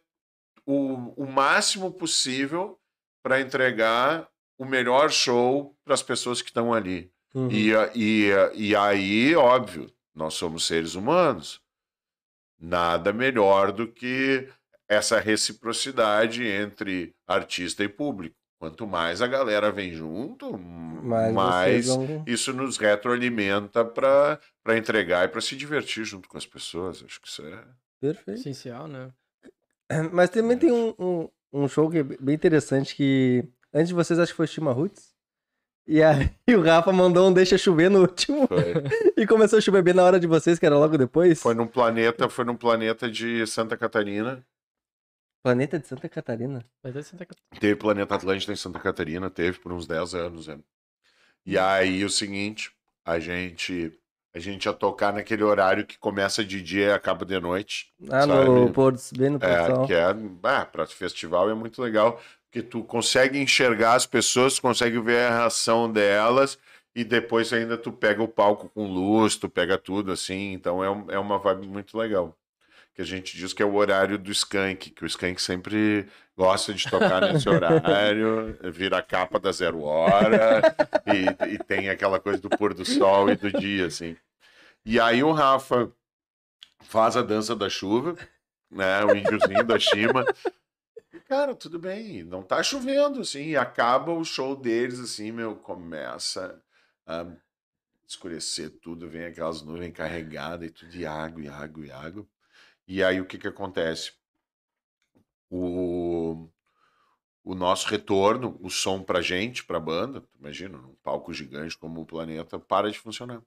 o, 0.66 1.14
o 1.24 1.26
máximo 1.26 1.92
possível 1.92 2.80
para 3.24 3.42
entregar 3.42 4.30
o 4.58 4.66
melhor 4.66 5.12
show 5.12 5.76
para 5.84 5.94
as 5.94 6.04
pessoas 6.04 6.42
que 6.42 6.50
estão 6.50 6.74
ali. 6.74 7.12
Uhum. 7.34 7.50
E, 7.52 7.72
e, 7.96 8.32
e 8.56 8.76
aí, 8.76 9.36
óbvio, 9.36 9.92
nós 10.16 10.34
somos 10.34 10.66
seres 10.66 10.96
humanos. 10.96 11.62
Nada 12.60 13.14
melhor 13.14 13.72
do 13.72 13.88
que 13.88 14.50
essa 14.90 15.20
reciprocidade 15.20 16.44
entre 16.46 17.14
artista 17.28 17.84
e 17.84 17.88
público. 17.90 18.36
Quanto 18.60 18.88
mais 18.88 19.22
a 19.22 19.28
galera 19.28 19.72
vem 19.72 19.94
junto, 19.94 20.58
mais 20.58 21.86
vocês 21.86 21.96
vão... 21.96 22.24
isso 22.26 22.52
nos 22.54 22.78
retroalimenta 22.78 23.86
para 23.86 24.40
para 24.64 24.76
entregar 24.78 25.26
e 25.26 25.28
para 25.28 25.42
se 25.42 25.56
divertir 25.56 26.04
junto 26.04 26.28
com 26.28 26.38
as 26.38 26.46
pessoas. 26.48 27.04
Acho 27.06 27.22
que 27.22 27.28
isso 27.28 27.46
é. 27.46 27.64
Perfeito. 28.00 28.40
Essencial, 28.40 28.88
né? 28.88 29.12
Mas 30.12 30.30
também 30.30 30.58
tem 30.58 30.72
um, 30.72 30.94
um, 31.00 31.30
um 31.54 31.68
show 31.68 31.90
que 31.90 32.00
é 32.00 32.04
bem 32.04 32.36
interessante 32.36 32.96
que 32.96 33.44
antes 33.74 33.90
de 33.90 33.94
vocês 33.94 34.20
acho 34.20 34.32
que 34.32 34.38
foi 34.38 34.48
Chima 34.48 34.72
Roots. 34.72 35.16
E 35.88 36.04
aí 36.04 36.30
o 36.50 36.62
Rafa 36.62 36.92
mandou 36.92 37.30
um 37.30 37.34
deixa 37.34 37.58
chover 37.58 37.90
no 37.90 38.02
último 38.02 38.48
Foi, 38.48 38.74
e 39.16 39.26
começou 39.26 39.58
a 39.58 39.62
chover 39.62 39.82
bem 39.82 39.94
na 39.94 40.04
hora 40.04 40.20
de 40.20 40.28
vocês, 40.28 40.60
que 40.60 40.66
era 40.66 40.78
logo 40.78 40.98
depois. 40.98 41.42
foi 41.42 41.54
num 41.54 41.68
planeta, 41.68 42.30
foi 42.30 42.46
num 42.46 42.58
planeta 42.58 43.10
de 43.10 43.46
Santa 43.48 43.78
Catarina. 43.78 44.46
Planeta 45.42 45.80
de 45.80 45.88
Santa 45.88 46.10
Catarina. 46.10 46.66
Vai 46.84 46.92
ter 46.92 47.04
Santa 47.04 47.26
Catarina. 47.26 47.62
Teve 47.62 47.76
Planeta 47.78 48.16
Atlântida 48.16 48.52
em 48.52 48.58
Santa 48.58 48.80
Catarina, 48.80 49.30
teve 49.30 49.60
por 49.60 49.72
uns 49.72 49.88
10 49.88 50.14
anos, 50.14 50.48
né? 50.48 50.60
E 51.46 51.58
aí 51.58 52.04
o 52.04 52.10
seguinte, 52.10 52.74
a 53.06 53.18
gente 53.18 53.98
a 54.34 54.40
gente 54.40 54.66
ia 54.66 54.74
tocar 54.74 55.14
naquele 55.14 55.44
horário 55.44 55.86
que 55.86 55.98
começa 55.98 56.44
de 56.46 56.62
dia 56.62 56.88
e 56.88 56.92
acaba 56.94 57.26
de 57.26 57.40
noite. 57.40 57.94
Ah, 58.12 58.26
Sabe? 58.26 58.50
no 58.60 58.70
pôr 58.72 58.92
do, 58.94 59.00
bem 59.18 59.30
no 59.30 59.40
pôr 59.40 59.56
do 59.58 59.64
É, 59.64 59.72
que 59.82 59.94
é, 59.94 60.04
ah, 60.44 60.66
para 60.66 60.86
festival 60.88 61.50
é 61.50 61.54
muito 61.54 61.82
legal, 61.82 62.20
porque 62.46 62.62
tu 62.64 62.84
consegue 62.84 63.40
enxergar 63.40 63.94
as 63.96 64.06
pessoas, 64.06 64.60
consegue 64.60 65.00
ver 65.00 65.26
a 65.28 65.38
reação 65.40 65.92
delas 65.92 66.58
e 66.96 67.04
depois 67.04 67.54
ainda 67.54 67.78
tu 67.78 67.92
pega 67.92 68.24
o 68.24 68.28
palco 68.28 68.70
com 68.70 68.88
luz, 68.92 69.36
tu 69.38 69.48
pega 69.50 69.78
tudo 69.78 70.12
assim, 70.12 70.54
então 70.54 70.84
é, 70.84 70.90
um- 70.90 71.12
é 71.12 71.20
uma 71.20 71.38
vibe 71.40 71.68
muito 71.68 71.98
legal. 71.98 72.36
Que 72.98 73.04
a 73.04 73.06
gente 73.06 73.38
diz 73.38 73.54
que 73.54 73.62
é 73.62 73.66
o 73.66 73.76
horário 73.76 74.18
do 74.18 74.32
Skank, 74.32 74.90
que 74.90 75.04
o 75.04 75.06
Skank 75.06 75.40
sempre 75.40 76.10
gosta 76.36 76.74
de 76.74 76.90
tocar 76.90 77.22
nesse 77.22 77.48
horário, 77.48 78.58
vira 78.74 78.98
a 78.98 79.04
capa 79.04 79.40
da 79.40 79.52
zero 79.52 79.84
hora 79.84 80.64
e, 81.06 81.54
e 81.54 81.60
tem 81.60 81.90
aquela 81.90 82.20
coisa 82.20 82.42
do 82.42 82.50
pôr 82.50 82.74
do 82.74 82.84
sol 82.84 83.30
e 83.30 83.36
do 83.36 83.52
dia, 83.52 83.86
assim. 83.86 84.18
E 84.84 85.00
aí 85.00 85.24
o 85.24 85.32
Rafa 85.32 85.92
faz 86.80 87.16
a 87.16 87.22
dança 87.22 87.56
da 87.56 87.70
chuva, 87.70 88.18
né? 88.68 89.06
O 89.06 89.16
índiozinho 89.16 89.64
da 89.64 89.78
Shima. 89.78 90.26
Cara, 91.28 91.54
tudo 91.54 91.78
bem, 91.78 92.24
não 92.24 92.42
tá 92.42 92.64
chovendo, 92.64 93.22
assim, 93.22 93.50
e 93.50 93.56
acaba 93.56 94.12
o 94.12 94.26
show 94.26 94.56
deles, 94.56 95.00
assim, 95.00 95.32
meu, 95.32 95.56
começa 95.56 96.60
a 97.06 97.28
escurecer 98.08 98.72
tudo, 98.82 99.08
vem 99.08 99.26
aquelas 99.26 99.62
nuvens 99.62 99.94
carregadas 99.94 100.68
e 100.68 100.72
tudo, 100.72 100.96
e 100.96 101.06
água, 101.06 101.44
e 101.44 101.48
água, 101.48 101.86
e 101.86 101.92
água. 101.92 102.28
E 102.88 103.04
aí 103.04 103.22
o 103.22 103.26
que 103.28 103.38
que 103.38 103.48
acontece? 103.48 104.14
O, 105.50 106.50
o 107.44 107.56
nosso 107.56 107.88
retorno, 107.90 108.58
o 108.62 108.70
som 108.70 109.04
pra 109.04 109.22
gente, 109.22 109.66
pra 109.66 109.80
banda, 109.80 110.24
imagina, 110.40 110.78
num 110.78 110.96
palco 111.04 111.34
gigante 111.34 111.78
como 111.78 112.02
o 112.02 112.06
Planeta, 112.06 112.60
para 112.60 112.92
de 112.92 113.00
funcionar. 113.00 113.42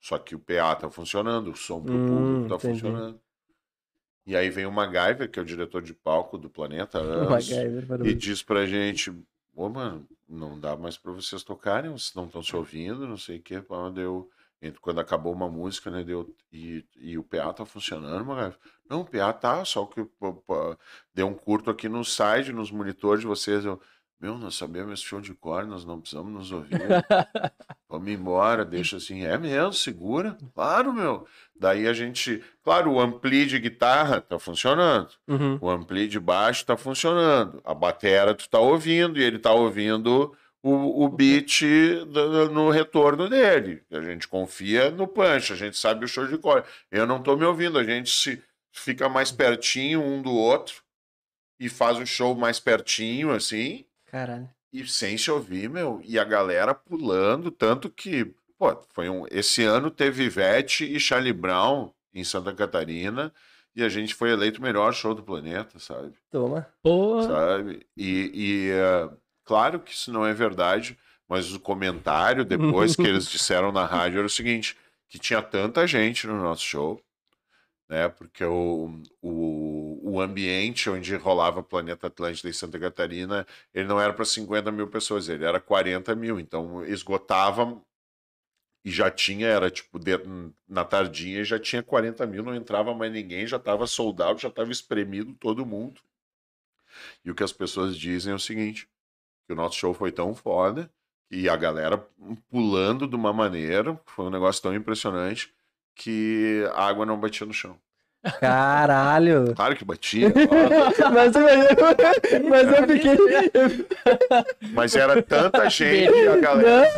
Só 0.00 0.18
que 0.18 0.34
o 0.36 0.40
PA 0.40 0.76
tá 0.76 0.90
funcionando, 0.90 1.52
o 1.52 1.56
som 1.56 1.84
pro 1.84 2.00
Hum, 2.00 2.00
público 2.00 2.46
tá 2.46 2.58
entendi. 2.58 2.60
funcionando. 2.60 3.20
E 4.26 4.36
aí 4.36 4.50
vem 4.50 4.66
o 4.66 4.72
MacGyver, 4.72 5.30
que 5.30 5.38
é 5.38 5.42
o 5.42 5.46
diretor 5.46 5.80
de 5.82 5.94
palco 5.94 6.36
do 6.36 6.50
Planeta 6.50 6.98
anos, 6.98 7.66
e 8.02 8.12
diz 8.14 8.42
pra 8.42 8.66
gente, 8.66 9.10
ô 9.54 9.68
mano, 9.68 10.06
não 10.28 10.58
dá 10.58 10.76
mais 10.76 10.98
pra 10.98 11.12
vocês 11.12 11.42
tocarem, 11.42 11.90
vocês 11.90 12.14
não 12.14 12.26
estão 12.26 12.42
se 12.42 12.54
ouvindo, 12.56 13.06
não 13.06 13.16
sei 13.16 13.38
o 13.38 13.42
que, 13.42 13.60
pá, 13.60 13.88
deu... 13.90 14.30
ent- 14.62 14.78
Quando 14.80 15.00
acabou 15.00 15.32
uma 15.32 15.48
música, 15.48 15.90
né, 15.90 16.02
deu... 16.04 16.34
E, 16.52 16.84
e 16.96 17.18
o 17.18 17.22
PA 17.24 17.52
tá 17.52 17.64
funcionando, 17.64 18.24
MacGyver? 18.24 18.58
Não, 18.88 19.00
o 19.00 19.04
PA 19.04 19.32
tá, 19.32 19.64
só 19.64 19.84
que 19.86 20.06
deu 21.14 21.26
um 21.26 21.34
curto 21.34 21.70
aqui 21.70 21.88
no 21.88 22.04
site, 22.04 22.52
nos 22.52 22.70
monitores 22.70 23.20
de 23.20 23.26
vocês, 23.26 23.64
eu... 23.64 23.80
Meu, 24.18 24.38
nós 24.38 24.54
sabemos 24.54 24.94
esse 24.94 25.02
show 25.02 25.20
de 25.20 25.34
cor, 25.34 25.66
nós 25.66 25.84
não 25.84 26.00
precisamos 26.00 26.32
nos 26.32 26.50
ouvir. 26.50 26.70
Vamos 27.86 28.08
embora, 28.08 28.64
deixa 28.64 28.96
assim. 28.96 29.26
É 29.26 29.36
mesmo, 29.36 29.74
segura. 29.74 30.38
Claro, 30.54 30.90
meu. 30.90 31.26
Daí 31.54 31.86
a 31.86 31.92
gente. 31.92 32.42
Claro, 32.64 32.92
o 32.92 32.98
ampli 32.98 33.44
de 33.44 33.58
guitarra 33.58 34.22
tá 34.22 34.38
funcionando. 34.38 35.10
Uhum. 35.28 35.58
O 35.60 35.68
ampli 35.68 36.08
de 36.08 36.18
baixo 36.18 36.64
tá 36.64 36.78
funcionando. 36.78 37.60
A 37.62 37.74
batera 37.74 38.34
tu 38.34 38.48
tá 38.48 38.58
ouvindo 38.58 39.18
e 39.18 39.22
ele 39.22 39.38
tá 39.38 39.52
ouvindo 39.52 40.34
o, 40.68 41.04
o 41.04 41.08
beat 41.08 41.62
do- 42.06 42.50
no 42.50 42.70
retorno 42.70 43.28
dele. 43.28 43.82
A 43.90 44.00
gente 44.00 44.26
confia 44.26 44.90
no 44.90 45.06
punch, 45.06 45.52
a 45.52 45.56
gente 45.56 45.76
sabe 45.76 46.04
o 46.04 46.08
show 46.08 46.26
de 46.26 46.36
cor. 46.38 46.64
Eu 46.90 47.06
não 47.06 47.22
tô 47.22 47.36
me 47.36 47.44
ouvindo, 47.44 47.78
a 47.78 47.84
gente 47.84 48.10
se 48.10 48.42
fica 48.72 49.08
mais 49.08 49.30
pertinho 49.30 50.02
um 50.02 50.20
do 50.20 50.32
outro 50.32 50.82
e 51.58 51.68
faz 51.68 51.98
o 51.98 52.04
show 52.06 52.34
mais 52.34 52.60
pertinho, 52.60 53.30
assim 53.30 53.84
Caralho. 54.06 54.48
e 54.72 54.86
sem 54.86 55.16
se 55.16 55.30
ouvir, 55.30 55.68
meu, 55.70 56.00
e 56.04 56.18
a 56.18 56.24
galera 56.24 56.74
pulando, 56.74 57.50
tanto 57.50 57.88
que, 57.88 58.34
pô, 58.58 58.76
foi 58.92 59.08
um, 59.08 59.24
esse 59.30 59.62
ano 59.64 59.90
teve 59.90 60.24
Ivete 60.24 60.84
e 60.84 61.00
Charlie 61.00 61.32
Brown 61.32 61.90
em 62.12 62.22
Santa 62.24 62.52
Catarina, 62.52 63.32
e 63.74 63.82
a 63.82 63.88
gente 63.88 64.14
foi 64.14 64.30
eleito 64.30 64.58
o 64.58 64.62
melhor 64.62 64.92
show 64.92 65.14
do 65.14 65.22
planeta, 65.22 65.78
sabe? 65.78 66.14
Toma. 66.30 66.66
Porra. 66.82 67.22
Sabe? 67.24 67.86
E, 67.96 68.30
e, 68.34 68.70
eh, 68.70 69.10
claro 69.46 69.80
que 69.80 69.92
isso 69.92 70.12
não 70.12 70.26
é 70.26 70.34
verdade, 70.34 70.98
mas 71.28 71.52
o 71.54 71.60
comentário 71.60 72.44
depois 72.44 72.96
que 72.96 73.06
eles 73.08 73.26
disseram 73.30 73.72
na 73.72 73.86
rádio 73.86 74.18
era 74.18 74.26
o 74.26 74.30
seguinte, 74.30 74.76
que 75.08 75.18
tinha 75.18 75.42
tanta 75.42 75.86
gente 75.86 76.26
no 76.26 76.36
nosso 76.42 76.64
show, 76.64 77.02
né? 77.88 78.08
Porque 78.08 78.44
o, 78.44 79.00
o, 79.22 80.12
o 80.14 80.20
ambiente 80.20 80.90
onde 80.90 81.14
rolava 81.16 81.62
Planeta 81.62 82.08
Atlântida 82.08 82.48
em 82.48 82.52
Santa 82.52 82.78
Catarina, 82.78 83.46
ele 83.74 83.88
não 83.88 84.00
era 84.00 84.12
para 84.12 84.24
50 84.24 84.72
mil 84.72 84.88
pessoas, 84.88 85.28
ele 85.28 85.44
era 85.44 85.60
40 85.60 86.14
mil. 86.14 86.40
Então 86.40 86.84
esgotava 86.84 87.80
e 88.84 88.90
já 88.90 89.10
tinha, 89.10 89.48
era 89.48 89.70
tipo, 89.70 89.98
de- 89.98 90.18
na 90.68 90.84
tardinha 90.84 91.44
já 91.44 91.58
tinha 91.58 91.82
40 91.82 92.26
mil, 92.26 92.42
não 92.42 92.54
entrava 92.54 92.94
mais 92.94 93.12
ninguém, 93.12 93.46
já 93.46 93.56
estava 93.58 93.86
soldado, 93.86 94.38
já 94.40 94.48
estava 94.48 94.70
espremido 94.72 95.34
todo 95.34 95.66
mundo. 95.66 96.00
E 97.24 97.30
o 97.30 97.34
que 97.34 97.42
as 97.42 97.52
pessoas 97.52 97.96
dizem 97.96 98.32
é 98.32 98.34
o 98.36 98.38
seguinte: 98.38 98.88
que 99.46 99.52
o 99.52 99.56
nosso 99.56 99.76
show 99.76 99.94
foi 99.94 100.10
tão 100.12 100.34
foda 100.34 100.90
e 101.30 101.48
a 101.48 101.56
galera 101.56 102.04
pulando 102.50 103.06
de 103.06 103.14
uma 103.16 103.32
maneira, 103.32 103.98
foi 104.06 104.26
um 104.26 104.30
negócio 104.30 104.62
tão 104.62 104.74
impressionante 104.74 105.50
que 105.94 106.64
a 106.74 106.86
água 106.86 107.06
não 107.06 107.18
batia 107.18 107.46
no 107.46 107.52
chão. 107.52 107.76
Caralho. 108.40 109.54
Claro 109.56 109.76
que 109.76 109.84
batia, 109.84 110.32
mas, 111.12 111.34
eu- 111.34 112.48
mas 112.48 112.68
eu 112.68 112.88
fiquei. 112.88 113.16
mas 114.72 114.94
era 114.96 115.22
tanta 115.22 115.68
gente 115.70 116.12
e 116.12 116.28
a 116.28 116.36
galera 116.36 116.90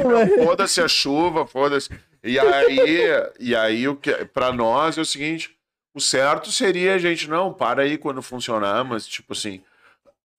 foda-se 0.45 0.81
a 0.81 0.89
chuva, 0.89 1.47
foda-se. 1.47 1.91
E 2.25 2.39
aí, 2.39 3.09
e 3.39 3.55
aí 3.55 3.87
o 3.89 3.95
que 3.97 4.13
para 4.27 4.53
nós 4.53 4.97
é 4.99 5.01
o 5.01 5.05
seguinte, 5.05 5.55
o 5.95 6.01
certo 6.01 6.51
seria 6.51 6.95
a 6.95 6.99
gente 6.99 7.29
não 7.29 7.53
para 7.53 7.83
aí 7.83 7.97
quando 7.99 8.23
funcionar, 8.23 8.85
mas 8.85 9.07
tipo 9.07 9.33
assim, 9.33 9.63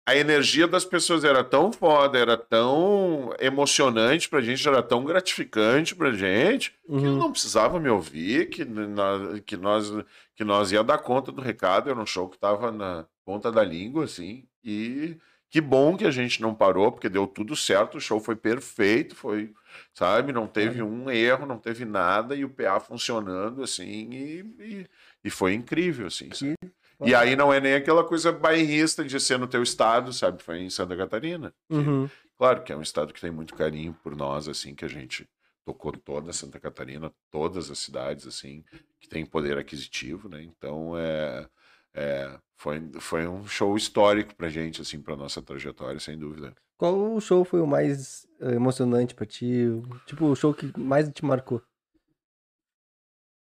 a 0.09 0.15
energia 0.17 0.67
das 0.67 0.83
pessoas 0.83 1.23
era 1.23 1.43
tão 1.43 1.71
foda, 1.71 2.17
era 2.17 2.35
tão 2.35 3.31
emocionante 3.39 4.27
pra 4.27 4.41
gente, 4.41 4.67
era 4.67 4.81
tão 4.81 5.03
gratificante 5.03 5.95
pra 5.95 6.11
gente, 6.11 6.71
que 6.71 6.91
eu 6.91 6.95
Uhum. 6.95 7.17
não 7.17 7.31
precisava 7.31 7.79
me 7.79 7.89
ouvir, 7.89 8.49
que 8.49 8.65
nós, 8.65 9.39
que 9.45 9.55
nós, 9.55 9.91
que 10.35 10.43
nós 10.43 10.71
ia 10.71 10.83
dar 10.83 10.97
conta 10.97 11.31
do 11.31 11.41
recado, 11.41 11.91
era 11.91 11.99
um 11.99 12.07
show 12.07 12.27
que 12.27 12.39
tava 12.39 12.71
na 12.71 13.05
ponta 13.23 13.51
da 13.51 13.63
língua, 13.63 14.05
assim, 14.05 14.45
e 14.63 15.15
que 15.47 15.61
bom 15.61 15.95
que 15.95 16.05
a 16.05 16.11
gente 16.11 16.41
não 16.41 16.55
parou, 16.55 16.91
porque 16.91 17.07
deu 17.07 17.27
tudo 17.27 17.55
certo, 17.55 17.97
o 17.97 18.01
show 18.01 18.19
foi 18.19 18.35
perfeito, 18.35 19.15
foi, 19.15 19.53
sabe, 19.93 20.33
não 20.33 20.47
teve 20.47 20.81
um 20.81 21.09
erro, 21.11 21.45
não 21.45 21.59
teve 21.59 21.85
nada, 21.85 22.35
e 22.35 22.43
o 22.43 22.49
PA 22.49 22.79
funcionando, 22.79 23.61
assim, 23.61 24.09
e, 24.11 24.39
e, 24.59 24.87
e 25.23 25.29
foi 25.29 25.53
incrível, 25.53 26.07
assim, 26.07 26.29
sabe? 26.33 26.55
E 27.01 27.15
aí 27.15 27.35
não 27.35 27.51
é 27.53 27.59
nem 27.61 27.73
aquela 27.75 28.03
coisa 28.03 28.31
bairrista 28.31 29.05
de 29.05 29.19
ser 29.19 29.39
no 29.39 29.47
teu 29.47 29.63
estado, 29.63 30.11
sabe? 30.11 30.43
Foi 30.43 30.59
em 30.59 30.69
Santa 30.69 30.97
Catarina. 30.97 31.53
que- 31.69 31.75
Uhum. 31.75 32.09
Claro 32.37 32.63
que 32.63 32.71
é 32.71 32.75
um 32.75 32.81
estado 32.81 33.13
que 33.13 33.21
tem 33.21 33.31
muito 33.31 33.53
carinho 33.55 33.93
por 34.03 34.15
nós, 34.15 34.47
assim, 34.47 34.73
que 34.75 34.83
a 34.85 34.87
gente 34.87 35.27
tocou 35.65 35.91
toda 35.91 36.33
Santa 36.33 36.59
Catarina, 36.59 37.11
todas 37.29 37.69
as 37.69 37.79
cidades, 37.79 38.25
assim, 38.25 38.63
que 38.99 39.07
tem 39.07 39.25
poder 39.25 39.57
aquisitivo, 39.57 40.27
né? 40.29 40.41
Então, 40.43 40.97
é, 40.97 41.47
é, 41.93 42.39
foi, 42.57 42.81
foi 42.99 43.27
um 43.27 43.45
show 43.45 43.75
histórico 43.77 44.35
pra 44.35 44.49
gente, 44.49 44.81
assim, 44.81 45.01
pra 45.01 45.15
nossa 45.15 45.41
trajetória, 45.41 45.99
sem 45.99 46.17
dúvida. 46.17 46.53
Qual 46.77 47.13
o 47.13 47.19
show 47.21 47.43
foi 47.43 47.59
o 47.61 47.67
mais 47.67 48.25
eh, 48.39 48.53
emocionante 48.55 49.13
pra 49.13 49.25
ti? 49.25 49.65
Tipo, 50.05 50.27
o 50.27 50.35
show 50.35 50.53
que 50.53 50.71
mais 50.79 51.09
te 51.09 51.23
marcou? 51.25 51.61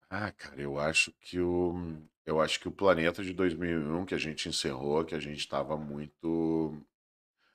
Ah, 0.08 0.32
cara, 0.32 0.60
eu 0.60 0.78
acho 0.78 1.12
que 1.20 1.38
o 1.38 1.74
eu 2.30 2.40
acho 2.40 2.60
que 2.60 2.68
o 2.68 2.72
Planeta 2.72 3.22
de 3.24 3.32
2001 3.32 4.06
que 4.06 4.14
a 4.14 4.18
gente 4.18 4.48
encerrou, 4.48 5.04
que 5.04 5.14
a 5.14 5.20
gente 5.20 5.38
estava 5.40 5.76
muito 5.76 6.76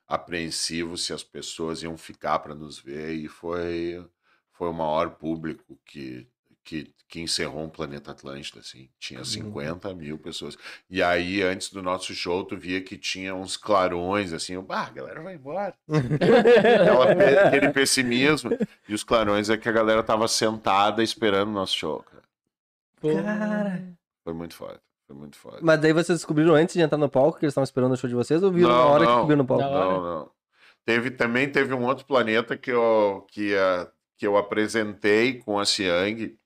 apreensivo 0.06 0.96
se 0.96 1.12
as 1.12 1.24
pessoas 1.24 1.82
iam 1.82 1.96
ficar 1.96 2.38
para 2.40 2.54
nos 2.54 2.78
ver 2.78 3.14
e 3.14 3.28
foi 3.28 4.04
foi 4.52 4.68
o 4.68 4.72
maior 4.72 5.10
público 5.16 5.78
que 5.84 6.26
que, 6.64 6.92
que 7.08 7.20
encerrou 7.20 7.62
um 7.62 7.68
planeta 7.68 8.10
Atlântida, 8.10 8.58
assim. 8.58 8.88
Tinha 8.98 9.20
Uhum. 9.20 9.24
50 9.24 9.94
mil 9.94 10.18
pessoas. 10.18 10.58
E 10.90 11.00
aí, 11.00 11.40
antes 11.40 11.70
do 11.70 11.80
nosso 11.80 12.12
show, 12.12 12.44
tu 12.44 12.56
via 12.56 12.82
que 12.82 12.98
tinha 12.98 13.32
uns 13.36 13.56
clarões, 13.56 14.32
assim, 14.32 14.60
bah, 14.60 14.86
a 14.86 14.90
galera 14.90 15.22
vai 15.22 15.36
embora. 15.36 15.74
Aquela 15.88 17.46
aquele 17.46 17.72
pessimismo. 17.72 18.50
E 18.88 18.94
os 18.94 19.04
clarões 19.04 19.48
é 19.48 19.56
que 19.56 19.68
a 19.68 19.72
galera 19.72 20.02
tava 20.02 20.26
sentada 20.26 21.04
esperando 21.04 21.50
o 21.50 21.52
nosso 21.52 21.76
show, 21.76 22.02
cara. 22.02 22.24
Cara. 23.00 23.96
Foi 24.26 24.34
muito 24.34 24.56
foda. 24.56 24.80
Foi 25.06 25.14
muito 25.14 25.36
foda. 25.38 25.58
Mas 25.62 25.80
daí 25.80 25.92
vocês 25.92 26.18
descobriram 26.18 26.52
antes 26.56 26.74
de 26.74 26.80
entrar 26.80 26.98
no 26.98 27.08
palco 27.08 27.38
que 27.38 27.44
eles 27.44 27.52
estavam 27.52 27.62
esperando 27.64 27.92
o 27.92 27.96
show 27.96 28.08
de 28.10 28.16
vocês 28.16 28.42
ou 28.42 28.50
viram 28.50 28.70
Não, 28.70 28.76
na 28.76 28.84
hora 28.86 29.06
que 29.06 29.12
não. 29.12 29.20
subiram 29.20 29.38
no 29.38 29.46
palco? 29.46 29.62
Não, 29.62 30.02
não. 30.02 30.30
Teve, 30.84 31.12
também 31.12 31.48
teve 31.48 31.72
um 31.72 31.84
outro 31.84 32.04
planeta 32.04 32.56
que 32.56 32.72
eu, 32.72 33.24
que, 33.30 33.54
eh, 33.54 33.88
que 34.18 34.26
eu 34.26 34.36
apresentei 34.36 35.38
com 35.38 35.60
a 35.60 35.64
Siang. 35.64 36.36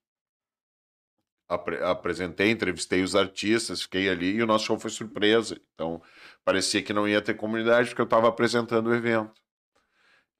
Apre- 1.48 1.82
apresentei, 1.82 2.50
entrevistei 2.50 3.02
os 3.02 3.16
artistas, 3.16 3.82
fiquei 3.82 4.08
ali 4.10 4.36
e 4.36 4.42
o 4.42 4.46
nosso 4.46 4.66
show 4.66 4.78
foi 4.78 4.90
surpresa. 4.90 5.58
Então, 5.74 6.00
parecia 6.44 6.82
que 6.82 6.92
não 6.92 7.08
ia 7.08 7.22
ter 7.22 7.34
comunidade 7.34 7.88
porque 7.88 8.02
eu 8.02 8.04
estava 8.04 8.28
apresentando 8.28 8.88
o 8.88 8.94
evento. 8.94 9.32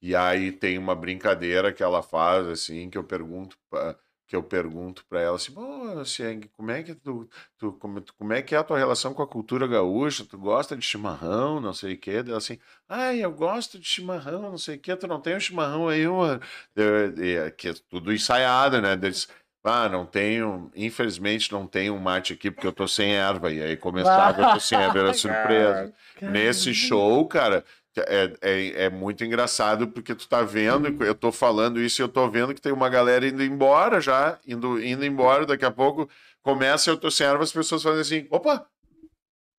E 0.03 0.15
aí 0.15 0.53
tem 0.53 0.77
uma 0.79 0.95
brincadeira 0.95 1.73
que 1.73 1.83
ela 1.83 2.03
faz, 2.03 2.47
assim, 2.47 2.89
que 2.91 2.97
eu 2.99 3.05
pergunto 3.05 3.57
pra, 3.71 3.99
que 4.31 4.37
eu 4.37 4.45
pergunto 4.45 5.05
para 5.07 5.21
ela 5.21 5.35
assim, 5.37 5.53
pô, 5.53 6.05
Siang, 6.05 6.49
como 6.51 6.71
é 6.71 6.85
que 6.85 6.95
tu, 6.95 7.29
tu, 7.59 7.73
como, 7.75 8.01
como 8.17 8.33
é 8.33 8.41
que 8.41 8.55
é 8.55 8.59
a 8.59 8.65
tua 8.65 8.79
relação 8.79 9.13
com 9.13 9.23
a 9.23 9.27
cultura 9.29 9.67
gaúcha? 9.67 10.25
Tu 10.25 10.39
gosta 10.39 10.77
de 10.77 10.87
chimarrão, 10.87 11.61
não 11.61 11.75
sei 11.75 11.95
o 11.95 11.99
quê? 11.99 12.13
Ela 12.27 12.39
assim, 12.39 12.57
ai, 12.89 13.25
eu 13.25 13.33
gosto 13.33 13.79
de 13.79 13.87
chimarrão, 13.89 14.43
não 14.43 14.59
sei 14.59 14.77
o 14.77 14.81
quê, 14.81 14.97
tu 14.97 15.09
não 15.09 15.21
tem 15.21 15.37
um 15.37 15.41
chimarrão 15.41 15.89
aí, 15.89 16.07
uma... 16.07 16.41
E- 16.77 17.51
que 17.53 17.69
é 17.71 17.75
tudo 17.89 18.13
ensaiado, 18.13 18.81
né? 18.81 18.97
Deles, 18.97 19.29
ah, 19.65 19.89
não 19.89 20.07
tenho, 20.07 20.71
infelizmente 20.77 21.53
não 21.53 21.67
tenho 21.67 21.95
um 21.95 21.99
mate 21.99 22.33
aqui 22.33 22.51
porque 22.53 22.67
eu 22.67 22.73
tô 22.73 22.87
sem 22.89 23.13
erva. 23.15 23.53
E 23.53 23.61
aí 23.63 23.77
começava, 23.77 24.43
eu 24.43 24.47
tô 24.47 24.61
sem 24.61 24.79
erva, 24.79 24.99
era 25.01 25.13
surpresa. 25.15 25.91
Nesse 26.27 26.73
show, 26.75 27.27
cara, 27.27 27.65
é, 27.97 28.33
é, 28.41 28.85
é 28.85 28.91
muito 28.91 29.25
engraçado 29.25 29.89
porque 29.89 30.15
tu 30.15 30.29
tá 30.29 30.43
vendo, 30.43 31.03
eu 31.05 31.15
tô 31.15 31.33
falando 31.33 31.81
isso 31.81 32.01
e 32.01 32.05
eu 32.05 32.09
tô 32.09 32.29
vendo 32.29 32.55
que 32.55 32.61
tem 32.61 32.73
uma 32.73 32.89
galera 32.89 33.27
indo 33.27 33.43
embora 33.43 34.01
já, 34.01 34.39
indo, 34.47 34.83
indo 34.83 35.05
embora, 35.05 35.45
daqui 35.45 35.65
a 35.65 35.71
pouco 35.71 36.09
começa 36.43 36.91
eu 36.91 36.97
tô 36.97 37.11
sem 37.11 37.27
erva, 37.27 37.43
as 37.43 37.53
pessoas 37.53 37.83
fazem 37.83 38.01
assim, 38.01 38.27
opa, 38.31 38.67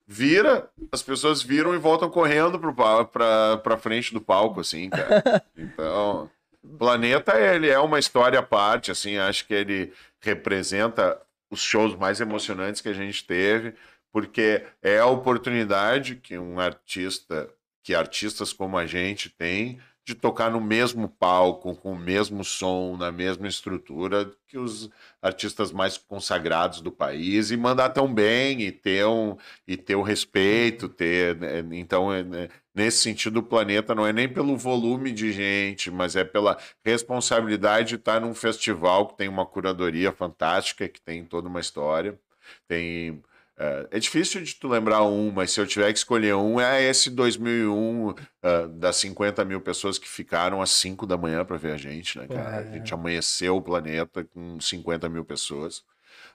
vira, 0.08 0.70
as 0.92 1.02
pessoas 1.02 1.42
viram 1.42 1.74
e 1.74 1.78
voltam 1.78 2.10
correndo 2.10 2.60
pro, 2.60 2.74
pra, 2.74 3.58
pra 3.58 3.78
frente 3.78 4.14
do 4.14 4.22
palco, 4.22 4.60
assim, 4.60 4.90
cara. 4.90 5.44
Então, 5.56 6.30
Planeta, 6.78 7.40
ele 7.40 7.70
é 7.70 7.80
uma 7.80 8.00
história 8.00 8.40
à 8.40 8.44
parte, 8.44 8.92
assim, 8.92 9.18
acho 9.18 9.48
que 9.48 9.54
ele 9.54 9.94
representa 10.20 11.20
os 11.50 11.62
shows 11.62 11.96
mais 11.96 12.22
emocionantes 12.22 12.82
que 12.82 12.90
a 12.90 12.94
gente 12.94 13.26
teve, 13.26 13.74
porque 14.12 14.66
é 14.82 15.00
a 15.00 15.06
oportunidade 15.06 16.16
que 16.16 16.38
um 16.38 16.60
artista, 16.60 17.50
que 17.84 17.96
artistas 17.96 18.54
como 18.54 18.78
a 18.78 18.86
gente 18.86 19.30
tem, 19.30 19.80
de 20.04 20.16
tocar 20.16 20.50
no 20.52 20.60
mesmo 20.60 21.08
palco, 21.08 21.76
com 21.76 21.94
o 21.94 22.00
mesmo 22.00 22.44
som, 22.44 22.98
na 22.98 23.12
mesma 23.12 23.48
estrutura 23.48 24.32
que 24.48 24.58
os 24.58 24.90
artistas 25.22 25.72
mais 25.72 25.98
consagrados 25.98 26.82
do 26.82 26.92
país 26.92 27.52
e 27.52 27.58
mandar 27.58 27.90
tão 27.90 28.12
bem 28.12 28.62
e 28.62 28.72
ter 28.72 29.06
um 29.06 29.38
e 29.68 29.78
ter 29.78 29.96
o 29.96 30.02
respeito, 30.02 30.90
ter 30.90 31.36
né, 31.38 31.64
então 31.72 32.12
é, 32.12 32.24
né, 32.24 32.50
nesse 32.74 33.00
sentido 33.00 33.38
o 33.38 33.44
planeta 33.44 33.94
não 33.94 34.06
é 34.06 34.12
nem 34.12 34.28
pelo 34.28 34.58
volume 34.58 35.12
de 35.12 35.32
gente, 35.32 35.92
mas 35.92 36.16
é 36.16 36.24
pela 36.24 36.58
responsabilidade 36.84 37.90
de 37.90 37.96
estar 37.96 38.20
num 38.20 38.34
festival 38.34 39.08
que 39.08 39.18
tem 39.18 39.30
uma 39.30 39.46
curadoria 39.46 40.12
fantástica, 40.12 40.90
que 40.90 41.00
tem 41.00 41.24
toda 41.24 41.48
uma 41.48 41.60
história, 41.60 42.20
tem 42.68 43.22
é, 43.62 43.88
é 43.92 44.00
difícil 44.00 44.42
de 44.42 44.56
tu 44.56 44.68
lembrar 44.68 45.04
um, 45.04 45.32
mas 45.32 45.52
se 45.52 45.62
eu 45.62 45.68
tiver 45.68 45.92
que 45.94 46.00
escolher 46.00 46.34
um, 46.34 46.60
é 46.60 46.84
esse 46.84 47.12
2001 47.12 48.16
ah, 48.42 48.68
das 48.68 48.96
50 48.98 49.46
mil 49.46 49.62
pessoas 49.62 50.00
que 50.00 50.10
ficaram 50.10 50.64
às 50.64 50.72
5 50.72 51.06
da 51.06 51.16
manhã 51.16 51.46
para 51.46 51.58
ver 51.58 51.74
a 51.74 51.78
gente, 51.78 52.18
né, 52.18 52.28
cara? 52.28 52.58
A 52.58 52.64
gente 52.64 52.92
amanheceu 52.92 53.56
o 53.56 53.62
planeta 53.62 54.24
com 54.24 54.60
50 54.60 55.08
mil 55.10 55.24
pessoas. 55.24 55.84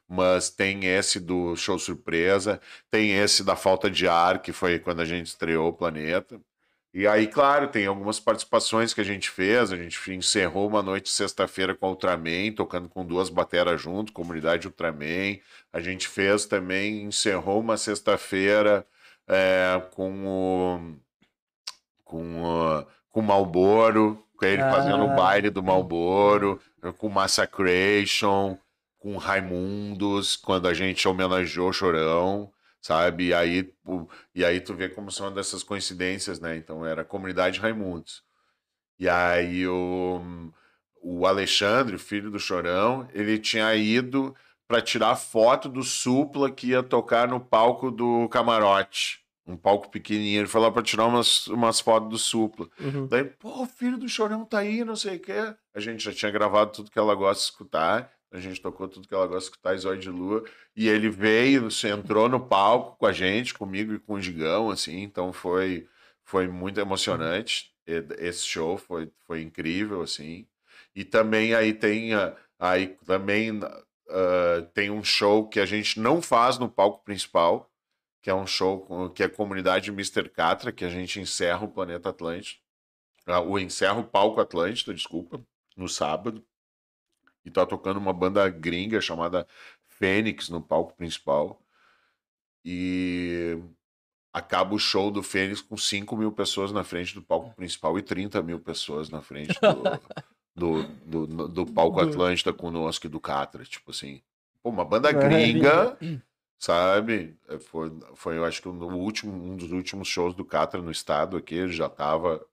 Mas 0.09 0.49
tem 0.51 0.85
esse 0.87 1.19
do 1.19 1.57
show 1.57 1.77
surpresa, 1.81 2.61
tem 2.89 3.13
esse 3.13 3.43
da 3.43 3.57
falta 3.57 3.91
de 3.91 4.07
ar, 4.07 4.41
que 4.41 4.53
foi 4.53 4.79
quando 4.79 5.01
a 5.01 5.05
gente 5.05 5.27
estreou 5.27 5.69
o 5.69 5.73
planeta. 5.73 6.41
E 6.99 7.07
aí, 7.07 7.27
claro, 7.27 7.69
tem 7.69 7.85
algumas 7.85 8.19
participações 8.19 8.95
que 8.95 9.03
a 9.03 9.05
gente 9.05 9.29
fez. 9.29 9.71
A 9.71 9.77
gente 9.77 9.99
encerrou 10.15 10.67
uma 10.67 10.83
noite 10.83 11.11
sexta-feira 11.11 11.75
com 11.75 11.85
a 11.85 11.91
Ultraman, 11.91 12.53
tocando 12.57 12.89
com 12.89 13.05
duas 13.05 13.29
bateras 13.29 13.79
junto, 13.83 14.15
comunidade 14.15 14.67
Ultraman. 14.67 15.39
A 15.71 15.79
gente 15.79 16.09
fez 16.09 16.47
também, 16.47 17.03
encerrou 17.03 17.61
uma 17.61 17.77
sexta-feira 17.77 18.87
é, 19.29 19.79
com 19.95 20.27
o 20.27 20.97
com 22.03 22.43
o 22.43 22.87
com 23.11 23.21
o 23.21 23.23
Malboro, 23.23 24.25
com 24.35 24.47
ele 24.47 24.63
Ah. 24.63 24.71
fazendo 24.73 25.05
o 25.05 25.15
baile 25.15 25.51
do 25.51 25.63
Malboro, 25.63 26.59
com 26.97 27.11
Massacration, 27.11 28.57
com 28.99 29.19
Raimundos, 29.19 30.35
quando 30.35 30.67
a 30.67 30.73
gente 30.73 31.07
homenageou 31.07 31.69
o 31.69 31.73
Chorão, 31.75 32.51
sabe? 32.87 33.27
E 33.27 33.35
aí, 33.35 33.73
e 34.33 34.45
aí 34.45 34.61
tu 34.61 34.73
vê 34.73 34.89
como 34.89 35.11
são 35.11 35.35
dessas 35.35 35.65
coincidências, 35.65 36.39
né? 36.39 36.57
Então 36.57 36.87
era 36.87 37.03
a 37.03 37.05
comunidade 37.05 37.59
Raimundos. 37.59 38.23
E 38.97 39.09
aí 39.09 39.67
o, 39.67 40.53
o 41.03 41.27
Alexandre, 41.27 41.97
o 41.97 41.99
filho 41.99 42.31
do 42.31 42.39
Chorão, 42.39 43.09
ele 43.13 43.41
tinha 43.41 43.75
ido 43.75 44.35
para 44.69 44.81
tirar 44.81 45.17
foto 45.17 45.69
do 45.69 45.83
Supla 45.83 46.49
que 46.49 46.69
ia 46.69 46.83
tocar 46.83 47.27
no 47.27 47.41
palco 47.41 47.91
do 47.91 48.29
Camarote. 48.29 49.21
Um 49.45 49.57
palco 49.57 49.91
pequenininho. 49.91 50.41
Ele 50.41 50.49
foi 50.49 50.61
lá 50.61 50.71
para 50.71 50.83
tirar 50.83 51.07
umas, 51.07 51.49
umas 51.49 51.81
fotos 51.81 52.09
do 52.09 52.19
Supla. 52.19 52.69
Uhum. 52.79 53.09
Daí, 53.09 53.25
pô, 53.25 53.63
o 53.63 53.67
filho 53.67 53.99
do 53.99 54.09
Chorão 54.09 54.45
tá 54.45 54.59
aí, 54.59 54.85
não 54.85 54.97
sei 54.97 55.17
o 55.17 55.21
quê. 55.21 55.55
A 55.75 55.81
gente 55.81 56.05
já 56.05 56.13
tinha 56.13 56.31
gravado 56.31 56.73
tudo 56.73 56.91
que 56.91 56.99
ela 56.99 57.15
gosta 57.15 57.43
de 57.43 57.51
escutar. 57.51 58.16
A 58.37 58.41
gente 58.41 58.61
tocou 58.61 58.89
tudo 58.89 59.09
que 59.09 59.15
ela 59.15 59.27
gosta 59.27 59.41
de 59.41 59.47
escutar, 59.47 59.77
Zóio 59.79 60.01
de 60.01 60.11
Lua. 60.11 60.45
E 60.75 60.89
ele 60.89 61.09
veio, 61.09 61.69
entrou 61.85 62.29
no 62.29 62.41
palco 62.41 62.97
com 62.99 63.07
a 63.07 63.13
gente, 63.13 63.55
comigo 63.55 63.95
e 63.95 63.99
com 63.99 64.15
o 64.15 64.21
Gigão, 64.21 64.71
assim. 64.71 65.03
Então 65.03 65.33
foi, 65.33 65.89
foi 66.25 66.47
muito 66.49 66.79
emocionante. 66.81 67.73
Esse 68.19 68.45
show 68.45 68.77
foi, 68.77 69.11
foi 69.27 69.43
incrível, 69.43 70.03
assim. 70.03 70.47
E 70.95 71.05
também 71.05 71.55
aí 71.55 71.73
tem, 71.73 72.11
aí 72.59 72.89
também 73.07 73.61
ah, 74.09 74.67
tem 74.75 74.91
um 74.91 75.03
show 75.03 75.49
que 75.49 75.61
a 75.61 75.67
gente 75.67 76.01
não 76.01 76.23
faz 76.23 76.59
no 76.59 76.69
palco 76.69 77.05
principal, 77.05 77.71
que 78.23 78.31
é 78.31 78.35
um 78.35 78.47
show 78.47 79.11
que 79.11 79.23
é 79.23 79.27
a 79.27 79.31
comunidade 79.31 79.91
Mr. 79.91 80.29
Catra, 80.29 80.73
que 80.73 80.85
a 80.85 80.89
gente 80.89 81.21
encerra 81.21 81.65
o 81.65 81.69
Planeta 81.69 82.11
Atlântico. 82.11 82.63
Ah, 83.27 83.41
o 83.41 83.59
encerra 83.59 83.99
o 84.01 84.05
palco 84.05 84.41
Atlântida, 84.41 84.95
desculpa, 84.95 85.41
no 85.77 85.89
sábado. 85.89 86.45
E 87.47 87.51
tá 87.51 87.65
tocando 87.65 87.99
uma 87.99 88.13
banda 88.13 88.49
gringa 88.51 89.01
chamada 89.01 89.47
Fênix 89.89 90.51
no 90.51 90.61
palco 90.61 90.95
principal. 90.95 91.63
E 92.65 93.59
acaba 94.33 94.75
o 94.75 94.79
show 94.79 95.11
do 95.11 95.23
Fênix 95.23 95.63
com 95.63 95.77
5 95.77 96.17
mil 96.17 96.33
pessoas 96.33 96.73
na 96.73 96.85
frente 96.85 97.15
do 97.15 97.23
palco 97.23 97.55
principal 97.55 97.99
e 97.99 98.03
30 98.03 98.43
mil 98.43 98.61
pessoas 98.61 99.09
na 99.09 99.23
frente 99.23 99.59
do, 99.63 100.01
do, 100.55 101.27
do, 101.27 101.49
do 101.49 101.67
palco 101.67 102.01
Atlântida 102.01 102.53
conosco 102.53 103.07
e 103.07 103.11
do 103.11 103.21
Catra. 103.21 103.65
Tipo 103.65 103.93
assim, 103.93 104.23
pô, 104.63 104.71
uma 104.71 104.85
banda 104.85 105.13
É, 105.13 105.13
gringa, 105.13 105.97
sabe? 106.59 107.39
É, 107.49 107.59
Foi, 107.59 107.93
foi, 108.15 108.39
eu 108.39 108.45
acho 108.45 108.63
que 108.63 108.69
no 108.69 108.97
último, 108.97 109.33
um 109.33 109.57
dos 109.57 109.73
últimos 109.73 110.09
shows 110.09 110.35
do 110.35 110.45
Catra 110.45 110.83
no 110.83 110.91
estado 110.91 111.37
aqui, 111.37 111.55
ele 111.55 111.73
já 111.73 111.87
estava 111.87 112.45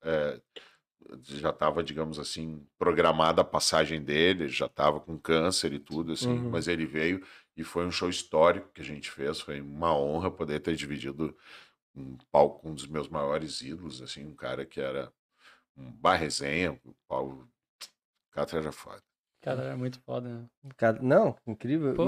já 1.24 1.50
estava, 1.50 1.84
digamos 1.84 2.20
assim, 2.20 2.66
programada 2.78 3.42
a 3.42 3.46
passagem 3.46 4.02
dele, 4.04 4.44
ele 4.46 4.52
já 4.54 4.66
estava 4.68 5.00
com 5.00 5.18
câncer 5.18 5.74
e 5.74 5.80
tudo, 5.80 6.14
assim, 6.14 6.30
Uhum. 6.30 6.50
mas 6.50 6.68
ele 6.68 6.86
veio 6.86 7.24
e 7.56 7.64
foi 7.64 7.86
um 7.86 7.92
show 7.92 8.10
histórico 8.10 8.70
que 8.74 8.82
a 8.82 8.86
gente 8.86 9.12
fez, 9.12 9.40
foi 9.40 9.62
uma 9.62 9.96
honra 9.96 10.32
poder 10.32 10.60
ter 10.60 10.76
dividido 10.76 11.36
um 11.96 12.18
palco 12.32 12.60
com 12.62 12.72
um 12.72 12.76
dos 12.76 12.88
meus 12.88 13.08
maiores 13.08 13.62
ídolos, 13.62 14.02
assim, 14.02 14.26
um 14.26 14.36
cara 14.36 14.66
que 14.66 14.82
era 14.82 15.12
um 15.78 15.92
bar 15.92 16.16
resenha, 16.16 16.80
o 16.86 16.94
Paulo 17.08 17.48
Catra 18.32 18.60
era 18.60 18.72
foda. 18.72 19.02
Cara, 19.42 19.62
era 19.64 19.78
muito 19.78 20.00
foda, 20.00 20.30
né? 20.30 20.48
Cara, 20.78 21.00
Não, 21.02 21.36
incrível. 21.46 21.94
Pô. 21.94 22.04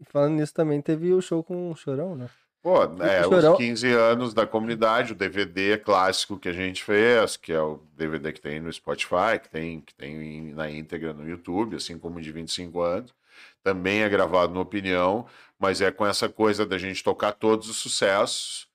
E, 0.00 0.04
falando 0.06 0.34
nisso 0.34 0.54
também, 0.54 0.80
teve 0.80 1.12
o 1.12 1.20
show 1.20 1.44
com 1.44 1.70
o 1.70 1.76
Chorão, 1.76 2.16
né? 2.16 2.28
Pô, 2.62 2.82
é, 3.02 3.22
os 3.38 3.44
15 3.56 3.88
anos 3.90 4.34
da 4.34 4.46
comunidade, 4.46 5.12
o 5.12 5.16
DVD 5.16 5.78
clássico 5.78 6.38
que 6.38 6.48
a 6.48 6.52
gente 6.52 6.84
fez, 6.84 7.36
que 7.36 7.52
é 7.52 7.60
o 7.60 7.80
DVD 7.96 8.32
que 8.34 8.40
tem 8.40 8.60
no 8.60 8.70
Spotify, 8.70 9.38
que 9.42 9.48
tem, 9.48 9.80
que 9.80 9.94
tem 9.94 10.14
em- 10.16 10.52
na 10.52 10.70
íntegra 10.70 11.14
no 11.14 11.26
YouTube, 11.26 11.76
assim 11.76 11.98
como 11.98 12.18
o 12.18 12.20
de 12.22 12.30
25 12.30 12.82
anos. 12.82 13.14
Também 13.62 14.02
é 14.02 14.08
gravado 14.10 14.52
no 14.52 14.60
Opinião, 14.60 15.26
mas 15.58 15.80
é 15.80 15.90
com 15.90 16.06
essa 16.06 16.28
coisa 16.28 16.66
da 16.66 16.76
gente 16.76 17.02
tocar 17.02 17.32
todos 17.32 17.68
os 17.70 17.76
sucessos 17.78 18.68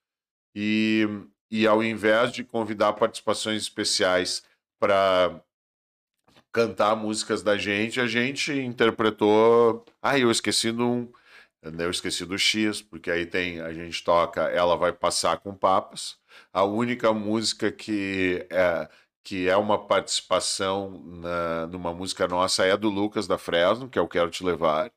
e, 0.56 1.08
e 1.52 1.68
ao 1.68 1.84
invés 1.84 2.32
de 2.32 2.44
convidar 2.44 2.94
participações 2.94 3.62
especiais 3.62 4.44
para 4.80 5.40
cantar 6.52 6.96
músicas 6.96 7.44
da 7.44 7.58
gente, 7.58 8.00
a 8.00 8.08
gente 8.08 8.52
interpretou. 8.54 9.84
Ah, 10.02 10.18
eu 10.18 10.32
esqueci 10.32 10.72
de 10.72 10.82
um. 10.82 11.12
Eu 11.80 11.90
esqueci 11.90 12.26
do 12.26 12.38
X, 12.38 12.82
porque 12.82 13.10
aí 13.10 13.26
tem. 13.26 13.60
A 13.62 13.74
gente 13.74 14.04
toca 14.04 14.42
Ela 14.44 14.76
Vai 14.78 14.94
Passar 14.94 15.40
com 15.40 15.56
Papas. 15.56 16.18
A 16.54 16.64
única 16.64 17.14
música 17.14 17.72
que 17.72 18.46
é, 18.52 18.90
que 19.24 19.50
é 19.50 19.58
uma 19.58 19.88
participação 19.88 21.02
na, 21.06 21.68
numa 21.68 21.94
música 21.94 22.28
nossa 22.28 22.66
é 22.66 22.78
do 22.78 22.90
Lucas 22.90 23.28
da 23.28 23.38
Fresno, 23.38 23.90
que 23.90 23.98
é 23.98 24.02
o 24.02 24.08
Quero 24.08 24.30
Te 24.30 24.44
Levar. 24.44 24.92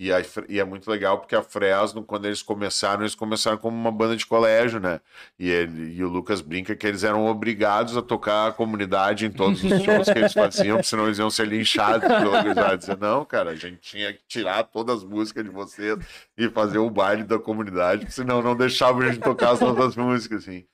E, 0.00 0.10
a, 0.10 0.22
e, 0.48 0.58
é 0.58 0.64
muito 0.64 0.90
legal 0.90 1.18
porque 1.18 1.36
a 1.36 1.42
Fresno, 1.42 2.02
quando 2.02 2.24
eles 2.24 2.40
começaram, 2.40 3.02
eles 3.02 3.14
começaram 3.14 3.58
como 3.58 3.76
uma 3.76 3.92
banda 3.92 4.16
de 4.16 4.24
colégio, 4.24 4.80
né? 4.80 4.98
E, 5.38 5.50
ele, 5.50 5.94
e 5.94 6.02
o 6.02 6.08
Lucas 6.08 6.40
brinca 6.40 6.74
que 6.74 6.86
eles 6.86 7.04
eram 7.04 7.26
obrigados 7.26 7.94
a 7.98 8.00
tocar 8.00 8.48
a 8.48 8.52
comunidade 8.52 9.26
em 9.26 9.30
todos 9.30 9.62
os 9.62 9.82
shows 9.84 10.08
que 10.10 10.18
eles 10.18 10.32
faziam, 10.32 10.82
senão 10.82 11.04
eles 11.04 11.18
iam 11.18 11.28
ser 11.28 11.46
linchados 11.46 12.08
pela 12.08 12.38
organizada. 12.38 12.78
Dizer, 12.78 12.96
não, 12.96 13.26
cara, 13.26 13.50
a 13.50 13.54
gente 13.54 13.76
tinha 13.76 14.10
que 14.14 14.20
tirar 14.26 14.62
todas 14.62 15.00
as 15.00 15.04
músicas 15.04 15.44
de 15.44 15.50
vocês 15.50 15.98
e 16.34 16.48
fazer 16.48 16.78
o 16.78 16.88
baile 16.88 17.22
da 17.22 17.38
comunidade, 17.38 18.10
senão 18.10 18.40
não 18.40 18.56
deixavam 18.56 19.02
a 19.02 19.12
gente 19.12 19.20
tocar 19.20 19.50
as 19.50 19.60
outras 19.60 19.96
músicas, 19.96 20.44
assim. 20.44 20.64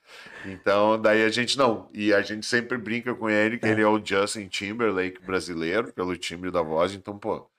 Então, 0.45 1.03
daí 1.03 1.25
a 1.25 1.31
gente 1.31 1.59
não. 1.59 1.91
E 1.93 2.15
a 2.15 2.23
gente 2.23 2.47
sempre 2.47 2.79
brinca 2.79 3.13
com 3.13 3.29
ele 3.29 3.59
que 3.59 3.67
é. 3.67 3.73
ele 3.73 3.83
é 3.83 3.89
o 3.89 4.01
Justin 4.01 4.47
Timberlake 4.47 5.21
brasileiro, 5.27 5.93
pelo 5.93 6.17
timbre 6.17 6.53
da 6.53 6.63
voz, 6.63 6.95
então, 6.95 7.19
pô 7.19 7.51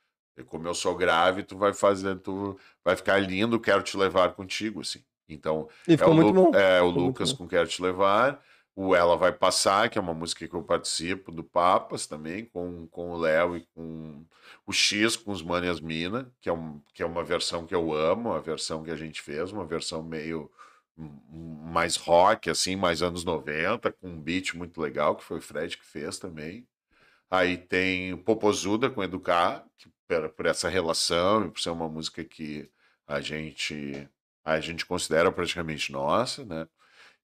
como 0.43 0.67
eu 0.67 0.73
sou 0.73 0.95
grave, 0.95 1.43
tu 1.43 1.57
vai 1.57 1.73
fazer, 1.73 2.17
tu 2.19 2.57
vai 2.83 2.95
ficar 2.95 3.17
lindo, 3.19 3.59
quero 3.59 3.83
te 3.83 3.97
levar 3.97 4.33
contigo, 4.33 4.81
assim. 4.81 5.03
Então, 5.29 5.67
e 5.87 5.97
ficou 5.97 6.13
é, 6.13 6.15
o 6.15 6.15
muito 6.15 6.33
Lu, 6.33 6.51
bom. 6.51 6.57
é 6.57 6.81
o 6.81 6.89
Lucas 6.89 7.33
com 7.33 7.47
Quero 7.47 7.67
Te 7.67 7.81
Levar, 7.81 8.41
o 8.75 8.95
Ela 8.95 9.17
Vai 9.17 9.33
Passar, 9.33 9.89
que 9.89 9.97
é 9.97 10.01
uma 10.01 10.13
música 10.13 10.47
que 10.47 10.53
eu 10.53 10.63
participo, 10.63 11.31
do 11.31 11.43
Papas 11.43 12.07
também, 12.07 12.45
com, 12.45 12.87
com 12.87 13.11
o 13.11 13.17
Léo 13.17 13.57
e 13.57 13.67
com 13.75 14.23
o 14.65 14.71
X, 14.71 15.15
com 15.17 15.31
os 15.31 15.41
Manias 15.41 15.81
Mina, 15.81 16.31
que 16.39 16.47
é, 16.47 16.53
um, 16.53 16.79
que 16.93 17.03
é 17.03 17.05
uma 17.05 17.23
versão 17.23 17.65
que 17.65 17.75
eu 17.75 17.93
amo, 17.93 18.31
a 18.31 18.39
versão 18.39 18.83
que 18.83 18.91
a 18.91 18.95
gente 18.95 19.21
fez, 19.21 19.51
uma 19.51 19.65
versão 19.65 20.01
meio 20.01 20.49
mais 20.95 21.95
rock, 21.95 22.49
assim, 22.49 22.75
mais 22.75 23.01
anos 23.01 23.23
90, 23.23 23.91
com 23.91 24.07
um 24.07 24.21
beat 24.21 24.53
muito 24.55 24.81
legal, 24.81 25.15
que 25.15 25.23
foi 25.23 25.37
o 25.37 25.41
Fred 25.41 25.77
que 25.77 25.85
fez 25.85 26.17
também. 26.17 26.67
Aí 27.29 27.57
tem 27.57 28.15
Popozuda 28.17 28.89
com 28.89 29.03
Educar, 29.03 29.65
que 29.77 29.89
por, 30.07 30.45
essa 30.45 30.69
relação 30.69 31.45
e 31.45 31.51
por 31.51 31.59
ser 31.59 31.69
uma 31.69 31.89
música 31.89 32.23
que 32.23 32.69
a 33.07 33.21
gente 33.21 34.07
a 34.43 34.61
gente 34.61 34.85
considera 34.85 35.31
praticamente 35.31 35.91
nossa, 35.91 36.45
né? 36.45 36.67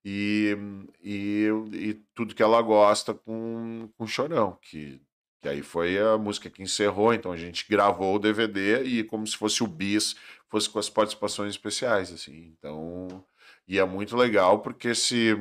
E, 0.05 0.57
e, 1.01 1.47
e 1.71 1.93
tudo 2.13 2.35
que 2.35 2.43
ela 2.43 2.61
gosta 2.61 3.13
com, 3.13 3.89
com 3.97 4.05
Chorão, 4.05 4.57
que, 4.61 5.01
que 5.41 5.47
aí 5.47 5.61
foi 5.61 5.97
a 5.97 6.17
música 6.17 6.49
que 6.49 6.61
encerrou, 6.61 7.13
então 7.13 7.31
a 7.31 7.37
gente 7.37 7.65
gravou 7.69 8.15
o 8.15 8.19
DVD 8.19 8.83
e 8.83 9.03
como 9.05 9.25
se 9.25 9.37
fosse 9.37 9.63
o 9.63 9.67
bis, 9.67 10.15
fosse 10.49 10.69
com 10.69 10.79
as 10.79 10.89
participações 10.89 11.51
especiais, 11.51 12.11
assim. 12.11 12.53
Então, 12.57 13.25
e 13.67 13.79
é 13.79 13.85
muito 13.85 14.17
legal 14.17 14.61
porque 14.61 14.89
esse, 14.89 15.35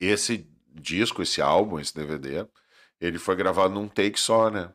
esse 0.00 0.50
disco, 0.68 1.22
esse 1.22 1.40
álbum, 1.40 1.78
esse 1.78 1.94
DVD, 1.94 2.46
ele 3.00 3.18
foi 3.18 3.36
gravado 3.36 3.74
num 3.74 3.88
take 3.88 4.18
só, 4.18 4.50
né? 4.50 4.72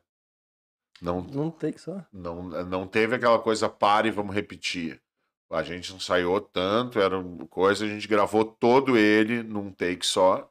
Não, 1.01 1.21
não 1.21 1.49
tem 1.49 1.73
que 1.73 1.81
só. 1.81 2.05
Não, 2.13 2.43
não 2.43 2.87
teve 2.87 3.15
aquela 3.15 3.39
coisa 3.39 3.67
para 3.67 4.07
e 4.07 4.11
vamos 4.11 4.35
repetir. 4.35 5.01
A 5.49 5.63
gente 5.63 5.93
ensaiou 5.93 6.39
tanto, 6.39 6.99
era 6.99 7.21
coisa, 7.49 7.83
a 7.83 7.87
gente 7.87 8.07
gravou 8.07 8.45
todo 8.45 8.95
ele 8.95 9.41
num 9.43 9.71
take 9.71 10.05
só. 10.05 10.49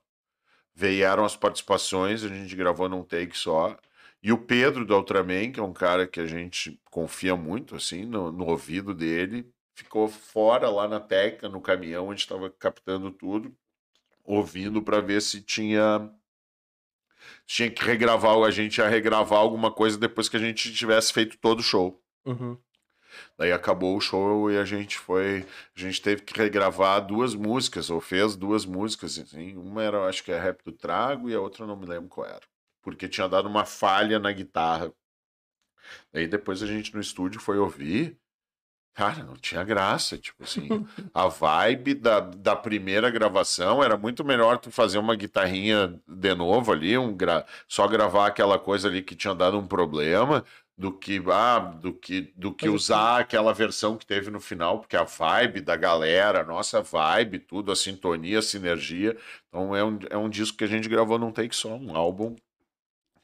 Vieram 0.74 1.24
as 1.24 1.36
participações, 1.36 2.24
a 2.24 2.28
gente 2.28 2.54
gravou 2.56 2.88
num 2.88 3.04
take 3.04 3.38
só. 3.38 3.78
E 4.22 4.32
o 4.32 4.38
Pedro 4.38 4.84
do 4.84 4.94
Ultraman, 4.94 5.52
que 5.52 5.60
é 5.60 5.62
um 5.62 5.72
cara 5.72 6.06
que 6.06 6.20
a 6.20 6.26
gente 6.26 6.78
confia 6.90 7.34
muito, 7.34 7.76
assim, 7.76 8.04
no, 8.04 8.30
no 8.30 8.46
ouvido 8.46 8.92
dele, 8.92 9.50
ficou 9.74 10.08
fora 10.08 10.68
lá 10.68 10.86
na 10.86 11.00
técnica, 11.00 11.48
no 11.48 11.60
caminhão, 11.60 12.08
onde 12.08 12.20
estava 12.20 12.50
captando 12.50 13.10
tudo, 13.10 13.54
ouvindo 14.24 14.82
para 14.82 15.00
ver 15.00 15.22
se 15.22 15.40
tinha 15.40 16.10
tinha 17.46 17.70
que 17.70 17.84
regravar, 17.84 18.36
a 18.42 18.50
gente 18.50 18.78
ia 18.78 18.88
regravar 18.88 19.38
alguma 19.38 19.70
coisa 19.70 19.98
depois 19.98 20.28
que 20.28 20.36
a 20.36 20.40
gente 20.40 20.72
tivesse 20.72 21.12
feito 21.12 21.36
todo 21.38 21.60
o 21.60 21.62
show. 21.62 22.02
Uhum. 22.24 22.56
Daí 23.36 23.52
acabou 23.52 23.96
o 23.96 24.00
show 24.00 24.50
e 24.50 24.58
a 24.58 24.64
gente 24.64 24.98
foi. 24.98 25.46
A 25.76 25.80
gente 25.80 26.00
teve 26.00 26.22
que 26.22 26.38
regravar 26.38 27.04
duas 27.04 27.34
músicas, 27.34 27.90
ou 27.90 28.00
fez 28.00 28.36
duas 28.36 28.64
músicas. 28.64 29.18
Assim. 29.18 29.56
Uma 29.56 29.82
era, 29.82 30.06
acho 30.06 30.22
que 30.22 30.32
é 30.32 30.38
Rap 30.38 30.62
do 30.64 30.72
Trago, 30.72 31.28
e 31.28 31.34
a 31.34 31.40
outra 31.40 31.66
não 31.66 31.76
me 31.76 31.86
lembro 31.86 32.08
qual 32.08 32.26
era. 32.26 32.42
Porque 32.82 33.08
tinha 33.08 33.28
dado 33.28 33.48
uma 33.48 33.64
falha 33.64 34.18
na 34.18 34.32
guitarra. 34.32 34.92
Daí 36.12 36.26
depois 36.26 36.62
a 36.62 36.66
gente 36.66 36.94
no 36.94 37.00
estúdio 37.00 37.40
foi 37.40 37.58
ouvir. 37.58 38.18
Cara, 38.94 39.22
não 39.24 39.34
tinha 39.34 39.64
graça. 39.64 40.18
Tipo 40.18 40.42
assim, 40.44 40.68
a 41.14 41.26
vibe 41.28 41.94
da, 41.94 42.20
da 42.20 42.56
primeira 42.56 43.10
gravação 43.10 43.82
era 43.82 43.96
muito 43.96 44.24
melhor 44.24 44.58
tu 44.58 44.70
fazer 44.70 44.98
uma 44.98 45.14
guitarrinha 45.16 46.00
de 46.06 46.34
novo 46.34 46.72
ali, 46.72 46.98
um 46.98 47.16
gra... 47.16 47.46
só 47.68 47.86
gravar 47.88 48.26
aquela 48.26 48.58
coisa 48.58 48.88
ali 48.88 49.02
que 49.02 49.16
tinha 49.16 49.34
dado 49.34 49.58
um 49.58 49.66
problema, 49.66 50.44
do 50.76 50.90
que, 50.92 51.22
ah, 51.30 51.58
do 51.58 51.92
que, 51.92 52.32
do 52.36 52.54
que 52.54 52.68
usar 52.68 53.20
aquela 53.20 53.52
versão 53.52 53.98
que 53.98 54.06
teve 54.06 54.30
no 54.30 54.40
final, 54.40 54.80
porque 54.80 54.96
a 54.96 55.04
vibe 55.04 55.60
da 55.60 55.76
galera, 55.76 56.40
a 56.40 56.44
nossa 56.44 56.80
vibe, 56.80 57.38
tudo, 57.38 57.70
a 57.70 57.76
sintonia, 57.76 58.38
a 58.38 58.42
sinergia. 58.42 59.16
Então 59.48 59.76
é 59.76 59.84
um, 59.84 59.98
é 60.08 60.16
um 60.16 60.28
disco 60.30 60.56
que 60.56 60.64
a 60.64 60.66
gente 60.66 60.88
gravou 60.88 61.18
num 61.18 61.32
take 61.32 61.54
só, 61.54 61.76
um 61.76 61.94
álbum 61.94 62.34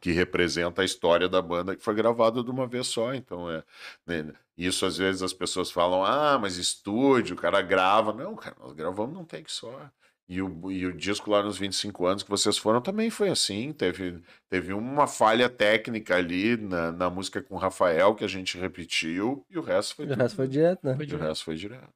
que 0.00 0.12
representa 0.12 0.82
a 0.82 0.84
história 0.84 1.28
da 1.28 1.40
banda 1.40 1.74
que 1.74 1.82
foi 1.82 1.94
gravado 1.94 2.44
de 2.44 2.50
uma 2.50 2.66
vez 2.66 2.86
só. 2.86 3.14
Então, 3.14 3.50
é 3.50 3.62
né, 4.06 4.32
isso 4.56 4.86
às 4.86 4.96
vezes 4.96 5.22
as 5.22 5.32
pessoas 5.32 5.70
falam: 5.70 6.04
ah, 6.04 6.38
mas 6.40 6.56
estúdio, 6.56 7.34
o 7.34 7.38
cara 7.38 7.60
grava. 7.62 8.12
Não, 8.12 8.34
cara, 8.34 8.56
nós 8.60 8.72
gravamos 8.72 9.14
num 9.14 9.24
take 9.24 9.50
só. 9.50 9.90
E 10.28 10.42
o, 10.42 10.72
e 10.72 10.84
o 10.84 10.92
disco 10.92 11.30
lá 11.30 11.40
nos 11.40 11.56
25 11.56 12.04
anos 12.04 12.22
que 12.24 12.30
vocês 12.30 12.58
foram 12.58 12.80
também 12.80 13.10
foi 13.10 13.28
assim. 13.28 13.72
Teve, 13.72 14.20
teve 14.48 14.72
uma 14.72 15.06
falha 15.06 15.48
técnica 15.48 16.16
ali 16.16 16.56
na, 16.56 16.90
na 16.90 17.08
música 17.08 17.40
com 17.40 17.54
o 17.54 17.58
Rafael 17.58 18.12
que 18.14 18.24
a 18.24 18.28
gente 18.28 18.58
repetiu 18.58 19.44
e 19.48 19.56
o 19.56 19.62
resto 19.62 19.94
foi. 19.94 20.06
O 20.06 20.14
resto 20.14 20.34
foi 20.34 20.48
direto, 20.48 20.80
né? 20.82 20.96
Foi 20.96 21.06
direto. 21.06 21.22
O 21.22 21.28
resto 21.28 21.44
foi 21.44 21.54
direto. 21.54 21.94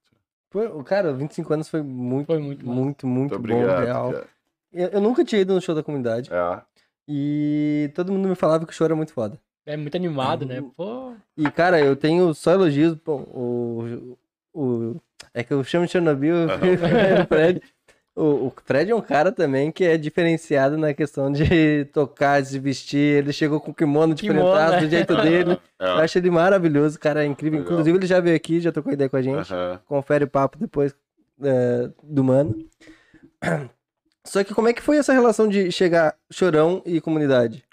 Foi, 0.48 0.84
cara, 0.84 1.12
25 1.12 1.54
anos 1.54 1.68
foi 1.68 1.82
muito, 1.82 2.26
foi 2.26 2.38
muito, 2.38 2.64
muito, 2.64 2.66
muito, 2.66 3.06
muito, 3.06 3.40
muito 3.40 3.48
bom, 3.48 3.62
obrigado, 3.62 3.84
real. 3.84 4.12
Eu, 4.72 4.88
eu, 4.88 5.00
nunca 5.00 5.24
tinha 5.24 5.40
ido 5.40 5.54
no 5.54 5.60
show 5.60 5.74
da 5.74 5.82
comunidade. 5.82 6.30
É. 6.32 6.62
E 7.12 7.90
todo 7.92 8.12
mundo 8.12 8.28
me 8.28 8.36
falava 8.36 8.64
que 8.64 8.72
o 8.72 8.74
show 8.74 8.84
era 8.84 8.94
muito 8.94 9.12
foda. 9.12 9.36
É 9.66 9.76
muito 9.76 9.96
animado, 9.96 10.46
né? 10.46 10.62
Pô. 10.76 11.12
E, 11.36 11.50
cara, 11.50 11.80
eu 11.80 11.96
tenho 11.96 12.32
só 12.32 12.52
elogios. 12.52 12.94
Pô, 12.94 13.16
o, 13.16 14.16
o, 14.54 14.96
é 15.34 15.42
que 15.42 15.52
eu 15.52 15.64
chamo 15.64 15.86
de 15.86 15.90
Chernobyl 15.90 16.46
o 16.46 17.26
Fred. 17.26 17.60
O, 18.14 18.46
o 18.46 18.52
Fred 18.64 18.92
é 18.92 18.94
um 18.94 19.00
cara 19.00 19.32
também 19.32 19.72
que 19.72 19.82
é 19.82 19.96
diferenciado 19.96 20.78
na 20.78 20.94
questão 20.94 21.32
de 21.32 21.84
tocar, 21.92 22.42
de 22.42 22.60
vestir. 22.60 23.18
Ele 23.18 23.32
chegou 23.32 23.60
com 23.60 23.72
o 23.72 23.74
kimono 23.74 24.14
diferentado 24.14 24.72
né? 24.72 24.80
do 24.80 24.88
jeito 24.88 25.16
dele. 25.16 25.58
É. 25.80 25.86
Eu 25.86 25.92
acho 25.92 26.18
ele 26.18 26.30
maravilhoso, 26.30 27.00
cara, 27.00 27.24
é 27.24 27.26
incrível. 27.26 27.60
Legal. 27.60 27.72
Inclusive, 27.72 27.96
ele 27.96 28.06
já 28.06 28.20
veio 28.20 28.36
aqui, 28.36 28.60
já 28.60 28.70
tocou 28.70 28.92
ideia 28.92 29.08
com 29.08 29.16
a 29.16 29.22
gente. 29.22 29.50
Uhum. 29.50 29.78
Confere 29.86 30.24
o 30.24 30.28
papo 30.28 30.58
depois 30.58 30.94
é, 31.42 31.88
do 32.02 32.22
mano. 32.22 32.54
Só 34.26 34.44
que 34.44 34.54
como 34.54 34.68
é 34.68 34.72
que 34.72 34.82
foi 34.82 34.98
essa 34.98 35.12
relação 35.12 35.48
de 35.48 35.72
chegar 35.72 36.16
chorão 36.30 36.82
e 36.84 37.00
comunidade? 37.00 37.64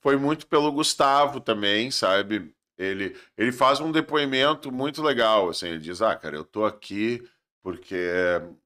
Foi 0.00 0.16
muito 0.16 0.46
pelo 0.46 0.72
Gustavo 0.72 1.40
também, 1.40 1.90
sabe? 1.90 2.54
Ele, 2.78 3.16
ele 3.36 3.52
faz 3.52 3.80
um 3.80 3.92
depoimento 3.92 4.72
muito 4.72 5.02
legal, 5.02 5.48
assim, 5.48 5.68
ele 5.68 5.78
diz, 5.78 6.02
ah, 6.02 6.16
cara, 6.16 6.36
eu 6.36 6.44
tô 6.44 6.64
aqui 6.64 7.22
porque 7.62 8.10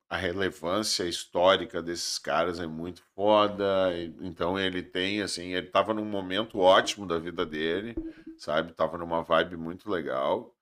a 0.09 0.17
relevância 0.17 1.05
histórica 1.05 1.83
desses 1.83 2.19
caras 2.19 2.61
é 2.61 2.67
muito 2.67 3.03
foda, 3.15 3.93
então 4.21 4.59
ele 4.59 4.83
tem, 4.83 5.21
assim, 5.21 5.55
ele 5.55 5.67
tava 5.67 5.93
num 5.93 6.05
momento 6.05 6.59
ótimo 6.61 7.07
da 7.07 7.19
vida 7.19 7.45
dele, 7.45 7.95
sabe? 8.39 8.73
Tava 8.73 8.97
numa 8.97 9.23
vibe 9.23 9.57
muito 9.57 9.91
legal. 9.91 10.55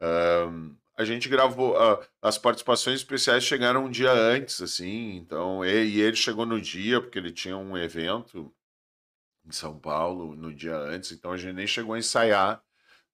Um, 0.00 0.76
a 0.96 1.04
gente 1.04 1.28
gravou. 1.28 1.74
Uh, 1.74 2.04
as 2.22 2.38
participações 2.38 3.00
especiais 3.00 3.44
chegaram 3.44 3.84
um 3.84 3.90
dia 3.90 4.12
antes, 4.12 4.60
assim. 4.60 5.16
Então, 5.16 5.64
e, 5.64 5.84
e, 5.96 6.00
ele 6.00 6.16
chegou 6.16 6.46
no 6.46 6.60
dia, 6.60 7.00
porque 7.00 7.18
ele 7.18 7.32
tinha 7.32 7.56
um 7.56 7.76
evento 7.76 8.52
em 9.46 9.52
São 9.52 9.78
Paulo 9.78 10.34
no 10.34 10.54
dia 10.54 10.76
antes, 10.76 11.12
então 11.12 11.32
a 11.32 11.36
gente 11.36 11.54
nem 11.54 11.66
chegou 11.66 11.94
a 11.94 11.98
ensaiar. 11.98 12.62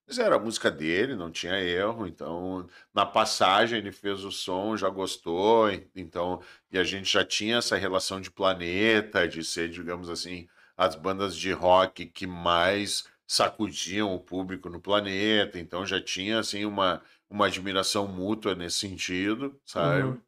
Mas 0.07 0.19
era 0.19 0.37
a 0.37 0.39
música 0.41 0.71
dele, 0.71 1.15
não 1.15 1.31
tinha 1.31 1.61
erro. 1.61 2.07
Então, 2.07 2.67
na 2.93 3.07
passagem, 3.07 3.79
ele 3.79 3.93
fez 3.93 4.25
o 4.25 4.33
som, 4.33 4.77
já 4.77 4.89
gostou. 4.89 5.71
Então, 5.95 6.43
e 6.71 6.79
a 6.79 6.85
gente 6.85 7.11
já 7.11 7.25
tinha 7.25 7.59
essa 7.59 7.77
relação 7.77 8.21
de 8.21 8.31
planeta, 8.31 9.29
de 9.29 9.45
ser, 9.45 9.69
digamos 9.71 10.11
assim, 10.11 10.49
as 10.77 10.97
bandas 10.97 11.37
de 11.37 11.53
rock 11.53 12.07
que 12.07 12.27
mais 12.27 13.05
sacudiam 13.27 14.13
o 14.13 14.19
público 14.19 14.69
no 14.69 14.81
planeta. 14.81 15.61
Então, 15.61 15.87
já 15.87 16.01
tinha, 16.03 16.41
assim, 16.41 16.65
uma 16.65 17.01
uma 17.31 17.47
admiração 17.47 18.09
mútua 18.09 18.55
nesse 18.55 18.79
sentido, 18.79 19.59
sabe? 19.65 20.03
Uhum. 20.03 20.21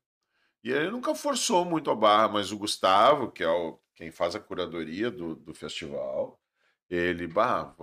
E 0.65 0.71
ele 0.71 0.91
nunca 0.91 1.15
forçou 1.15 1.65
muito 1.65 1.91
a 1.91 1.95
barra, 1.95 2.29
mas 2.29 2.53
o 2.53 2.59
Gustavo, 2.59 3.31
que 3.31 3.43
é 3.43 3.49
o, 3.49 3.79
quem 3.97 4.11
faz 4.13 4.37
a 4.37 4.41
curadoria 4.41 5.11
do, 5.11 5.35
do 5.35 5.53
festival, 5.53 6.41
ele, 6.89 7.27
bah, 7.27 7.75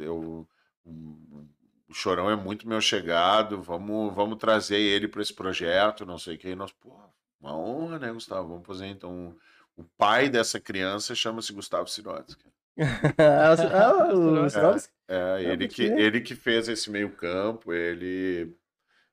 eu, 0.00 0.48
o 0.84 1.94
Chorão 1.94 2.28
é 2.28 2.34
muito 2.34 2.66
meu 2.68 2.80
chegado, 2.80 3.62
vamos, 3.62 4.12
vamos 4.14 4.38
trazer 4.38 4.78
ele 4.78 5.06
para 5.06 5.22
esse 5.22 5.32
projeto, 5.32 6.04
não 6.04 6.18
sei 6.18 6.34
o 6.34 6.38
que. 6.38 6.48
E 6.48 6.56
nós, 6.56 6.72
pô, 6.72 6.92
uma 7.40 7.56
honra, 7.56 7.98
né, 7.98 8.12
Gustavo? 8.12 8.48
Vamos 8.48 8.66
fazer 8.66 8.86
então. 8.86 9.36
O 9.76 9.84
pai 9.96 10.28
dessa 10.28 10.58
criança 10.58 11.14
chama-se 11.14 11.52
Gustavo 11.52 11.88
Sirotsky. 11.88 12.48
ah, 13.18 14.14
o 14.14 14.46
É. 14.46 14.48
Sinovski? 14.48 14.92
É, 15.06 15.42
ele 15.42 15.68
pode 15.68 15.68
que, 15.68 15.86
crer. 15.86 15.98
ele 15.98 16.20
que 16.20 16.34
fez 16.34 16.68
esse 16.68 16.90
meio 16.90 17.10
campo, 17.14 17.72
ele. 17.72 18.56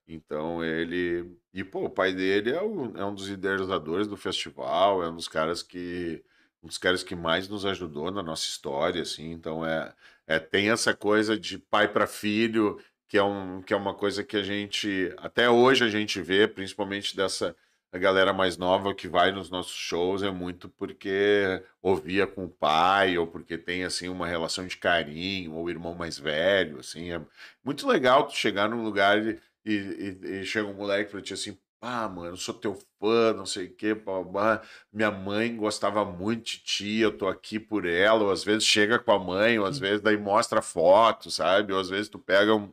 Então 0.07 0.63
ele. 0.63 1.37
E, 1.53 1.63
pô, 1.63 1.85
o 1.85 1.89
pai 1.89 2.13
dele 2.13 2.51
é, 2.51 2.61
o- 2.61 2.95
é 2.97 3.05
um 3.05 3.13
dos 3.15 3.29
idealizadores 3.29 4.07
do 4.07 4.17
festival, 4.17 5.03
é 5.03 5.09
um 5.09 5.15
dos 5.15 5.27
caras 5.27 5.63
que. 5.63 6.23
Um 6.63 6.67
dos 6.67 6.77
caras 6.77 7.03
que 7.03 7.15
mais 7.15 7.47
nos 7.47 7.65
ajudou 7.65 8.11
na 8.11 8.21
nossa 8.21 8.43
história, 8.47 9.01
assim. 9.01 9.31
Então 9.31 9.65
é, 9.65 9.93
é 10.27 10.39
tem 10.39 10.69
essa 10.69 10.93
coisa 10.93 11.37
de 11.39 11.57
pai 11.57 11.87
para 11.91 12.05
filho, 12.07 12.79
que 13.07 13.17
é, 13.17 13.23
um, 13.23 13.61
que 13.63 13.73
é 13.73 13.77
uma 13.77 13.93
coisa 13.95 14.23
que 14.23 14.37
a 14.37 14.43
gente. 14.43 15.13
Até 15.17 15.49
hoje 15.49 15.83
a 15.83 15.89
gente 15.89 16.21
vê, 16.21 16.47
principalmente 16.47 17.15
dessa. 17.15 17.55
A 17.93 17.97
galera 17.97 18.31
mais 18.31 18.55
nova 18.57 18.95
que 18.95 19.05
vai 19.05 19.33
nos 19.33 19.49
nossos 19.49 19.73
shows 19.75 20.23
é 20.23 20.31
muito 20.31 20.69
porque 20.69 21.61
ouvia 21.81 22.25
com 22.25 22.45
o 22.45 22.49
pai, 22.49 23.17
ou 23.17 23.27
porque 23.27 23.57
tem 23.57 23.83
assim 23.83 24.07
uma 24.07 24.25
relação 24.25 24.65
de 24.65 24.77
carinho, 24.77 25.53
ou 25.55 25.69
irmão 25.69 25.93
mais 25.93 26.17
velho, 26.17 26.79
assim. 26.79 27.11
É 27.11 27.21
muito 27.63 27.85
legal 27.87 28.25
tu 28.27 28.33
chegar 28.35 28.69
num 28.69 28.81
lugar 28.83 29.17
e, 29.65 29.73
e- 29.73 30.19
e- 30.39 30.41
e 30.41 30.45
chega 30.45 30.67
um 30.67 30.73
moleque 30.73 31.11
pra 31.11 31.21
ti 31.21 31.33
assim, 31.33 31.57
ah, 31.81 32.07
mano, 32.09 32.37
sou 32.37 32.53
teu 32.53 32.75
fã, 32.99 33.33
não 33.33 33.45
sei 33.45 33.65
o 33.67 33.75
quê, 33.75 33.95
pá, 33.95 34.23
pá, 34.23 34.31
pá. 34.59 34.67
minha 34.93 35.09
mãe 35.11 35.55
gostava 35.55 36.05
muito 36.05 36.43
de 36.51 36.57
ti, 36.63 36.97
eu 36.99 37.17
tô 37.17 37.27
aqui 37.27 37.59
por 37.59 37.85
ela, 37.85 38.23
ou 38.25 38.31
às 38.31 38.43
vezes 38.43 38.65
chega 38.65 38.99
com 38.99 39.11
a 39.11 39.19
mãe, 39.19 39.57
ou 39.59 39.65
às 39.65 39.79
vezes 39.79 40.01
daí 40.01 40.17
mostra 40.17 40.61
foto, 40.61 41.31
sabe? 41.31 41.73
Ou 41.73 41.79
às 41.79 41.89
vezes 41.89 42.09
tu 42.09 42.19
pega 42.19 42.55
um 42.55 42.71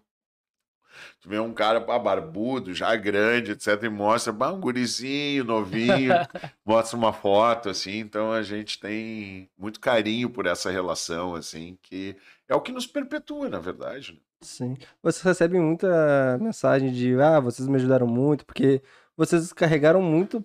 Tu 1.20 1.28
vê 1.28 1.39
um 1.39 1.52
cara 1.55 1.81
pá, 1.81 1.98
barbudo, 1.98 2.74
já 2.74 2.94
grande, 2.97 3.52
etc., 3.52 3.86
e 3.86 3.89
mostra 3.94 4.32
pá, 4.32 4.51
um 4.52 4.60
gurizinho, 4.60 5.44
novinho, 5.44 6.20
mostra 6.65 6.97
uma 6.97 7.12
foto, 7.12 7.69
assim. 7.69 7.98
Então 7.98 8.32
a 8.32 8.43
gente 8.43 8.78
tem 8.81 9.51
muito 9.56 9.81
carinho 9.81 10.31
por 10.31 10.47
essa 10.47 10.70
relação, 10.70 11.35
assim, 11.35 11.78
que 11.82 12.16
é 12.48 12.55
o 12.55 12.60
que 12.60 12.73
nos 12.73 12.86
perpetua, 12.86 13.48
na 13.48 13.59
verdade. 13.59 14.12
né? 14.15 14.20
Sim. 14.40 14.77
Vocês 15.02 15.23
recebem 15.23 15.60
muita 15.60 16.39
mensagem 16.40 16.93
de, 16.93 17.20
ah, 17.20 17.40
vocês 17.40 17.66
me 17.69 17.77
ajudaram 17.77 18.06
muito, 18.06 18.44
porque 18.47 18.81
vocês 19.16 19.52
carregaram 19.52 20.01
muito, 20.01 20.44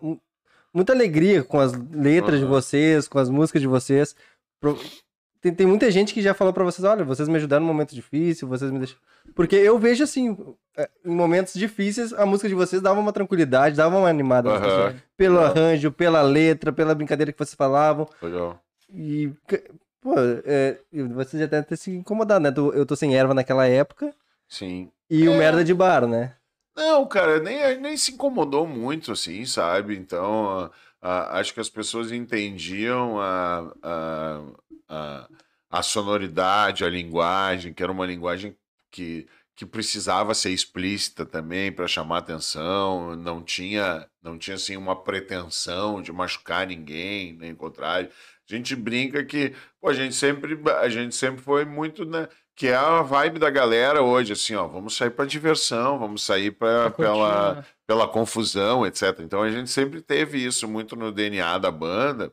mu- 0.00 0.20
muita 0.72 0.92
alegria 0.92 1.42
com 1.44 1.60
as 1.60 1.72
letras 1.72 2.38
de 2.38 2.44
Aham. 2.44 2.52
vocês, 2.54 3.06
com 3.08 3.18
as 3.18 3.28
músicas 3.28 3.60
de 3.62 3.68
vocês. 3.68 4.14
Pro- 4.60 4.78
Tem, 5.40 5.54
tem 5.54 5.66
muita 5.66 5.90
gente 5.90 6.12
que 6.14 6.22
já 6.22 6.32
falou 6.34 6.52
pra 6.52 6.64
vocês, 6.64 6.82
olha, 6.84 7.04
vocês 7.04 7.28
me 7.28 7.36
ajudaram 7.36 7.64
num 7.64 7.72
momento 7.72 7.94
difícil, 7.94 8.48
vocês 8.48 8.70
me 8.72 8.78
deixaram... 8.78 9.00
Porque 9.34 9.54
eu 9.54 9.78
vejo 9.78 10.02
assim, 10.02 10.36
eh, 10.76 10.88
em 11.04 11.10
momentos 11.14 11.52
difíceis, 11.54 12.12
a 12.14 12.24
música 12.24 12.48
de 12.48 12.54
vocês 12.54 12.80
dava 12.80 12.98
uma 12.98 13.12
tranquilidade, 13.12 13.76
dava 13.76 13.96
uma 13.98 14.08
animada 14.08 14.48
Aham. 14.50 14.60
pessoas. 14.60 14.94
Pelo 15.16 15.34
Legal. 15.36 15.50
arranjo, 15.50 15.92
pela 15.92 16.22
letra, 16.22 16.72
pela 16.72 16.94
brincadeira 16.94 17.30
que 17.32 17.38
vocês 17.38 17.54
falavam. 17.54 18.08
Legal. 18.22 18.58
E, 18.88 19.30
pô, 20.06 20.14
é, 20.44 20.78
você 21.14 21.36
já 21.40 21.46
deve 21.46 21.66
ter 21.66 21.76
se 21.76 21.90
incomodado, 21.90 22.40
né? 22.42 22.50
Eu 22.74 22.86
tô 22.86 22.94
sem 22.94 23.16
erva 23.16 23.34
naquela 23.34 23.66
época 23.66 24.14
Sim. 24.48 24.92
e 25.10 25.28
o 25.28 25.32
É. 25.32 25.38
merda 25.38 25.64
de 25.64 25.74
bar, 25.74 26.06
né? 26.06 26.36
Não, 26.74 27.06
cara, 27.08 27.40
nem, 27.40 27.80
nem 27.80 27.96
se 27.96 28.12
incomodou 28.12 28.66
muito, 28.66 29.10
assim, 29.12 29.44
sabe? 29.46 29.96
Então, 29.96 30.48
a- 30.60 30.70
a- 31.00 31.38
acho 31.40 31.54
que 31.54 31.60
as 31.60 31.70
pessoas 31.70 32.12
entendiam 32.12 33.18
a, 33.20 33.72
a, 33.82 34.42
a, 34.88 35.28
a 35.70 35.82
sonoridade, 35.82 36.84
a 36.84 36.88
linguagem, 36.90 37.72
que 37.72 37.82
era 37.82 37.90
uma 37.92 38.04
linguagem 38.06 38.54
que, 38.90 39.26
que 39.54 39.64
precisava 39.64 40.34
ser 40.34 40.50
explícita 40.50 41.24
também 41.24 41.72
para 41.72 41.88
chamar 41.88 42.18
atenção, 42.18 43.16
não 43.16 43.42
tinha, 43.42 44.06
não 44.22 44.38
tinha, 44.38 44.56
assim, 44.56 44.76
uma 44.76 45.02
pretensão 45.02 46.02
de 46.02 46.12
machucar 46.12 46.66
ninguém, 46.66 47.32
nem 47.34 47.52
o 47.52 47.56
contrário. 47.56 48.10
A 48.48 48.54
gente 48.54 48.76
brinca 48.76 49.24
que, 49.24 49.54
pô, 49.80 49.88
a 49.88 49.92
gente 49.94 50.14
sempre, 50.14 50.58
a 50.80 50.88
gente 50.88 51.14
sempre 51.14 51.42
foi 51.42 51.64
muito, 51.64 52.04
né? 52.04 52.28
Que 52.54 52.68
é 52.68 52.74
a 52.76 53.02
vibe 53.02 53.38
da 53.38 53.50
galera 53.50 54.02
hoje, 54.02 54.32
assim, 54.32 54.54
ó, 54.54 54.66
vamos 54.66 54.96
sair 54.96 55.10
para 55.10 55.26
diversão, 55.26 55.98
vamos 55.98 56.22
sair 56.22 56.52
pra, 56.52 56.90
Pra 56.90 56.90
pela, 56.92 57.54
né? 57.56 57.64
pela 57.86 58.08
confusão, 58.08 58.86
etc. 58.86 59.20
Então 59.20 59.42
a 59.42 59.50
gente 59.50 59.70
sempre 59.70 60.00
teve 60.00 60.38
isso 60.44 60.66
muito 60.68 60.96
no 60.96 61.12
DNA 61.12 61.58
da 61.58 61.70
banda. 61.70 62.32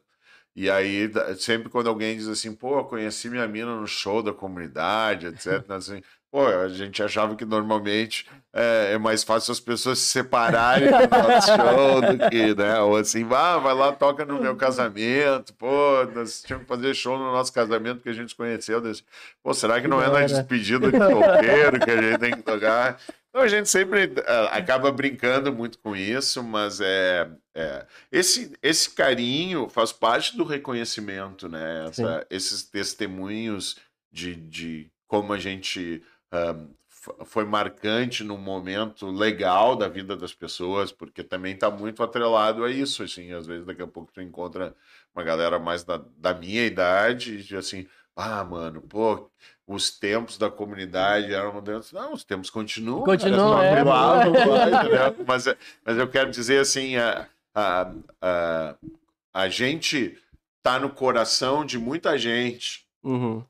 E 0.55 0.69
aí, 0.69 1.11
sempre 1.39 1.67
quando 1.69 1.87
alguém 1.89 2.15
diz 2.15 2.27
assim, 2.27 2.53
pô, 2.55 2.83
conheci 2.85 3.27
minha 3.29 3.47
mina 3.47 3.75
no 3.75 3.87
show 3.87 4.21
da 4.21 4.31
comunidade, 4.31 5.25
etc. 5.27 5.69
Assim, 5.71 6.01
pô, 6.33 6.47
a 6.47 6.67
gente 6.67 7.03
achava 7.03 7.35
que 7.35 7.45
normalmente 7.45 8.25
é, 8.51 8.93
é 8.93 8.97
mais 8.97 9.23
fácil 9.23 9.51
as 9.51 9.59
pessoas 9.59 9.99
se 9.99 10.07
separarem 10.07 10.89
do 10.89 11.17
nosso 11.17 11.47
show 11.47 12.01
do 12.01 12.29
que, 12.29 12.55
né? 12.55 12.79
Ou 12.81 12.95
assim, 12.97 13.23
ah, 13.31 13.59
vai 13.59 13.75
lá, 13.75 13.91
toca 13.91 14.25
no 14.25 14.41
meu 14.41 14.55
casamento, 14.55 15.53
pô, 15.53 16.03
nós 16.15 16.41
tínhamos 16.41 16.65
que 16.67 16.73
fazer 16.75 16.95
show 16.95 17.19
no 17.19 17.31
nosso 17.31 17.53
casamento 17.53 18.01
que 18.01 18.09
a 18.09 18.13
gente 18.13 18.29
se 18.29 18.35
conheceu. 18.35 18.81
Desse, 18.81 19.03
pô, 19.43 19.53
será 19.53 19.79
que 19.79 19.87
não 19.87 20.01
é 20.01 20.07
na 20.09 20.25
despedida 20.25 20.91
de 20.91 20.97
solteiro 20.97 21.79
que 21.79 21.91
a 21.91 22.01
gente 22.01 22.17
tem 22.19 22.31
que 22.33 22.41
tocar? 22.41 22.99
Então 23.29 23.41
a 23.43 23.47
gente 23.47 23.69
sempre 23.69 24.11
eh, 24.15 24.49
acaba 24.51 24.91
brincando 24.91 25.53
muito 25.53 25.77
com 25.77 25.95
isso, 25.95 26.43
mas 26.43 26.81
é, 26.81 27.29
é, 27.55 27.85
esse, 28.11 28.53
esse 28.61 28.89
carinho 28.89 29.69
faz 29.69 29.91
parte 29.91 30.35
do 30.35 30.43
reconhecimento, 30.43 31.47
né? 31.47 31.85
Essa- 31.89 32.25
esses 32.29 32.63
testemunhos 32.63 33.77
de, 34.11 34.35
de 34.35 34.87
como 35.07 35.31
a 35.33 35.37
gente 35.37 36.01
foi 37.25 37.43
marcante 37.43 38.23
num 38.23 38.37
momento 38.37 39.07
legal 39.07 39.75
da 39.75 39.87
vida 39.87 40.15
das 40.15 40.33
pessoas, 40.33 40.91
porque 40.91 41.23
também 41.23 41.53
está 41.53 41.69
muito 41.69 42.01
atrelado 42.01 42.63
a 42.63 42.71
isso, 42.71 43.03
assim, 43.03 43.33
às 43.33 43.45
vezes 43.45 43.65
daqui 43.65 43.81
a 43.81 43.87
pouco 43.87 44.11
tu 44.13 44.21
encontra 44.21 44.73
uma 45.13 45.23
galera 45.23 45.59
mais 45.59 45.83
da, 45.83 46.01
da 46.17 46.33
minha 46.33 46.65
idade 46.65 47.45
e 47.49 47.55
assim, 47.55 47.87
ah, 48.15 48.43
mano, 48.43 48.81
pô, 48.81 49.29
os 49.67 49.91
tempos 49.91 50.37
da 50.37 50.49
comunidade 50.49 51.33
eram 51.33 51.61
dentro. 51.61 51.93
Não, 51.93 52.13
os 52.13 52.23
tempos 52.23 52.49
continuam. 52.49 53.03
Continuam, 53.03 53.61
é, 53.61 53.83
lá, 53.83 54.27
entendeu? 54.27 55.25
mas, 55.27 55.45
mas 55.83 55.97
eu 55.97 56.07
quero 56.07 56.31
dizer 56.31 56.59
assim, 56.59 56.95
a, 56.95 57.27
a, 57.53 57.91
a, 58.21 58.75
a 59.33 59.49
gente 59.49 60.17
tá 60.61 60.79
no 60.79 60.89
coração 60.89 61.65
de 61.65 61.77
muita 61.77 62.17
gente 62.17 62.83
Uhum. 63.03 63.43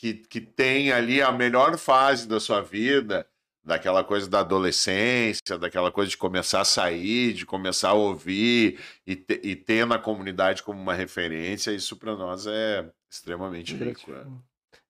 Que, 0.00 0.14
que 0.14 0.40
tem 0.40 0.90
ali 0.92 1.20
a 1.20 1.30
melhor 1.30 1.76
fase 1.76 2.26
da 2.26 2.40
sua 2.40 2.62
vida, 2.62 3.26
daquela 3.62 4.02
coisa 4.02 4.26
da 4.28 4.40
adolescência, 4.40 5.58
daquela 5.58 5.92
coisa 5.92 6.10
de 6.10 6.16
começar 6.16 6.62
a 6.62 6.64
sair, 6.64 7.34
de 7.34 7.44
começar 7.44 7.90
a 7.90 7.94
ouvir 7.94 8.78
e, 9.06 9.14
te- 9.14 9.40
e 9.44 9.54
ter 9.54 9.86
na 9.86 9.98
comunidade 9.98 10.62
como 10.62 10.80
uma 10.80 10.94
referência, 10.94 11.70
isso 11.70 11.96
para 11.96 12.16
nós 12.16 12.46
é 12.46 12.90
extremamente 13.10 13.74
rico. 13.76 14.10
é. 14.12 14.24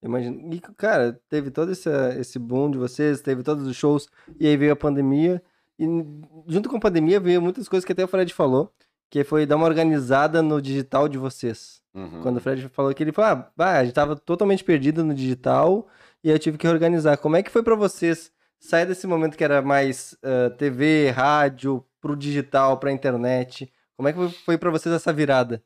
Imagina. 0.03 0.55
E, 0.55 0.61
cara, 0.61 1.20
teve 1.28 1.51
todo 1.51 1.73
esse, 1.73 1.91
esse 2.19 2.39
boom 2.39 2.70
de 2.70 2.78
vocês, 2.78 3.20
teve 3.20 3.43
todos 3.43 3.66
os 3.66 3.77
shows, 3.77 4.09
e 4.39 4.47
aí 4.47 4.57
veio 4.57 4.73
a 4.73 4.77
pandemia. 4.77 5.43
E 5.78 5.85
junto 6.47 6.69
com 6.69 6.77
a 6.77 6.81
pandemia 6.81 7.19
veio 7.19 7.43
muitas 7.43 7.69
coisas 7.69 7.85
que 7.85 7.93
até 7.93 8.05
o 8.05 8.09
Fred 8.09 8.32
falou, 8.32 8.73
que 9.11 9.24
foi 9.24 9.45
dar 9.45 9.57
uma 9.57 9.66
organizada 9.66 10.41
no 10.41 10.62
digital 10.62 11.09
de 11.09 11.19
vocês. 11.19 11.82
Uhum. 11.93 12.23
Quando 12.23 12.37
o 12.37 12.41
Fred 12.41 12.69
falou 12.69 12.95
que 12.95 13.03
ele 13.03 13.12
falou, 13.12 13.31
ah, 13.32 13.51
bah, 13.57 13.78
a 13.78 13.85
gente 13.85 13.95
tava 13.95 14.15
totalmente 14.15 14.62
perdido 14.62 15.05
no 15.05 15.12
digital 15.12 15.89
e 16.23 16.31
eu 16.31 16.39
tive 16.39 16.57
que 16.57 16.69
organizar. 16.69 17.16
Como 17.16 17.37
é 17.37 17.43
que 17.43 17.51
foi 17.51 17.62
pra 17.62 17.74
vocês 17.74 18.31
sair 18.61 18.87
desse 18.87 19.07
momento 19.09 19.37
que 19.37 19.43
era 19.43 19.61
mais 19.61 20.16
ah, 20.23 20.51
TV, 20.51 21.11
rádio, 21.11 21.85
pro 22.01 22.16
digital, 22.16 22.78
pra 22.78 22.93
internet? 22.93 23.70
Como 23.97 24.09
é 24.09 24.12
que 24.12 24.28
foi- 24.45 24.57
pra 24.57 24.70
vocês 24.70 24.95
essa 24.95 25.12
virada? 25.12 25.62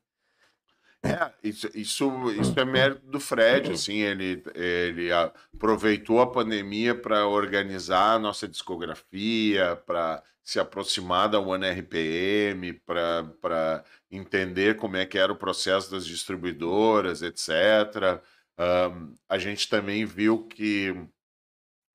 É, 1.02 1.30
isso, 1.42 1.68
isso, 1.74 2.30
isso 2.40 2.58
é 2.58 2.64
mérito 2.64 3.06
do 3.06 3.20
Fred, 3.20 3.72
assim, 3.72 3.98
ele, 3.98 4.42
ele 4.54 5.12
aproveitou 5.12 6.18
a 6.18 6.26
pandemia 6.26 6.94
para 6.94 7.26
organizar 7.26 8.14
a 8.14 8.18
nossa 8.18 8.48
discografia, 8.48 9.76
para 9.84 10.22
se 10.44 10.60
aproximar 10.60 11.28
da 11.30 11.40
One 11.40 11.66
RPM, 11.66 12.74
para 12.84 13.82
entender 14.10 14.76
como 14.76 14.96
é 14.96 15.06
que 15.06 15.18
era 15.18 15.32
o 15.32 15.36
processo 15.36 15.90
das 15.90 16.06
distribuidoras, 16.06 17.22
etc. 17.22 18.22
Ahn, 18.58 19.14
a 19.26 19.38
gente 19.38 19.68
também 19.68 20.04
viu 20.04 20.46
que 20.46 20.90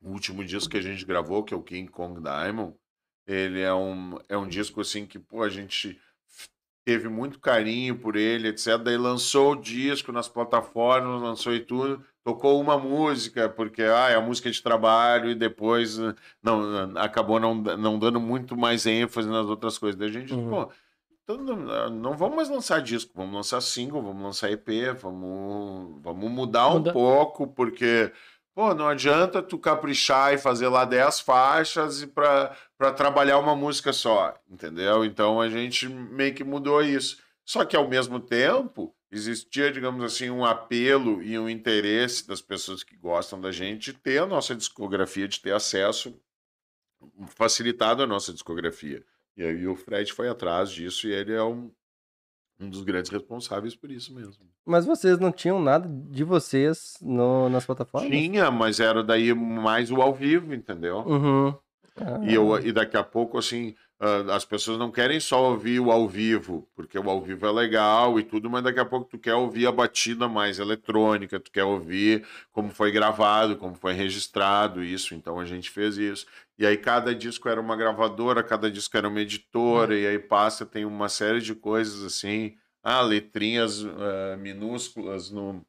o 0.02 0.10
último 0.12 0.44
disco 0.44 0.72
que 0.72 0.78
a 0.78 0.82
gente 0.82 1.06
gravou, 1.06 1.44
que 1.44 1.54
é 1.54 1.58
o 1.58 1.64
King 1.64 1.92
Kong 1.92 2.20
Diamond, 2.22 2.76
ele 3.28 3.62
é 3.62 3.74
um, 3.74 4.18
é 4.28 4.36
um 4.36 4.48
disco 4.48 4.82
assim 4.82 5.06
que 5.06 5.20
pô, 5.20 5.44
a 5.44 5.50
gente 5.50 6.02
teve 6.84 7.08
muito 7.08 7.40
carinho 7.40 8.00
por 8.00 8.16
ele, 8.16 8.48
etc. 8.48 8.80
Daí 8.84 8.98
lançou 8.98 9.52
o 9.52 9.62
disco 9.62 10.12
nas 10.12 10.28
plataformas, 10.28 11.22
lançou 11.22 11.54
e 11.54 11.60
tudo, 11.60 12.04
tocou 12.34 12.60
uma 12.62 12.78
música, 12.78 13.50
porque 13.50 13.82
ah, 13.84 14.10
é 14.10 14.16
a 14.16 14.22
música 14.22 14.50
de 14.52 14.62
trabalho, 14.62 15.30
e 15.32 15.36
depois 15.36 15.98
eh, 16.00 16.14
não, 16.44 16.92
acabou 16.98 17.40
não, 17.40 17.56
não 17.56 17.98
dando 18.00 18.20
muito 18.20 18.56
mais 18.58 18.86
ênfase 18.86 19.28
nas 19.28 19.46
outras 19.48 19.78
coisas. 19.78 19.98
Daí 20.00 20.10
a 20.10 20.12
gente, 20.12 20.34
Uhum. 20.34 20.50
pô, 20.50 20.70
Então, 21.24 21.38
não, 21.90 22.18
vamos 22.18 22.36
mais 22.36 22.50
lançar 22.50 22.82
disco, 22.82 23.12
vamos 23.16 23.36
lançar 23.36 23.62
single, 23.62 24.02
vamos 24.02 24.24
lançar 24.24 24.50
EP, 24.52 24.68
vamos, 25.00 26.02
vamos 26.02 26.32
mudar 26.32 26.70
Muda. 26.72 26.90
um 26.90 26.94
pouco, 26.94 27.48
porque, 27.48 28.12
pô, 28.56 28.74
não 28.74 28.88
adianta 28.88 29.42
tu 29.42 29.58
caprichar 29.60 30.34
e 30.34 30.38
fazer 30.40 30.68
lá 30.70 30.86
10 30.86 31.20
faixas 31.20 32.02
e 32.02 32.08
pra 32.08 32.56
trabalhar 32.96 33.38
uma 33.40 33.56
música 33.56 33.94
só, 33.94 34.34
entendeu? 34.50 35.06
Então 35.06 35.40
a 35.40 35.50
gente 35.50 35.88
meio 35.88 36.34
que 36.34 36.44
mudou 36.44 36.82
isso. 36.82 37.18
Só 37.46 37.64
que 37.66 37.76
ao 37.76 37.88
mesmo 37.88 38.20
tempo, 38.20 38.94
existia, 39.12 39.72
digamos 39.72 40.04
assim, 40.04 40.30
um 40.30 40.46
apelo 40.46 41.22
e 41.22 41.38
um 41.38 41.50
interesse 41.50 42.28
das 42.28 42.42
pessoas 42.42 42.84
que 42.84 42.96
gostam 42.96 43.40
da 43.42 43.52
gente 43.52 43.92
de 43.92 43.98
ter 44.00 44.20
a 44.20 44.26
nossa 44.26 44.56
discografia, 44.56 45.28
de 45.28 45.40
ter 45.40 45.54
acesso 45.54 46.14
facilitado 47.36 48.04
a 48.04 48.08
nossa 48.08 48.34
discografia. 48.34 49.04
E 49.36 49.44
aí 49.44 49.68
o 49.68 49.76
Fred 49.76 50.12
foi 50.12 50.28
atrás 50.28 50.70
disso 50.70 51.08
e 51.08 51.14
ele 51.14 51.34
é 51.34 51.42
um, 51.42 51.72
um 52.60 52.70
dos 52.70 52.84
grandes 52.84 53.10
responsáveis 53.10 53.76
por 53.76 53.90
isso 53.90 54.14
mesmo. 54.14 54.46
Mas 54.66 54.86
vocês 54.86 55.18
não 55.18 55.32
tinham 55.32 55.62
nada 55.62 55.88
de 55.90 56.24
vocês 56.24 56.96
no, 57.02 57.50
nas 57.50 57.66
plataformas? 57.66 58.10
Tinha, 58.10 58.52
mas 58.52 58.80
era 58.80 59.04
daí 59.04 59.34
mais 59.34 59.90
o 59.92 60.02
ao 60.02 60.14
vivo, 60.14 60.54
entendeu? 60.54 61.00
Uhum. 61.00 61.56
Ah, 61.96 62.20
E, 62.22 62.34
eu, 62.34 62.60
e 62.60 62.72
daqui 62.72 62.98
a 62.98 63.04
pouco, 63.04 63.38
assim, 63.38 63.76
ah, 63.76 63.89
as 64.32 64.46
pessoas 64.46 64.80
não 64.80 64.90
querem 64.90 65.20
só 65.20 65.52
ouvir 65.52 65.82
o 65.82 65.92
ao 65.92 66.08
vivo, 66.08 66.66
porque 66.74 66.98
o 66.98 67.10
ao 67.10 67.22
vivo 67.22 67.46
é 67.46 67.52
legal 67.52 68.18
e 68.18 68.24
tudo, 68.24 68.50
mas 68.50 68.64
daqui 68.64 68.80
a 68.80 68.86
pouco 68.86 69.10
tu 69.10 69.20
quer 69.20 69.36
ouvir 69.36 69.68
a 69.68 69.74
batida 69.74 70.26
mais 70.30 70.58
eletrônica, 70.58 71.38
tu 71.38 71.52
quer 71.52 71.66
ouvir 71.66 72.26
como 72.50 72.70
foi 72.70 72.92
gravado, 72.92 73.58
como 73.58 73.76
foi 73.76 73.92
registrado, 73.92 74.82
isso. 74.82 75.14
Então 75.14 75.38
a 75.38 75.44
gente 75.44 75.70
fez 75.70 75.98
isso. 75.98 76.26
E 76.58 76.66
aí 76.66 76.78
cada 76.78 77.14
disco 77.14 77.50
era 77.50 77.60
uma 77.60 77.76
gravadora, 77.76 78.42
cada 78.42 78.72
disco 78.72 78.96
era 78.96 79.10
uma 79.10 79.20
editora, 79.20 79.98
e 79.98 80.08
aí 80.08 80.18
passa, 80.20 80.66
tem 80.66 80.86
uma 80.86 81.10
série 81.10 81.42
de 81.42 81.54
coisas 81.54 82.02
assim, 82.04 82.56
ah, 82.82 83.02
letrinhas 83.02 83.84
ah, 83.84 84.38
minúsculas 84.38 85.30
no, 85.30 85.62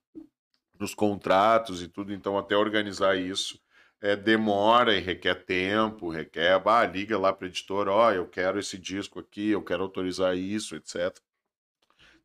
nos 0.78 0.94
contratos 0.94 1.82
e 1.82 1.88
tudo, 1.88 2.12
então 2.12 2.38
até 2.38 2.56
organizar 2.56 3.16
isso 3.16 3.60
é, 4.00 4.16
demora 4.16 4.96
e 4.96 5.00
requer 5.00 5.44
tempo, 5.44 6.08
requer, 6.08 6.60
ah, 6.66 6.86
liga 6.86 7.18
lá 7.18 7.32
para 7.32 7.44
o 7.44 7.48
editor, 7.48 7.88
ó, 7.88 8.12
eu 8.12 8.26
quero 8.26 8.58
esse 8.58 8.78
disco 8.78 9.20
aqui, 9.20 9.50
eu 9.50 9.62
quero 9.62 9.82
autorizar 9.82 10.36
isso, 10.36 10.74
etc. 10.74 11.16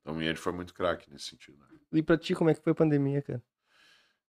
Então 0.02 0.22
ele 0.22 0.38
foi 0.38 0.53
muito 0.53 0.73
craque 0.73 1.11
nesse 1.11 1.26
sentido. 1.26 1.57
né? 1.57 1.65
E 1.91 2.02
pra 2.02 2.18
ti, 2.18 2.34
como 2.34 2.49
é 2.49 2.53
que 2.53 2.61
foi 2.61 2.72
a 2.72 2.76
pandemia, 2.76 3.22
cara? 3.22 3.43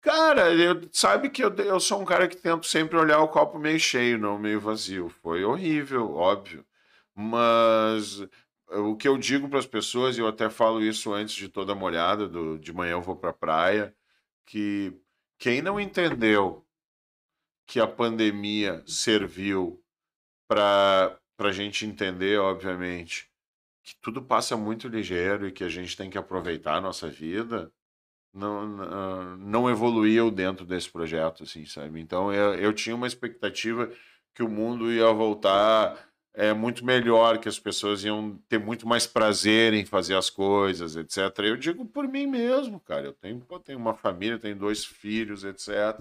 Cara, 0.00 0.54
eu, 0.54 0.88
sabe 0.92 1.30
que 1.30 1.42
eu, 1.42 1.52
eu 1.56 1.80
sou 1.80 2.00
um 2.00 2.04
cara 2.04 2.28
que 2.28 2.36
tento 2.36 2.66
sempre 2.66 2.96
olhar 2.96 3.20
o 3.20 3.28
copo 3.28 3.58
meio 3.58 3.80
cheio, 3.80 4.18
não 4.18 4.38
meio 4.38 4.60
vazio. 4.60 5.08
Foi 5.08 5.44
horrível, 5.44 6.14
óbvio. 6.14 6.64
Mas 7.14 8.20
o 8.68 8.96
que 8.96 9.08
eu 9.08 9.18
digo 9.18 9.48
para 9.48 9.58
as 9.58 9.66
pessoas, 9.66 10.16
e 10.16 10.20
eu 10.20 10.28
até 10.28 10.48
falo 10.50 10.82
isso 10.82 11.12
antes 11.12 11.34
de 11.34 11.48
toda 11.48 11.72
a 11.72 11.74
molhada, 11.74 12.28
do, 12.28 12.58
de 12.58 12.72
manhã 12.72 12.92
eu 12.92 13.02
vou 13.02 13.16
para 13.16 13.30
a 13.30 13.32
praia, 13.32 13.94
que 14.44 14.92
quem 15.38 15.60
não 15.62 15.80
entendeu 15.80 16.65
que 17.66 17.80
a 17.80 17.86
pandemia 17.86 18.82
serviu 18.86 19.82
para 20.48 21.18
a 21.38 21.52
gente 21.52 21.84
entender, 21.84 22.38
obviamente, 22.38 23.28
que 23.82 23.94
tudo 24.00 24.22
passa 24.22 24.56
muito 24.56 24.88
ligeiro 24.88 25.48
e 25.48 25.52
que 25.52 25.64
a 25.64 25.68
gente 25.68 25.96
tem 25.96 26.08
que 26.08 26.18
aproveitar 26.18 26.76
a 26.76 26.80
nossa 26.80 27.08
vida, 27.08 27.72
não, 28.32 29.36
não, 29.38 29.70
evoluiu 29.70 30.30
dentro 30.30 30.66
desse 30.66 30.90
projeto, 30.90 31.42
assim, 31.42 31.64
sabe? 31.64 32.00
Então 32.00 32.32
eu, 32.32 32.54
eu 32.54 32.72
tinha 32.72 32.94
uma 32.94 33.06
expectativa 33.06 33.90
que 34.34 34.42
o 34.42 34.48
mundo 34.48 34.92
ia 34.92 35.10
voltar 35.12 35.98
é, 36.34 36.52
muito 36.52 36.84
melhor, 36.84 37.38
que 37.38 37.48
as 37.48 37.58
pessoas 37.58 38.04
iam 38.04 38.38
ter 38.46 38.58
muito 38.58 38.86
mais 38.86 39.06
prazer 39.06 39.72
em 39.72 39.86
fazer 39.86 40.14
as 40.14 40.28
coisas, 40.28 40.94
etc. 40.94 41.18
Eu 41.38 41.56
digo 41.56 41.86
por 41.86 42.06
mim 42.06 42.26
mesmo, 42.26 42.78
cara. 42.78 43.06
Eu 43.06 43.14
tenho, 43.14 43.40
pô, 43.40 43.58
tenho 43.58 43.78
uma 43.78 43.94
família, 43.94 44.38
tenho 44.38 44.54
dois 44.54 44.84
filhos, 44.84 45.42
etc. 45.42 45.98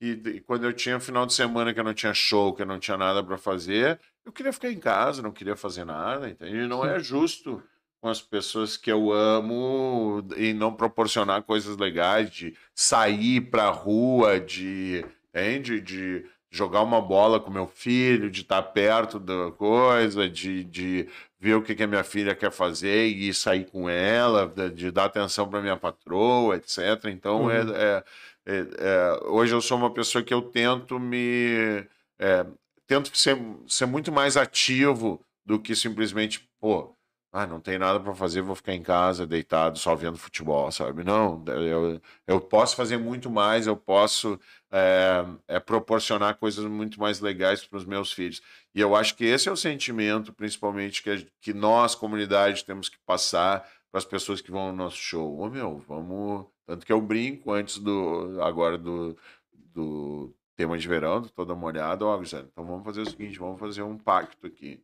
E, 0.00 0.10
e 0.10 0.40
quando 0.40 0.64
eu 0.64 0.72
tinha 0.72 1.00
final 1.00 1.26
de 1.26 1.34
semana 1.34 1.74
que 1.74 1.80
eu 1.80 1.84
não 1.84 1.94
tinha 1.94 2.14
show, 2.14 2.54
que 2.54 2.62
eu 2.62 2.66
não 2.66 2.78
tinha 2.78 2.96
nada 2.96 3.22
para 3.22 3.36
fazer, 3.36 3.98
eu 4.24 4.32
queria 4.32 4.52
ficar 4.52 4.70
em 4.70 4.78
casa, 4.78 5.22
não 5.22 5.32
queria 5.32 5.56
fazer 5.56 5.84
nada, 5.84 6.28
entende? 6.28 6.56
E 6.56 6.66
não 6.68 6.84
é 6.84 7.00
justo 7.00 7.62
com 8.00 8.08
as 8.08 8.22
pessoas 8.22 8.76
que 8.76 8.92
eu 8.92 9.10
amo 9.12 10.24
e 10.36 10.52
não 10.52 10.72
proporcionar 10.72 11.42
coisas 11.42 11.76
legais, 11.76 12.30
de 12.30 12.54
sair 12.72 13.40
pra 13.40 13.70
rua, 13.70 14.38
de, 14.38 15.04
entende? 15.34 15.80
De 15.80 16.24
jogar 16.50 16.82
uma 16.82 17.00
bola 17.00 17.40
com 17.40 17.50
meu 17.50 17.66
filho, 17.66 18.30
de 18.30 18.42
estar 18.42 18.62
perto 18.62 19.18
da 19.18 19.50
coisa, 19.50 20.28
de, 20.28 20.62
de 20.64 21.08
ver 21.40 21.54
o 21.54 21.62
que, 21.62 21.74
que 21.74 21.82
a 21.82 21.86
minha 21.88 22.04
filha 22.04 22.34
quer 22.36 22.52
fazer 22.52 23.06
e 23.06 23.34
sair 23.34 23.64
com 23.68 23.88
ela, 23.88 24.46
de, 24.46 24.70
de 24.70 24.90
dar 24.92 25.06
atenção 25.06 25.48
para 25.48 25.60
minha 25.60 25.76
patroa, 25.76 26.56
etc. 26.56 27.06
Então, 27.06 27.42
Uhum. 27.44 27.50
é, 27.50 27.60
é- 27.74 28.04
é- 28.48 28.68
é, 28.78 29.20
hoje 29.26 29.54
eu 29.54 29.60
sou 29.60 29.76
uma 29.78 29.92
pessoa 29.92 30.24
que 30.24 30.32
eu 30.34 30.42
tento 30.42 30.98
me... 30.98 31.86
é, 32.18 32.46
tento 32.86 33.16
ser, 33.16 33.36
ser 33.68 33.86
muito 33.86 34.10
mais 34.10 34.36
ativo 34.36 35.20
do 35.44 35.58
que 35.60 35.76
simplesmente, 35.76 36.48
pô, 36.60 36.94
ah, 37.30 37.46
não 37.46 37.60
tem 37.60 37.78
nada 37.78 38.00
para 38.00 38.14
fazer, 38.14 38.40
vou 38.40 38.54
ficar 38.54 38.74
em 38.74 38.82
casa 38.82 39.26
deitado 39.26 39.78
só 39.78 39.94
vendo 39.94 40.16
futebol, 40.16 40.72
sabe? 40.72 41.04
Não, 41.04 41.44
eu, 41.46 42.00
eu 42.26 42.40
posso 42.40 42.74
fazer 42.74 42.96
muito 42.96 43.30
mais, 43.30 43.66
eu 43.66 43.76
posso 43.76 44.40
é, 44.72 45.24
é, 45.46 45.60
proporcionar 45.60 46.36
coisas 46.36 46.64
muito 46.64 46.98
mais 46.98 47.20
legais 47.20 47.64
para 47.64 47.76
os 47.76 47.84
meus 47.84 48.12
filhos. 48.12 48.40
E 48.74 48.80
eu 48.80 48.96
acho 48.96 49.14
que 49.14 49.24
esse 49.26 49.48
é 49.48 49.52
o 49.52 49.56
sentimento, 49.56 50.32
principalmente, 50.32 51.02
que, 51.02 51.26
que 51.40 51.52
nós, 51.52 51.94
comunidade, 51.94 52.64
temos 52.64 52.88
que 52.88 52.96
passar 53.06 53.68
para 53.90 53.98
as 53.98 54.04
pessoas 54.04 54.40
que 54.40 54.50
vão 54.50 54.68
no 54.68 54.76
nosso 54.76 54.96
show. 54.96 55.38
Ô, 55.38 55.48
meu, 55.48 55.78
vamos. 55.86 56.46
Tanto 56.66 56.84
que 56.84 56.92
eu 56.92 57.00
brinco 57.00 57.52
antes 57.52 57.78
do. 57.78 58.40
agora 58.42 58.76
do, 58.76 59.16
do 59.52 60.34
tema 60.56 60.76
de 60.76 60.88
verão, 60.88 61.20
do 61.20 61.30
toda 61.30 61.54
molhada, 61.54 62.04
ó, 62.04 62.20
Gisele, 62.22 62.48
então 62.50 62.66
vamos 62.66 62.84
fazer 62.84 63.02
o 63.02 63.08
seguinte, 63.08 63.38
vamos 63.38 63.60
fazer 63.60 63.82
um 63.82 63.96
pacto 63.96 64.46
aqui. 64.46 64.82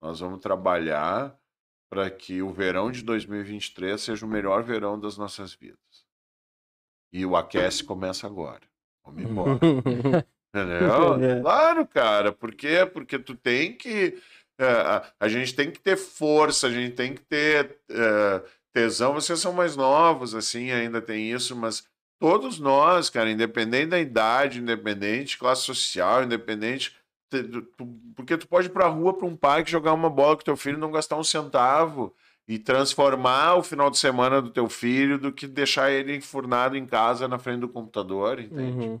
Nós 0.00 0.20
vamos 0.20 0.40
trabalhar 0.40 1.38
para 1.90 2.10
que 2.10 2.42
o 2.42 2.50
verão 2.50 2.90
de 2.90 3.02
2023 3.02 4.00
seja 4.00 4.24
o 4.24 4.28
melhor 4.28 4.62
verão 4.62 4.98
das 4.98 5.16
nossas 5.16 5.54
vidas. 5.54 5.78
E 7.12 7.24
o 7.24 7.36
aquece 7.36 7.84
começa 7.84 8.26
agora. 8.26 8.62
Vamos 9.04 9.22
embora. 9.22 9.60
Entendeu? 10.54 11.22
É. 11.22 11.40
Claro, 11.40 11.86
cara. 11.86 12.32
Por 12.32 12.54
quê? 12.54 12.86
Porque 12.86 13.18
tu 13.18 13.36
tem 13.36 13.76
que. 13.76 14.20
É, 14.58 14.64
a, 14.66 15.12
a 15.20 15.28
gente 15.28 15.54
tem 15.54 15.70
que 15.70 15.80
ter 15.80 15.96
força, 15.96 16.66
a 16.66 16.70
gente 16.70 16.94
tem 16.94 17.14
que 17.14 17.22
ter 17.22 17.78
é, 17.90 18.42
tesão. 18.72 19.14
Vocês 19.14 19.40
são 19.40 19.52
mais 19.52 19.76
novos, 19.76 20.34
assim, 20.34 20.70
ainda 20.70 21.00
tem 21.02 21.30
isso, 21.32 21.54
mas 21.56 21.84
todos 22.20 22.58
nós, 22.58 23.10
cara, 23.10 23.30
independente 23.30 23.88
da 23.90 23.98
idade, 23.98 24.60
independente 24.60 25.30
de 25.30 25.38
classe 25.38 25.62
social, 25.62 26.22
independente. 26.24 26.94
te- 27.30 27.42
tu- 27.42 27.62
tu- 27.62 28.00
Porque 28.14 28.36
tu 28.36 28.46
pode 28.46 28.68
ir 28.68 28.70
pra 28.70 28.86
rua, 28.86 29.12
pra 29.16 29.26
um 29.26 29.36
parque, 29.36 29.70
jogar 29.70 29.92
uma 29.92 30.08
bola 30.10 30.36
com 30.36 30.42
teu 30.42 30.56
filho 30.56 30.76
e 30.76 30.80
não 30.80 30.92
gastar 30.92 31.16
um 31.16 31.24
centavo. 31.24 32.14
E 32.46 32.58
transformar 32.58 33.54
o 33.54 33.62
final 33.62 33.90
de 33.90 33.96
semana 33.96 34.42
do 34.42 34.50
teu 34.50 34.68
filho 34.68 35.18
do 35.18 35.32
que 35.32 35.46
deixar 35.46 35.90
ele 35.90 36.14
enfurnado 36.14 36.76
em 36.76 36.84
casa 36.84 37.26
na 37.26 37.38
frente 37.38 37.60
do 37.60 37.68
computador, 37.70 38.38
entende? 38.38 38.86
Uhum. 38.86 39.00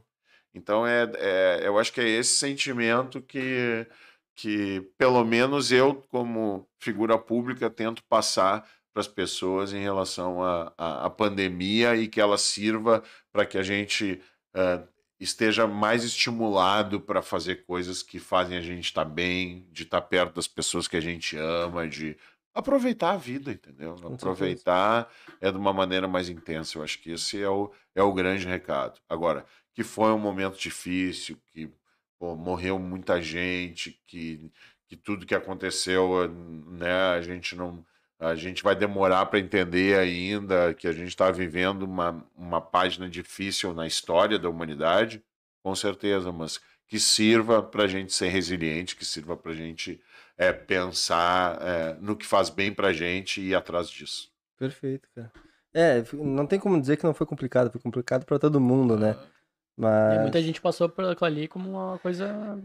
Então, 0.54 0.86
é, 0.86 1.10
é, 1.16 1.60
eu 1.62 1.78
acho 1.78 1.92
que 1.92 2.00
é 2.00 2.08
esse 2.08 2.38
sentimento 2.38 3.20
que, 3.20 3.86
que, 4.34 4.80
pelo 4.98 5.24
menos, 5.24 5.70
eu, 5.70 5.94
como 6.08 6.68
figura 6.78 7.18
pública, 7.18 7.70
tento 7.70 8.02
passar 8.04 8.68
para 8.92 9.00
as 9.00 9.08
pessoas 9.08 9.72
em 9.72 9.80
relação 9.80 10.38
à 10.78 11.10
pandemia 11.10 11.96
e 11.96 12.06
que 12.06 12.20
ela 12.20 12.38
sirva 12.38 13.02
para 13.32 13.44
que 13.44 13.58
a 13.58 13.62
gente 13.62 14.20
eh, 14.54 14.82
esteja 15.18 15.66
mais 15.66 16.04
estimulado 16.04 17.00
para 17.00 17.20
fazer 17.20 17.64
coisas 17.64 18.02
que 18.02 18.20
fazem 18.20 18.56
a 18.56 18.60
gente 18.60 18.84
estar 18.84 19.04
bem, 19.04 19.68
de 19.72 19.82
estar 19.82 20.00
perto 20.02 20.36
das 20.36 20.46
pessoas 20.46 20.86
que 20.86 20.96
a 20.96 21.00
gente 21.00 21.36
ama, 21.36 21.88
de 21.88 22.16
aproveitar 22.54 23.12
a 23.12 23.16
vida, 23.16 23.50
entendeu? 23.50 23.96
Aproveitar 24.14 25.10
é 25.40 25.50
de 25.50 25.58
uma 25.58 25.72
maneira 25.72 26.06
mais 26.06 26.28
intensa. 26.28 26.78
Eu 26.78 26.84
acho 26.84 27.00
que 27.00 27.10
esse 27.10 27.42
é 27.42 27.48
o, 27.48 27.72
é 27.96 28.02
o 28.02 28.12
grande 28.12 28.46
recado. 28.46 29.00
Agora, 29.08 29.44
que 29.74 29.82
foi 29.82 30.12
um 30.12 30.18
momento 30.18 30.56
difícil, 30.56 31.36
que 31.52 31.68
pô, 32.18 32.36
morreu 32.36 32.78
muita 32.78 33.20
gente, 33.20 34.00
que, 34.06 34.50
que 34.88 34.96
tudo 34.96 35.26
que 35.26 35.34
aconteceu, 35.34 36.28
né, 36.28 36.92
a 37.10 37.20
gente 37.20 37.56
não. 37.56 37.84
A 38.18 38.34
gente 38.34 38.62
vai 38.62 38.76
demorar 38.76 39.26
para 39.26 39.40
entender 39.40 39.98
ainda 39.98 40.72
que 40.72 40.86
a 40.86 40.92
gente 40.92 41.08
está 41.08 41.30
vivendo 41.30 41.82
uma, 41.82 42.24
uma 42.34 42.60
página 42.60 43.10
difícil 43.10 43.74
na 43.74 43.86
história 43.86 44.38
da 44.38 44.48
humanidade, 44.48 45.22
com 45.62 45.74
certeza, 45.74 46.32
mas 46.32 46.60
que 46.86 46.98
sirva 46.98 47.62
para 47.62 47.84
a 47.84 47.86
gente 47.88 48.12
ser 48.12 48.28
resiliente, 48.28 48.96
que 48.96 49.04
sirva 49.04 49.36
para 49.36 49.52
a 49.52 49.54
gente 49.54 50.00
é, 50.38 50.52
pensar 50.52 51.58
é, 51.60 51.94
no 52.00 52.16
que 52.16 52.24
faz 52.24 52.48
bem 52.48 52.72
para 52.72 52.88
a 52.88 52.92
gente 52.92 53.40
e 53.40 53.48
ir 53.48 53.54
atrás 53.54 53.90
disso. 53.90 54.30
Perfeito, 54.58 55.08
cara. 55.14 55.32
É, 55.72 56.04
não 56.12 56.46
tem 56.46 56.58
como 56.58 56.80
dizer 56.80 56.96
que 56.96 57.04
não 57.04 57.12
foi 57.12 57.26
complicado, 57.26 57.70
foi 57.70 57.80
complicado 57.80 58.24
pra 58.24 58.38
todo 58.38 58.60
mundo, 58.60 58.96
né? 58.96 59.16
E 59.78 60.18
Mas. 60.18 60.18
muita 60.18 60.40
gente 60.42 60.60
passou 60.60 60.88
por 60.88 61.04
ali 61.24 61.48
como 61.48 61.70
uma 61.70 61.98
coisa 61.98 62.58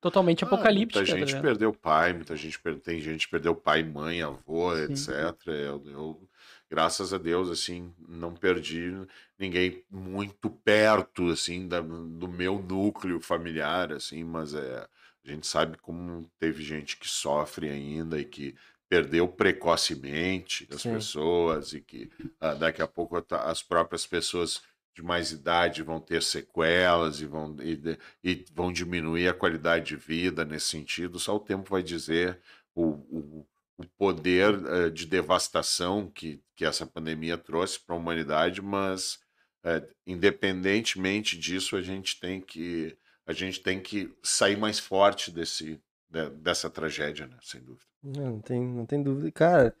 totalmente 0.00 0.44
Ah, 0.44 0.46
apocalíptica. 0.46 1.00
Muita 1.00 1.04
tá 1.06 1.16
gente 1.16 1.26
ligado? 1.26 1.42
perdeu 1.42 1.72
pai, 1.72 2.12
muita 2.12 2.36
gente 2.36 2.58
per- 2.60 2.80
tem 2.80 3.00
gente 3.00 3.28
perdeu 3.28 3.54
pai, 3.54 3.82
mãe, 3.82 4.22
avô, 4.22 4.74
Sim. 4.76 4.84
etc. 4.84 5.52
Eu, 5.52 5.82
eu, 5.86 6.28
graças 6.68 7.12
a 7.14 7.18
Deus, 7.18 7.48
assim, 7.50 7.94
não 8.08 8.34
perdi 8.34 8.90
ninguém 9.38 9.84
muito 9.90 10.50
perto, 10.50 11.30
assim, 11.30 11.68
da- 11.68 11.80
do 11.80 12.28
meu 12.28 12.58
núcleo 12.60 13.20
familiar, 13.20 13.92
assim, 13.92 14.24
mas 14.24 14.54
é, 14.54 14.86
a 15.24 15.30
gente 15.30 15.46
sabe 15.46 15.76
como 15.78 16.28
teve 16.38 16.62
gente 16.62 16.96
que 16.96 17.08
sofre 17.08 17.68
ainda 17.70 18.18
e 18.20 18.24
que 18.24 18.54
perdeu 18.88 19.26
precocemente 19.28 20.66
as 20.70 20.82
Sim. 20.82 20.92
pessoas 20.94 21.72
e 21.72 21.80
que 21.80 22.10
ah, 22.40 22.54
daqui 22.54 22.82
a 22.82 22.86
pouco 22.88 23.20
tá- 23.22 23.44
as 23.50 23.62
próprias 23.62 24.06
pessoas 24.06 24.62
de 24.94 25.02
mais 25.02 25.32
idade 25.32 25.82
vão 25.82 26.00
ter 26.00 26.22
sequelas 26.22 27.20
e 27.20 27.26
vão, 27.26 27.56
e, 27.60 27.98
e 28.22 28.44
vão 28.54 28.72
diminuir 28.72 29.28
a 29.28 29.34
qualidade 29.34 29.86
de 29.86 29.96
vida 29.96 30.44
nesse 30.44 30.66
sentido. 30.68 31.18
Só 31.18 31.36
o 31.36 31.40
tempo 31.40 31.70
vai 31.70 31.82
dizer 31.82 32.38
o, 32.74 32.84
o, 32.90 33.46
o 33.78 33.84
poder 33.98 34.54
eh, 34.66 34.90
de 34.90 35.06
devastação 35.06 36.10
que, 36.10 36.42
que 36.54 36.64
essa 36.64 36.86
pandemia 36.86 37.38
trouxe 37.38 37.80
para 37.80 37.94
a 37.94 37.98
humanidade, 37.98 38.60
mas 38.60 39.18
eh, 39.64 39.86
independentemente 40.06 41.38
disso, 41.38 41.76
a 41.76 41.82
gente 41.82 42.18
tem 42.20 42.40
que 42.40 42.96
a 43.24 43.32
gente 43.32 43.60
tem 43.60 43.80
que 43.80 44.12
sair 44.22 44.56
mais 44.56 44.80
forte 44.80 45.30
desse, 45.30 45.80
de- 46.10 46.30
dessa 46.30 46.68
tragédia, 46.68 47.26
né? 47.26 47.38
Sem 47.40 47.62
dúvida. 47.62 47.86
Não, 48.02 48.32
não 48.32 48.40
tem, 48.40 48.60
não 48.60 48.84
tem 48.84 49.02
dúvida. 49.02 49.30
Cara, 49.30 49.74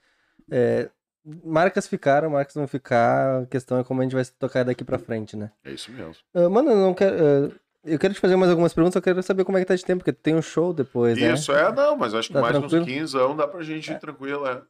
é, 0.50 0.90
marcas 1.44 1.86
ficaram, 1.86 2.30
marcas 2.30 2.54
vão 2.54 2.66
ficar. 2.66 3.42
A 3.42 3.46
questão 3.46 3.78
é 3.78 3.84
como 3.84 4.00
a 4.00 4.04
gente 4.04 4.14
vai 4.14 4.24
tocar 4.24 4.64
daqui 4.64 4.84
pra 4.84 4.98
frente, 4.98 5.36
né? 5.36 5.50
É 5.64 5.72
isso 5.72 5.90
mesmo. 5.92 6.14
Ah, 6.34 6.48
mano, 6.48 6.70
eu 6.70 6.76
não 6.76 6.94
quero. 6.94 7.16
ah, 7.16 7.50
eu 7.84 7.98
quero 7.98 8.14
te 8.14 8.20
fazer 8.20 8.36
mais 8.36 8.50
algumas 8.50 8.72
perguntas, 8.72 8.94
eu 8.96 9.02
quero 9.02 9.22
saber 9.22 9.44
como 9.44 9.58
é 9.58 9.60
que 9.60 9.66
tá 9.66 9.74
de 9.74 9.84
tempo, 9.84 9.98
porque 10.04 10.12
tem 10.12 10.34
um 10.36 10.42
show 10.42 10.72
depois, 10.72 11.18
né? 11.18 11.32
Isso, 11.34 11.50
é, 11.52 11.72
não, 11.72 11.96
mas 11.96 12.14
acho 12.14 12.28
que 12.28 12.34
Tá 12.34 12.40
mais 12.40 12.56
tranquilo? 12.56 12.82
uns 12.84 12.88
15 12.88 13.16
anos 13.18 13.36
dá 13.36 13.48
pra 13.48 13.62
gente 13.62 13.90
ir 13.92 13.98
tranquilo, 13.98 14.46
é. 14.46 14.62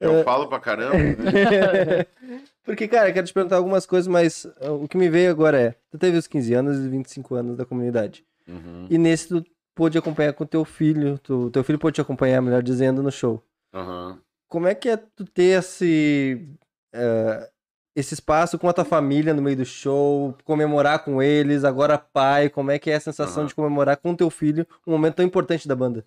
Eu 0.00 0.12
É. 0.16 0.22
falo 0.22 0.46
pra 0.48 0.60
caramba. 0.60 0.94
né? 0.98 1.32
Porque, 2.64 2.86
cara, 2.86 3.08
eu 3.08 3.14
quero 3.14 3.26
te 3.26 3.32
perguntar 3.32 3.56
algumas 3.56 3.86
coisas, 3.86 4.06
mas 4.06 4.46
ah, 4.60 4.70
o 4.72 4.86
que 4.86 4.96
me 4.98 5.08
veio 5.08 5.30
agora 5.30 5.58
é: 5.60 5.74
tu 5.90 5.98
teve 5.98 6.16
os 6.18 6.26
15 6.26 6.52
anos 6.54 6.78
e 6.78 6.88
25 6.88 7.34
anos 7.34 7.56
da 7.56 7.64
comunidade. 7.64 8.24
Uhum, 8.46 8.86
E 8.90 8.98
nesse 8.98 9.28
tu 9.28 9.44
pôde 9.74 9.96
acompanhar 9.98 10.32
com 10.34 10.44
teu 10.46 10.64
filho, 10.64 11.18
tu, 11.18 11.50
teu 11.50 11.64
filho 11.64 11.78
pôde 11.78 11.94
te 11.96 12.00
acompanhar, 12.00 12.40
melhor 12.42 12.62
dizendo, 12.62 13.02
no 13.02 13.10
show. 13.10 13.42
aham. 13.72 14.18
Como 14.48 14.66
é 14.66 14.74
que 14.74 14.88
é 14.88 14.96
tu 14.96 15.24
ter 15.26 15.58
esse, 15.58 16.48
eh, 16.92 17.50
esse 17.94 18.14
espaço 18.14 18.58
com 18.58 18.68
a 18.68 18.72
tua 18.72 18.84
família 18.84 19.34
no 19.34 19.42
meio 19.42 19.56
do 19.56 19.64
show, 19.64 20.36
comemorar 20.44 21.04
com 21.04 21.22
eles, 21.22 21.64
agora 21.64 21.98
pai, 21.98 22.48
como 22.48 22.70
é 22.70 22.78
que 22.78 22.90
é 22.90 22.94
a 22.94 23.00
sensação 23.00 23.42
Aham. 23.42 23.48
de 23.48 23.54
comemorar 23.54 23.96
com 23.96 24.14
teu 24.14 24.30
filho 24.30 24.66
um 24.86 24.92
momento 24.92 25.16
tão 25.16 25.24
importante 25.24 25.66
da 25.66 25.74
banda? 25.74 26.06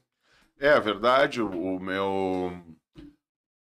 É, 0.60 0.70
a 0.70 0.80
verdade, 0.80 1.42
o, 1.42 1.80
meu. 1.80 2.54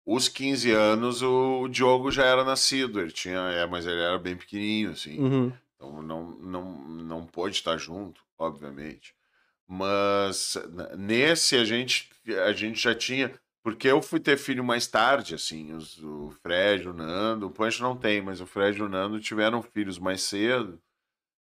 Os 0.05 0.29
15 0.29 0.71
anos, 0.71 1.23
o 1.23 1.67
Diogo 1.67 2.11
já 2.11 2.23
era 2.23 2.43
nascido, 2.43 3.01
ele 3.01 3.11
tinha. 3.11 3.39
É, 3.39 3.65
mas 3.65 3.85
ele 3.85 3.99
era 3.99 4.19
bem 4.19 4.35
pequenininho, 4.37 4.91
assim. 4.91 5.19
Uhum. 5.19 5.53
Então 5.75 6.01
não, 6.01 6.31
não, 6.39 6.71
não 6.79 7.25
pôde 7.25 7.55
estar 7.55 7.77
junto, 7.77 8.21
obviamente. 8.37 9.15
Mas 9.67 10.55
nesse 10.97 11.57
a 11.57 11.65
gente, 11.65 12.09
a 12.45 12.53
gente 12.53 12.79
já 12.79 12.93
tinha. 12.93 13.33
Porque 13.63 13.87
eu 13.87 14.01
fui 14.01 14.19
ter 14.19 14.37
filho 14.37 14.63
mais 14.63 14.87
tarde, 14.87 15.35
assim. 15.35 15.73
Os, 15.73 15.97
o 16.03 16.31
Fred, 16.41 16.87
o 16.89 16.93
Nando, 16.93 17.47
o 17.47 17.51
Pancho 17.51 17.81
não 17.81 17.95
tem, 17.97 18.21
mas 18.21 18.41
o 18.41 18.45
Fred 18.45 18.77
e 18.79 18.83
o 18.83 18.89
Nando 18.89 19.19
tiveram 19.21 19.61
filhos 19.63 19.97
mais 19.97 20.21
cedo. 20.21 20.81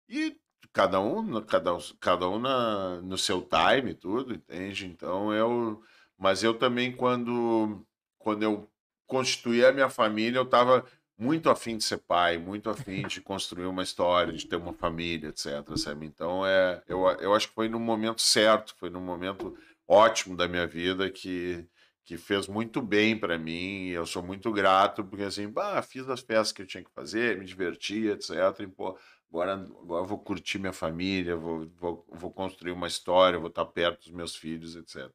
E 0.08 0.36
cada 0.72 1.00
um, 1.00 1.40
cada, 1.42 1.74
um- 1.74 1.80
cada 2.00 2.28
um 2.28 2.38
na, 2.38 3.00
no 3.02 3.18
seu 3.18 3.42
time, 3.42 3.94
tudo, 3.94 4.34
entende? 4.34 4.86
Então 4.86 5.32
eu. 5.32 5.82
Mas 6.18 6.42
eu 6.44 6.54
também, 6.54 6.92
quando, 6.94 7.84
quando 8.18 8.42
eu 8.44 8.70
constituí 9.06 9.64
a 9.64 9.72
minha 9.72 9.90
família, 9.90 10.38
eu 10.38 10.44
estava 10.44 10.84
muito 11.18 11.50
afim 11.50 11.76
de 11.76 11.84
ser 11.84 11.98
pai, 11.98 12.38
muito 12.38 12.70
afim 12.70 13.06
de 13.06 13.20
construir 13.22 13.66
uma 13.66 13.82
história, 13.82 14.32
de 14.32 14.46
ter 14.46 14.56
uma 14.56 14.72
família, 14.72 15.28
etc. 15.28 15.76
Sabe? 15.76 16.06
Então 16.06 16.46
é, 16.46 16.82
eu, 16.88 17.06
eu 17.20 17.34
acho 17.34 17.48
que 17.48 17.54
foi 17.54 17.68
no 17.68 17.80
momento 17.80 18.20
certo, 18.22 18.74
foi 18.78 18.90
num 18.90 19.00
momento 19.00 19.56
ótimo 19.86 20.36
da 20.36 20.48
minha 20.48 20.66
vida 20.66 21.10
que, 21.10 21.66
que 22.04 22.16
fez 22.16 22.46
muito 22.48 22.82
bem 22.82 23.18
para 23.18 23.38
mim. 23.38 23.88
Eu 23.88 24.06
sou 24.06 24.22
muito 24.22 24.52
grato, 24.52 25.04
porque 25.04 25.24
assim, 25.24 25.48
bah, 25.48 25.82
fiz 25.82 26.08
as 26.08 26.22
peças 26.22 26.52
que 26.52 26.62
eu 26.62 26.66
tinha 26.66 26.84
que 26.84 26.90
fazer, 26.92 27.38
me 27.38 27.44
diverti, 27.44 28.06
etc. 28.08 28.64
E, 28.68 28.72
pô, 28.72 28.98
agora, 29.30 29.54
agora 29.54 30.04
vou 30.06 30.18
curtir 30.18 30.58
minha 30.58 30.72
família, 30.72 31.36
vou, 31.36 31.68
vou, 31.78 32.06
vou 32.10 32.32
construir 32.32 32.72
uma 32.72 32.86
história, 32.88 33.38
vou 33.38 33.48
estar 33.48 33.64
perto 33.66 34.02
dos 34.04 34.12
meus 34.12 34.34
filhos, 34.36 34.76
etc. 34.76 35.14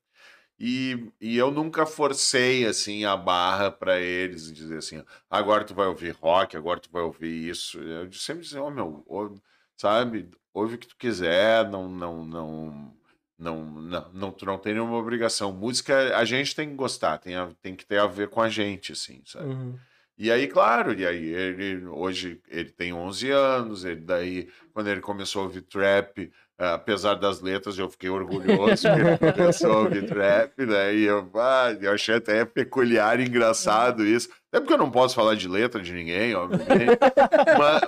E, 0.59 1.11
e 1.21 1.37
eu 1.37 1.51
nunca 1.51 1.85
forcei 1.85 2.65
assim 2.65 3.05
a 3.05 3.15
barra 3.15 3.69
para 3.71 3.99
eles 3.99 4.47
e 4.47 4.53
dizer 4.53 4.77
assim, 4.79 5.03
agora 5.29 5.63
tu 5.65 5.75
vai 5.75 5.85
ouvir 5.87 6.11
rock, 6.15 6.57
agora 6.57 6.79
tu 6.79 6.89
vai 6.91 7.03
ouvir 7.03 7.49
isso. 7.49 7.79
Eu 7.79 8.11
sempre 8.13 8.43
dizia, 8.43 8.61
ó 8.63 8.69
meu, 8.71 9.03
ou- 9.07 9.39
sabe, 9.77 10.29
ouve 10.53 10.75
o 10.75 10.77
que 10.79 10.87
tu 10.87 10.97
quiser, 10.97 11.69
não, 11.69 11.87
não, 11.89 12.25
não, 12.25 12.96
não, 13.37 13.63
não, 13.65 14.11
não, 14.13 14.31
tu 14.31 14.45
não 14.45 14.57
tem 14.57 14.73
nenhuma 14.73 14.97
obrigação. 14.97 15.51
Música 15.53 16.17
a 16.17 16.25
gente 16.25 16.55
tem 16.55 16.69
que 16.69 16.75
gostar, 16.75 17.17
tem, 17.19 17.35
a- 17.35 17.51
tem 17.61 17.75
que 17.75 17.85
ter 17.85 17.99
a 17.99 18.07
ver 18.07 18.29
com 18.29 18.41
a 18.41 18.49
gente, 18.49 18.91
assim, 18.93 19.21
sabe? 19.25 19.45
Uhum. 19.49 19.77
E 20.17 20.31
aí, 20.31 20.47
claro, 20.47 20.93
e 20.99 21.05
aí 21.05 21.25
ele 21.27 21.85
hoje 21.85 22.41
ele 22.47 22.71
tem 22.71 22.91
11 22.91 23.29
anos, 23.29 23.85
ele 23.85 24.01
daí 24.01 24.49
quando 24.73 24.87
ele 24.87 24.99
começou 25.01 25.43
a 25.43 25.45
ouvir 25.45 25.61
trap, 25.61 26.31
apesar 26.57 27.15
das 27.15 27.41
letras, 27.41 27.77
eu 27.77 27.89
fiquei 27.89 28.09
orgulhoso 28.09 28.83
que 28.83 29.65
a 29.65 29.69
ouvir 29.77 30.05
trap, 30.07 30.65
né? 30.65 30.95
E 30.95 31.03
eu, 31.03 31.29
ah, 31.35 31.75
eu 31.79 31.91
achei 31.91 32.15
até 32.15 32.43
peculiar 32.45 33.19
e 33.19 33.25
engraçado 33.25 34.05
isso. 34.05 34.29
Até 34.51 34.59
porque 34.59 34.73
eu 34.73 34.77
não 34.77 34.89
posso 34.89 35.13
falar 35.15 35.35
de 35.35 35.47
letra 35.47 35.81
de 35.81 35.93
ninguém, 35.93 36.33
obviamente. 36.35 36.97
mas, 37.57 37.81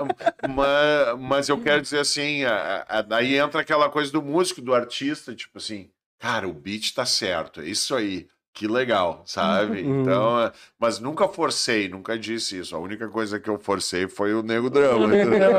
mas, 0.55 1.19
mas 1.19 1.49
eu 1.49 1.57
quero 1.59 1.81
dizer 1.81 1.99
assim, 1.99 2.43
a- 2.43 2.85
a- 2.87 3.01
daí 3.01 3.35
entra 3.35 3.61
aquela 3.61 3.89
coisa 3.89 4.11
do 4.11 4.21
músico, 4.21 4.61
do 4.61 4.73
artista, 4.75 5.33
tipo 5.33 5.57
assim, 5.57 5.89
cara, 6.19 6.47
o 6.47 6.53
beat 6.53 6.93
tá 6.93 7.05
certo, 7.05 7.61
é 7.61 7.65
isso 7.65 7.95
aí. 7.95 8.27
Que 8.53 8.67
legal, 8.67 9.23
sabe? 9.25 9.81
Uhum. 9.83 10.01
Então, 10.01 10.41
é, 10.41 10.51
mas 10.77 10.99
nunca 10.99 11.27
forcei, 11.27 11.87
nunca 11.87 12.17
disse 12.17 12.57
isso. 12.59 12.75
A 12.75 12.79
única 12.79 13.07
coisa 13.07 13.39
que 13.39 13.49
eu 13.49 13.59
forcei 13.59 14.07
foi 14.07 14.33
o 14.33 14.41
Nego 14.43 14.69
Drama. 14.71 15.05
entendeu? 15.15 15.51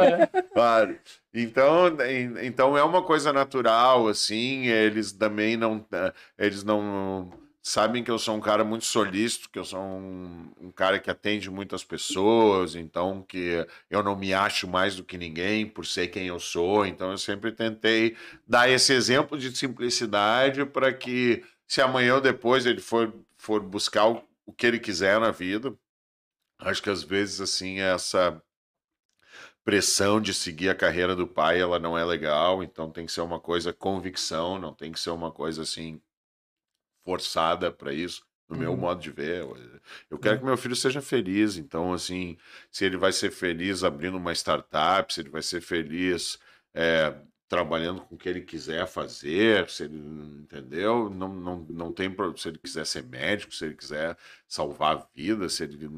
Claro. 0.52 0.98
Então, 1.32 1.86
en- 2.02 2.34
então 2.46 2.76
é 2.76 2.82
uma 2.82 3.02
coisa 3.02 3.32
natural, 3.32 4.08
assim. 4.08 4.66
Eles 4.66 5.12
também 5.12 5.56
não, 5.56 5.84
eh, 5.92 6.12
eles 6.38 6.64
não 6.64 7.30
sabem 7.62 8.02
que 8.02 8.10
eu 8.10 8.18
sou 8.18 8.34
um 8.36 8.40
cara 8.40 8.64
muito 8.64 8.84
solícito, 8.86 9.48
que 9.50 9.58
eu 9.58 9.64
sou 9.64 9.80
um, 9.80 10.50
um 10.60 10.70
cara 10.72 10.98
que 10.98 11.10
atende 11.10 11.48
muitas 11.50 11.84
pessoas, 11.84 12.74
então 12.74 13.22
que 13.28 13.64
eu 13.90 14.02
não 14.02 14.16
me 14.16 14.32
acho 14.34 14.66
mais 14.66 14.96
do 14.96 15.04
que 15.04 15.16
ninguém 15.18 15.66
por 15.66 15.86
ser 15.86 16.08
quem 16.08 16.26
eu 16.26 16.40
sou. 16.40 16.84
Então 16.86 17.10
eu 17.12 17.18
sempre 17.18 17.52
tentei 17.52 18.16
dar 18.48 18.68
esse 18.68 18.92
exemplo 18.92 19.38
de 19.38 19.54
simplicidade 19.56 20.64
para 20.66 20.92
que 20.92 21.42
se 21.70 21.80
amanhã 21.80 22.16
ou 22.16 22.20
depois 22.20 22.66
ele 22.66 22.80
for, 22.80 23.14
for 23.36 23.62
buscar 23.62 24.08
o, 24.08 24.20
o 24.44 24.52
que 24.52 24.66
ele 24.66 24.80
quiser 24.80 25.20
na 25.20 25.30
vida, 25.30 25.72
acho 26.58 26.82
que 26.82 26.90
às 26.90 27.04
vezes 27.04 27.40
assim 27.40 27.78
essa 27.78 28.42
pressão 29.64 30.20
de 30.20 30.34
seguir 30.34 30.68
a 30.68 30.74
carreira 30.74 31.14
do 31.14 31.28
pai, 31.28 31.60
ela 31.60 31.78
não 31.78 31.96
é 31.96 32.04
legal, 32.04 32.60
então 32.60 32.90
tem 32.90 33.06
que 33.06 33.12
ser 33.12 33.20
uma 33.20 33.38
coisa 33.38 33.72
convicção, 33.72 34.58
não 34.58 34.74
tem 34.74 34.90
que 34.90 34.98
ser 34.98 35.10
uma 35.10 35.30
coisa 35.30 35.62
assim 35.62 36.02
forçada 37.04 37.70
para 37.70 37.92
isso, 37.92 38.26
no 38.48 38.56
meu 38.56 38.72
Uhum. 38.72 38.78
modo 38.78 39.00
de 39.00 39.12
ver. 39.12 39.44
Eu, 40.10 40.18
quero 40.18 40.40
que 40.40 40.44
meu 40.44 40.56
filho 40.56 40.74
seja 40.74 41.00
feliz, 41.00 41.56
então 41.56 41.92
assim, 41.92 42.36
se 42.68 42.84
ele 42.84 42.96
vai 42.96 43.12
ser 43.12 43.30
feliz 43.30 43.84
abrindo 43.84 44.16
uma 44.16 44.32
startup, 44.32 45.14
se 45.14 45.20
ele 45.20 45.30
vai 45.30 45.40
ser 45.40 45.60
feliz 45.60 46.36
é, 46.74 47.14
trabalhando 47.50 48.02
com 48.02 48.14
o 48.14 48.18
que 48.18 48.28
ele 48.28 48.42
quiser 48.42 48.86
fazer, 48.86 49.68
se 49.68 49.82
ele 49.84 49.98
entendeu, 49.98 51.10
não, 51.10 51.34
não, 51.34 51.66
não 51.68 51.92
tem 51.92 52.08
se 52.36 52.48
ele 52.48 52.58
quiser 52.58 52.86
ser 52.86 53.02
médico, 53.04 53.52
se 53.52 53.64
ele 53.64 53.74
quiser 53.74 54.16
salvar 54.48 55.08
vidas, 55.14 55.54
se 55.54 55.64
ele 55.64 55.90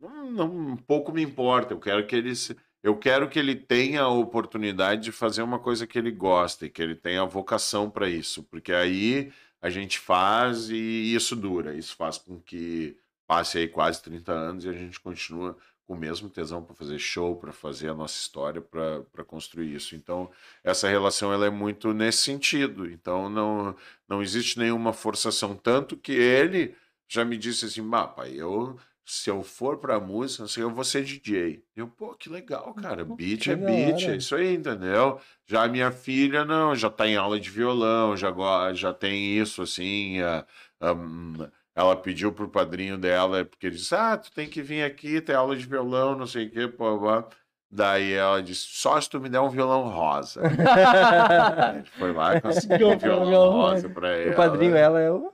não, 0.00 0.30
não, 0.32 0.76
pouco 0.78 1.12
me 1.12 1.22
importa. 1.22 1.74
Eu 1.74 1.78
quero 1.80 2.06
que 2.06 2.16
ele 2.16 2.34
se- 2.34 2.56
eu 2.82 2.96
quero 2.98 3.28
que 3.28 3.38
ele 3.38 3.54
tenha 3.54 4.02
a 4.02 4.08
oportunidade 4.08 5.02
de 5.02 5.12
fazer 5.12 5.42
uma 5.42 5.58
coisa 5.58 5.86
que 5.86 5.98
ele 5.98 6.10
gosta 6.10 6.66
e 6.66 6.70
que 6.70 6.82
ele 6.82 6.94
tenha 6.94 7.22
a 7.22 7.26
vocação 7.26 7.90
para 7.90 8.08
isso, 8.08 8.42
porque 8.44 8.72
aí 8.72 9.30
a 9.60 9.68
gente 9.70 9.98
faz 9.98 10.70
e 10.70 11.14
isso 11.14 11.36
dura. 11.36 11.74
Isso 11.74 11.94
faz 11.96 12.16
com 12.18 12.40
que 12.40 12.96
passe 13.26 13.58
aí 13.58 13.68
quase 13.68 14.02
30 14.02 14.32
anos 14.32 14.64
e 14.64 14.68
a 14.68 14.72
gente 14.72 14.98
continua 15.00 15.56
o 15.86 15.94
mesmo 15.94 16.30
tesão 16.30 16.62
para 16.64 16.74
fazer 16.74 16.98
show, 16.98 17.36
para 17.36 17.52
fazer 17.52 17.88
a 17.90 17.94
nossa 17.94 18.18
história, 18.18 18.60
para 18.62 19.24
construir 19.26 19.74
isso. 19.74 19.94
Então, 19.94 20.30
essa 20.62 20.88
relação 20.88 21.32
ela 21.32 21.46
é 21.46 21.50
muito 21.50 21.92
nesse 21.92 22.18
sentido. 22.18 22.90
Então, 22.90 23.28
não, 23.28 23.76
não 24.08 24.22
existe 24.22 24.58
nenhuma 24.58 24.92
forçação. 24.92 25.54
Tanto 25.56 25.96
que 25.96 26.12
ele 26.12 26.74
já 27.08 27.24
me 27.24 27.36
disse 27.36 27.66
assim: 27.66 27.86
bah, 27.88 28.06
pai, 28.08 28.34
eu 28.34 28.78
se 29.06 29.28
eu 29.30 29.42
for 29.42 29.76
pra 29.78 30.00
música, 30.00 30.48
sei, 30.48 30.62
eu 30.62 30.70
vou 30.70 30.82
ser 30.84 31.04
DJ. 31.04 31.62
Eu, 31.76 31.86
pô, 31.88 32.14
que 32.14 32.30
legal, 32.30 32.72
cara. 32.74 33.04
Beat 33.04 33.42
que 33.44 33.50
é 33.50 33.56
beat, 33.56 34.06
hora. 34.06 34.14
é 34.14 34.16
isso 34.16 34.34
aí, 34.34 34.54
entendeu? 34.54 35.20
Já 35.46 35.64
a 35.64 35.68
minha 35.68 35.92
filha, 35.92 36.42
não, 36.44 36.74
já 36.74 36.88
tá 36.90 37.06
em 37.06 37.14
aula 37.16 37.38
de 37.38 37.50
violão, 37.50 38.16
já, 38.16 38.32
já 38.72 38.94
tem 38.94 39.38
isso, 39.38 39.60
assim. 39.62 40.20
a- 40.22 40.46
hum, 40.94 41.34
ela 41.74 41.96
pediu 41.96 42.32
pro 42.32 42.48
padrinho 42.48 42.96
dela, 42.98 43.44
porque 43.44 43.66
ele 43.66 43.76
disse: 43.76 43.94
Ah, 43.94 44.16
tu 44.16 44.30
tem 44.32 44.48
que 44.48 44.62
vir 44.62 44.82
aqui, 44.84 45.20
ter 45.20 45.34
aula 45.34 45.56
de 45.56 45.66
violão, 45.66 46.16
não 46.16 46.26
sei 46.26 46.46
o 46.46 46.50
quê, 46.50 46.68
pô, 46.68 46.98
pô. 46.98 47.24
Daí 47.70 48.12
ela 48.12 48.40
disse: 48.42 48.66
Só 48.70 49.00
se 49.00 49.10
tu 49.10 49.20
me 49.20 49.28
der 49.28 49.40
um 49.40 49.48
violão 49.48 49.88
rosa. 49.88 50.40
A 50.46 51.72
gente 51.74 51.90
foi 51.90 52.12
lá 52.12 52.36
e 52.36 52.40
conseguiu 52.40 52.90
um 52.90 52.96
violão 52.98 53.26
Violão 53.28 53.52
rosa 53.52 53.88
pra 53.88 54.08
ela. 54.16 54.32
O 54.32 54.36
padrinho, 54.36 54.76
ela 54.76 55.00
é 55.00 55.10
o. 55.10 55.32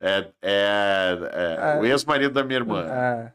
É, 0.00 0.28
é, 0.42 1.18
é 1.32 1.56
Ah. 1.58 1.78
o 1.80 1.86
ex-marido 1.86 2.32
da 2.34 2.44
minha 2.44 2.58
irmã. 2.58 2.86
Ah. 2.88 3.32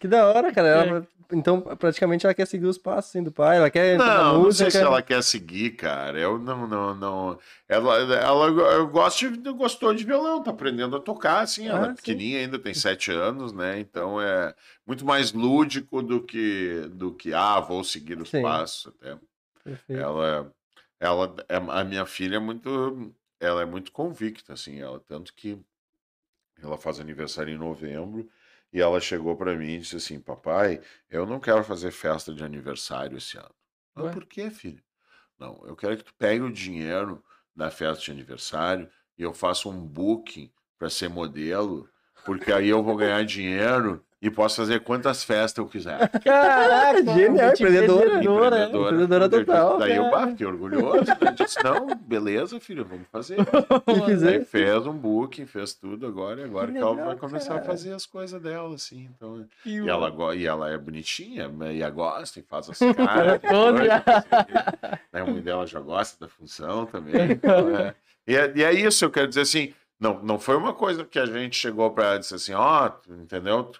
Que 0.00 0.08
da 0.08 0.26
hora, 0.26 0.52
cara. 0.52 0.68
Ela- 0.68 1.06
então, 1.32 1.60
praticamente, 1.76 2.26
ela 2.26 2.34
quer 2.34 2.46
seguir 2.46 2.66
os 2.66 2.78
passos 2.78 3.10
assim, 3.10 3.22
do 3.22 3.32
pai. 3.32 3.56
Ela 3.58 3.70
quer 3.70 3.94
entrar 3.96 4.06
na 4.06 4.22
Não, 4.24 4.42
não 4.44 4.50
sei 4.52 4.70
se 4.70 4.78
ela 4.78 5.02
quer 5.02 5.22
seguir, 5.22 5.70
cara. 5.76 6.18
Eu 6.18 6.38
não, 6.38 6.66
não, 6.66 6.94
não. 6.94 7.38
Ela, 7.68 7.96
ela 8.14 8.46
eu 8.74 8.88
gosto 8.88 9.30
de, 9.30 9.52
gostou 9.52 9.94
de 9.94 10.04
violão, 10.04 10.42
tá 10.42 10.50
aprendendo 10.50 10.96
a 10.96 11.00
tocar, 11.00 11.40
assim. 11.40 11.66
Ela 11.68 11.80
Ah, 11.80 11.84
é 11.84 11.88
sim. 11.88 11.94
pequenininha 11.96 12.40
ainda, 12.40 12.58
tem 12.58 12.74
sete 12.74 13.10
anos, 13.10 13.52
né? 13.52 13.78
Então 13.80 14.20
é 14.20 14.54
muito 14.86 15.04
mais 15.04 15.32
lúdico 15.32 16.02
do 16.02 16.22
que, 16.22 16.88
do 16.92 17.14
que 17.14 17.32
ah, 17.34 17.60
vou 17.60 17.82
seguir 17.84 18.20
os 18.20 18.30
Sim. 18.30 18.42
passos. 18.42 18.92
Até. 18.94 19.18
Perfeito. 19.64 20.00
Ela, 20.02 20.52
ela, 21.00 21.36
é- 21.48 21.56
a 21.56 21.84
minha 21.84 22.06
filha 22.06 22.36
é 22.36 22.40
muito, 22.40 23.14
ela 23.40 23.62
é 23.62 23.64
muito 23.66 23.92
convicta, 23.92 24.52
assim. 24.52 24.80
Ela 24.80 25.00
tanto 25.00 25.32
que 25.34 25.58
ela 26.62 26.78
faz 26.78 27.00
aniversário 27.00 27.52
em 27.52 27.58
novembro. 27.58 28.28
E 28.72 28.80
ela 28.80 29.00
chegou 29.00 29.36
pra 29.36 29.54
mim 29.54 29.74
e 29.74 29.78
disse 29.80 29.96
assim: 29.96 30.20
Papai, 30.20 30.80
eu 31.10 31.26
não 31.26 31.38
quero 31.38 31.62
fazer 31.62 31.90
festa 31.90 32.32
de 32.32 32.42
aniversário 32.42 33.18
esse 33.18 33.36
ano. 33.36 33.54
Não, 33.94 34.10
por 34.10 34.24
quê, 34.24 34.50
filho? 34.50 34.82
Não, 35.38 35.60
eu 35.66 35.76
quero 35.76 35.96
que 35.96 36.04
tu 36.04 36.14
pegue 36.14 36.42
o 36.42 36.52
dinheiro 36.52 37.22
da 37.54 37.70
festa 37.70 38.04
de 38.04 38.10
aniversário 38.10 38.88
e 39.18 39.22
eu 39.22 39.34
faça 39.34 39.68
um 39.68 39.86
booking 39.86 40.50
para 40.78 40.88
ser 40.88 41.08
modelo, 41.08 41.88
porque 42.24 42.50
aí 42.52 42.68
eu 42.68 42.82
vou 42.82 42.96
ganhar 42.96 43.22
dinheiro 43.24 44.04
e 44.22 44.30
posso 44.30 44.54
fazer 44.56 44.80
quantas 44.80 45.24
festas 45.24 45.58
eu 45.58 45.68
quiser. 45.68 46.08
Caraca, 46.22 47.02
genial, 47.12 47.50
empreendedora. 47.50 48.06
Empreendedora, 48.06 48.56
é. 48.56 48.66
Empreendedora 48.66 49.28
total. 49.28 49.78
Daí 49.78 49.96
eu 49.96 50.10
bah, 50.12 50.28
fiquei 50.28 50.46
orgulhoso. 50.46 51.04
Né? 51.04 51.34
Disse, 51.36 51.64
não, 51.64 51.88
beleza, 51.96 52.60
filho, 52.60 52.84
vamos 52.84 53.08
fazer. 53.10 53.38
Se 53.38 53.44
Aí 53.90 54.00
fizer. 54.04 54.44
fez 54.44 54.86
um 54.86 54.92
booking, 54.92 55.44
fez 55.46 55.74
tudo 55.74 56.06
agora, 56.06 56.40
e 56.40 56.44
agora 56.44 56.68
Que 56.68 56.74
que, 56.74 56.78
ela 56.78 56.94
vai 56.94 57.16
começar 57.16 57.48
cara. 57.54 57.62
a 57.62 57.64
fazer 57.64 57.92
as 57.94 58.06
coisas 58.06 58.40
dela, 58.40 58.72
assim. 58.76 59.10
Então, 59.16 59.44
E 59.66 59.80
e 59.80 59.88
ela, 59.88 60.36
e 60.36 60.46
ela 60.46 60.70
é 60.70 60.78
bonitinha, 60.78 61.48
né, 61.48 61.74
e 61.74 61.82
ela 61.82 61.90
gosta, 61.90 62.38
e 62.38 62.42
faz 62.42 62.70
as 62.70 62.78
caras. 62.78 63.42
Né, 63.42 65.20
A 65.20 65.24
mãe 65.24 65.40
dela 65.42 65.66
já 65.66 65.80
gosta 65.80 66.24
da 66.24 66.28
função 66.30 66.86
também. 66.86 67.32
então, 67.32 67.76
é. 67.76 67.94
E, 68.24 68.36
é, 68.36 68.52
e 68.54 68.62
é 68.62 68.72
isso, 68.72 69.04
eu 69.04 69.10
quero 69.10 69.26
dizer 69.26 69.40
assim, 69.40 69.74
não, 69.98 70.22
não 70.22 70.38
foi 70.38 70.56
uma 70.56 70.72
coisa 70.72 71.04
que 71.04 71.18
a 71.18 71.26
gente 71.26 71.56
chegou 71.56 71.90
para 71.90 72.04
ela 72.04 72.16
e 72.16 72.18
disse 72.20 72.34
assim, 72.36 72.52
ó, 72.54 72.88
tu 72.88 73.12
entendeu? 73.14 73.70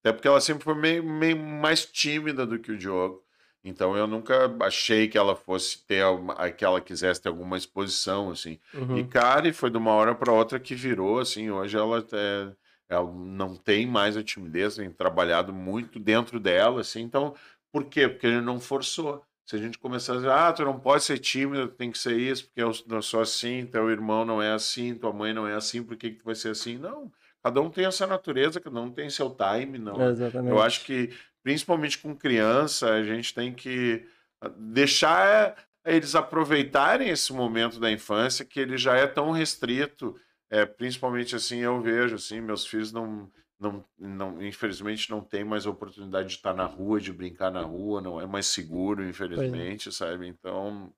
Até 0.00 0.12
porque 0.12 0.28
ela 0.28 0.40
sempre 0.40 0.64
foi 0.64 0.74
meio, 0.74 1.04
meio 1.04 1.36
mais 1.38 1.84
tímida 1.86 2.46
do 2.46 2.58
que 2.58 2.72
o 2.72 2.78
Diogo. 2.78 3.22
Então 3.64 3.96
eu 3.96 4.06
nunca 4.06 4.52
achei 4.62 5.06
que 5.08 5.16
ela 5.16 5.36
fosse 5.36 5.84
ter, 5.86 6.02
alguma- 6.02 6.50
que 6.50 6.64
ela 6.64 6.80
quisesse 6.80 7.20
ter 7.22 7.28
alguma 7.28 7.56
exposição, 7.56 8.30
assim. 8.30 8.58
E, 8.74 8.78
Uhum. 8.78 9.08
cara, 9.08 9.46
e 9.48 9.52
foi 9.52 9.70
de 9.70 9.76
uma 9.78 9.92
hora 9.92 10.14
para 10.14 10.32
outra 10.32 10.58
que 10.58 10.74
virou, 10.74 11.20
assim, 11.20 11.50
hoje 11.50 11.76
ela, 11.76 12.04
é, 12.12 12.52
ela 12.88 13.10
não 13.12 13.54
tem 13.56 13.86
mais 13.86 14.16
a 14.16 14.22
timidez, 14.22 14.76
tem 14.76 14.90
trabalhado 14.90 15.52
muito 15.52 16.00
dentro 16.00 16.40
dela, 16.40 16.80
assim, 16.80 17.02
então, 17.02 17.34
por 17.70 17.84
quê? 17.84 18.08
Porque 18.08 18.26
ele 18.26 18.40
não 18.40 18.58
forçou. 18.60 19.24
Se 19.46 19.56
a 19.56 19.58
gente 19.58 19.78
começar 19.78 20.14
a 20.14 20.16
dizer, 20.16 20.30
ah, 20.30 20.52
tu 20.52 20.64
não 20.64 20.78
pode 20.78 21.04
ser 21.04 21.18
tímido, 21.18 21.68
tu 21.68 21.74
tem 21.76 21.90
que 21.90 21.98
ser 21.98 22.16
isso, 22.18 22.46
porque 22.46 22.62
eu, 22.62 22.72
eu 22.90 23.02
sou 23.02 23.20
assim, 23.20 23.66
teu 23.66 23.90
irmão 23.90 24.24
não 24.24 24.42
é 24.42 24.52
assim, 24.52 24.94
tua 24.94 25.12
mãe 25.12 25.32
não 25.32 25.46
é 25.46 25.54
assim, 25.54 25.82
por 25.82 25.96
que, 25.96 26.10
que 26.10 26.16
tu 26.18 26.24
vai 26.24 26.34
ser 26.34 26.50
assim? 26.50 26.78
Não, 26.78 27.10
cada 27.42 27.60
um 27.60 27.70
tem 27.70 27.84
essa 27.84 28.06
natureza, 28.06 28.60
cada 28.60 28.80
um 28.80 28.90
tem 28.90 29.10
seu 29.10 29.30
time, 29.30 29.78
não. 29.78 30.10
Exatamente. 30.10 30.50
Eu 30.50 30.60
acho 30.60 30.84
que, 30.84 31.10
principalmente 31.42 31.98
com 31.98 32.16
criança, 32.16 32.90
a 32.92 33.02
gente 33.02 33.34
tem 33.34 33.52
que 33.52 34.06
ah, 34.40 34.50
deixar 34.56 35.56
eles 35.84 36.14
aproveitarem 36.14 37.08
esse 37.08 37.32
momento 37.32 37.80
da 37.80 37.90
infância 37.90 38.44
que 38.44 38.60
ele 38.60 38.76
já 38.76 38.96
é 38.96 39.06
tão 39.06 39.32
restrito. 39.32 40.14
É, 40.50 40.66
principalmente 40.66 41.34
assim, 41.34 41.58
eu 41.58 41.80
vejo 41.80 42.14
assim, 42.14 42.40
meus 42.40 42.66
filhos 42.66 42.92
não, 42.92 43.30
não, 43.58 43.84
não, 43.98 44.42
infelizmente, 44.42 45.10
não 45.10 45.20
têm 45.20 45.44
mais 45.44 45.66
oportunidade 45.66 46.28
de 46.28 46.34
estar 46.34 46.52
na 46.52 46.66
rua, 46.66 47.00
de 47.00 47.12
brincar 47.12 47.50
na 47.50 47.62
rua, 47.62 48.00
não 48.00 48.20
é 48.20 48.26
mais 48.26 48.46
seguro, 48.46 49.02
infelizmente, 49.08 49.90
sabe? 49.90 50.26
Então, 50.28 50.92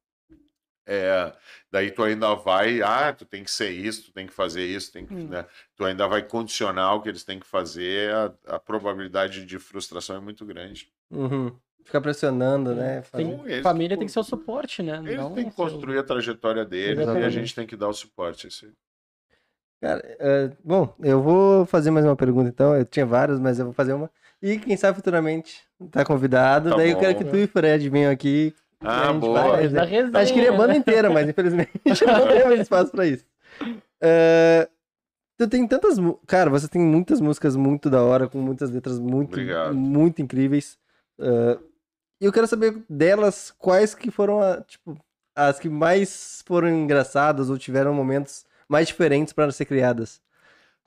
é, 0.86 1.32
daí 1.70 1.90
tu 1.90 2.02
ainda 2.02 2.34
vai, 2.34 2.82
ah, 2.82 3.12
tu 3.12 3.24
tem 3.24 3.42
que 3.44 3.50
ser 3.50 3.70
isso, 3.70 4.06
tu 4.06 4.12
tem 4.12 4.26
que 4.26 4.32
fazer 4.32 4.64
isso, 4.64 4.92
tem 4.92 5.06
que, 5.06 5.14
Hum. 5.14 5.28
né? 5.28 5.44
Tu 5.76 5.84
ainda 5.84 6.06
vai 6.06 6.22
condicionar 6.22 6.94
o 6.94 7.02
que 7.02 7.08
eles 7.08 7.24
têm 7.24 7.38
que 7.40 7.46
fazer, 7.46 8.12
a, 8.14 8.32
a 8.48 8.58
probabilidade 8.58 9.44
de 9.46 9.58
frustração 9.58 10.16
é 10.16 10.20
muito 10.20 10.44
grande. 10.44 10.88
Uhum. 11.10 11.54
Ficar 11.84 12.00
pressionando, 12.00 12.74
né? 12.74 13.02
Tem- 13.12 13.36
Fazer- 13.38 13.62
família 13.62 13.96
tem 13.96 14.06
que 14.06 14.12
ser 14.12 14.20
o 14.20 14.24
suporte, 14.24 14.82
né? 14.82 14.98
Eles 15.04 15.16
Não 15.16 15.34
têm 15.34 15.44
que 15.48 15.54
ser 15.54 15.60
o- 15.62 15.64
construir 15.64 15.98
a 15.98 16.02
trajetória 16.02 16.64
deles 16.64 16.98
e 16.98 17.00
a 17.00 17.02
Exatamente. 17.02 17.30
gente 17.32 17.54
tem 17.54 17.66
que 17.66 17.76
dar 17.76 17.88
o 17.88 17.92
suporte. 17.92 18.48
Isso 18.48 18.64
aí. 18.66 18.72
Cara, 19.80 20.00
é, 20.18 20.50
bom, 20.64 20.94
eu 21.00 21.20
vou 21.22 21.66
fazer 21.66 21.90
mais 21.90 22.06
uma 22.06 22.16
pergunta 22.16 22.48
então. 22.48 22.74
Eu 22.74 22.86
tinha 22.86 23.04
várias, 23.04 23.38
mas 23.38 23.58
eu 23.58 23.66
vou 23.66 23.74
fazer 23.74 23.92
uma. 23.92 24.10
E 24.40 24.58
quem 24.58 24.76
sabe 24.76 24.96
futuramente 24.96 25.60
tá 25.90 26.04
convidado. 26.04 26.70
Tá 26.70 26.76
Daí 26.76 26.90
eu 26.90 26.98
quero 26.98 27.12
bom. 27.12 27.18
que 27.18 27.24
tu 27.30 27.36
e 27.36 27.44
o 27.44 27.48
Fred 27.48 27.88
venham 27.90 28.10
aqui. 28.10 28.54
Ah, 28.84 29.08
a 29.08 29.12
gente 29.12 29.20
boa. 29.20 29.56
resenha, 29.56 30.10
Acho 30.14 30.32
que 30.32 30.40
queria 30.40 30.54
a 30.54 30.56
banda 30.56 30.76
inteira, 30.76 31.10
mas 31.10 31.28
infelizmente 31.28 31.70
não 32.06 32.26
temos 32.28 32.60
espaço 32.60 32.90
pra 32.90 33.06
isso. 33.06 33.24
É, 34.00 34.68
tu 35.38 35.48
tem 35.48 35.66
tantas. 35.66 35.96
Cara, 36.26 36.50
você 36.50 36.68
tem 36.68 36.80
muitas 36.82 37.20
músicas 37.20 37.56
muito 37.56 37.88
da 37.88 38.02
hora, 38.02 38.28
com 38.28 38.38
muitas 38.38 38.70
letras 38.70 38.98
muito, 38.98 39.32
Obrigado. 39.32 39.74
muito 39.74 40.20
incríveis. 40.22 40.78
E 42.20 42.24
eu 42.24 42.32
quero 42.32 42.46
saber 42.46 42.82
delas 42.88 43.52
quais 43.58 43.94
que 43.94 44.10
foram 44.10 44.40
a, 44.40 44.60
tipo, 44.62 44.96
as 45.34 45.58
que 45.58 45.68
mais 45.68 46.42
foram 46.46 46.68
engraçadas 46.68 47.50
ou 47.50 47.58
tiveram 47.58 47.92
momentos 47.92 48.44
mais 48.68 48.86
diferentes 48.88 49.32
para 49.32 49.50
ser 49.52 49.64
criadas. 49.64 50.22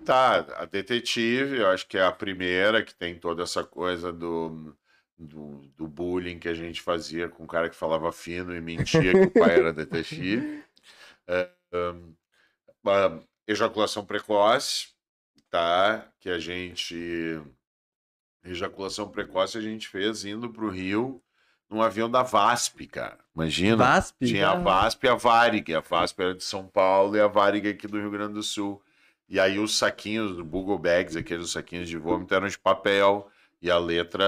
Tá, 0.05 0.45
a 0.57 0.65
detetive, 0.65 1.57
eu 1.57 1.67
acho 1.67 1.87
que 1.87 1.97
é 1.97 2.03
a 2.03 2.11
primeira 2.11 2.83
que 2.83 2.93
tem 2.93 3.15
toda 3.15 3.43
essa 3.43 3.63
coisa 3.63 4.11
do, 4.13 4.75
do, 5.17 5.61
do 5.75 5.87
bullying 5.87 6.37
que 6.37 6.47
a 6.47 6.53
gente 6.53 6.81
fazia 6.81 7.27
com 7.27 7.43
o 7.43 7.47
cara 7.47 7.69
que 7.69 7.75
falava 7.75 8.11
fino 8.11 8.55
e 8.55 8.61
mentia 8.61 9.11
que 9.11 9.25
o 9.25 9.31
pai 9.31 9.55
era 9.55 9.73
detetive. 9.73 10.63
É, 11.29 11.49
a 12.85 13.19
ejaculação 13.45 14.05
precoce, 14.05 14.87
tá? 15.49 16.07
Que 16.21 16.29
a 16.29 16.39
gente. 16.39 17.41
Ejaculação 18.45 19.09
precoce 19.09 19.57
a 19.57 19.61
gente 19.61 19.89
fez 19.89 20.23
indo 20.23 20.49
pro 20.49 20.69
Rio 20.69 21.21
num 21.69 21.81
avião 21.81 22.09
da 22.09 22.23
VASP, 22.23 22.87
cara. 22.87 23.19
Imagina. 23.35 23.75
VASP? 23.75 24.25
Tinha 24.25 24.51
a 24.51 24.55
VASP 24.55 25.03
e 25.03 25.09
a 25.09 25.15
Varig. 25.15 25.75
A 25.75 25.81
VASP 25.81 26.21
era 26.21 26.33
de 26.33 26.43
São 26.45 26.65
Paulo 26.65 27.17
e 27.17 27.19
a 27.19 27.27
Varig 27.27 27.67
aqui 27.67 27.87
do 27.87 27.99
Rio 27.99 28.11
Grande 28.11 28.35
do 28.35 28.43
Sul. 28.43 28.81
E 29.27 29.39
aí 29.39 29.59
os 29.59 29.77
saquinhos, 29.77 30.39
Google 30.39 30.79
Bags, 30.79 31.17
aqueles 31.17 31.49
saquinhos 31.49 31.89
de 31.89 31.97
vômito, 31.97 32.33
eram 32.33 32.47
de 32.47 32.57
papel. 32.57 33.29
E 33.61 33.71
a 33.71 33.77
letra 33.77 34.23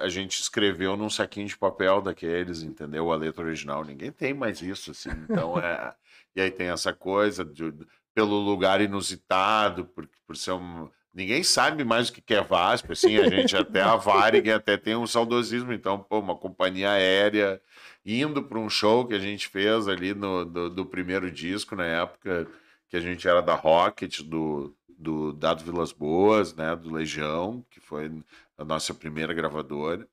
a 0.00 0.08
gente 0.08 0.40
escreveu 0.40 0.96
num 0.96 1.10
saquinho 1.10 1.46
de 1.46 1.58
papel 1.58 2.00
daqueles, 2.00 2.62
entendeu? 2.62 3.10
A 3.12 3.16
letra 3.16 3.44
original. 3.44 3.84
Ninguém 3.84 4.12
tem 4.12 4.32
mais 4.32 4.62
isso, 4.62 4.92
assim. 4.92 5.10
Então 5.10 5.58
é. 5.58 5.94
E 6.36 6.40
aí 6.40 6.52
tem 6.52 6.68
essa 6.68 6.92
coisa 6.92 7.44
de, 7.44 7.74
pelo 8.14 8.36
lugar 8.38 8.80
inusitado, 8.80 9.84
por, 9.86 10.08
por 10.24 10.36
ser 10.36 10.52
um. 10.52 10.88
Ninguém 11.12 11.42
sabe 11.42 11.82
mais 11.82 12.08
o 12.08 12.12
que 12.12 12.34
é 12.34 12.40
VASP, 12.40 12.92
assim, 12.92 13.16
a 13.16 13.28
gente 13.28 13.56
até 13.56 13.80
a 13.80 13.96
Varig 13.96 14.48
até 14.52 14.76
tem 14.76 14.94
um 14.94 15.06
saudosismo, 15.06 15.72
então, 15.72 15.98
pô, 15.98 16.20
uma 16.20 16.36
companhia 16.36 16.92
aérea 16.92 17.60
indo 18.04 18.42
para 18.42 18.58
um 18.58 18.70
show 18.70 19.06
que 19.06 19.14
a 19.14 19.18
gente 19.18 19.48
fez 19.48 19.88
ali 19.88 20.14
no, 20.14 20.44
do, 20.44 20.70
do 20.70 20.86
primeiro 20.86 21.28
disco, 21.30 21.74
na 21.74 21.84
época 21.84 22.46
que 22.88 22.96
a 22.96 23.00
gente 23.00 23.26
era 23.26 23.40
da 23.40 23.54
Rocket, 23.54 24.20
do, 24.22 24.76
do 24.88 25.32
Dado 25.32 25.64
Vilas 25.64 25.92
Boas, 25.92 26.54
né, 26.54 26.76
do 26.76 26.92
Legião, 26.92 27.64
que 27.70 27.80
foi 27.80 28.10
a 28.58 28.64
nossa 28.64 28.92
primeira 28.92 29.32
gravadora. 29.32 30.06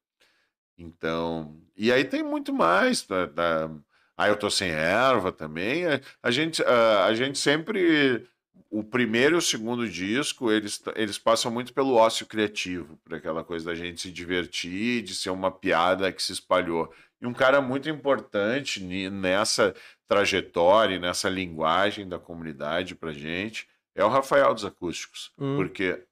Então, 0.78 1.60
e 1.76 1.92
aí 1.92 2.06
tem 2.06 2.24
muito 2.24 2.54
mais, 2.54 3.02
tá, 3.02 3.28
tá, 3.28 3.72
ah, 4.16 4.28
eu 4.28 4.38
tô 4.38 4.50
sem 4.50 4.70
erva 4.70 5.32
também. 5.32 5.86
A, 5.86 6.00
a 6.24 6.32
gente, 6.32 6.64
a, 6.64 7.06
a 7.06 7.14
gente 7.14 7.40
sempre 7.40 8.26
o 8.70 8.84
primeiro 8.84 9.36
e 9.36 9.40
o 9.40 9.42
segundo 9.42 9.88
disco, 9.90 10.52
eles, 10.52 10.82
eles 10.96 11.18
passam 11.18 11.52
muito 11.52 11.74
pelo 11.74 11.96
ócio 11.96 12.26
criativo, 12.26 12.98
por 13.04 13.14
aquela 13.14 13.44
coisa 13.44 13.66
da 13.66 13.76
gente 13.76 14.02
se 14.02 14.12
divertir, 14.12 15.02
de 15.02 15.16
ser 15.16 15.30
uma 15.30 15.52
piada 15.52 16.12
que 16.12 16.22
se 16.22 16.34
espalhou. 16.34 16.92
E 17.22 17.26
um 17.26 17.34
cara 17.34 17.62
muito 17.62 17.90
importante 17.90 18.82
nessa 19.10 19.74
trajetória, 20.08 21.00
nessa 21.00 21.30
linguagem 21.30 22.08
da 22.08 22.20
comunidade 22.20 22.96
pra 22.96 23.14
gente, 23.14 23.68
é 23.96 24.04
o 24.04 24.10
Rafael 24.10 24.54
dos 24.54 24.66
Acústicos. 24.66 25.32
Hum. 25.38 25.56
Porque 25.56 26.04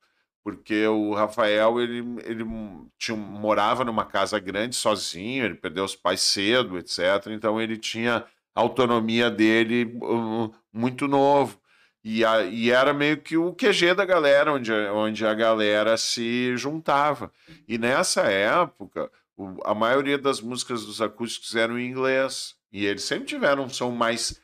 porque 0.44 0.86
o 0.88 1.14
Rafael 1.14 1.80
ele, 1.80 2.04
ele 2.26 2.46
tinha, 2.98 3.16
morava 3.16 3.86
numa 3.86 4.06
casa 4.06 4.38
grande 4.40 4.76
sozinho, 4.76 5.46
ele 5.46 5.56
perdeu 5.56 5.86
os 5.86 5.96
pais 5.96 6.22
cedo, 6.22 6.78
etc. 6.78 7.28
Então 7.30 7.62
ele 7.62 7.78
tinha 7.78 8.26
autonomia 8.54 9.32
dele 9.32 9.98
uh, 10.02 10.54
muito 10.72 11.08
novo. 11.08 11.58
E, 12.04 12.26
a, 12.26 12.44
e, 12.44 12.70
era 12.70 12.94
meio 12.94 13.18
que 13.18 13.38
o 13.38 13.54
QG 13.54 13.94
da 13.96 14.04
galera, 14.04 14.52
onde, 14.52 14.74
onde 14.74 15.26
a 15.26 15.34
galera 15.34 15.96
se 15.96 16.56
juntava. 16.58 17.32
E 17.66 17.78
nessa 17.78 18.24
época, 18.24 19.10
o, 19.38 19.58
a 19.64 19.74
maioria 19.74 20.18
das 20.18 20.42
músicas 20.42 20.86
dos 20.86 21.02
acústicos 21.02 21.56
eram 21.56 21.80
em 21.80 21.88
inglês. 21.88 22.56
E 22.74 22.86
eles 22.86 23.04
sempre 23.04 23.26
tiveram 23.26 23.64
um 23.64 23.70
som 23.70 23.92
mais 23.92 24.42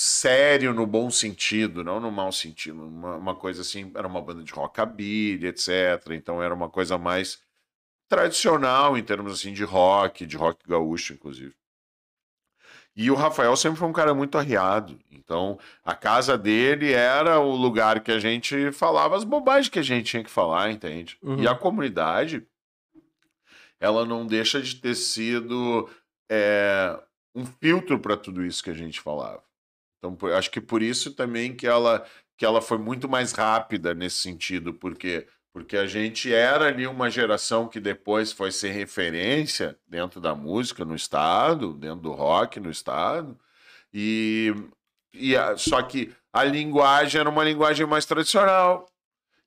sério 0.00 0.72
no 0.72 0.86
bom 0.86 1.10
sentido, 1.10 1.82
não 1.82 1.98
no 1.98 2.12
mau 2.12 2.30
sentido. 2.30 2.84
Uma, 2.84 3.16
uma 3.16 3.34
coisa 3.34 3.62
assim, 3.62 3.90
era 3.96 4.06
uma 4.06 4.22
banda 4.22 4.44
de 4.44 4.52
rockabilly, 4.52 5.48
etc. 5.48 6.12
Então 6.12 6.40
era 6.40 6.54
uma 6.54 6.68
coisa 6.68 6.96
mais 6.96 7.42
tradicional 8.08 8.96
em 8.96 9.02
termos 9.02 9.32
assim 9.32 9.52
de 9.52 9.64
rock, 9.64 10.24
de 10.24 10.36
rock 10.36 10.64
gaúcho, 10.68 11.14
inclusive. 11.14 11.52
E 12.94 13.10
o 13.10 13.16
Rafael 13.16 13.56
sempre 13.56 13.80
foi 13.80 13.88
um 13.88 13.92
cara 13.92 14.14
muito 14.14 14.38
arriado. 14.38 15.00
Então, 15.10 15.58
a 15.84 15.96
casa 15.96 16.38
dele 16.38 16.92
era 16.92 17.40
o 17.40 17.56
lugar 17.56 17.98
que 17.98 18.12
a 18.12 18.20
gente 18.20 18.70
falava 18.70 19.16
as 19.16 19.24
bobagens 19.24 19.68
que 19.68 19.80
a 19.80 19.82
gente 19.82 20.06
tinha 20.06 20.22
que 20.22 20.30
falar, 20.30 20.70
entende? 20.70 21.18
Uhum. 21.20 21.42
E 21.42 21.48
a 21.48 21.56
comunidade, 21.56 22.46
ela 23.80 24.06
não 24.06 24.24
deixa 24.24 24.62
de 24.62 24.76
ter 24.76 24.94
sido 24.94 25.90
é, 26.30 26.96
um 27.34 27.44
filtro 27.44 27.98
para 27.98 28.16
tudo 28.16 28.44
isso 28.44 28.62
que 28.62 28.70
a 28.70 28.74
gente 28.74 29.00
falava. 29.00 29.47
Então, 29.98 30.16
acho 30.36 30.50
que 30.50 30.60
por 30.60 30.82
isso 30.82 31.12
também 31.12 31.54
que 31.54 31.66
ela, 31.66 32.06
que 32.36 32.44
ela 32.44 32.62
foi 32.62 32.78
muito 32.78 33.08
mais 33.08 33.32
rápida 33.32 33.94
nesse 33.94 34.18
sentido, 34.18 34.72
porque 34.74 35.26
porque 35.52 35.76
a 35.76 35.86
gente 35.86 36.32
era 36.32 36.66
ali 36.66 36.86
uma 36.86 37.10
geração 37.10 37.66
que 37.66 37.80
depois 37.80 38.30
foi 38.30 38.52
ser 38.52 38.70
referência 38.70 39.76
dentro 39.88 40.20
da 40.20 40.32
música 40.32 40.84
no 40.84 40.94
estado, 40.94 41.74
dentro 41.74 42.02
do 42.02 42.12
rock 42.12 42.60
no 42.60 42.70
estado, 42.70 43.36
e, 43.92 44.54
e 45.12 45.34
a, 45.34 45.56
só 45.56 45.82
que 45.82 46.14
a 46.32 46.44
linguagem 46.44 47.20
era 47.20 47.28
uma 47.28 47.42
linguagem 47.42 47.86
mais 47.86 48.06
tradicional. 48.06 48.86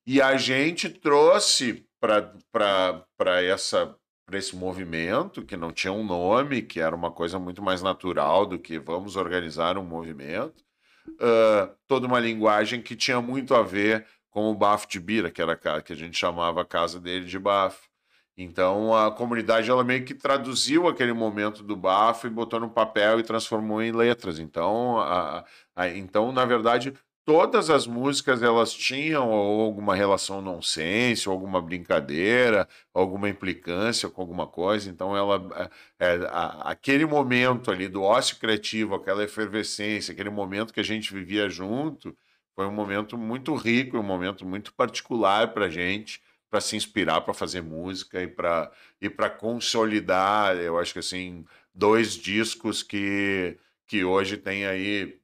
E 0.06 0.22
a 0.22 0.36
gente 0.36 0.90
trouxe 0.90 1.86
para 2.00 3.42
essa 3.42 3.96
para 4.32 4.40
esse 4.40 4.56
movimento 4.56 5.46
que 5.46 5.58
não 5.58 5.74
tinha 5.74 5.92
um 5.92 6.06
nome, 6.06 6.62
que 6.62 6.80
era 6.80 6.96
uma 6.96 7.12
coisa 7.12 7.38
muito 7.38 7.62
mais 7.62 7.82
natural 7.82 8.46
do 8.46 8.58
que 8.58 8.80
vamos 8.80 9.18
organizar 9.18 9.78
um 9.78 9.84
movimento, 9.84 10.64
uh, 11.10 11.76
toda 11.86 12.08
uma 12.08 12.20
linguagem 12.20 12.82
que 12.82 12.96
tinha 12.96 13.22
muito 13.22 13.54
a 13.54 13.62
ver 13.62 14.08
com 14.30 14.50
o 14.50 14.56
bafo 14.56 14.88
de 14.88 15.02
Bira, 15.02 15.30
que 15.30 15.42
era 15.42 15.52
a 15.52 15.82
que 15.82 15.92
a 15.92 15.96
gente 15.98 16.18
chamava 16.18 16.62
a 16.62 16.66
casa 16.66 16.98
dele 16.98 17.26
de 17.26 17.38
bafo. 17.38 17.90
Então 18.38 18.96
a 18.96 19.12
comunidade 19.12 19.70
ela 19.70 19.84
meio 19.84 20.06
que 20.06 20.14
traduziu 20.14 20.88
aquele 20.88 21.12
momento 21.12 21.62
do 21.62 21.76
bafo 21.76 22.26
e 22.26 22.30
botou 22.30 22.62
no 22.62 22.70
papel 22.70 23.20
e 23.20 23.24
transformou 23.24 23.82
em 23.82 23.92
letras. 23.92 24.40
Então, 24.40 24.98
a, 24.98 25.44
a, 25.76 25.90
então 25.90 26.32
na 26.32 26.46
verdade, 26.46 26.94
todas 27.26 27.70
as 27.70 27.88
músicas 27.88 28.42
elas 28.44 28.74
tinham 28.74 29.32
alguma 29.32 29.96
relação 29.96 30.42
nonsense, 30.42 31.28
alguma 31.28 31.62
brincadeira, 31.62 32.68
alguma 32.94 33.30
implicância 33.30 34.10
com 34.10 34.22
alguma 34.22 34.48
coisa. 34.48 34.90
Então 34.90 35.16
ela 35.16 35.70
é, 36.00 36.16
a, 36.30 36.72
aquele 36.72 37.06
momento 37.06 37.72
ali 37.72 37.88
do 37.88 38.04
ócio 38.04 38.38
criativo, 38.38 38.96
aquela 38.96 39.24
efervescência, 39.24 40.12
aquele 40.14 40.30
momento 40.30 40.74
que 40.74 40.80
a 40.80 40.84
gente 40.84 41.14
vivia 41.14 41.50
junto, 41.50 42.16
foi 42.56 42.66
um 42.66 42.72
momento 42.72 43.18
muito 43.18 43.56
rico, 43.56 43.98
um 43.98 44.04
momento 44.04 44.46
muito 44.46 44.74
particular 44.74 45.54
para 45.54 45.66
a 45.66 45.70
gente, 45.70 46.22
para 46.50 46.60
se 46.62 46.76
inspirar 46.76 47.22
para 47.22 47.34
fazer 47.34 47.62
música 47.62 48.22
e 48.22 48.28
para 48.28 48.72
e 49.02 49.10
para 49.10 49.30
consolidar, 49.30 50.56
eu 50.58 50.78
acho 50.78 50.94
que 50.94 51.00
assim, 51.00 51.46
dois 51.74 52.14
discos 52.16 52.84
que, 52.84 53.58
que 53.88 54.04
hoje 54.04 54.38
tem 54.38 54.66
aí. 54.66 55.20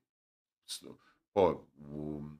Pô, 1.33 1.66
o, 1.79 2.31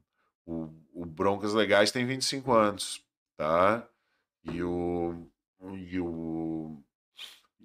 o, 0.46 0.70
o 0.94 1.06
Broncas 1.06 1.54
Legais 1.54 1.92
tem 1.92 2.06
25 2.06 2.52
anos, 2.54 3.04
tá? 3.36 3.88
E 4.44 4.64
o, 4.64 5.28
e 5.76 6.00
o, 6.00 6.82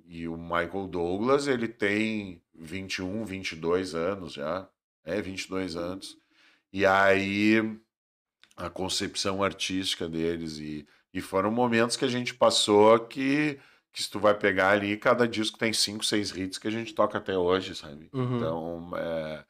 e 0.07 0.28
o 0.28 0.36
Michael 0.36 0.89
Douglas, 0.89 1.47
ele 1.47 1.69
tem 1.69 2.43
21, 2.55 3.24
22 3.24 3.94
anos 3.94 4.35
já. 4.35 4.69
É, 5.05 5.20
22 5.20 5.77
anos. 5.77 6.16
E 6.73 6.86
aí 6.86 7.78
a 8.57 8.70
concepção 8.70 9.43
artística 9.43 10.09
deles 10.09 10.59
e, 10.59 10.86
e 11.12 11.20
foram 11.20 11.51
momentos 11.51 11.97
que 11.97 12.05
a 12.05 12.09
gente 12.09 12.35
passou 12.35 12.99
que 13.01 13.59
que 13.93 14.03
se 14.03 14.11
tu 14.11 14.19
vai 14.19 14.35
pegar 14.35 14.70
ali, 14.70 14.97
cada 14.97 15.28
disco 15.28 15.59
tem 15.59 15.73
cinco, 15.73 16.03
seis 16.03 16.35
hits 16.35 16.59
que 16.59 16.66
a 16.66 16.70
gente 16.70 16.94
toca 16.94 17.19
até 17.19 17.36
hoje, 17.36 17.74
sabe? 17.74 18.09
Uhum. 18.12 18.36
Então, 18.39 18.90
é, 18.97 19.44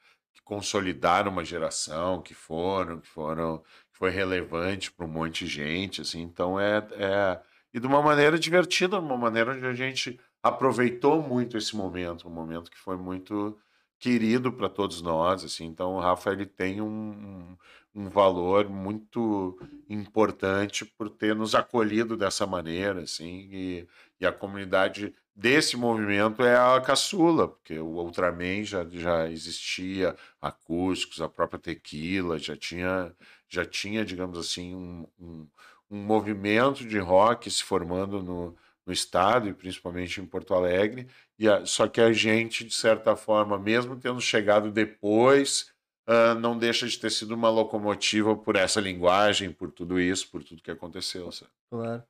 consolidaram 0.44 1.30
uma 1.30 1.44
geração, 1.44 2.20
que 2.22 2.34
foram, 2.34 3.00
que 3.00 3.08
foram, 3.08 3.62
foi 3.92 4.10
relevante 4.10 4.90
para 4.92 5.06
um 5.06 5.08
monte 5.08 5.44
de 5.44 5.50
gente, 5.50 6.00
assim. 6.00 6.22
Então, 6.22 6.58
é, 6.58 6.78
é... 6.92 7.40
E 7.74 7.80
de 7.80 7.86
uma 7.86 8.02
maneira 8.02 8.38
divertida, 8.38 8.98
de 8.98 9.04
uma 9.04 9.16
maneira 9.16 9.52
onde 9.52 9.66
a 9.66 9.74
gente 9.74 10.20
aproveitou 10.42 11.22
muito 11.22 11.56
esse 11.56 11.74
momento, 11.76 12.28
um 12.28 12.30
momento 12.30 12.70
que 12.70 12.78
foi 12.78 12.96
muito 12.96 13.58
querido 13.98 14.52
para 14.52 14.68
todos 14.68 15.00
nós, 15.00 15.44
assim. 15.44 15.64
Então, 15.66 15.94
o 15.94 16.00
Rafa 16.00 16.32
ele 16.32 16.44
tem 16.44 16.80
um, 16.80 17.56
um 17.94 18.08
valor 18.08 18.68
muito 18.68 19.56
importante 19.88 20.84
por 20.84 21.08
ter 21.08 21.36
nos 21.36 21.54
acolhido 21.54 22.16
dessa 22.16 22.46
maneira, 22.46 23.02
assim, 23.02 23.48
e, 23.52 23.88
e 24.20 24.26
a 24.26 24.32
comunidade 24.32 25.14
desse 25.34 25.76
movimento 25.76 26.42
é 26.42 26.56
a 26.56 26.80
caçula, 26.80 27.48
porque 27.48 27.78
o 27.78 27.86
Ultraman 27.86 28.64
já, 28.64 28.84
já 28.88 29.30
existia, 29.30 30.16
acústicos, 30.40 31.20
a 31.20 31.28
própria 31.28 31.58
Tequila, 31.58 32.38
já 32.38 32.56
tinha, 32.56 33.14
já 33.48 33.64
tinha 33.64 34.04
digamos 34.04 34.38
assim, 34.38 34.74
um, 34.74 35.06
um, 35.18 35.48
um 35.90 35.98
movimento 35.98 36.86
de 36.86 36.98
rock 36.98 37.50
se 37.50 37.62
formando 37.62 38.22
no, 38.22 38.56
no 38.86 38.92
estado 38.92 39.48
e 39.48 39.54
principalmente 39.54 40.20
em 40.20 40.26
Porto 40.26 40.54
Alegre, 40.54 41.06
e 41.38 41.48
a, 41.48 41.64
só 41.64 41.88
que 41.88 42.00
a 42.00 42.12
gente, 42.12 42.64
de 42.64 42.74
certa 42.74 43.16
forma, 43.16 43.58
mesmo 43.58 43.96
tendo 43.96 44.20
chegado 44.20 44.70
depois, 44.70 45.72
uh, 46.06 46.38
não 46.38 46.58
deixa 46.58 46.86
de 46.86 46.98
ter 46.98 47.10
sido 47.10 47.34
uma 47.34 47.50
locomotiva 47.50 48.36
por 48.36 48.56
essa 48.56 48.80
linguagem, 48.80 49.52
por 49.52 49.70
tudo 49.70 50.00
isso, 50.00 50.30
por 50.30 50.42
tudo 50.44 50.62
que 50.62 50.70
aconteceu. 50.70 51.30
Sabe? 51.32 51.50
Claro. 51.70 52.02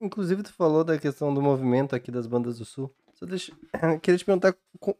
Inclusive, 0.00 0.42
tu 0.42 0.52
falou 0.52 0.84
da 0.84 0.98
questão 0.98 1.32
do 1.32 1.40
movimento 1.40 1.96
aqui 1.96 2.10
das 2.10 2.26
bandas 2.26 2.58
do 2.58 2.64
Sul. 2.64 2.92
Só 3.14 3.24
deixa... 3.24 3.52
Queria 4.02 4.18
te 4.18 4.24
perguntar 4.24 4.54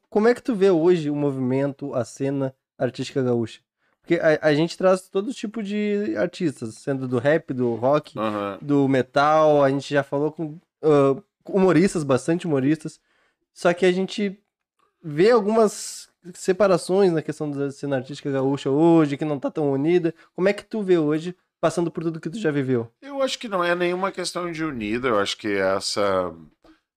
como 0.09 0.29
é 0.29 0.35
que 0.35 0.43
tu 0.43 0.55
vê 0.55 0.71
hoje 0.71 1.11
o 1.11 1.17
movimento, 1.17 1.95
a 1.95 2.05
cena 2.05 2.55
artística 2.79 3.23
gaúcha? 3.23 3.61
Porque 4.01 4.15
a, 4.15 4.39
a, 4.41 4.55
gente 4.55 4.79
traz 4.79 5.09
todo 5.09 5.35
tipo 5.35 5.63
de 5.63 6.15
artistas, 6.17 6.77
sendo 6.77 7.09
do 7.09 7.19
rap, 7.19 7.53
do 7.53 7.75
rock, 7.75 8.17
uhum. 8.17 8.59
do 8.63 8.89
metal, 8.89 9.65
a 9.65 9.69
gente 9.69 9.93
já 9.93 10.05
falou 10.05 10.31
com 10.31 10.59
uh, 10.83 11.23
humoristas, 11.45 12.05
bastante 12.05 12.47
humoristas. 12.47 13.01
Só 13.53 13.75
que 13.75 13.85
a 13.85 13.91
gente 13.91 14.41
vê 15.03 15.33
algumas 15.33 16.09
separações 16.35 17.13
na 17.13 17.21
questão 17.21 17.51
da 17.51 17.71
cena 17.71 17.97
artística 17.97 18.31
gaúcha 18.31 18.71
hoje, 18.71 19.17
que 19.17 19.25
não 19.25 19.39
tá 19.41 19.51
tão 19.51 19.73
unida. 19.73 20.15
Como 20.35 20.49
é 20.49 20.53
que 20.53 20.65
tu 20.65 20.83
vê 20.83 20.99
hoje, 20.99 21.37
passando 21.61 21.91
por 21.91 22.03
tudo 22.03 22.21
que 22.21 22.31
tu 22.31 22.39
já 22.39 22.51
viveu? 22.51 22.93
Eu 23.01 23.23
acho 23.23 23.39
que 23.39 23.49
não 23.49 23.63
é 23.63 23.75
nenhuma 23.75 24.13
questão 24.13 24.51
de 24.51 24.65
unida, 24.65 25.09
eu 25.09 25.19
acho 25.19 25.37
que 25.37 25.49
essa 25.49 26.35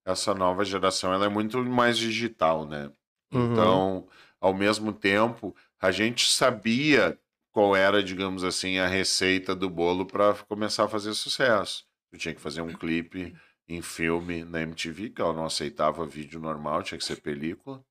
essa 0.06 0.34
nova 0.34 0.66
geração 0.66 1.14
ela 1.14 1.26
é 1.26 1.30
muito 1.30 1.64
mais 1.64 1.98
digital, 1.98 2.66
né? 2.66 2.92
Uhum. 3.32 3.52
Então, 3.52 4.08
ao 4.40 4.54
mesmo 4.54 4.92
tempo, 4.92 5.56
a 5.80 5.92
gente 5.92 6.32
sabia 6.32 7.18
qual 7.52 7.76
era, 7.76 8.02
digamos 8.02 8.44
assim, 8.44 8.80
a 8.80 8.88
receita 8.88 9.56
do 9.56 9.70
bolo 9.70 10.06
para 10.06 10.34
começar 10.48 10.86
a 10.86 10.90
fazer 10.90 11.14
sucesso. 11.14 11.86
Eu 12.12 12.18
tinha 12.18 12.34
que 12.34 12.42
fazer 12.42 12.62
um 12.62 12.74
clipe 12.74 13.36
em 13.68 13.82
filme 13.82 14.44
na 14.44 14.62
MTV, 14.62 15.12
que 15.12 15.22
ela 15.22 15.34
não 15.34 15.46
aceitava 15.46 16.06
vídeo 16.06 16.40
normal, 16.40 16.82
tinha 16.82 16.98
que 16.98 17.06
ser 17.06 17.22
película. 17.22 17.84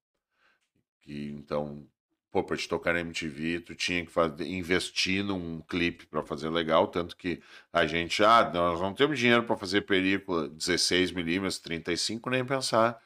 E, 1.06 1.30
então, 1.30 1.86
pô, 2.30 2.44
para 2.44 2.56
te 2.56 2.68
tocar 2.68 2.94
na 2.94 3.00
MTV, 3.00 3.60
tu 3.60 3.74
tinha 3.74 4.04
que 4.04 4.10
fazer, 4.10 4.46
investir 4.46 5.24
num 5.24 5.60
clipe 5.62 6.06
para 6.06 6.22
fazer 6.22 6.50
legal, 6.50 6.86
tanto 6.88 7.16
que 7.16 7.40
a 7.72 7.86
gente, 7.86 8.22
ah, 8.24 8.50
nós 8.52 8.80
não 8.80 8.94
temos 8.94 9.18
dinheiro 9.18 9.44
para 9.44 9.56
fazer 9.56 9.82
película 9.82 10.48
16mm, 10.50 11.60
35, 11.62 12.30
nem 12.30 12.44
pensar. 12.44 13.00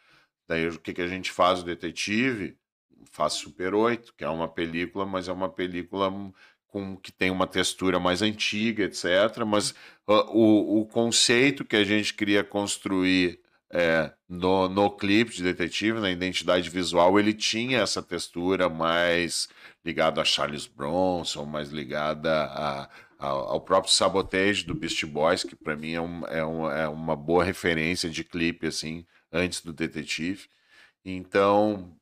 Daí 0.49 0.69
o 0.69 0.79
que, 0.79 0.93
que 0.93 1.03
a 1.03 1.09
gente 1.09 1.31
faz? 1.31 1.61
O 1.61 1.65
detetive 1.65 2.57
faz 3.11 3.35
Super 3.35 3.75
8, 3.75 4.15
que 4.15 4.25
é 4.25 4.29
uma 4.29 4.49
película, 4.49 5.07
mas 5.07 5.29
é 5.29 5.33
uma 5.33 5.49
película 5.49 6.11
com 6.69 6.97
que 6.97 7.13
tem 7.13 7.31
uma 7.31 7.47
textura 7.47 8.01
mais 8.01 8.23
antiga, 8.23 8.85
etc. 8.85 9.45
Mas 9.47 9.71
uh, 10.09 10.15
o, 10.33 10.81
o 10.81 10.87
conceito 10.87 11.65
que 11.65 11.77
a 11.77 11.85
gente 11.85 12.15
queria 12.15 12.43
construir 12.43 13.42
é, 13.73 14.13
no, 14.29 14.69
no 14.69 14.91
clipe 14.91 15.33
de 15.33 15.43
detetive, 15.43 15.99
na 15.99 16.11
identidade 16.11 16.69
visual, 16.69 17.19
ele 17.19 17.33
tinha 17.33 17.81
essa 17.81 18.03
textura 18.03 18.69
mais 18.69 19.49
ligada 19.85 20.21
a 20.21 20.25
Charles 20.25 20.67
Bronson, 20.67 21.47
mais 21.47 21.71
ligada 21.71 22.31
a, 22.31 22.83
a, 23.19 23.27
ao 23.27 23.61
próprio 23.63 23.93
Sabotage 23.93 24.65
do 24.65 24.75
Beast 24.75 25.05
Boys, 25.07 25.43
que 25.43 25.57
para 25.57 25.75
mim 25.75 25.93
é, 25.93 26.01
um, 26.01 26.27
é, 26.27 26.45
um, 26.45 26.71
é 26.71 26.89
uma 26.89 27.17
boa 27.17 27.43
referência 27.43 28.11
de 28.11 28.23
clipe, 28.23 28.67
assim, 28.67 29.07
antes 29.33 29.63
do 29.63 29.73
detetive. 29.73 30.49
Então, 31.05 31.97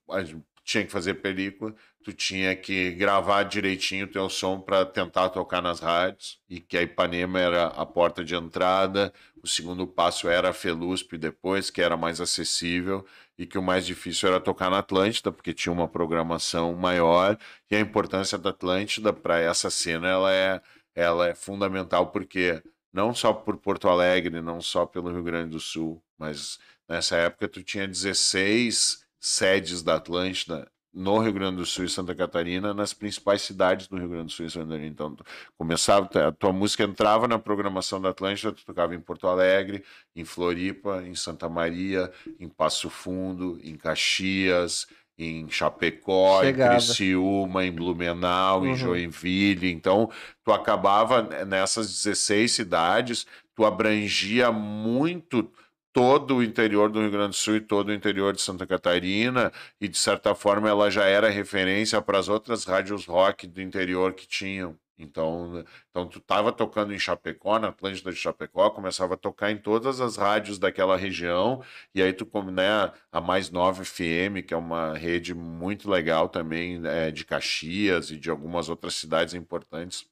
tinha 0.65 0.85
que 0.85 0.93
fazer 0.93 1.15
película, 1.15 1.75
tu 2.03 2.13
tinha 2.13 2.55
que 2.57 2.91
gravar 2.93 3.45
direitinho 3.45 4.07
o 4.07 4.11
teu 4.11 4.29
som 4.29 4.61
para 4.61 4.85
tentar 4.85 5.29
tocar 5.31 5.63
nas 5.63 5.81
rádios, 5.81 6.39
e 6.49 6.61
que 6.61 6.77
a 6.77 6.83
Ipanema 6.83 7.39
era 7.39 7.67
a 7.67 7.87
porta 7.87 8.25
de 8.25 8.35
entrada, 8.35 9.13
o 9.43 9.49
segundo 9.49 9.87
passo 9.87 10.29
era 10.29 10.51
a 10.51 10.53
Felusp 10.53 11.17
depois, 11.17 11.71
que 11.71 11.81
era 11.83 11.97
mais 11.97 12.21
acessível, 12.21 13.07
e 13.39 13.47
que 13.47 13.59
o 13.59 13.63
mais 13.63 13.87
difícil 13.87 14.29
era 14.29 14.41
tocar 14.41 14.71
na 14.71 14.79
Atlântida, 14.79 15.33
porque 15.33 15.55
tinha 15.55 15.73
uma 15.73 15.89
programação 15.89 16.75
maior, 16.75 17.39
e 17.71 17.77
a 17.77 17.81
importância 17.81 18.37
da 18.39 18.51
Atlântida 18.51 19.13
para 19.13 19.39
essa 19.41 19.71
cena 19.71 20.09
ela 20.09 20.33
é, 20.33 20.61
ela 20.95 21.29
é 21.29 21.35
fundamental, 21.35 22.09
porque 22.11 22.63
não 22.93 23.15
só 23.15 23.33
por 23.33 23.57
Porto 23.57 23.89
Alegre, 23.89 24.41
não 24.41 24.61
só 24.61 24.85
pelo 24.87 25.11
Rio 25.11 25.23
Grande 25.23 25.51
do 25.51 25.61
Sul, 25.61 26.03
mas 26.19 26.59
nessa 26.89 27.17
época 27.17 27.49
tu 27.49 27.63
tinha 27.63 27.87
16 27.87 29.05
sedes 29.19 29.83
da 29.83 29.97
Atlântida 29.97 30.71
no 30.93 31.19
Rio 31.19 31.33
Grande 31.33 31.57
do 31.57 31.67
Sul 31.67 31.85
e 31.85 31.89
Santa 31.89 32.15
Catarina, 32.15 32.75
nas 32.75 32.93
principais 32.93 33.43
cidades 33.43 33.87
do 33.87 33.97
Rio 33.97 34.09
Grande 34.09 34.27
do 34.27 34.33
Sul 34.33 34.47
e 34.47 34.51
Santa 34.51 34.67
Catarina. 34.67 34.89
Então, 34.89 35.17
começava, 35.57 36.09
a 36.29 36.33
tua 36.33 36.53
música 36.53 36.83
entrava 36.83 37.29
na 37.29 37.39
programação 37.39 38.01
da 38.01 38.11
Atlântida, 38.11 38.53
tu 38.53 38.65
tocava 38.65 38.95
em 38.95 39.01
Porto 39.01 39.27
Alegre, 39.29 39.85
em 40.17 40.25
Floripa, 40.25 41.03
em 41.07 41.15
Santa 41.15 41.49
Maria, 41.49 42.11
em 42.39 42.49
Passo 42.49 42.91
Fundo, 42.91 43.59
em 43.63 43.77
Caxias, 43.77 44.87
em 45.17 45.49
Chapecó, 45.51 46.43
Chegava. 46.43 46.75
em 46.75 46.77
Criciúma, 46.77 47.65
em 47.65 47.71
Blumenau, 47.71 48.61
uhum. 48.61 48.69
em 48.69 48.75
Joinville. 48.75 49.71
Então, 49.71 50.11
tu 50.43 50.53
acabava 50.53 51.23
nessas 51.45 51.89
16 51.89 52.51
cidades, 52.51 53.27
tu 53.55 53.65
abrangia 53.65 54.51
muito 54.51 55.51
todo 55.93 56.37
o 56.37 56.43
interior 56.43 56.91
do 56.91 57.01
Rio 57.01 57.11
Grande 57.11 57.31
do 57.31 57.35
Sul 57.37 57.57
e 57.57 57.61
todo 57.61 57.89
o 57.89 57.95
interior 57.95 58.35
de 58.35 58.41
Santa 58.41 58.67
Catarina, 58.67 59.53
e 59.81 59.89
de 59.89 59.99
certa 59.99 60.35
forma 60.35 60.69
ela 60.69 60.91
já 60.91 61.05
era 61.05 61.29
referência 61.29 62.01
para 62.03 62.19
as 62.19 62.29
outras 62.29 62.65
rádios 62.65 63.07
rock 63.07 63.47
do 63.47 63.61
interior 63.61 64.15
que 64.15 64.27
tinham. 64.27 64.79
Então, 65.03 65.65
então 65.91 66.07
tu 66.07 66.19
estava 66.19 66.53
tocando 66.53 66.93
em 66.93 66.99
Chapecó, 66.99 67.59
na 67.59 67.69
Atlântida 67.69 68.13
de 68.13 68.19
Chapecó, 68.19 68.71
começava 68.71 69.15
a 69.15 69.17
tocar 69.17 69.51
em 69.51 69.57
todas 69.57 70.01
as 70.01 70.17
rádios 70.17 70.59
daquela 70.59 70.97
região, 70.97 71.63
e 71.95 72.03
aí 72.03 72.13
tu, 72.13 72.29
né, 72.53 72.93
a 73.11 73.21
Mais 73.21 73.51
Nova 73.51 73.85
FM, 73.85 74.45
que 74.47 74.53
é 74.53 74.57
uma 74.57 74.97
rede 74.97 75.35
muito 75.35 75.91
legal 75.91 76.29
também, 76.29 76.81
é, 76.87 77.11
de 77.11 77.25
Caxias 77.25 78.11
e 78.11 78.17
de 78.19 78.31
algumas 78.31 78.69
outras 78.69 78.95
cidades 78.95 79.35
importantes 79.35 80.07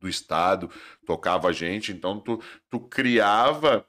do 0.00 0.08
estado, 0.08 0.70
tocava 1.04 1.48
a 1.48 1.52
gente, 1.52 1.92
então 1.92 2.20
tu, 2.20 2.40
tu 2.70 2.78
criava 2.80 3.86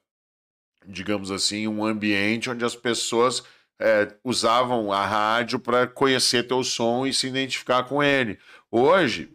digamos 0.88 1.30
assim, 1.32 1.68
um 1.68 1.86
ambiente 1.86 2.50
onde 2.50 2.64
as 2.64 2.76
pessoas 2.76 3.44
é, 3.80 4.16
usavam 4.24 4.92
a 4.92 5.06
rádio 5.06 5.60
para 5.60 5.86
conhecer 5.86 6.48
teu 6.48 6.64
som 6.64 7.06
e 7.06 7.14
se 7.14 7.28
identificar 7.28 7.84
com 7.84 8.02
ele. 8.02 8.40
Hoje, 8.72 9.30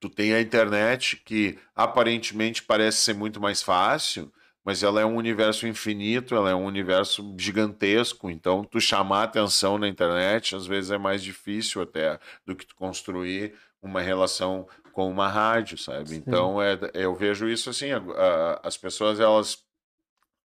tu 0.00 0.08
tem 0.08 0.32
a 0.32 0.40
internet 0.40 1.16
que 1.24 1.58
aparentemente 1.74 2.62
parece 2.62 2.98
ser 2.98 3.14
muito 3.14 3.40
mais 3.40 3.62
fácil, 3.62 4.32
mas 4.64 4.82
ela 4.82 5.00
é 5.00 5.04
um 5.04 5.16
universo 5.16 5.66
infinito, 5.66 6.34
ela 6.34 6.50
é 6.50 6.54
um 6.54 6.64
universo 6.64 7.34
gigantesco, 7.38 8.30
então 8.30 8.64
tu 8.64 8.80
chamar 8.80 9.24
atenção 9.24 9.78
na 9.78 9.86
internet 9.86 10.56
às 10.56 10.66
vezes 10.66 10.90
é 10.90 10.98
mais 10.98 11.22
difícil 11.22 11.82
até 11.82 12.18
do 12.44 12.56
que 12.56 12.66
tu 12.66 12.74
construir 12.74 13.54
uma 13.80 14.00
relação 14.00 14.66
com 14.92 15.08
uma 15.08 15.28
rádio, 15.28 15.76
sabe? 15.78 16.08
Sim. 16.08 16.16
Então 16.16 16.60
é, 16.60 16.78
eu 16.94 17.14
vejo 17.14 17.48
isso 17.48 17.70
assim, 17.70 17.92
a, 17.92 17.98
a, 17.98 18.60
as 18.64 18.76
pessoas 18.76 19.20
elas 19.20 19.65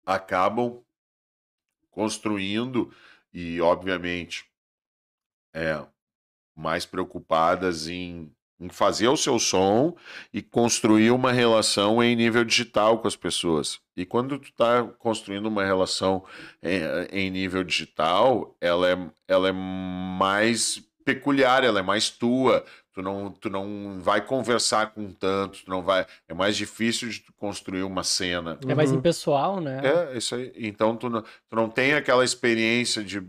acabam 0.09 0.83
construindo 1.91 2.91
e, 3.33 3.61
obviamente, 3.61 4.47
é, 5.55 5.85
mais 6.57 6.87
preocupadas 6.87 7.89
em, 7.89 8.33
em 8.59 8.71
fazer 8.71 9.09
o 9.09 9.17
seu 9.19 9.39
som 9.39 9.95
e 10.33 10.41
construir 10.41 11.11
uma 11.11 11.31
relação 11.31 12.03
em 12.03 12.17
nível 12.17 12.43
digital 12.43 12.99
com 12.99 13.07
as 13.07 13.17
pessoas. 13.17 13.81
E 13.95 14.07
quando 14.07 14.39
tu 14.39 14.49
está 14.49 14.83
construindo 14.99 15.47
uma 15.47 15.65
relação 15.65 16.25
em, 16.63 16.81
em, 17.13 17.31
nível 17.31 17.63
digital, 17.63 18.57
ela 18.63 18.91
é, 18.91 19.11
ela 19.27 19.49
é 19.51 19.53
mais 19.53 20.88
peculiar, 21.09 21.65
ela 21.65 21.81
é 21.81 21.83
mais 21.83 22.11
tua, 22.11 22.63
tu 22.93 23.01
não, 23.01 23.31
tu 23.31 23.49
não 23.49 23.99
vai 23.99 24.21
conversar 24.21 24.93
com 24.93 25.11
tanto, 25.11 25.65
tu 25.65 25.71
não 25.71 25.83
vai. 25.83 26.07
É 26.29 26.35
mais 26.35 26.55
difícil 26.55 27.09
de 27.09 27.25
construir 27.39 27.83
uma 27.83 28.05
cena. 28.05 28.59
É 28.69 28.75
mais 28.75 28.91
uhum. 28.91 28.99
impessoal, 28.99 29.59
né? 29.59 29.81
É, 29.83 30.19
isso 30.19 30.35
aí. 30.35 30.53
Então 30.55 30.95
tu 30.95 31.09
não, 31.09 31.23
tu 31.23 31.57
não 31.57 31.71
tem 31.71 31.95
aquela 31.95 32.23
experiência 32.23 33.03
de. 33.03 33.23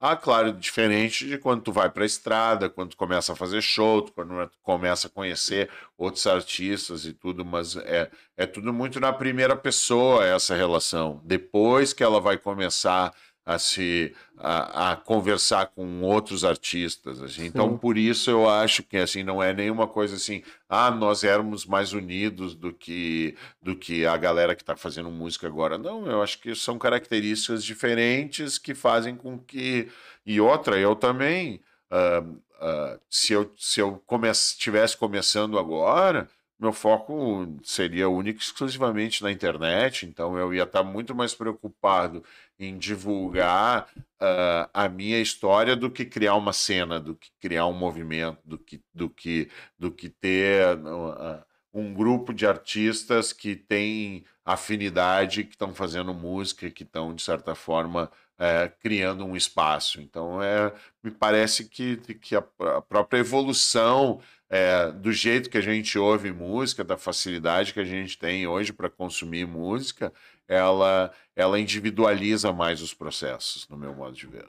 Ah, 0.00 0.16
claro, 0.16 0.54
diferente 0.54 1.26
de 1.26 1.36
quando 1.36 1.60
tu 1.60 1.70
vai 1.70 1.88
para 1.90 2.02
a 2.02 2.06
estrada, 2.06 2.70
quando 2.70 2.90
tu 2.90 2.96
começa 2.96 3.34
a 3.34 3.36
fazer 3.36 3.60
show, 3.60 4.10
quando 4.12 4.48
tu 4.48 4.58
começa 4.62 5.06
a 5.06 5.10
conhecer 5.10 5.68
outros 5.96 6.26
artistas 6.26 7.04
e 7.04 7.12
tudo, 7.12 7.44
mas 7.44 7.76
é, 7.76 8.10
é 8.36 8.46
tudo 8.46 8.72
muito 8.72 8.98
na 8.98 9.12
primeira 9.12 9.54
pessoa 9.54 10.24
essa 10.24 10.56
relação. 10.56 11.20
Depois 11.22 11.92
que 11.92 12.02
ela 12.02 12.18
vai 12.18 12.38
começar 12.38 13.12
a 13.44 13.58
se 13.58 14.14
a, 14.36 14.92
a, 14.92 14.96
conversar 14.96 15.66
com 15.66 16.02
outros 16.02 16.44
artistas 16.44 17.22
assim. 17.22 17.46
então 17.46 17.76
por 17.76 17.96
isso 17.96 18.30
eu 18.30 18.48
acho 18.48 18.82
que 18.82 18.96
assim 18.96 19.22
não 19.22 19.42
é 19.42 19.52
nenhuma 19.52 19.86
coisa 19.86 20.16
assim 20.16 20.42
ah 20.68 20.90
nós 20.90 21.24
éramos 21.24 21.66
mais 21.66 21.92
unidos 21.92 22.54
do 22.54 22.72
que 22.72 23.34
do 23.62 23.74
que 23.74 24.06
a 24.06 24.16
galera 24.16 24.54
que 24.54 24.62
está 24.62 24.76
fazendo 24.76 25.10
música 25.10 25.46
agora 25.46 25.78
não 25.78 26.06
eu 26.06 26.22
acho 26.22 26.38
que 26.38 26.54
são 26.54 26.78
características 26.78 27.64
diferentes 27.64 28.58
que 28.58 28.74
fazem 28.74 29.16
com 29.16 29.38
que 29.38 29.88
e 30.24 30.40
outra 30.40 30.78
eu 30.78 30.94
também 30.94 31.60
uh, 31.90 32.28
uh, 32.30 33.00
se 33.08 33.32
eu 33.32 33.52
se 33.56 33.80
eu 33.80 34.02
estivesse 34.32 34.96
começando 34.96 35.58
agora 35.58 36.28
meu 36.60 36.72
foco 36.72 37.56
seria 37.62 38.08
único 38.08 38.38
exclusivamente 38.38 39.22
na 39.22 39.32
internet, 39.32 40.04
então 40.04 40.36
eu 40.36 40.52
ia 40.52 40.64
estar 40.64 40.82
muito 40.82 41.14
mais 41.14 41.34
preocupado 41.34 42.22
em 42.58 42.76
divulgar 42.76 43.88
uh, 43.96 44.68
a 44.74 44.88
minha 44.88 45.18
história 45.18 45.74
do 45.74 45.90
que 45.90 46.04
criar 46.04 46.34
uma 46.34 46.52
cena, 46.52 47.00
do 47.00 47.14
que 47.16 47.30
criar 47.40 47.66
um 47.66 47.72
movimento, 47.72 48.38
do 48.44 48.58
que, 48.58 48.82
do 48.92 49.08
que, 49.08 49.50
do 49.78 49.90
que 49.90 50.10
ter 50.10 50.76
uh, 50.76 51.42
um 51.72 51.94
grupo 51.94 52.34
de 52.34 52.46
artistas 52.46 53.32
que 53.32 53.56
tem 53.56 54.24
afinidade, 54.44 55.44
que 55.44 55.54
estão 55.54 55.74
fazendo 55.74 56.12
música, 56.12 56.70
que 56.70 56.82
estão, 56.82 57.14
de 57.14 57.22
certa 57.22 57.54
forma, 57.54 58.10
uh, 58.40 58.72
criando 58.80 59.24
um 59.24 59.36
espaço. 59.36 60.00
Então, 60.00 60.42
é, 60.42 60.72
me 61.04 61.10
parece 61.10 61.64
que, 61.68 61.96
que 61.96 62.34
a, 62.34 62.42
a 62.76 62.80
própria 62.80 63.18
evolução 63.18 64.20
é, 64.48 64.90
do 64.90 65.12
jeito 65.12 65.50
que 65.50 65.58
a 65.58 65.62
gente 65.62 65.96
ouve 65.98 66.32
música, 66.32 66.82
da 66.82 66.96
facilidade 66.96 67.72
que 67.72 67.80
a 67.80 67.84
gente 67.84 68.18
tem 68.18 68.46
hoje 68.46 68.72
para 68.72 68.88
consumir 68.88 69.46
música, 69.46 70.12
ela, 70.48 71.12
ela 71.36 71.60
individualiza 71.60 72.52
mais 72.52 72.82
os 72.82 72.92
processos, 72.92 73.68
no 73.68 73.76
meu 73.76 73.94
modo 73.94 74.16
de 74.16 74.26
ver. 74.26 74.48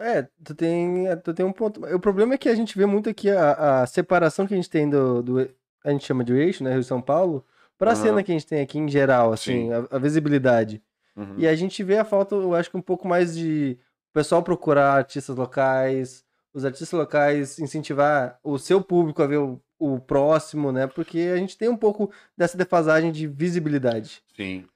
É, 0.00 0.28
tu 0.44 0.54
tem, 0.54 1.08
é, 1.08 1.16
tu 1.16 1.34
tem 1.34 1.44
um 1.44 1.52
ponto. 1.52 1.84
O 1.84 1.98
problema 1.98 2.34
é 2.34 2.38
que 2.38 2.48
a 2.48 2.54
gente 2.54 2.78
vê 2.78 2.86
muito 2.86 3.10
aqui 3.10 3.28
a, 3.28 3.82
a 3.82 3.86
separação 3.86 4.46
que 4.46 4.54
a 4.54 4.56
gente 4.56 4.70
tem 4.70 4.88
do, 4.88 5.20
do. 5.20 5.50
A 5.84 5.90
gente 5.90 6.06
chama 6.06 6.22
de 6.22 6.32
eixo, 6.32 6.62
né? 6.62 6.72
Rio 6.72 6.84
São 6.84 7.02
Paulo, 7.02 7.44
para 7.76 7.90
a 7.90 7.94
uhum. 7.96 8.00
cena 8.00 8.22
que 8.22 8.30
a 8.30 8.34
gente 8.34 8.46
tem 8.46 8.60
aqui 8.60 8.78
em 8.78 8.88
geral, 8.88 9.32
assim, 9.32 9.72
a, 9.72 9.96
a, 9.96 9.98
visibilidade. 9.98 10.80
Uhum. 11.16 11.34
E 11.38 11.46
a 11.46 11.54
gente 11.54 11.82
vê 11.82 11.98
a 11.98 12.04
falta, 12.04 12.34
eu 12.34 12.54
acho 12.54 12.70
que 12.70 12.76
um 12.76 12.82
pouco 12.82 13.06
mais 13.06 13.34
de 13.34 13.78
o 14.10 14.12
pessoal 14.12 14.42
procurar 14.42 14.94
artistas 14.94 15.36
locais, 15.36 16.24
os 16.52 16.64
artistas 16.64 16.92
locais 16.92 17.58
incentivar 17.58 18.38
o 18.42 18.58
seu 18.58 18.80
público 18.82 19.22
a 19.22 19.26
ver 19.26 19.38
o, 19.38 19.60
o 19.78 19.98
próximo, 19.98 20.70
né? 20.70 20.86
Porque 20.86 21.30
a 21.32 21.36
gente 21.36 21.56
tem 21.56 21.68
um 21.68 21.76
pouco 21.76 22.12
dessa 22.36 22.56
defasagem 22.56 23.10
de 23.10 23.26
visibilidade. 23.26 24.22
Sim. 24.36 24.66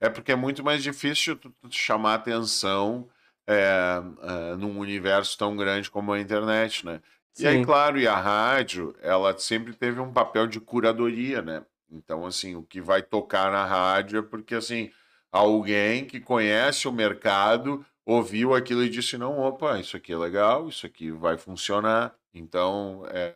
É 0.00 0.08
porque 0.08 0.32
é 0.32 0.36
muito 0.36 0.64
mais 0.64 0.82
difícil 0.82 1.36
tu, 1.36 1.50
tu 1.50 1.70
chamar 1.70 2.14
atenção 2.14 3.08
é, 3.46 4.02
é, 4.22 4.56
num 4.56 4.78
universo 4.78 5.36
tão 5.36 5.56
grande 5.56 5.90
como 5.90 6.12
a 6.12 6.20
internet, 6.20 6.86
né? 6.86 7.02
Sim. 7.34 7.44
E 7.44 7.46
aí, 7.46 7.64
claro, 7.64 7.98
e 7.98 8.08
a 8.08 8.16
rádio, 8.16 8.94
ela 9.02 9.36
sempre 9.38 9.74
teve 9.74 10.00
um 10.00 10.12
papel 10.12 10.46
de 10.46 10.58
curadoria, 10.58 11.42
né? 11.42 11.62
Então, 11.90 12.24
assim, 12.24 12.54
o 12.54 12.62
que 12.62 12.80
vai 12.80 13.02
tocar 13.02 13.50
na 13.50 13.64
rádio 13.64 14.20
é 14.20 14.22
porque, 14.22 14.54
assim, 14.54 14.90
alguém 15.32 16.04
que 16.04 16.20
conhece 16.20 16.88
o 16.88 16.92
mercado 16.92 17.84
ouviu 18.04 18.54
aquilo 18.54 18.84
e 18.84 18.90
disse: 18.90 19.16
não, 19.18 19.38
opa, 19.38 19.78
isso 19.78 19.96
aqui 19.96 20.12
é 20.12 20.16
legal, 20.16 20.68
isso 20.68 20.86
aqui 20.86 21.10
vai 21.10 21.36
funcionar. 21.38 22.14
Então, 22.34 23.04
é, 23.10 23.34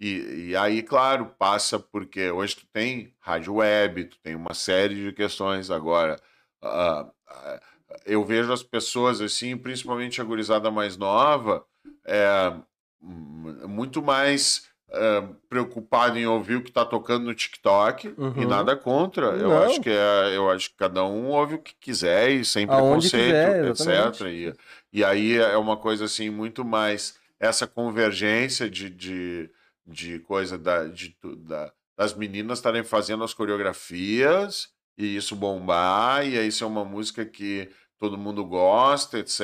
e, 0.00 0.50
e, 0.50 0.56
aí, 0.56 0.82
claro, 0.82 1.26
passa 1.38 1.78
porque 1.78 2.30
hoje 2.30 2.56
tu 2.56 2.66
tem 2.72 3.14
rádio 3.20 3.54
web, 3.54 4.04
tu 4.06 4.18
tem 4.18 4.34
uma 4.34 4.54
série 4.54 4.96
de 4.96 5.12
questões 5.12 5.70
agora. 5.70 6.20
ah, 6.62 7.10
ah, 7.28 7.60
eu 8.06 8.24
vejo 8.24 8.52
as 8.52 8.62
pessoas 8.62 9.20
assim, 9.20 9.56
principalmente 9.56 10.20
a 10.20 10.24
gurizada 10.24 10.70
mais 10.70 10.96
nova, 10.96 11.64
é, 12.06 12.52
muito 13.00 14.02
mais 14.02 14.68
é, 14.94 15.28
preocupado 15.48 16.18
em 16.18 16.26
ouvir 16.26 16.56
o 16.56 16.62
que 16.62 16.70
está 16.70 16.84
tocando 16.84 17.24
no 17.24 17.34
TikTok 17.34 18.08
e 18.08 18.14
Uhum. 18.20 18.48
nada 18.48 18.76
contra. 18.76 19.26
Eu 19.26 19.48
Não. 19.50 19.62
acho 19.62 19.80
que 19.80 19.90
é, 19.90 20.36
eu 20.36 20.50
acho 20.50 20.70
que 20.70 20.76
cada 20.76 21.04
um 21.04 21.26
ouve 21.28 21.54
o 21.56 21.58
que 21.62 21.74
quiser 21.80 22.30
e 22.30 22.44
sem 22.44 22.66
Aonde 22.68 23.10
preconceito, 23.10 23.74
quiser, 23.76 24.10
etc. 24.12 24.20
E, 24.28 24.54
e 24.92 25.04
aí 25.04 25.36
é 25.36 25.56
uma 25.56 25.76
coisa 25.76 26.04
assim 26.06 26.30
muito 26.30 26.64
mais 26.64 27.18
essa 27.38 27.66
convergência 27.66 28.70
de, 28.70 28.88
de, 28.88 29.50
de 29.86 30.18
coisa 30.20 30.56
da, 30.56 30.84
de, 30.86 31.14
da, 31.38 31.70
das 31.96 32.14
meninas 32.14 32.58
estarem 32.58 32.82
fazendo 32.84 33.22
as 33.24 33.34
coreografias 33.34 34.68
e 34.96 35.16
isso 35.16 35.34
bombar, 35.36 36.26
e 36.26 36.38
aí 36.38 36.48
isso 36.48 36.64
é 36.64 36.66
uma 36.66 36.84
música 36.84 37.24
que 37.24 37.68
todo 37.98 38.16
mundo 38.18 38.44
gosta, 38.44 39.18
etc. 39.18 39.40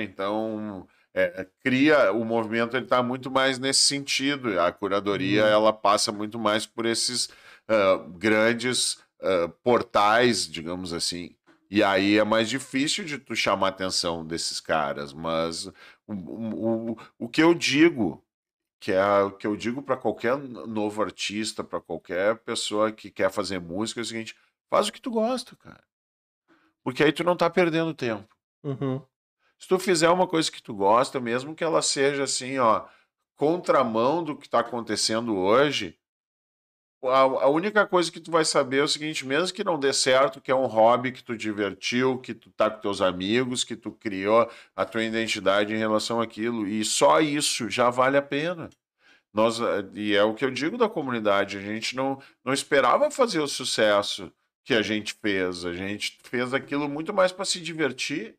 Então 0.00 0.86
é, 1.14 1.46
cria 1.62 2.12
o 2.12 2.24
movimento 2.24 2.76
ele 2.76 2.84
está 2.86 3.02
muito 3.02 3.30
mais 3.30 3.58
nesse 3.58 3.80
sentido. 3.82 4.58
A 4.60 4.72
curadoria 4.72 5.44
Uhum. 5.44 5.48
ela 5.48 5.72
passa 5.72 6.10
muito 6.12 6.38
mais 6.38 6.66
por 6.66 6.86
esses 6.86 7.28
ah, 7.68 8.04
grandes 8.18 8.98
ah, 9.22 9.48
portais, 9.62 10.46
digamos 10.48 10.92
assim. 10.92 11.36
E 11.70 11.82
aí 11.82 12.18
é 12.18 12.24
mais 12.24 12.48
difícil 12.48 13.04
de 13.04 13.18
tu 13.18 13.34
chamar 13.34 13.66
a 13.68 13.70
atenção 13.70 14.24
desses 14.26 14.60
caras, 14.60 15.12
mas 15.12 15.66
o, 16.06 16.12
o, 16.14 16.92
o, 16.92 16.96
o 17.18 17.28
que 17.28 17.42
eu 17.42 17.54
digo, 17.54 18.22
que 18.80 18.92
é 18.92 19.04
o 19.22 19.30
que 19.32 19.46
eu 19.46 19.56
digo 19.56 19.82
para 19.82 19.96
qualquer 19.96 20.36
novo 20.38 21.02
artista, 21.02 21.64
para 21.64 21.80
qualquer 21.80 22.36
pessoa 22.38 22.92
que 22.92 23.10
quer 23.10 23.30
fazer 23.30 23.58
música, 23.60 24.00
é 24.00 24.02
o 24.02 24.04
seguinte: 24.04 24.36
faz 24.70 24.88
o 24.88 24.92
que 24.92 25.00
tu 25.00 25.10
gosta, 25.10 25.56
cara. 25.56 25.82
Porque 26.82 27.02
aí 27.02 27.12
tu 27.12 27.24
não 27.24 27.36
tá 27.36 27.48
perdendo 27.48 27.94
tempo. 27.94 28.28
Uhum. 28.62 29.02
Se 29.64 29.68
tu 29.68 29.78
fizer 29.78 30.10
uma 30.10 30.26
coisa 30.26 30.52
que 30.52 30.62
tu 30.62 30.74
gosta, 30.74 31.18
mesmo 31.18 31.54
que 31.54 31.64
ela 31.64 31.80
seja 31.80 32.24
assim, 32.24 32.58
ó, 32.58 32.84
contramão 33.34 34.22
do 34.22 34.36
que 34.36 34.46
tá 34.46 34.60
acontecendo 34.60 35.34
hoje, 35.38 35.98
a, 37.02 37.20
a 37.20 37.48
única 37.48 37.86
coisa 37.86 38.12
que 38.12 38.20
tu 38.20 38.30
vai 38.30 38.44
saber 38.44 38.80
é 38.80 38.82
o 38.82 38.88
seguinte, 38.88 39.26
mesmo 39.26 39.56
que 39.56 39.64
não 39.64 39.80
dê 39.80 39.90
certo, 39.94 40.38
que 40.38 40.50
é 40.50 40.54
um 40.54 40.66
hobby 40.66 41.12
que 41.12 41.24
tu 41.24 41.34
divertiu, 41.34 42.18
que 42.18 42.34
tu 42.34 42.50
tá 42.50 42.68
com 42.68 42.82
teus 42.82 43.00
amigos, 43.00 43.64
que 43.64 43.74
tu 43.74 43.90
criou 43.90 44.50
a 44.76 44.84
tua 44.84 45.02
identidade 45.02 45.72
em 45.72 45.78
relação 45.78 46.20
àquilo, 46.20 46.68
e 46.68 46.84
só 46.84 47.18
isso 47.22 47.70
já 47.70 47.88
vale 47.88 48.18
a 48.18 48.22
pena. 48.22 48.68
Nós, 49.32 49.58
eh, 49.62 49.86
e 49.94 50.14
é 50.14 50.22
o 50.22 50.34
que 50.34 50.44
eu 50.44 50.50
digo 50.50 50.76
da 50.76 50.90
comunidade, 50.90 51.56
a 51.56 51.62
gente 51.62 51.96
não, 51.96 52.20
não 52.44 52.52
esperava 52.52 53.10
fazer 53.10 53.40
o 53.40 53.48
sucesso 53.48 54.30
que 54.62 54.74
a 54.74 54.82
gente 54.82 55.14
fez, 55.14 55.64
a 55.64 55.72
gente 55.72 56.18
fez 56.22 56.52
aquilo 56.52 56.86
muito 56.86 57.14
mais 57.14 57.32
para 57.32 57.46
se 57.46 57.58
divertir, 57.62 58.36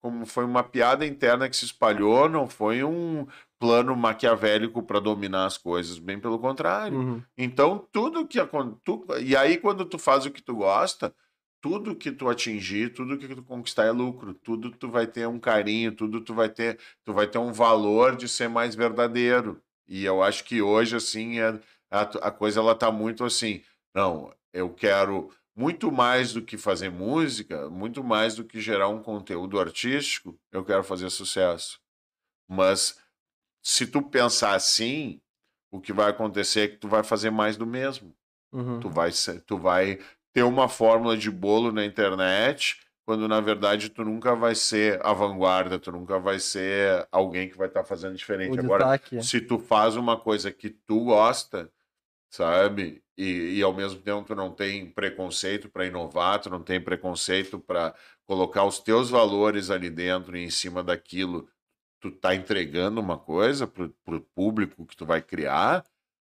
como 0.00 0.24
foi 0.24 0.44
uma 0.44 0.62
piada 0.62 1.06
interna 1.06 1.48
que 1.48 1.56
se 1.56 1.64
espalhou, 1.64 2.28
não 2.28 2.48
foi 2.48 2.82
um 2.82 3.26
plano 3.58 3.94
maquiavélico 3.94 4.82
para 4.82 5.00
dominar 5.00 5.44
as 5.44 5.58
coisas, 5.58 5.98
bem 5.98 6.18
pelo 6.18 6.38
contrário. 6.38 6.98
Uhum. 6.98 7.22
Então, 7.36 7.86
tudo 7.92 8.26
que 8.26 8.38
tu, 8.82 9.06
e 9.20 9.36
aí 9.36 9.58
quando 9.58 9.84
tu 9.84 9.98
faz 9.98 10.24
o 10.24 10.30
que 10.30 10.42
tu 10.42 10.56
gosta, 10.56 11.14
tudo 11.60 11.94
que 11.94 12.10
tu 12.10 12.28
atingir, 12.28 12.94
tudo 12.94 13.18
que 13.18 13.28
tu 13.28 13.42
conquistar 13.42 13.84
é 13.84 13.90
lucro, 13.90 14.32
tudo 14.32 14.70
tu 14.70 14.88
vai 14.88 15.06
ter 15.06 15.28
um 15.28 15.38
carinho, 15.38 15.92
tudo 15.92 16.22
tu 16.22 16.32
vai 16.32 16.48
ter, 16.48 16.78
tu 17.04 17.12
vai 17.12 17.26
ter 17.26 17.38
um 17.38 17.52
valor 17.52 18.16
de 18.16 18.26
ser 18.28 18.48
mais 18.48 18.74
verdadeiro. 18.74 19.60
E 19.86 20.04
eu 20.04 20.22
acho 20.22 20.44
que 20.44 20.62
hoje 20.62 20.96
assim 20.96 21.38
é, 21.38 21.60
a, 21.90 22.00
a 22.00 22.30
coisa 22.30 22.60
ela 22.60 22.74
tá 22.74 22.90
muito 22.90 23.24
assim, 23.24 23.62
não, 23.94 24.32
eu 24.52 24.70
quero 24.70 25.30
muito 25.54 25.90
mais 25.90 26.32
do 26.32 26.42
que 26.42 26.56
fazer 26.56 26.90
música, 26.90 27.68
muito 27.68 28.02
mais 28.02 28.34
do 28.34 28.44
que 28.44 28.60
gerar 28.60 28.88
um 28.88 29.02
conteúdo 29.02 29.58
artístico, 29.58 30.38
eu 30.52 30.64
quero 30.64 30.82
fazer 30.82 31.10
sucesso. 31.10 31.80
Mas 32.48 32.98
se 33.62 33.86
tu 33.86 34.02
pensar 34.02 34.54
assim, 34.54 35.20
o 35.70 35.80
que 35.80 35.92
vai 35.92 36.10
acontecer 36.10 36.60
é 36.60 36.68
que 36.68 36.76
tu 36.76 36.88
vai 36.88 37.02
fazer 37.02 37.30
mais 37.30 37.56
do 37.56 37.66
mesmo. 37.66 38.14
Uhum. 38.52 38.80
Tu 38.80 38.88
vai, 38.88 39.10
tu 39.46 39.56
vai 39.56 39.98
ter 40.32 40.42
uma 40.42 40.68
fórmula 40.68 41.16
de 41.16 41.30
bolo 41.30 41.70
na 41.70 41.84
internet, 41.84 42.80
quando 43.04 43.28
na 43.28 43.40
verdade 43.40 43.88
tu 43.88 44.04
nunca 44.04 44.34
vai 44.34 44.54
ser 44.54 45.04
a 45.04 45.12
vanguarda, 45.12 45.78
tu 45.78 45.92
nunca 45.92 46.18
vai 46.18 46.38
ser 46.38 47.06
alguém 47.10 47.48
que 47.48 47.56
vai 47.56 47.68
estar 47.68 47.84
fazendo 47.84 48.16
diferente. 48.16 48.58
Agora, 48.58 49.00
se 49.22 49.40
tu 49.40 49.58
faz 49.58 49.96
uma 49.96 50.16
coisa 50.18 50.50
que 50.50 50.70
tu 50.70 51.04
gosta, 51.04 51.70
sabe? 52.30 53.02
E, 53.20 53.58
e 53.58 53.62
ao 53.62 53.74
mesmo 53.74 54.00
tempo 54.00 54.26
tu 54.26 54.34
não 54.34 54.50
tem 54.50 54.90
preconceito 54.90 55.68
para 55.68 55.84
inovar, 55.84 56.40
tu 56.40 56.48
não 56.48 56.62
tem 56.62 56.80
preconceito 56.80 57.58
para 57.58 57.94
colocar 58.24 58.64
os 58.64 58.78
teus 58.78 59.10
valores 59.10 59.68
ali 59.68 59.90
dentro 59.90 60.38
e 60.38 60.42
em 60.42 60.48
cima 60.48 60.82
daquilo 60.82 61.46
tu 62.00 62.10
tá 62.10 62.34
entregando 62.34 62.98
uma 62.98 63.18
coisa 63.18 63.66
pro, 63.66 63.90
pro 64.06 64.22
público 64.34 64.86
que 64.86 64.96
tu 64.96 65.04
vai 65.04 65.20
criar, 65.20 65.84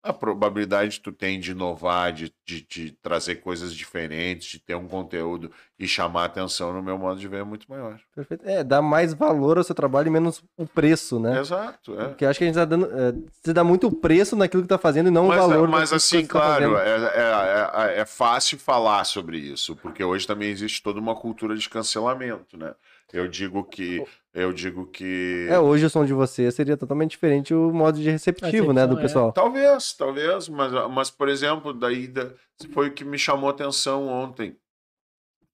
a 0.04 0.14
probabilidade 0.14 0.98
que 0.98 1.04
tu 1.04 1.12
tem 1.12 1.40
de 1.40 1.52
inovar, 1.52 2.14
de, 2.14 2.34
de, 2.46 2.62
de 2.62 2.92
trazer 3.02 3.38
coisas 3.38 3.74
diferentes, 3.74 4.48
de 4.48 4.60
ter 4.60 4.76
um 4.76 4.88
conteúdo 4.88 5.52
e 5.78 5.88
chamar 5.88 6.26
atenção, 6.26 6.72
no 6.72 6.82
meu 6.82 6.98
modo 6.98 7.20
de 7.20 7.28
ver, 7.28 7.42
é 7.42 7.44
muito 7.44 7.70
maior. 7.70 8.00
Perfeito. 8.16 8.48
É, 8.48 8.64
dá 8.64 8.82
mais 8.82 9.14
valor 9.14 9.58
ao 9.58 9.64
seu 9.64 9.76
trabalho 9.76 10.08
e 10.08 10.12
menos 10.12 10.42
o 10.56 10.66
preço, 10.66 11.20
né? 11.20 11.40
Exato, 11.40 12.00
é. 12.00 12.08
Porque 12.08 12.26
eu 12.26 12.30
acho 12.30 12.40
que 12.40 12.46
a 12.46 12.48
gente 12.48 12.56
tá 12.56 12.66
dando. 12.66 12.86
É, 12.86 13.14
você 13.44 13.54
dá 13.54 13.64
muito 13.64 13.92
preço 13.92 14.36
naquilo 14.36 14.64
que 14.64 14.70
tá 14.70 14.78
fazendo 14.78 15.08
e 15.08 15.12
não 15.12 15.26
o 15.26 15.30
Mas, 15.30 15.38
valor. 15.38 15.68
mas 15.68 15.92
assim, 15.92 16.22
tá 16.22 16.28
claro, 16.28 16.78
é, 16.78 16.90
é, 16.90 17.98
é, 17.98 18.00
é 18.02 18.06
fácil 18.06 18.58
falar 18.58 19.04
sobre 19.04 19.38
isso, 19.38 19.76
porque 19.76 20.04
hoje 20.04 20.26
também 20.26 20.50
existe 20.50 20.82
toda 20.82 21.00
uma 21.00 21.16
cultura 21.16 21.56
de 21.56 21.70
cancelamento, 21.70 22.58
né? 22.58 22.74
Eu 23.12 23.28
digo 23.28 23.64
que. 23.64 24.04
Eu 24.40 24.54
digo 24.54 24.86
que. 24.86 25.48
É, 25.50 25.58
hoje 25.60 25.86
o 25.86 25.90
som 25.90 26.06
de 26.06 26.14
você 26.14 26.52
seria 26.52 26.78
totalmente 26.78 27.12
diferente 27.12 27.54
o 27.56 27.72
modo 27.74 28.00
de 28.00 28.10
receptivo, 28.10 28.72
né, 28.72 28.86
do 28.86 28.98
é. 28.98 29.02
pessoal. 29.02 29.32
Talvez, 29.32 29.94
talvez, 29.94 30.48
mas, 30.48 30.72
mas 30.92 31.10
por 31.10 31.28
exemplo, 31.28 31.74
daí 31.74 32.08
da- 32.08 32.32
foi 32.72 32.90
o 32.90 32.94
que 32.94 33.04
me 33.04 33.18
chamou 33.18 33.50
a 33.50 33.52
atenção 33.52 34.08
ontem. 34.08 34.56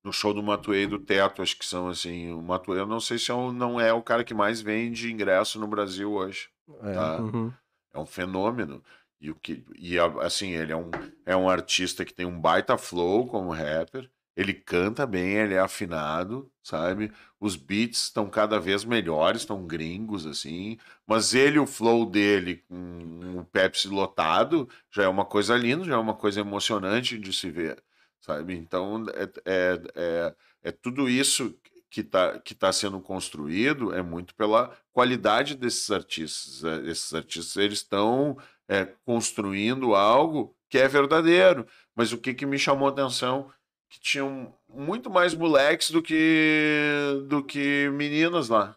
No 0.03 0.11
show 0.11 0.33
do 0.33 0.43
Matuê 0.43 0.83
e 0.83 0.87
do 0.87 0.99
Teto, 0.99 1.41
acho 1.41 1.57
que 1.57 1.65
são 1.65 1.87
assim. 1.87 2.33
O 2.33 2.41
Matuê, 2.41 2.79
eu 2.81 2.85
não 2.85 2.99
sei 2.99 3.17
se 3.17 3.31
é 3.31 3.33
o- 3.33 3.53
não 3.53 3.79
é 3.79 3.93
o 3.93 4.01
cara 4.01 4.21
que 4.23 4.33
mais 4.33 4.59
vende 4.61 5.09
ingresso 5.09 5.57
no 5.59 5.67
Brasil 5.67 6.11
hoje. 6.11 6.49
É, 6.81 6.93
Tá. 6.93 7.21
uhum. 7.21 7.53
É 7.93 7.99
um 7.99 8.05
fenômeno. 8.05 8.83
E, 9.21 9.31
o 9.31 9.35
que, 9.35 9.63
e 9.79 9.97
assim, 10.21 10.49
ele 10.51 10.73
é 10.73 10.75
um, 10.75 10.91
é 11.25 11.33
um 11.37 11.47
artista 11.49 12.03
que 12.03 12.13
tem 12.13 12.25
um 12.25 12.37
baita 12.37 12.77
flow 12.77 13.25
como 13.27 13.51
rapper. 13.51 14.09
Ele 14.35 14.53
canta 14.53 15.05
bem, 15.05 15.33
ele 15.35 15.53
é 15.53 15.59
afinado, 15.59 16.51
sabe? 16.63 17.11
Os 17.39 17.55
beats 17.55 18.03
estão 18.05 18.29
cada 18.29 18.59
vez 18.59 18.83
melhores, 18.83 19.41
estão 19.41 19.65
gringos, 19.67 20.25
assim. 20.25 20.77
Mas 21.05 21.33
ele, 21.35 21.59
o 21.59 21.67
flow 21.67 22.05
dele, 22.05 22.57
com 22.67 23.39
o 23.39 23.45
Pepsi 23.45 23.87
lotado, 23.89 24.67
já 24.91 25.03
é 25.03 25.07
uma 25.07 25.25
coisa 25.25 25.55
linda, 25.55 25.83
já 25.83 25.93
é 25.95 25.97
uma 25.97 26.15
coisa 26.15 26.39
emocionante 26.39 27.17
de 27.19 27.31
se 27.31 27.51
ver, 27.51 27.83
sabe? 28.19 28.55
Então, 28.55 29.05
é, 29.13 29.23
é, 29.45 29.81
é, 29.95 30.35
é 30.63 30.71
tudo 30.71 31.07
isso 31.09 31.55
que 31.89 32.01
está 32.01 32.39
que 32.39 32.55
tá 32.55 32.71
sendo 32.73 32.99
construído 32.99 33.93
é 33.93 34.01
muito 34.01 34.33
pela 34.33 34.75
qualidade 34.91 35.55
desses 35.55 35.91
artistas. 35.91 36.63
É, 36.63 36.89
Esses 36.89 37.13
artistas, 37.13 37.55
eles 37.57 37.79
estão 37.79 38.35
é, 38.67 38.85
construindo 39.05 39.93
algo 39.95 40.55
que 40.69 40.79
é 40.79 40.87
verdadeiro. 40.87 41.67
Mas 41.95 42.11
o 42.11 42.17
que, 42.17 42.33
que 42.33 42.45
me 42.47 42.57
chamou 42.57 42.87
a 42.87 42.91
atenção 42.91 43.51
que 43.93 43.99
tinham 43.99 44.51
muito 44.67 45.07
mais 45.07 45.35
moleques 45.35 45.91
do 45.91 46.01
que 46.01 47.23
do 47.27 47.43
que 47.43 47.89
meninas 47.93 48.49
lá. 48.49 48.75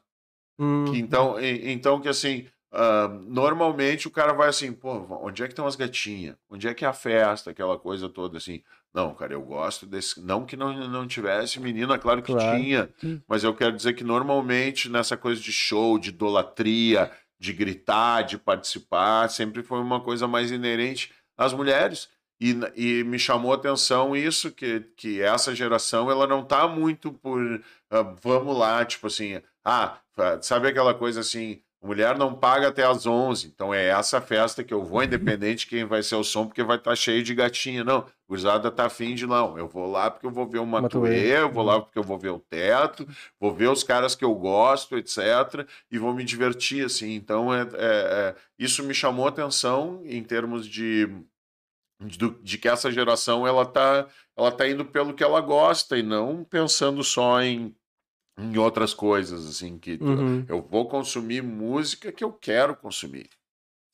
Hum, 0.59 0.85
Que 0.91 0.99
então, 0.99 1.41
e- 1.41 1.73
então 1.73 1.99
que 2.01 2.09
assim, 2.09 2.47
ah, 2.71 3.09
normalmente 3.27 4.07
o 4.07 4.11
cara 4.11 4.35
vai 4.35 4.49
assim, 4.49 4.73
pô, 4.73 5.07
onde 5.23 5.43
é 5.43 5.47
que 5.47 5.53
estão 5.53 5.67
as 5.67 5.75
gatinhas? 5.77 6.37
Onde 6.51 6.69
é 6.69 6.75
que 6.75 6.85
é 6.85 6.89
a 6.89 6.93
festa? 6.93 7.51
Aquela 7.51 7.79
coisa 7.79 8.09
toda 8.11 8.37
assim. 8.37 8.63
Não, 8.93 9.15
cara, 9.15 9.33
eu 9.33 9.43
gosto 9.43 9.87
desse. 9.87 10.21
Não 10.23 10.45
que 10.45 10.57
não, 10.57 10.73
não 10.89 11.07
tivesse 11.07 11.61
menina, 11.61 11.99
claro 11.99 12.23
que 12.23 12.33
Claro. 12.35 12.59
tinha. 12.59 12.91
Mas 13.27 13.43
eu 13.43 13.55
quero 13.55 13.73
dizer 13.75 13.95
que 13.95 14.05
normalmente 14.05 14.89
nessa 14.91 15.17
coisa 15.17 15.41
de 15.41 15.53
show, 15.53 15.99
de 15.99 16.11
idolatria, 16.11 17.11
de 17.39 17.53
gritar, 17.55 18.23
de 18.23 18.37
participar, 18.39 19.29
sempre 19.29 19.63
foi 19.63 19.81
uma 19.81 20.01
coisa 20.01 20.27
mais 20.29 20.51
inerente 20.51 21.11
às 21.39 21.53
mulheres. 21.55 22.09
E, 22.41 22.55
e 22.77 23.05
me 23.05 23.19
chamou 23.19 23.53
a 23.53 23.57
atenção 23.57 24.15
isso, 24.15 24.53
que, 24.53 24.81
que 24.97 25.23
essa 25.23 25.55
geração 25.55 26.11
ela 26.11 26.27
não 26.27 26.45
tá 26.45 26.69
muito 26.69 27.13
por 27.13 27.63
ah, 27.91 28.03
vamos 28.23 28.57
lá, 28.57 28.85
tipo 28.85 29.07
assim, 29.07 29.41
ah, 29.65 29.99
sabe 30.43 30.69
aquela 30.69 30.93
coisa 30.93 31.21
assim, 31.21 31.63
mulher 31.83 32.19
não 32.19 32.35
paga 32.35 32.69
até 32.69 32.85
às 32.85 33.07
11, 33.07 33.47
então 33.47 33.73
é 33.73 33.87
essa 33.87 34.21
festa 34.21 34.65
que 34.65 34.75
eu 34.75 34.85
vou, 34.85 35.03
independente 35.03 35.61
de 35.61 35.67
quem 35.69 35.85
vai 35.85 36.03
ser 36.03 36.17
o 36.17 36.25
som, 36.25 36.47
porque 36.47 36.63
vai 36.63 36.77
estar 36.77 36.97
cheio 36.97 37.23
de 37.23 37.35
gatinha. 37.35 37.85
Não, 37.85 38.05
gurizada 38.29 38.71
tá 38.71 38.87
afim 38.87 39.15
de 39.15 39.27
não, 39.27 39.57
eu 39.57 39.69
vou 39.69 39.91
lá 39.91 40.11
porque 40.11 40.27
eu 40.27 40.31
vou 40.31 40.47
ver 40.47 40.59
o 40.59 40.67
Matuê. 40.67 41.01
Matuê, 41.01 41.41
eu 41.43 41.51
vou 41.53 41.65
lá 41.65 41.81
porque 41.81 41.99
eu 41.99 42.03
vou 42.03 42.19
ver 42.19 42.31
o 42.31 42.41
teto, 42.41 43.07
vou 43.41 43.55
ver 43.55 43.69
os 43.71 43.85
caras 43.85 44.15
que 44.15 44.25
eu 44.25 44.35
gosto, 44.35 44.97
etc, 44.97 45.67
e 45.91 45.99
vou 45.99 46.13
me 46.13 46.25
divertir, 46.25 46.85
assim. 46.85 47.15
Então, 47.15 47.55
é, 47.55 47.63
é- 47.63 47.67
é- 47.75 48.35
isso 48.59 48.83
me 48.83 48.93
chamou 48.93 49.27
a 49.27 49.29
atenção 49.29 50.03
em 50.05 50.23
termos 50.23 50.67
de 50.67 51.09
de, 52.01 52.19
de 52.43 52.59
que 52.59 52.69
essa 52.69 52.91
geração 52.91 53.47
ela 53.47 53.65
tá, 53.65 54.07
ela 54.37 54.53
tá 54.53 54.69
indo 54.69 54.85
pelo 54.85 55.15
que 55.15 55.25
ela 55.25 55.41
gosta 55.41 55.97
e 55.97 56.03
não 56.03 56.45
pensando 56.45 57.03
só 57.03 57.41
em, 57.43 57.75
em 58.39 58.57
outras 58.59 58.93
coisas, 58.93 59.47
assim, 59.47 59.79
que 59.79 59.99
Uhum. 60.01 60.45
eu 60.49 60.61
vou 60.61 60.89
consumir 60.89 61.43
música 61.43 62.13
que 62.13 62.23
eu 62.23 62.33
quero 62.33 62.77
consumir, 62.77 63.31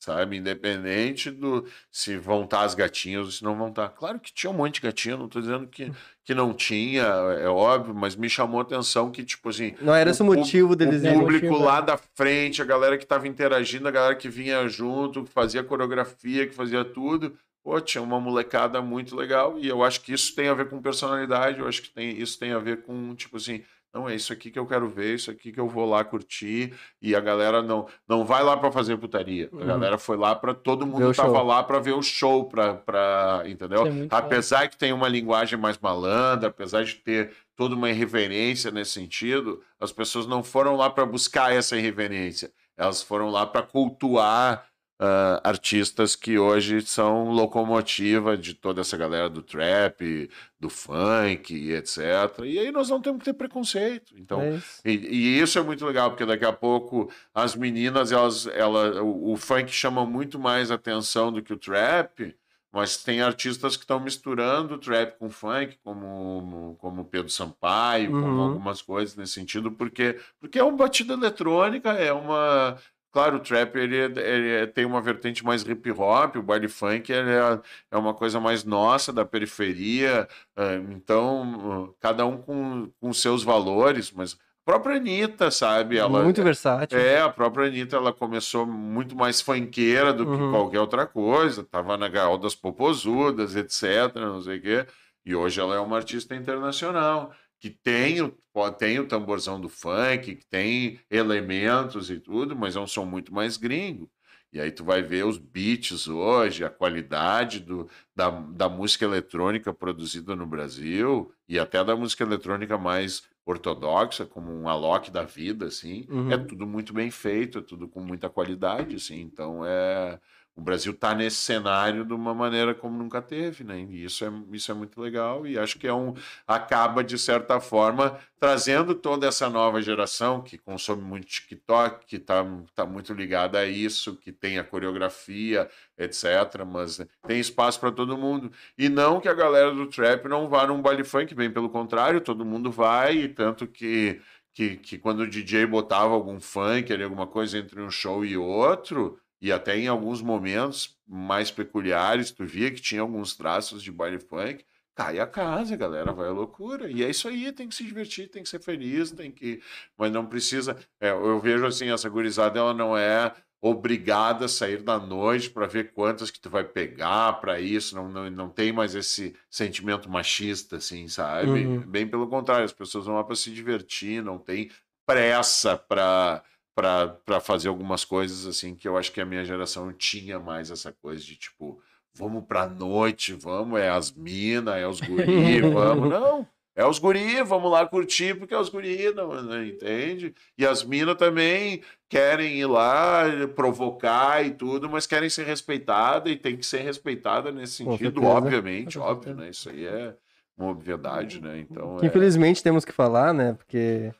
sabe? 0.01 0.35
Independente 0.35 1.31
do 1.31 1.65
se 1.89 2.17
vão 2.17 2.43
estar 2.43 2.63
as 2.63 2.75
gatinhas 2.75 3.25
ou 3.25 3.31
se 3.31 3.41
não 3.43 3.55
vão 3.57 3.69
estar. 3.69 3.87
Claro 3.89 4.19
que 4.19 4.33
tinha 4.33 4.51
um 4.51 4.53
monte 4.53 4.75
de 4.75 4.81
gatinha, 4.81 5.15
não 5.15 5.29
tô 5.29 5.39
dizendo 5.39 5.65
que, 5.65 5.89
que 6.25 6.35
não 6.35 6.53
tinha, 6.53 7.03
é 7.03 7.47
óbvio, 7.47 7.95
mas 7.95 8.17
me 8.17 8.29
chamou 8.29 8.59
a 8.59 8.63
atenção 8.63 9.11
que, 9.11 9.23
tipo 9.23 9.47
assim, 9.47 9.75
Não 9.79 9.95
era 9.95 10.09
esse 10.09 10.21
o 10.21 10.25
motivo 10.25 10.75
deles 10.75 11.01
o 11.03 11.19
público 11.19 11.45
motivo, 11.45 11.63
lá 11.63 11.79
da 11.79 11.97
frente, 11.97 12.61
a 12.61 12.65
galera 12.65 12.97
que 12.97 13.05
tava 13.05 13.29
interagindo, 13.29 13.87
a 13.87 13.91
galera 13.91 14.15
que 14.15 14.27
vinha 14.27 14.67
junto, 14.67 15.23
que 15.23 15.31
fazia 15.31 15.63
coreografia, 15.63 16.45
que 16.45 16.53
fazia 16.53 16.83
tudo. 16.83 17.37
Pô, 17.63 17.79
tinha 17.79 18.01
uma 18.01 18.19
molecada 18.19 18.81
muito 18.81 19.15
legal 19.15 19.57
e 19.57 19.67
eu 19.67 19.83
acho 19.83 20.01
que 20.01 20.13
isso 20.13 20.35
tem 20.35 20.49
a 20.49 20.53
ver 20.53 20.69
com 20.69 20.81
personalidade, 20.81 21.59
eu 21.59 21.67
acho 21.67 21.81
que 21.81 21.89
tem, 21.89 22.17
isso 22.19 22.37
tem 22.37 22.51
a 22.51 22.59
ver 22.59 22.83
com, 22.83 23.15
tipo 23.15 23.37
assim, 23.37 23.63
não, 23.93 24.09
é 24.09 24.15
isso 24.15 24.33
aqui 24.33 24.49
que 24.49 24.57
eu 24.57 24.65
quero 24.65 24.89
ver, 24.89 25.13
isso 25.15 25.29
aqui 25.29 25.51
que 25.51 25.59
eu 25.59 25.67
vou 25.69 25.87
lá 25.87 26.03
curtir. 26.03 26.73
E 26.99 27.15
a 27.15 27.19
galera 27.19 27.61
não, 27.61 27.87
não 28.07 28.25
vai 28.25 28.43
lá 28.43 28.57
para 28.57 28.71
fazer 28.71 28.97
putaria. 28.97 29.49
A 29.53 29.55
Uhum. 29.55 29.65
galera 29.67 29.97
foi 29.99 30.17
lá 30.17 30.33
para 30.35 30.51
todo 30.53 30.83
Ver 30.83 30.91
mundo 30.91 31.09
o 31.09 31.13
tava 31.13 31.29
show. 31.37 31.43
lá 31.43 31.61
para 31.63 31.79
ver 31.79 31.91
o 31.93 32.01
show, 32.01 32.45
pra, 32.49 32.73
pra, 32.73 33.43
entendeu? 33.45 33.85
É 33.85 34.07
Apesar 34.09 34.67
que 34.67 34.77
tem 34.77 34.91
uma 34.91 35.07
linguagem 35.07 35.59
mais 35.59 35.77
malandra, 35.77 36.49
apesar 36.49 36.83
de 36.83 36.95
ter 36.95 37.33
toda 37.55 37.75
uma 37.75 37.87
irreverência 37.89 38.71
nesse 38.71 38.91
sentido, 38.93 39.61
as 39.79 39.91
pessoas 39.91 40.25
não 40.25 40.43
foram 40.43 40.75
lá 40.75 40.89
para 40.89 41.05
buscar 41.05 41.53
essa 41.53 41.77
irreverência. 41.77 42.51
Elas 42.75 43.03
foram 43.03 43.29
lá 43.29 43.45
para 43.45 43.61
cultuar 43.61 44.65
ah, 45.05 45.41
artistas 45.43 46.15
que 46.15 46.37
hoje 46.39 46.81
são 46.81 47.29
locomotiva 47.31 48.37
de 48.37 48.53
toda 48.53 48.79
essa 48.81 48.95
galera 48.95 49.29
do 49.29 49.41
trap, 49.41 50.29
do 50.59 50.69
funk, 50.69 51.53
e 51.53 51.73
etc. 51.73 51.97
E 52.45 52.57
aí 52.59 52.71
nós 52.71 52.89
não 52.89 53.01
temos 53.01 53.19
que 53.19 53.25
ter 53.25 53.33
preconceito. 53.33 54.13
Então, 54.17 54.41
É 54.41 54.51
isso. 54.55 54.81
e, 54.85 54.91
e 54.91 55.39
isso 55.41 55.59
é 55.59 55.61
muito 55.61 55.85
legal, 55.85 56.09
porque 56.11 56.25
daqui 56.25 56.45
a 56.45 56.53
pouco 56.53 57.11
as 57.33 57.55
meninas, 57.55 58.11
elas, 58.11 58.47
ela, 58.47 59.01
o, 59.03 59.33
o 59.33 59.37
funk 59.37 59.71
chama 59.71 60.05
muito 60.05 60.39
mais 60.39 60.71
atenção 60.71 61.31
do 61.33 61.41
que 61.43 61.51
o 61.53 61.57
trap, 61.57 62.33
mas 62.71 62.97
tem 63.03 63.21
artistas 63.21 63.75
que 63.77 63.83
estão 63.83 63.99
misturando 63.99 64.75
o 64.75 64.77
trap 64.79 65.17
com 65.19 65.29
funk, 65.29 65.77
como 65.83 66.75
como 66.79 67.05
Pedro 67.05 67.29
Sampaio, 67.29 68.09
como 68.09 68.25
Uhum. 68.25 68.41
algumas 68.41 68.81
coisas 68.81 69.15
nesse 69.15 69.33
sentido, 69.33 69.71
porque, 69.71 70.19
porque 70.39 70.57
é 70.59 70.63
uma 70.63 70.75
batida 70.77 71.13
eletrônica, 71.13 71.91
é 71.91 72.11
uma. 72.13 72.77
Claro, 73.13 73.37
o 73.37 73.39
trap 73.39 73.75
ele, 73.77 73.95
é- 73.95 74.05
ele 74.05 74.49
é- 74.63 74.65
tem 74.65 74.85
uma 74.85 74.99
vertente 74.99 75.45
mais 75.45 75.61
hip 75.61 75.91
hop, 75.91 76.35
o 76.35 76.41
baile 76.41 76.67
funk 76.67 77.13
é, 77.13 77.59
é 77.91 77.95
uma 77.97 78.13
coisa 78.13 78.39
mais 78.39 78.63
nossa, 78.63 79.13
da 79.13 79.23
periferia, 79.23 80.27
ah, 80.57 80.73
então 80.91 81.91
ah, 81.91 81.95
cada 82.01 82.25
um 82.25 82.37
com, 82.37 82.89
com 82.99 83.13
seus 83.13 83.43
valores, 83.43 84.11
mas 84.11 84.33
a 84.33 84.71
própria 84.71 84.95
Anitta, 84.95 85.51
sabe? 85.51 85.97
Ela, 85.97 86.23
Muito 86.23 86.41
versátil. 86.41 86.97
é, 86.97 87.21
a 87.21 87.29
própria 87.29 87.67
Anitta, 87.67 87.97
ela 87.97 88.11
começou 88.13 88.65
muito 88.65 89.15
mais 89.15 89.41
funkeira 89.41 90.11
do 90.13 90.25
que 90.25 90.31
Uhum. 90.31 90.51
qualquer 90.51 90.79
outra 90.79 91.05
coisa. 91.05 91.63
Tava 91.63 91.97
na 91.97 92.07
Gaal 92.07 92.37
das 92.37 92.55
Popozudas, 92.55 93.55
etc, 93.55 94.15
não 94.15 94.41
sei 94.41 94.57
o 94.57 94.61
quê. 94.61 94.85
E 95.25 95.35
hoje 95.35 95.59
ela 95.59 95.75
é 95.75 95.79
uma 95.79 95.97
artista 95.97 96.33
internacional, 96.35 97.31
que 97.63 97.69
tem 97.69 98.21
o, 98.21 98.29
tem 98.77 98.99
o 98.99 99.07
tamborzão 99.07 99.57
do 99.57 99.69
funk, 99.69 100.35
que 100.35 100.45
tem 100.45 100.99
elementos 101.09 102.09
e 102.11 102.19
tudo, 102.19 102.57
mas 102.57 102.75
é 102.75 102.79
um 102.81 102.85
som 102.85 103.05
muito 103.05 103.33
mais 103.33 103.55
gringo. 103.55 104.11
E 104.51 104.59
aí 104.59 104.69
tu 104.69 104.83
vai 104.83 105.01
ver 105.01 105.25
os 105.25 105.37
beats 105.37 106.09
hoje, 106.09 106.65
a 106.65 106.69
qualidade 106.69 107.61
do, 107.61 107.87
da, 108.13 108.29
da 108.29 108.67
música 108.67 109.05
eletrônica 109.05 109.73
produzida 109.73 110.35
no 110.35 110.45
Brasil, 110.45 111.31
e 111.47 111.57
até 111.57 111.81
da 111.85 111.95
música 111.95 112.25
eletrônica 112.25 112.77
mais 112.77 113.23
ortodoxa, 113.45 114.25
como 114.25 114.51
um 114.51 114.67
Alok 114.67 115.09
da 115.09 115.23
vida, 115.23 115.67
assim, 115.67 116.05
Uhum. 116.09 116.33
é 116.33 116.37
tudo 116.37 116.67
muito 116.67 116.93
bem 116.93 117.09
feito, 117.09 117.59
é 117.59 117.61
tudo 117.61 117.87
com 117.87 118.01
muita 118.01 118.29
qualidade, 118.29 118.97
assim, 118.97 119.21
então 119.21 119.65
é... 119.65 120.19
O 120.55 120.61
Brasil 120.61 120.93
está 120.93 121.15
nesse 121.15 121.37
cenário 121.37 122.05
de 122.05 122.13
uma 122.13 122.33
maneira 122.33 122.75
como 122.75 122.95
nunca 122.95 123.21
teve, 123.23 123.63
né? 123.63 123.79
E 123.89 124.03
isso 124.05 124.23
é, 124.23 124.31
isso 124.51 124.71
é 124.71 124.75
muito 124.75 125.01
legal 125.01 125.47
e 125.47 125.57
acho 125.57 125.79
que 125.79 125.87
é 125.87 125.93
um 125.93 126.13
acaba 126.47 127.03
de 127.03 127.17
certa 127.17 127.59
forma 127.59 128.19
trazendo 128.39 128.93
toda 128.93 129.25
essa 129.25 129.49
nova 129.49 129.81
geração 129.81 130.41
que 130.43 130.57
consome 130.57 131.01
muito 131.01 131.25
TikTok, 131.25 132.05
que 132.05 132.17
está 132.17 132.45
tá 132.75 132.85
muito 132.85 133.13
ligada 133.13 133.57
a 133.57 133.65
isso, 133.65 134.15
que 134.15 134.31
tem 134.31 134.59
a 134.59 134.63
coreografia, 134.63 135.67
etc. 135.97 136.63
Mas 136.67 137.01
tem 137.25 137.39
espaço 137.39 137.79
para 137.79 137.91
todo 137.91 138.17
mundo. 138.17 138.51
E 138.77 138.89
não 138.89 139.19
que 139.19 139.27
a 139.27 139.33
galera 139.33 139.71
do 139.71 139.87
trap 139.87 140.27
não 140.27 140.47
vá 140.47 140.67
num 140.67 140.81
baile 140.81 141.03
funk, 141.03 141.33
bem 141.33 141.49
pelo 141.51 141.69
contrário, 141.69 142.21
todo 142.21 142.45
mundo 142.45 142.69
vai, 142.71 143.15
e 143.17 143.27
tanto 143.27 143.65
que, 143.65 144.21
que, 144.53 144.77
que 144.77 144.97
quando 144.99 145.21
o 145.21 145.27
DJ 145.27 145.65
botava 145.65 146.13
algum 146.13 146.39
funk, 146.39 146.93
ali, 146.93 147.03
alguma 147.03 147.25
coisa 147.25 147.57
entre 147.57 147.81
um 147.81 147.89
show 147.89 148.23
e 148.25 148.37
outro, 148.37 149.19
e 149.43 149.51
até 149.51 149.77
em 149.77 149.89
alguns 149.89 150.21
momentos 150.21 150.97
mais 151.05 151.51
peculiares, 151.51 152.31
tu 152.31 152.45
via 152.45 152.71
que 152.71 152.81
tinha 152.81 153.01
alguns 153.01 153.35
traços 153.35 153.83
de 153.83 153.91
baile 153.91 154.17
funk, 154.17 154.63
cai 154.95 155.19
a 155.19 155.27
casa, 155.27 155.75
galera 155.75 156.13
vai 156.13 156.29
à 156.29 156.31
loucura. 156.31 156.89
E 156.89 157.03
é 157.03 157.09
isso 157.09 157.27
aí, 157.27 157.51
tem 157.51 157.67
que 157.67 157.75
se 157.75 157.83
divertir, 157.83 158.29
tem 158.29 158.41
que 158.41 158.47
ser 158.47 158.61
feliz, 158.61 159.11
tem 159.11 159.29
que. 159.29 159.61
Mas 159.97 160.13
não 160.13 160.25
precisa. 160.25 160.77
é, 160.97 161.09
eu 161.09 161.41
vejo 161.41 161.65
assim, 161.65 161.91
essa 161.91 162.07
gurizada, 162.07 162.57
ela 162.57 162.73
não 162.73 162.97
é 162.97 163.33
obrigada 163.61 164.45
a 164.45 164.49
sair 164.49 164.81
da 164.81 164.97
noite 164.97 165.49
para 165.49 165.67
ver 165.67 165.91
quantas 165.91 166.31
que 166.31 166.39
tu 166.39 166.49
vai 166.49 166.63
pegar 166.63 167.33
para 167.41 167.59
isso, 167.59 167.95
não, 167.95 168.07
não, 168.07 168.29
não 168.29 168.49
tem 168.49 168.71
mais 168.71 168.95
esse 168.95 169.35
sentimento 169.49 170.09
machista, 170.09 170.77
assim, 170.77 171.09
sabe? 171.09 171.65
Uhum. 171.65 171.79
Bem 171.81 172.07
pelo 172.07 172.27
contrário, 172.27 172.63
as 172.63 172.73
pessoas 172.73 173.07
vão 173.07 173.15
lá 173.15 173.25
para 173.25 173.35
se 173.35 173.51
divertir, 173.51 174.23
não 174.23 174.37
tem 174.37 174.71
pressa 175.05 175.75
para 175.75 176.41
para 176.75 177.39
fazer 177.41 177.67
algumas 177.67 178.03
coisas 178.03 178.45
assim 178.45 178.75
que 178.75 178.87
eu 178.87 178.97
acho 178.97 179.11
que 179.11 179.21
a 179.21 179.25
minha 179.25 179.45
geração 179.45 179.91
tinha 179.93 180.39
mais 180.39 180.71
essa 180.71 180.91
coisa 180.91 181.23
de 181.23 181.35
tipo, 181.35 181.79
vamos 182.13 182.43
pra 182.45 182.67
noite, 182.67 183.33
vamos, 183.33 183.79
é 183.79 183.89
as 183.89 184.11
minas, 184.11 184.75
é 184.75 184.87
os 184.87 184.99
guri, 184.99 185.61
vamos. 185.69 186.09
Não, 186.09 186.47
é 186.75 186.85
os 186.85 186.97
guri, 186.97 187.43
vamos 187.43 187.71
lá 187.71 187.85
curtir, 187.85 188.35
porque 188.35 188.53
é 188.53 188.57
os 188.57 188.69
guri, 188.69 189.13
não, 189.13 189.29
não 189.43 189.63
entende? 189.63 190.33
E 190.57 190.65
as 190.65 190.83
minas 190.83 191.15
também 191.15 191.83
querem 192.09 192.59
ir 192.59 192.65
lá, 192.65 193.25
provocar 193.55 194.43
e 194.43 194.51
tudo, 194.51 194.89
mas 194.89 195.05
querem 195.05 195.29
ser 195.29 195.45
respeitadas 195.45 196.31
e 196.31 196.35
tem 196.35 196.57
que 196.57 196.65
ser 196.65 196.79
respeitada 196.79 197.51
nesse 197.51 197.73
sentido, 197.73 198.23
obviamente, 198.23 198.97
óbvio, 198.97 199.35
né? 199.35 199.49
Isso 199.49 199.69
aí 199.69 199.85
é 199.85 200.15
uma 200.57 200.71
obviedade, 200.71 201.39
né? 201.39 201.59
Então, 201.59 201.99
é... 202.01 202.07
infelizmente 202.07 202.63
temos 202.63 202.83
que 202.83 202.91
falar, 202.91 203.33
né? 203.33 203.53
Porque 203.53 204.11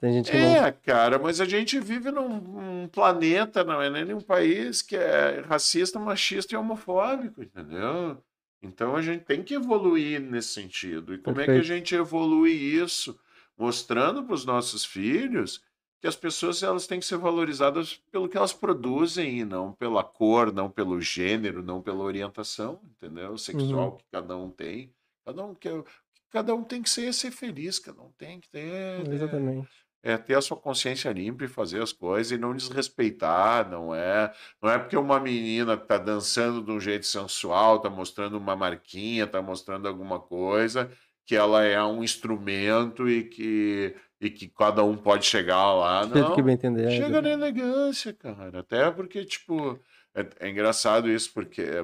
tem 0.00 0.12
gente 0.12 0.30
que 0.30 0.36
não. 0.38 0.46
É, 0.56 0.72
cara, 0.72 1.18
mas 1.18 1.40
a 1.40 1.44
gente 1.44 1.78
vive 1.80 2.10
num, 2.10 2.86
planeta, 2.88 3.64
não 3.64 3.80
é 3.80 3.88
nem 3.90 4.14
um 4.14 4.20
país 4.20 4.82
que 4.82 4.96
é 4.96 5.40
racista, 5.40 5.98
machista 5.98 6.54
e 6.54 6.56
homofóbico, 6.58 7.42
entendeu? 7.42 8.22
Então 8.62 8.96
a 8.96 9.02
gente 9.02 9.24
tem 9.24 9.42
que 9.42 9.54
evoluir 9.54 10.20
nesse 10.20 10.48
sentido. 10.48 11.14
E 11.14 11.18
como 11.18 11.40
é 11.40 11.44
que 11.44 11.50
a 11.50 11.54
Perfeito. 11.54 11.66
gente 11.66 11.94
evolui 11.94 12.52
isso? 12.52 13.18
Mostrando 13.56 14.24
para 14.24 14.34
os 14.34 14.44
nossos 14.44 14.84
filhos 14.84 15.62
que 16.00 16.06
as 16.08 16.16
pessoas 16.16 16.62
elas 16.62 16.86
têm 16.86 17.00
que 17.00 17.06
ser 17.06 17.16
valorizadas 17.16 17.94
pelo 18.12 18.28
que 18.28 18.36
elas 18.36 18.52
produzem 18.52 19.38
e 19.40 19.44
não 19.44 19.72
pela 19.72 20.02
cor, 20.04 20.52
não 20.52 20.68
pelo 20.70 21.00
gênero, 21.00 21.62
não 21.62 21.80
pela 21.80 22.04
orientação, 22.04 22.80
entendeu? 22.84 23.38
Sexual 23.38 23.92
Uhum. 23.92 23.96
que 23.96 24.04
cada 24.12 24.36
um 24.36 24.50
tem. 24.50 24.92
Cada 25.24 25.44
um 25.44 25.54
quer, 25.54 25.82
cada 26.30 26.54
um 26.54 26.62
tem 26.62 26.82
que 26.82 26.90
ser, 26.90 27.12
ser 27.14 27.30
feliz, 27.30 27.78
cada 27.78 28.02
um 28.02 28.10
tem 28.18 28.38
que 28.40 28.50
ter. 28.50 29.02
né? 29.40 29.66
É 30.06 30.18
ter 30.18 30.34
a 30.34 30.42
sua 30.42 30.56
consciência 30.58 31.10
limpa 31.10 31.44
e 31.44 31.48
fazer 31.48 31.82
as 31.82 31.90
coisas 31.90 32.30
e 32.30 32.36
não 32.36 32.54
desrespeitar, 32.54 33.70
não 33.70 33.94
é, 33.94 34.30
não 34.60 34.70
é 34.70 34.78
porque 34.78 34.98
uma 34.98 35.18
menina 35.18 35.78
tá 35.78 35.96
dançando 35.96 36.62
de 36.62 36.70
um 36.70 36.78
jeito 36.78 37.06
sensual, 37.06 37.80
tá 37.80 37.88
mostrando 37.88 38.36
uma 38.36 38.54
marquinha, 38.54 39.26
tá 39.26 39.40
mostrando 39.40 39.88
alguma 39.88 40.20
coisa, 40.20 40.90
que 41.24 41.34
ela 41.34 41.64
é 41.64 41.82
um 41.82 42.04
instrumento 42.04 43.08
e 43.08 43.24
que 43.24 43.96
e 44.20 44.30
que 44.30 44.48
cada 44.48 44.82
um 44.82 44.96
pode 44.96 45.26
chegar 45.26 45.74
lá, 45.74 46.06
não. 46.06 46.34
que 46.34 46.42
bem 46.42 46.54
entender. 46.54 46.86
é, 46.86 46.90
Chega 46.90 47.20
na 47.20 47.30
elegância, 47.30 48.12
cara. 48.12 48.60
Até 48.60 48.90
porque, 48.90 49.24
tipo, 49.24 49.78
é, 50.14 50.26
é 50.40 50.48
engraçado 50.48 51.10
isso, 51.10 51.32
porque 51.32 51.60
é 51.60 51.82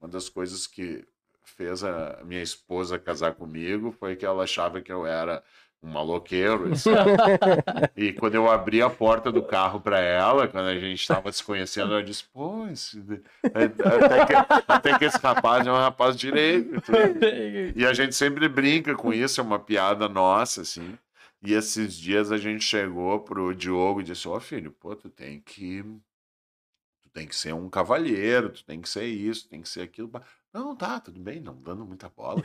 uma 0.00 0.08
das 0.08 0.28
coisas 0.28 0.66
que 0.66 1.04
fez 1.42 1.82
a 1.82 2.20
minha 2.24 2.42
esposa 2.42 2.98
casar 2.98 3.34
comigo 3.34 3.90
foi 3.90 4.14
que 4.14 4.24
ela 4.24 4.44
achava 4.44 4.80
que 4.80 4.92
eu 4.92 5.04
era 5.04 5.42
um 5.82 5.88
maloqueiro. 5.90 6.72
assim. 6.72 6.90
E 7.96 8.12
quando 8.12 8.34
eu 8.34 8.50
abri 8.50 8.82
a 8.82 8.90
porta 8.90 9.32
do 9.32 9.42
carro 9.42 9.80
para 9.80 9.98
ela, 9.98 10.46
quando 10.48 10.66
a 10.66 10.78
gente 10.78 11.00
estava 11.00 11.30
se 11.32 11.42
conhecendo, 11.42 11.92
ela 11.92 12.02
disse: 12.02 12.24
pô, 12.32 12.66
esse... 12.68 12.98
é, 13.44 13.64
até, 13.64 14.26
que, 14.26 14.62
até 14.68 14.98
que 14.98 15.04
esse 15.04 15.18
rapaz 15.18 15.66
é 15.66 15.72
um 15.72 15.76
rapaz 15.76 16.16
direito. 16.16 16.76
e 16.76 16.80
tudo." 16.80 17.78
E 17.78 17.86
a 17.86 17.92
gente 17.92 18.14
sempre 18.14 18.48
brinca 18.48 18.94
com 18.94 19.12
isso, 19.12 19.40
é 19.40 19.44
uma 19.44 19.58
piada 19.58 20.08
nossa, 20.08 20.62
assim. 20.62 20.96
E 21.42 21.54
esses 21.54 21.94
dias 21.94 22.30
a 22.30 22.36
gente 22.36 22.62
chegou 22.64 23.20
pro 23.20 23.54
Diogo 23.54 24.00
e 24.00 24.04
disse: 24.04 24.28
Ó, 24.28 24.38
filho, 24.38 24.72
pô, 24.72 24.94
tu 24.94 25.08
tem 25.08 25.40
que. 25.40 25.82
Tu 27.02 27.10
tu 27.10 27.12
tem 27.12 27.26
que 27.26 27.34
ser 27.34 27.52
um 27.52 27.68
cavalheiro, 27.68 28.50
tu 28.50 28.64
tem 28.64 28.80
que 28.80 28.88
ser 28.88 29.04
isso, 29.04 29.48
tem 29.48 29.60
que 29.60 29.68
ser 29.68 29.82
aquilo. 29.82 30.10
Não, 30.52 30.74
tá, 30.74 31.00
tudo 31.00 31.20
bem, 31.20 31.40
não 31.40 31.60
dando 31.60 31.84
muita 31.84 32.08
bola. 32.08 32.42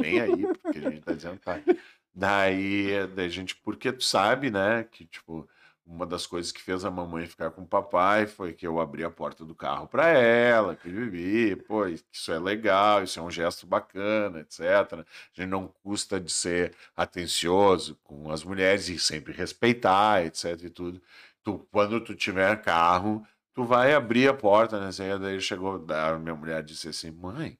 Nem 0.00 0.20
aí, 0.20 0.46
porque 0.62 0.78
a 0.78 0.90
gente 0.90 1.00
tá 1.00 1.12
dizendo, 1.12 1.38
tá. 1.38 1.60
Daí, 2.14 3.06
daí 3.08 3.26
a 3.26 3.28
gente, 3.28 3.56
porque 3.56 3.92
tu 3.92 4.04
sabe, 4.04 4.50
né, 4.50 4.84
que, 4.84 5.04
tipo, 5.04 5.48
uma 5.86 6.06
das 6.06 6.26
coisas 6.26 6.50
que 6.52 6.62
fez 6.62 6.84
a 6.84 6.90
mamãe 6.90 7.26
ficar 7.26 7.50
com 7.50 7.62
o 7.62 7.66
papai 7.66 8.26
foi 8.26 8.52
que 8.54 8.66
eu 8.66 8.80
abri 8.80 9.04
a 9.04 9.10
porta 9.10 9.44
do 9.44 9.54
carro 9.54 9.86
para 9.86 10.08
ela, 10.08 10.76
que 10.76 10.88
vivi, 10.88 11.56
pô, 11.56 11.86
isso 11.86 12.32
é 12.32 12.38
legal, 12.38 13.02
isso 13.02 13.18
é 13.20 13.22
um 13.22 13.30
gesto 13.30 13.66
bacana, 13.66 14.40
etc. 14.40 14.60
A 14.62 15.04
gente 15.32 15.48
não 15.48 15.68
custa 15.82 16.20
de 16.20 16.32
ser 16.32 16.74
atencioso 16.96 17.98
com 18.04 18.30
as 18.30 18.44
mulheres 18.44 18.88
e 18.88 18.98
sempre 18.98 19.32
respeitar, 19.32 20.24
etc. 20.24 20.62
e 20.64 20.70
tudo. 20.70 21.02
Tu, 21.42 21.58
quando 21.70 22.00
tu 22.00 22.14
tiver 22.14 22.62
carro, 22.62 23.26
tu 23.52 23.64
vai 23.64 23.92
abrir 23.94 24.28
a 24.28 24.34
porta, 24.34 24.80
né? 24.80 24.90
Daí 25.20 25.40
chegou, 25.40 25.84
a 25.88 26.18
minha 26.18 26.34
mulher 26.34 26.62
disse 26.62 26.88
assim, 26.88 27.10
mãe, 27.10 27.58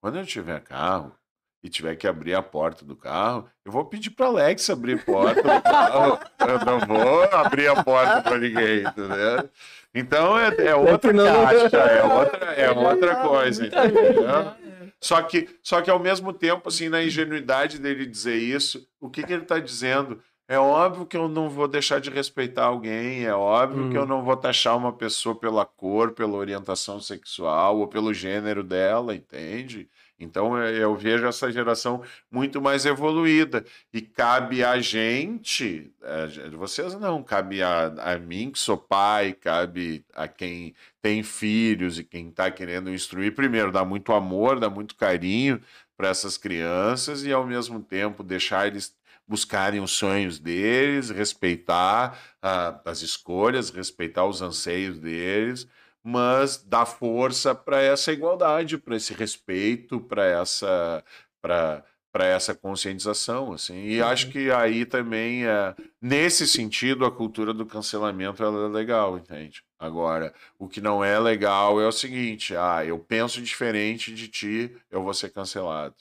quando 0.00 0.18
eu 0.18 0.26
tiver 0.26 0.60
carro, 0.62 1.14
e 1.62 1.68
tiver 1.68 1.94
que 1.96 2.06
abrir 2.06 2.34
a 2.34 2.42
porta 2.42 2.84
do 2.84 2.96
carro, 2.96 3.46
eu 3.64 3.70
vou 3.70 3.84
pedir 3.84 4.10
para 4.10 4.26
Alex 4.26 4.70
abrir 4.70 4.94
a 4.94 5.04
porta 5.04 5.42
do 5.42 5.62
carro. 5.62 6.18
Eu 6.40 6.64
não 6.64 6.80
vou 6.80 7.22
abrir 7.24 7.68
a 7.68 7.84
porta 7.84 8.22
para 8.22 8.38
ninguém, 8.38 8.80
entendeu? 8.80 9.50
Então 9.94 10.38
é, 10.38 10.48
é 10.58 10.74
outra 10.74 11.12
caixa, 11.12 11.76
é 11.76 12.02
outra, 12.02 12.46
é 12.54 12.70
outra 12.70 13.16
coisa, 13.16 13.66
entendeu? 13.66 14.54
Só 15.00 15.22
que, 15.22 15.48
só 15.62 15.80
que 15.80 15.90
ao 15.90 15.98
mesmo 15.98 16.32
tempo, 16.32 16.68
assim, 16.68 16.88
na 16.88 17.02
ingenuidade 17.02 17.78
dele 17.78 18.06
dizer 18.06 18.36
isso, 18.36 18.86
o 19.00 19.08
que, 19.08 19.22
que 19.22 19.32
ele 19.32 19.42
está 19.42 19.58
dizendo? 19.58 20.20
É 20.46 20.58
óbvio 20.58 21.06
que 21.06 21.16
eu 21.16 21.28
não 21.28 21.48
vou 21.48 21.68
deixar 21.68 22.00
de 22.00 22.10
respeitar 22.10 22.64
alguém, 22.64 23.24
é 23.24 23.34
óbvio 23.34 23.84
hum. 23.84 23.90
que 23.90 23.96
eu 23.96 24.02
hum. 24.02 24.06
não 24.06 24.22
vou 24.22 24.36
taxar 24.36 24.76
uma 24.76 24.92
pessoa 24.92 25.34
pela 25.34 25.64
cor, 25.64 26.12
pela 26.12 26.36
orientação 26.36 27.00
sexual 27.00 27.78
ou 27.78 27.86
pelo 27.86 28.12
gênero 28.12 28.62
dela, 28.62 29.14
entende? 29.14 29.88
Então 30.20 30.56
eu 30.58 30.94
vejo 30.94 31.26
essa 31.26 31.50
geração 31.50 32.02
muito 32.30 32.60
mais 32.60 32.84
evoluída. 32.84 33.64
E 33.92 34.02
cabe 34.02 34.62
a 34.62 34.78
gente, 34.80 35.90
eh, 36.02 36.50
vocês 36.50 36.94
não, 36.94 37.22
cabe 37.22 37.62
a, 37.62 37.86
a 37.86 38.18
mim 38.18 38.50
que 38.50 38.58
sou 38.58 38.76
pai, 38.76 39.32
cabe 39.32 40.04
a 40.14 40.28
quem 40.28 40.74
tem 41.00 41.22
filhos 41.22 41.98
e 41.98 42.04
quem 42.04 42.28
está 42.28 42.50
querendo 42.50 42.92
instruir, 42.92 43.34
primeiro, 43.34 43.72
dar 43.72 43.84
muito 43.84 44.12
amor, 44.12 44.60
dar 44.60 44.70
muito 44.70 44.94
carinho 44.94 45.60
para 45.96 46.08
essas 46.08 46.36
crianças 46.36 47.24
e 47.24 47.32
ao 47.32 47.46
mesmo 47.46 47.80
tempo 47.80 48.22
deixar 48.22 48.66
eles 48.66 48.94
buscarem 49.26 49.80
os 49.80 49.92
sonhos 49.92 50.38
deles, 50.38 51.08
respeitar 51.10 52.18
uh, 52.42 52.80
as 52.84 53.00
escolhas, 53.00 53.70
respeitar 53.70 54.26
os 54.26 54.42
anseios 54.42 54.98
deles 54.98 55.68
mas 56.02 56.62
dá 56.62 56.86
força 56.86 57.54
para 57.54 57.80
essa 57.80 58.12
igualdade, 58.12 58.78
para 58.78 58.96
esse 58.96 59.12
respeito, 59.14 60.00
para 60.00 60.24
essa 60.24 61.04
para 61.40 61.84
para 62.12 62.26
essa 62.26 62.54
conscientização, 62.54 63.52
assim. 63.52 63.84
E 63.84 64.00
uhum. 64.00 64.08
acho 64.08 64.30
que 64.30 64.50
aí 64.50 64.84
também, 64.84 65.46
é, 65.46 65.74
nesse 66.00 66.46
sentido, 66.46 67.04
a 67.04 67.10
cultura 67.10 67.54
do 67.54 67.64
cancelamento 67.64 68.42
ela 68.42 68.66
é 68.66 68.68
legal, 68.68 69.16
entende? 69.16 69.62
Agora, 69.78 70.34
o 70.58 70.68
que 70.68 70.80
não 70.80 71.04
é 71.04 71.18
legal 71.18 71.80
é 71.80 71.86
o 71.86 71.92
seguinte: 71.92 72.54
ah, 72.56 72.84
eu 72.84 72.98
penso 72.98 73.40
diferente 73.40 74.14
de 74.14 74.28
ti, 74.28 74.76
eu 74.90 75.02
vou 75.02 75.14
ser 75.14 75.30
cancelado. 75.30 75.94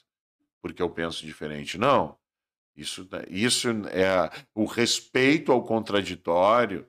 Porque 0.62 0.82
eu 0.82 0.90
penso 0.90 1.26
diferente. 1.26 1.78
Não. 1.78 2.18
Isso, 2.76 3.08
isso 3.30 3.70
é 3.92 4.30
o 4.56 4.66
respeito 4.66 5.52
ao 5.52 5.64
contraditório 5.64 6.88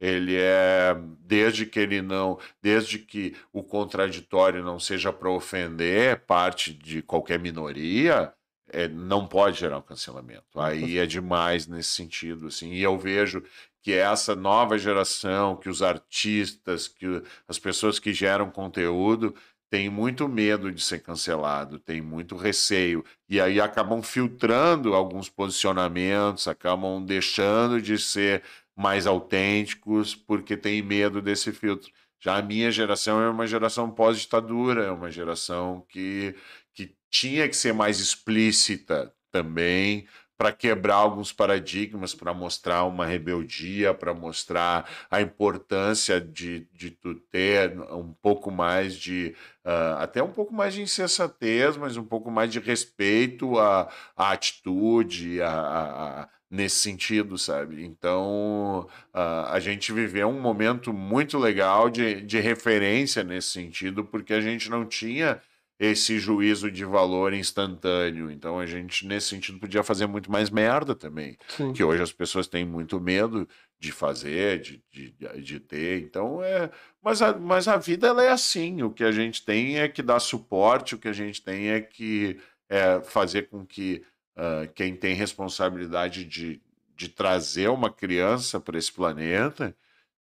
ele 0.00 0.36
é 0.36 0.96
desde 1.20 1.66
que 1.66 1.80
ele 1.80 2.02
não, 2.02 2.38
desde 2.60 2.98
que 2.98 3.34
o 3.52 3.62
contraditório 3.62 4.62
não 4.62 4.78
seja 4.78 5.12
para 5.12 5.30
ofender 5.30 6.20
parte 6.26 6.72
de 6.72 7.02
qualquer 7.02 7.38
minoria, 7.38 8.32
é, 8.70 8.88
não 8.88 9.26
pode 9.26 9.60
gerar 9.60 9.78
um 9.78 9.82
cancelamento. 9.82 10.60
Aí 10.60 10.98
é 10.98 11.06
demais 11.06 11.66
nesse 11.66 11.90
sentido, 11.90 12.48
assim. 12.48 12.72
E 12.72 12.82
eu 12.82 12.98
vejo 12.98 13.42
que 13.82 13.92
essa 13.92 14.34
nova 14.34 14.78
geração, 14.78 15.56
que 15.56 15.68
os 15.68 15.82
artistas, 15.82 16.88
que 16.88 17.22
as 17.46 17.58
pessoas 17.58 17.98
que 17.98 18.12
geram 18.12 18.50
conteúdo 18.50 19.34
têm 19.70 19.90
muito 19.90 20.28
medo 20.28 20.70
de 20.72 20.80
ser 20.82 21.00
cancelado, 21.00 21.78
têm 21.78 22.00
muito 22.00 22.36
receio 22.36 23.04
e 23.28 23.40
aí 23.40 23.60
acabam 23.60 24.02
filtrando 24.02 24.94
alguns 24.94 25.28
posicionamentos, 25.28 26.48
acabam 26.48 27.04
deixando 27.04 27.82
de 27.82 27.98
ser 27.98 28.42
mais 28.76 29.06
autênticos, 29.06 30.14
porque 30.14 30.56
tem 30.56 30.82
medo 30.82 31.22
desse 31.22 31.52
filtro. 31.52 31.90
Já 32.20 32.38
a 32.38 32.42
minha 32.42 32.70
geração 32.70 33.20
é 33.20 33.28
uma 33.28 33.46
geração 33.46 33.90
pós-ditadura, 33.90 34.84
é 34.84 34.90
uma 34.90 35.10
geração 35.10 35.84
que, 35.88 36.34
que 36.72 36.96
tinha 37.10 37.48
que 37.48 37.56
ser 37.56 37.74
mais 37.74 38.00
explícita 38.00 39.12
também, 39.30 40.06
para 40.36 40.52
quebrar 40.52 40.96
alguns 40.96 41.32
paradigmas, 41.32 42.14
para 42.14 42.34
mostrar 42.34 42.84
uma 42.84 43.06
rebeldia, 43.06 43.94
para 43.94 44.12
mostrar 44.12 44.88
a 45.10 45.20
importância 45.20 46.20
de, 46.20 46.68
de 46.72 46.90
tu 46.90 47.14
ter 47.14 47.78
um 47.92 48.12
pouco 48.12 48.50
mais 48.50 48.96
de, 48.96 49.34
uh, 49.64 49.98
até 49.98 50.22
um 50.22 50.32
pouco 50.32 50.52
mais 50.52 50.74
de 50.74 50.82
insensatez, 50.82 51.76
mas 51.76 51.96
um 51.96 52.04
pouco 52.04 52.30
mais 52.30 52.50
de 52.50 52.58
respeito 52.58 53.58
à, 53.58 53.88
à 54.16 54.32
atitude, 54.32 55.40
à, 55.40 55.50
à, 55.50 56.28
nesse 56.50 56.76
sentido, 56.76 57.36
sabe? 57.36 57.84
Então, 57.84 58.88
uh, 59.14 59.48
a 59.48 59.58
gente 59.60 59.92
viveu 59.92 60.28
um 60.28 60.40
momento 60.40 60.92
muito 60.92 61.38
legal 61.38 61.90
de, 61.90 62.20
de 62.20 62.38
referência 62.38 63.24
nesse 63.24 63.48
sentido, 63.48 64.04
porque 64.04 64.32
a 64.32 64.40
gente 64.40 64.70
não 64.70 64.84
tinha 64.84 65.40
esse 65.78 66.18
juízo 66.18 66.70
de 66.70 66.84
valor 66.84 67.34
instantâneo. 67.34 68.30
Então, 68.30 68.58
a 68.58 68.66
gente, 68.66 69.06
nesse 69.06 69.28
sentido, 69.28 69.58
podia 69.58 69.82
fazer 69.82 70.06
muito 70.06 70.30
mais 70.30 70.48
merda 70.50 70.94
também. 70.94 71.36
Sim. 71.48 71.72
Que 71.72 71.82
hoje 71.82 72.02
as 72.02 72.12
pessoas 72.12 72.46
têm 72.46 72.64
muito 72.64 73.00
medo 73.00 73.48
de 73.78 73.90
fazer, 73.90 74.60
de, 74.60 74.82
de, 74.92 75.14
de 75.42 75.60
ter. 75.60 76.00
Então, 76.02 76.42
é. 76.42 76.70
Mas 77.02 77.20
a, 77.20 77.36
mas 77.36 77.68
a 77.68 77.76
vida 77.76 78.06
ela 78.06 78.22
é 78.22 78.30
assim. 78.30 78.82
O 78.82 78.90
que 78.90 79.04
a 79.04 79.12
gente 79.12 79.44
tem 79.44 79.78
é 79.78 79.88
que 79.88 80.02
dar 80.02 80.20
suporte, 80.20 80.94
o 80.94 80.98
que 80.98 81.08
a 81.08 81.12
gente 81.12 81.42
tem 81.42 81.70
é 81.70 81.80
que 81.80 82.38
é, 82.68 83.00
fazer 83.02 83.48
com 83.48 83.66
que 83.66 84.02
uh, 84.36 84.70
quem 84.74 84.94
tem 84.94 85.14
responsabilidade 85.14 86.24
de, 86.24 86.60
de 86.96 87.08
trazer 87.08 87.68
uma 87.68 87.90
criança 87.90 88.60
para 88.60 88.78
esse 88.78 88.92
planeta, 88.92 89.74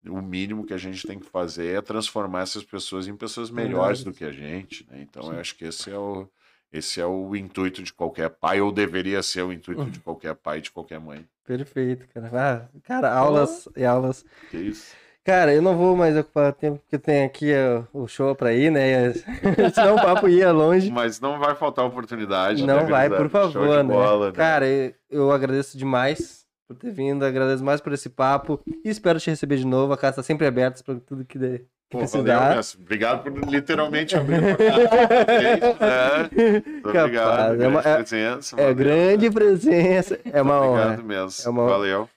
o 0.06 0.20
mínimo 0.20 0.66
que 0.66 0.74
a 0.74 0.78
gente 0.78 1.06
tem 1.06 1.18
que 1.18 1.26
fazer 1.26 1.76
é 1.78 1.80
transformar 1.80 2.42
essas 2.42 2.64
pessoas 2.64 3.06
em 3.06 3.16
pessoas 3.16 3.50
melhores 3.50 4.02
do 4.02 4.12
que 4.12 4.24
a 4.24 4.32
gente. 4.32 4.86
Né? 4.90 5.02
Então, 5.02 5.22
Sim. 5.24 5.32
eu 5.32 5.40
acho 5.40 5.56
que 5.56 5.64
esse 5.64 5.90
é 5.90 5.98
o. 5.98 6.28
Esse 6.72 7.02
é 7.02 7.06
o 7.06 7.36
intuito 7.36 7.82
de 7.82 7.92
qualquer 7.92 8.30
pai, 8.30 8.62
ou 8.62 8.72
deveria 8.72 9.22
ser 9.22 9.42
o 9.42 9.52
intuito 9.52 9.90
de 9.90 10.00
qualquer 10.00 10.34
pai 10.34 10.56
e 10.56 10.62
de 10.62 10.70
qualquer 10.70 10.98
mãe. 10.98 11.28
Perfeito, 11.44 12.08
cara. 12.08 12.30
Ah, 12.32 12.78
cara, 12.82 13.12
aulas 13.12 13.68
e 13.76 13.84
aulas. 13.84 14.24
Que 14.50 14.56
isso. 14.56 14.96
Cara, 15.24 15.54
eu 15.54 15.62
não 15.62 15.76
vou 15.76 15.96
mais 15.96 16.16
ocupar 16.16 16.52
tempo, 16.52 16.78
porque 16.78 16.98
tem 16.98 17.22
aqui 17.22 17.52
uh, 17.52 17.86
o 17.92 18.08
show 18.08 18.34
pra 18.34 18.52
ir, 18.52 18.72
né? 18.72 19.12
Senão 19.72 19.94
o 19.94 20.02
papo 20.02 20.28
ia 20.28 20.50
longe. 20.50 20.90
Mas 20.90 21.20
não 21.20 21.38
vai 21.38 21.54
faltar 21.54 21.84
oportunidade. 21.84 22.66
Não 22.66 22.78
né, 22.78 22.84
vai, 22.86 23.08
por 23.08 23.30
favor, 23.30 23.84
né? 23.84 23.94
Bola, 23.94 24.26
né? 24.26 24.32
Cara, 24.32 24.66
eu 25.08 25.30
agradeço 25.30 25.78
demais 25.78 26.44
por 26.66 26.76
ter 26.76 26.90
vindo, 26.90 27.24
agradeço 27.24 27.62
mais 27.62 27.80
por 27.80 27.92
esse 27.92 28.08
papo 28.08 28.60
e 28.84 28.88
espero 28.88 29.20
te 29.20 29.30
receber 29.30 29.58
de 29.58 29.66
novo. 29.66 29.92
A 29.92 29.96
casa 29.96 30.20
está 30.20 30.22
sempre 30.24 30.44
aberta 30.44 30.82
para 30.82 30.96
tudo 30.96 31.24
que 31.24 31.38
der. 31.38 31.62
Pô, 31.88 32.04
valeu, 32.04 32.60
Obrigado 32.80 33.22
por 33.22 33.48
literalmente 33.48 34.16
abrir 34.16 34.36
a 34.36 34.56
porta. 34.56 36.30
né? 36.34 36.62
Obrigado. 36.82 37.62
É, 37.62 37.68
uma, 37.68 37.80
é, 37.80 37.96
presença, 37.96 38.60
é 38.60 38.74
grande 38.74 39.30
presença. 39.30 40.18
É 40.24 40.40
uma 40.40 40.60
honra. 40.62 40.84
Obrigado 40.84 41.04
mesmo. 41.04 41.46
É 41.46 41.48
uma... 41.50 41.68
Valeu. 41.68 42.08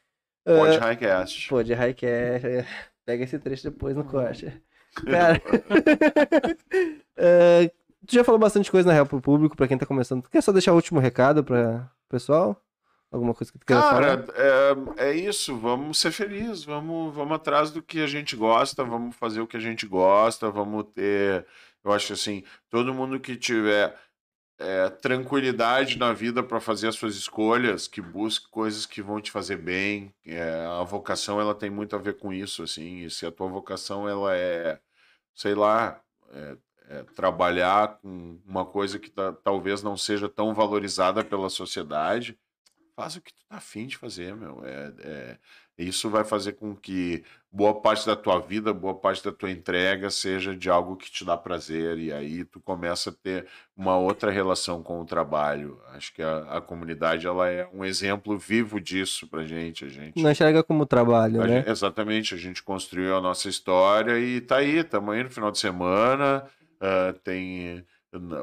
Pode 0.45 0.77
uh, 0.77 0.79
Highcast. 0.79 1.49
Pode 1.49 1.73
Highcast. 1.73 2.65
Pega 3.05 3.23
esse 3.23 3.37
trecho 3.37 3.69
depois 3.69 3.95
no 3.95 4.03
corte. 4.03 4.51
Cara. 5.05 5.41
uh, 7.17 7.69
tu 8.05 8.13
já 8.13 8.23
falou 8.23 8.39
bastante 8.39 8.71
coisa 8.71 8.87
na 8.87 8.93
real 8.93 9.05
pro 9.05 9.21
público, 9.21 9.55
pra 9.55 9.67
quem 9.67 9.77
tá 9.77 9.85
começando. 9.85 10.27
quer 10.29 10.41
só 10.41 10.51
deixar 10.51 10.71
o 10.71 10.75
último 10.75 10.99
recado 10.99 11.43
pra 11.43 11.89
pessoal? 12.09 12.61
Alguma 13.11 13.33
coisa 13.33 13.51
que 13.51 13.59
tu 13.59 13.65
queira 13.65 13.81
Cara, 13.81 14.23
falar? 14.23 14.97
É, 14.97 15.09
é 15.09 15.13
isso. 15.13 15.55
Vamos 15.57 15.99
ser 15.99 16.11
felizes. 16.11 16.65
Vamos, 16.65 17.15
vamos 17.15 17.35
atrás 17.35 17.71
do 17.71 17.81
que 17.81 18.01
a 18.01 18.07
gente 18.07 18.35
gosta. 18.35 18.83
Vamos 18.83 19.15
fazer 19.15 19.39
o 19.39 19.47
que 19.47 19.55
a 19.55 19.59
gente 19.59 19.85
gosta. 19.85 20.49
Vamos 20.49 20.85
ter. 20.93 21.45
Eu 21.83 21.91
acho 21.91 22.13
assim, 22.13 22.43
todo 22.69 22.93
mundo 22.93 23.19
que 23.19 23.37
tiver 23.37 23.95
é, 24.57 24.89
tranquilidade 24.89 25.97
na 25.97 26.13
vida 26.13 26.41
para 26.41 26.59
fazer 26.59 26.87
as 26.87 26.95
suas 26.95 27.15
escolhas, 27.15 27.87
que 27.87 28.01
busque 28.01 28.49
coisas 28.49 28.85
que 28.85 29.01
vão 29.01 29.21
te 29.21 29.31
fazer 29.31 29.57
bem. 29.57 30.13
É, 30.25 30.65
a 30.65 30.83
vocação 30.83 31.39
ela 31.39 31.53
tem 31.53 31.69
muito 31.69 31.95
a 31.95 31.99
ver 31.99 32.17
com 32.17 32.33
isso, 32.33 32.63
assim. 32.63 32.99
E 33.03 33.09
se 33.09 33.25
a 33.25 33.31
tua 33.31 33.47
vocação 33.47 34.07
ela 34.07 34.35
é, 34.35 34.79
sei 35.33 35.55
lá, 35.55 36.01
é, 36.31 36.57
é 36.87 37.03
trabalhar 37.15 37.99
com 37.99 38.39
uma 38.45 38.65
coisa 38.65 38.99
que 38.99 39.09
tá, 39.09 39.33
talvez 39.33 39.83
não 39.83 39.97
seja 39.97 40.29
tão 40.29 40.53
valorizada 40.53 41.23
pela 41.23 41.49
sociedade, 41.49 42.37
faz 42.95 43.15
o 43.17 43.21
que 43.21 43.33
tu 43.33 43.45
tá 43.49 43.57
afim 43.57 43.87
de 43.87 43.97
fazer, 43.97 44.35
meu. 44.35 44.63
É, 44.65 44.93
é, 44.99 45.39
isso 45.77 46.09
vai 46.09 46.23
fazer 46.23 46.53
com 46.53 46.75
que 46.75 47.23
boa 47.55 47.73
parte 47.73 48.05
da 48.05 48.17
tua 48.17 48.39
vida, 48.39 48.73
boa 48.73 48.93
parte 48.93 49.23
da 49.23 49.31
tua 49.31 49.49
entrega 49.49 50.09
seja 50.09 50.53
de 50.53 50.69
algo 50.69 50.97
que 50.97 51.09
te 51.09 51.23
dá 51.23 51.37
prazer, 51.37 51.97
e 51.97 52.11
aí 52.11 52.43
tu 52.43 52.59
começa 52.59 53.09
a 53.09 53.13
ter 53.13 53.47
uma 53.77 53.97
outra 53.97 54.29
relação 54.29 54.83
com 54.83 54.99
o 54.99 55.05
trabalho. 55.05 55.79
Acho 55.93 56.13
que 56.13 56.21
a, 56.21 56.57
a 56.57 56.61
comunidade 56.61 57.25
ela 57.25 57.47
é 57.49 57.65
um 57.73 57.85
exemplo 57.85 58.37
vivo 58.37 58.79
disso 58.81 59.25
pra 59.27 59.45
gente. 59.45 59.85
A 59.85 59.89
gente 59.89 60.21
Não 60.21 60.31
enxerga 60.31 60.61
como 60.63 60.85
trabalho, 60.85 61.41
a 61.41 61.47
né? 61.47 61.59
gente- 61.59 61.69
exatamente, 61.69 62.33
a 62.35 62.37
gente 62.37 62.61
construiu 62.61 63.15
a 63.15 63.21
nossa 63.21 63.47
história 63.47 64.19
e 64.19 64.41
tá 64.41 64.57
aí, 64.57 64.79
estamos 64.79 65.15
aí 65.15 65.23
no 65.23 65.29
final 65.29 65.49
de 65.51 65.57
semana. 65.59 66.45
ah, 66.81 67.13
tem 67.23 67.85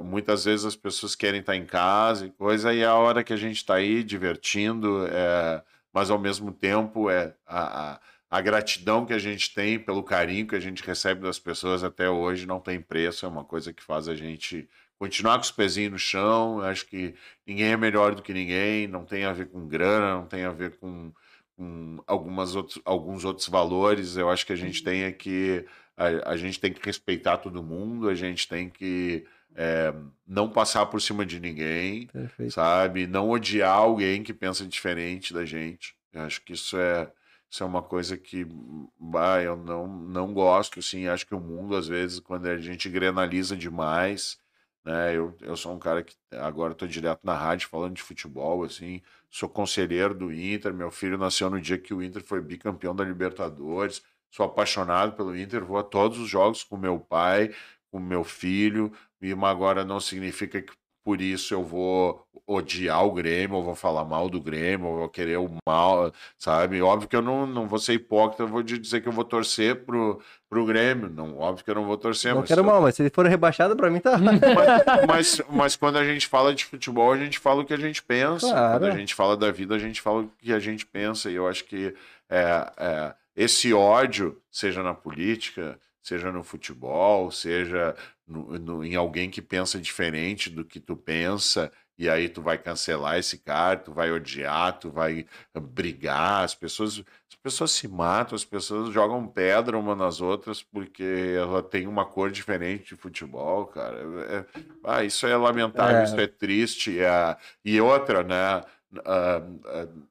muitas 0.03 0.45
vezes 0.45 0.65
as 0.67 0.77
pessoas 0.77 1.15
querem 1.15 1.41
estar 1.41 1.57
em 1.57 1.65
casa 1.67 2.27
e 2.27 2.31
coisa, 2.31 2.73
e 2.75 2.85
a 2.85 2.95
hora 2.95 3.23
que 3.25 3.33
a 3.33 3.37
gente 3.37 3.57
está 3.57 3.75
aí 3.75 4.03
divertindo, 4.03 5.07
é, 5.07 5.63
mas 5.93 6.11
ao 6.11 6.19
mesmo 6.19 6.53
tempo 6.53 7.09
é 7.11 7.35
a, 7.47 7.93
a, 7.95 8.01
a 8.33 8.41
gratidão 8.41 9.05
que 9.05 9.13
a 9.13 9.19
gente 9.19 9.53
tem 9.53 9.79
pelo 9.79 10.03
carinho 10.03 10.47
que 10.47 10.57
a 10.57 10.61
gente 10.61 10.83
recebe 10.83 11.21
das 11.21 11.39
pessoas 11.39 11.85
até 11.85 12.09
hoje 12.09 12.47
não 12.47 12.59
tem 12.59 12.81
preço, 12.81 13.27
é 13.27 13.29
uma 13.29 13.45
coisa 13.45 13.75
que 13.75 13.83
faz 13.83 14.09
a 14.09 14.15
gente 14.15 14.67
continuar 14.99 15.35
com 15.37 15.45
os 15.45 15.51
pezinhos 15.51 15.93
no 15.93 15.99
chão. 15.99 16.59
Eu 16.59 16.65
Acho 16.65 16.87
que 16.87 17.15
ninguém 17.47 17.73
é 17.73 17.77
melhor 17.77 18.15
do 18.15 18.23
que 18.23 18.33
ninguém, 18.33 18.89
não 18.89 19.05
tem 19.05 19.27
a 19.27 19.35
ver 19.35 19.49
com 19.49 19.69
grana, 19.69 20.15
não 20.15 20.25
tem 20.25 20.45
a 20.45 20.51
ver 20.51 20.79
com 20.79 21.13
com 21.55 22.03
algumas 22.07 22.57
outros, 22.57 22.81
alguns 22.87 23.23
outros 23.27 23.47
valores. 23.49 24.17
Eu 24.17 24.31
acho 24.31 24.47
que 24.47 24.55
a 24.55 24.57
gente 24.57 24.83
tem 24.83 25.03
é 25.03 25.13
que 25.13 25.67
a, 25.95 26.31
a 26.31 26.37
gente 26.39 26.59
tem 26.59 26.73
que 26.73 26.81
respeitar 26.83 27.37
todo 27.37 27.63
mundo, 27.63 28.09
a 28.09 28.15
gente 28.15 28.49
tem 28.49 28.71
que 28.71 29.27
é, 29.55 29.93
não 30.27 30.49
passar 30.49 30.87
por 30.87 31.03
cima 31.03 31.27
de 31.27 31.39
ninguém, 31.39 32.07
Perfeito. 32.07 32.55
sabe? 32.55 33.07
Não 33.07 33.29
odiar 33.29 33.77
alguém 33.77 34.23
que 34.23 34.33
pensa 34.33 34.65
diferente 34.65 35.35
da 35.35 35.45
gente. 35.45 35.95
Eu 36.15 36.23
acho 36.23 36.41
que 36.41 36.55
isso 36.55 36.79
é 36.79 37.13
isso 37.53 37.63
é 37.63 37.67
uma 37.67 37.83
coisa 37.83 38.17
que 38.17 38.47
bah, 38.99 39.43
eu 39.43 39.57
não, 39.57 39.87
não 39.87 40.33
gosto, 40.33 40.79
assim. 40.81 41.07
Acho 41.07 41.27
que 41.27 41.35
o 41.35 41.41
mundo, 41.41 41.77
às 41.77 41.87
vezes, 41.87 42.19
quando 42.19 42.47
a 42.47 42.57
gente 42.57 42.89
granaliza 42.89 43.55
demais, 43.55 44.39
né? 44.85 45.15
Eu, 45.17 45.37
eu 45.43 45.55
sou 45.57 45.75
um 45.75 45.79
cara 45.79 46.03
que 46.03 46.17
agora 46.33 46.73
estou 46.73 46.89
direto 46.89 47.21
na 47.25 47.35
rádio 47.35 47.69
falando 47.69 47.95
de 47.95 48.03
futebol, 48.03 48.65
assim. 48.65 49.03
Sou 49.31 49.49
conselheiro 49.51 50.15
do 50.15 50.33
Inter. 50.33 50.73
Meu 50.73 50.91
filho 50.91 51.19
nasceu 51.19 51.51
no 51.51 51.61
dia 51.61 51.79
que 51.79 51.93
o 51.93 52.03
Inter 52.03 52.25
foi 52.25 52.41
bicampeão 52.41 52.95
da 52.97 53.05
Libertadores. 53.05 54.03
Sou 54.31 54.47
apaixonado 54.47 55.13
pelo 55.15 55.37
Inter. 55.37 55.65
Vou 55.65 55.77
a 55.79 55.83
todos 55.83 56.19
os 56.19 56.29
jogos 56.31 56.65
com 56.65 56.77
meu 56.79 56.99
pai, 56.99 57.55
com 57.91 58.01
meu 58.01 58.25
filho. 58.25 58.93
E 59.21 59.33
agora 59.33 59.85
não 59.85 60.01
significa 60.01 60.63
que 60.63 60.73
por 61.05 61.21
isso 61.21 61.53
eu 61.55 61.63
vou 61.65 62.25
odiar 62.47 63.05
o 63.05 63.13
Grêmio, 63.13 63.57
ou 63.57 63.63
vou 63.63 63.75
falar 63.75 64.05
mal 64.05 64.29
do 64.29 64.41
Grêmio, 64.41 64.87
ou 64.87 64.97
vou 64.99 65.09
querer 65.09 65.39
o 65.39 65.49
mal, 65.67 66.13
sabe? 66.37 66.83
Óbvio 66.83 67.09
que 67.09 67.17
eu 67.17 67.23
não, 67.23 67.47
não 67.47 67.67
vou 67.69 67.79
ser 67.79 67.95
hipócrita, 67.95 68.43
eu 68.43 68.49
vou 68.49 68.63
dizer 68.63 69.01
que 69.01 69.09
eu 69.09 69.13
vou 69.13 69.25
torcer 69.25 69.85
pro, 69.85 70.21
pro 70.51 70.67
Grêmio. 70.67 71.09
Não, 71.09 71.39
óbvio 71.39 71.65
que 71.65 71.71
eu 71.71 71.75
não 71.75 71.85
vou 71.87 71.97
torcer, 71.97 72.33
Não 72.35 72.41
mas 72.41 72.49
quero 72.49 72.61
eu- 72.61 72.65
mal, 72.65 72.83
mas 72.83 72.95
se 72.97 73.03
ele 73.03 73.11
for 73.11 73.27
rebaixado, 73.27 73.77
pra 73.77 73.91
mim 73.91 74.01
tá. 74.01 74.19
mas, 74.19 74.41
mas, 75.07 75.43
mas 75.51 75.77
quando 75.77 75.97
a 75.99 76.05
gente 76.05 76.27
fala 76.27 76.55
de 76.55 76.65
futebol, 76.65 77.13
a 77.13 77.17
gente 77.19 77.39
fala 77.39 77.63
o 77.63 77.65
que 77.65 77.75
a 77.75 77.79
gente 77.79 78.03
pensa. 78.03 78.49
Claro. 78.51 78.81
Quando 78.81 78.93
a 78.93 78.99
gente 78.99 79.15
fala 79.15 79.37
da 79.37 79.51
vida, 79.51 79.75
a 79.75 79.79
gente 79.79 80.01
fala 80.01 80.23
o 80.23 80.31
que 80.39 80.53
a 80.53 80.59
gente 80.59 80.85
pensa. 80.85 81.31
E 81.31 81.35
eu 81.35 81.47
acho 81.49 81.65
que 81.65 81.95
é, 82.29 82.73
é, 82.77 83.15
esse 83.37 83.73
ódio, 83.73 84.37
seja 84.51 84.83
na 84.83 84.93
política, 84.95 85.79
seja 86.03 86.33
no 86.33 86.43
futebol, 86.43 87.31
seja 87.31 87.95
no- 88.33 88.59
no- 88.59 88.85
em 88.85 88.95
alguém 88.97 89.31
que 89.31 89.43
pensa 89.43 89.79
diferente 89.81 90.51
do 90.51 90.65
que 90.65 90.81
tu 90.81 90.97
pensa, 90.97 91.71
e 91.99 92.09
aí 92.09 92.29
tu 92.29 92.43
vai 92.43 92.59
cancelar 92.59 93.19
esse 93.19 93.39
cara, 93.39 93.77
tu 93.79 93.93
vai 93.93 94.11
odiar, 94.11 94.79
tu 94.79 94.91
vai 94.91 95.27
brigar, 95.55 96.45
as 96.45 96.55
pessoas, 96.55 96.99
as 97.31 97.37
pessoas 97.43 97.71
se 97.73 97.87
matam, 97.89 98.35
as 98.35 98.45
pessoas 98.45 98.93
jogam 98.93 99.27
pedra 99.27 99.79
uma 99.79 99.95
nas 99.95 100.21
outras 100.21 100.63
porque 100.63 101.05
ela 101.37 101.63
tem 101.63 101.87
uma 101.87 102.05
cor 102.07 102.31
diferente 102.31 102.95
de 102.95 102.97
futebol, 103.01 103.67
cara. 103.67 103.99
É- 104.29 104.45
ah, 104.85 105.05
isso 105.05 105.27
é 105.27 105.37
lamentável, 105.37 105.99
É. 106.01 106.05
isso 106.05 106.19
é 106.21 106.27
triste. 106.27 106.99
é- 107.01 107.37
e 107.65 107.81
outra, 107.81 108.23
né? 108.23 108.35
ah, 109.07 109.41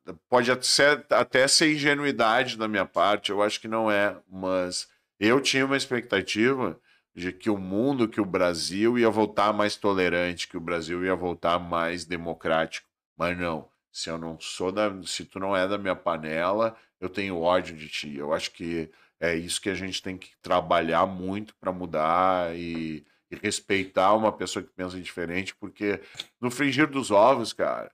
ah, 0.08 0.14
pode 0.30 0.66
ser, 0.66 1.06
até 1.12 1.48
ser 1.48 1.72
ingenuidade 1.74 2.58
da 2.58 2.68
minha 2.68 2.86
parte, 2.86 3.30
eu 3.32 3.42
acho 3.44 3.60
que 3.62 3.68
não 3.68 3.92
é, 3.92 4.18
mas 4.30 4.88
eu 5.20 5.40
tinha 5.40 5.66
uma 5.66 5.78
expectativa 5.78 6.80
de 7.16 7.32
que 7.32 7.50
o 7.50 7.58
mundo, 7.58 8.08
que 8.08 8.22
o 8.22 8.26
Brasil 8.26 8.98
ia 8.98 9.10
voltar 9.10 9.54
mais 9.54 9.76
tolerante, 9.76 10.48
que 10.48 10.58
o 10.58 10.62
Brasil 10.62 11.04
ia 11.04 11.16
voltar 11.16 11.60
mais 11.60 12.06
democrático. 12.06 12.88
Mas 13.18 13.38
não, 13.38 13.68
se 13.92 14.10
eu 14.10 14.18
não 14.18 14.40
sou 14.40 14.72
da, 14.72 14.92
se 15.04 15.26
tu 15.26 15.40
não 15.40 15.56
é 15.56 15.68
da 15.68 15.78
minha 15.78 15.96
panela, 15.96 16.76
eu 17.00 17.10
tenho 17.10 17.40
ódio 17.40 17.76
de 17.76 17.90
ti. 17.90 18.16
Eu 18.16 18.34
acho 18.34 18.52
que 18.52 18.90
é 19.20 19.36
isso 19.36 19.62
que 19.62 19.70
a 19.70 19.76
gente 19.76 20.02
tem 20.02 20.18
que 20.18 20.30
trabalhar 20.42 21.06
muito 21.06 21.54
para 21.56 21.72
mudar 21.72 22.56
e, 22.56 23.06
e 23.30 23.36
respeitar 23.36 24.14
uma 24.14 24.32
pessoa 24.32 24.64
que 24.64 24.72
pensa 24.72 25.00
diferente, 25.00 25.56
porque 25.56 26.02
no 26.40 26.50
frigir 26.50 26.88
dos 26.88 27.12
ovos, 27.12 27.54
cara, 27.54 27.92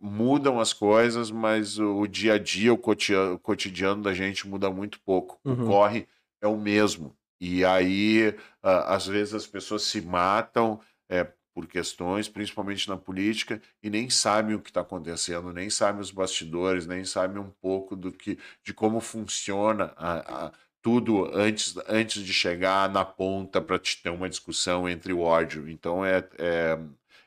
mudam 0.00 0.60
as 0.60 0.72
coisas, 0.72 1.30
mas 1.30 1.78
o, 1.78 2.06
dia 2.06 2.34
a 2.34 2.38
dia, 2.38 2.72
o 2.72 2.78
cotidiano, 2.78 3.34
o 3.34 3.38
cotidiano 3.38 4.02
da 4.02 4.14
gente 4.14 4.48
muda 4.48 4.70
muito 4.70 5.00
pouco. 5.00 5.38
Uhum. 5.44 5.64
O 5.64 5.66
corre 5.66 6.06
é 6.40 6.46
o 6.46 6.56
mesmo. 6.56 7.16
E 7.40 7.64
aí, 7.64 8.34
às 8.62 9.06
vezes, 9.06 9.34
as 9.34 9.46
pessoas 9.46 9.82
se 9.82 10.00
matam 10.02 10.80
é, 11.08 11.24
por 11.54 11.66
questões, 11.66 12.28
principalmente 12.28 12.88
na 12.88 12.96
política, 12.96 13.60
e 13.82 13.90
nem 13.90 14.08
sabem 14.10 14.54
o 14.54 14.60
que 14.60 14.70
está 14.70 14.82
acontecendo, 14.82 15.52
nem 15.52 15.68
sabem 15.70 16.00
os 16.00 16.10
bastidores, 16.10 16.86
nem 16.86 17.04
sabem 17.04 17.40
um 17.42 17.50
pouco 17.50 17.96
do 17.96 18.12
que, 18.12 18.38
de 18.62 18.72
como 18.74 19.00
funciona 19.00 19.92
a- 19.96 20.46
a- 20.48 20.52
tudo 20.82 21.26
antes, 21.34 21.74
antes 21.88 22.22
de 22.24 22.32
chegar 22.32 22.88
na 22.90 23.04
ponta 23.04 23.60
para 23.60 23.78
te 23.78 24.02
ter 24.02 24.10
uma 24.10 24.28
discussão 24.30 24.88
entre 24.88 25.12
o 25.12 25.20
ódio. 25.20 25.68
Então, 25.68 26.04
é, 26.04 26.26
é, 26.38 26.78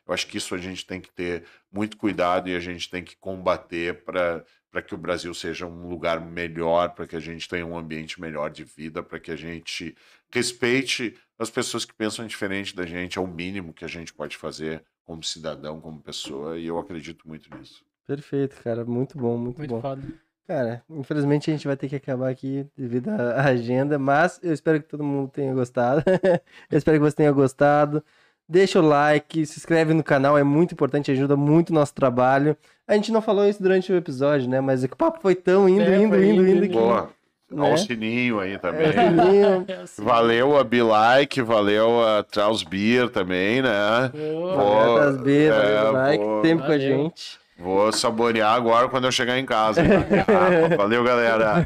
eu 0.07 0.13
acho 0.13 0.27
que 0.27 0.37
isso 0.37 0.55
a 0.55 0.57
gente 0.57 0.85
tem 0.85 0.99
que 1.01 1.11
ter 1.11 1.45
muito 1.71 1.97
cuidado 1.97 2.49
e 2.49 2.55
a 2.55 2.59
gente 2.59 2.89
tem 2.89 3.03
que 3.03 3.15
combater 3.17 4.03
para 4.03 4.43
para 4.73 4.81
que 4.81 4.95
o 4.95 4.97
Brasil 4.97 5.31
seja 5.35 5.67
um 5.67 5.87
lugar 5.87 6.19
melhor, 6.19 6.95
para 6.95 7.05
que 7.05 7.15
a 7.15 7.19
gente 7.19 7.47
tenha 7.47 7.63
um 7.63 7.77
ambiente 7.77 8.19
melhor 8.19 8.49
de 8.49 8.63
vida, 8.63 9.03
para 9.03 9.19
que 9.19 9.29
a 9.29 9.35
gente 9.35 9.95
respeite 10.31 11.15
as 11.37 11.51
pessoas 11.51 11.85
que 11.85 11.93
pensam 11.93 12.25
diferente 12.25 12.75
da 12.75 12.83
gente, 12.83 13.19
é 13.19 13.21
o 13.21 13.27
mínimo 13.27 13.71
que 13.71 13.85
a 13.85 13.87
gente 13.87 14.11
pode 14.11 14.35
fazer 14.35 14.83
como 15.05 15.23
cidadão, 15.23 15.79
como 15.79 16.01
pessoa, 16.01 16.57
e 16.57 16.65
eu 16.65 16.79
acredito 16.79 17.27
muito 17.27 17.55
nisso. 17.55 17.85
Perfeito, 18.07 18.59
cara. 18.63 18.83
Muito 18.83 19.15
bom, 19.15 19.37
muito, 19.37 19.59
Muito 19.59 19.69
bom. 19.69 19.79
foda. 19.79 20.01
Cara, 20.47 20.83
infelizmente 20.89 21.51
a 21.51 21.53
gente 21.53 21.67
vai 21.67 21.77
ter 21.77 21.87
que 21.87 21.95
acabar 21.95 22.29
aqui 22.29 22.67
devido 22.75 23.09
à 23.09 23.43
agenda, 23.45 23.99
mas 23.99 24.39
eu 24.41 24.51
espero 24.51 24.81
que 24.81 24.89
todo 24.89 25.03
mundo 25.03 25.29
tenha 25.29 25.53
gostado. 25.53 26.03
eu 26.71 26.77
espero 26.79 26.97
que 26.97 27.03
você 27.03 27.15
tenha 27.15 27.31
gostado. 27.31 28.03
Deixa 28.47 28.79
o 28.79 28.85
like, 28.85 29.45
se 29.45 29.57
inscreve 29.57 29.93
no 29.93 30.03
canal, 30.03 30.37
é 30.37 30.43
muito 30.43 30.73
importante, 30.73 31.11
ajuda 31.11 31.35
muito 31.35 31.69
o 31.69 31.73
nosso 31.73 31.93
trabalho. 31.93 32.55
A 32.87 32.93
gente 32.93 33.11
não 33.11 33.21
falou 33.21 33.47
isso 33.47 33.63
durante 33.63 33.91
o 33.91 33.95
episódio, 33.95 34.49
né? 34.49 34.59
Mas 34.59 34.83
o 34.83 34.89
papo 34.89 35.19
foi 35.21 35.33
tão 35.33 35.67
indo, 35.69 35.81
É, 35.83 35.97
indo, 35.97 36.09
foi 36.09 36.25
indo, 36.25 36.41
indo, 36.41 36.47
indo, 36.47 36.65
indo. 36.65 36.67
que. 36.67 36.73
Boa, 36.77 37.09
né? 37.49 37.69
ao 37.71 37.77
sininho 37.77 38.39
aí 38.39 38.57
também. 38.59 38.87
É, 38.87 38.91
sininho. 38.91 39.65
É 39.69 39.73
assim. 39.75 40.03
Valeu 40.03 40.57
a 40.57 40.63
Be 40.63 40.81
Like, 40.81 41.41
valeu 41.41 42.05
a 42.05 42.23
Traus 42.23 42.63
Beer 42.63 43.09
também, 43.09 43.61
né? 43.61 43.69
Valeu, 44.13 44.95
Tasbê, 44.97 45.49
valeu, 45.49 45.97
é, 46.05 46.41
tempo 46.41 46.61
com 46.63 46.67
a 46.67 46.71
Valeu. 46.71 46.79
gente. 46.79 47.39
Vou 47.57 47.91
saborear 47.93 48.53
agora 48.55 48.89
quando 48.89 49.05
eu 49.05 49.11
chegar 49.11 49.37
em 49.39 49.45
casa. 49.45 49.81
Ah, 49.81 50.75
Valeu, 50.75 51.03
galera. 51.03 51.65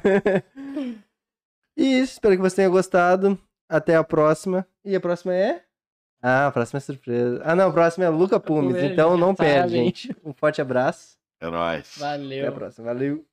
E 1.75 1.99
isso, 1.99 2.13
espero 2.13 2.35
que 2.35 2.41
você 2.41 2.57
tenha 2.57 2.69
gostado. 2.69 3.37
Até 3.69 3.95
a 3.95 4.03
próxima. 4.03 4.65
E 4.85 4.95
a 4.95 4.99
próxima 4.99 5.33
é? 5.33 5.61
Ah, 6.21 6.47
a 6.47 6.51
próxima 6.51 6.77
é 6.77 6.81
surpresa. 6.81 7.41
Ah, 7.43 7.55
não, 7.55 7.69
a 7.69 7.73
próxima 7.73 8.05
é 8.05 8.09
Luca 8.09 8.39
Pumes. 8.39 8.75
Então 8.81 9.17
não 9.17 9.35
perde, 9.35 9.71
gente. 9.73 10.15
Um 10.23 10.33
forte 10.33 10.61
abraço. 10.61 11.17
É 11.39 11.49
nóis. 11.49 11.95
Até 11.97 12.05
a 12.05 12.17
Valeu. 12.17 12.53
próxima. 12.53 12.85
Valeu. 12.87 13.26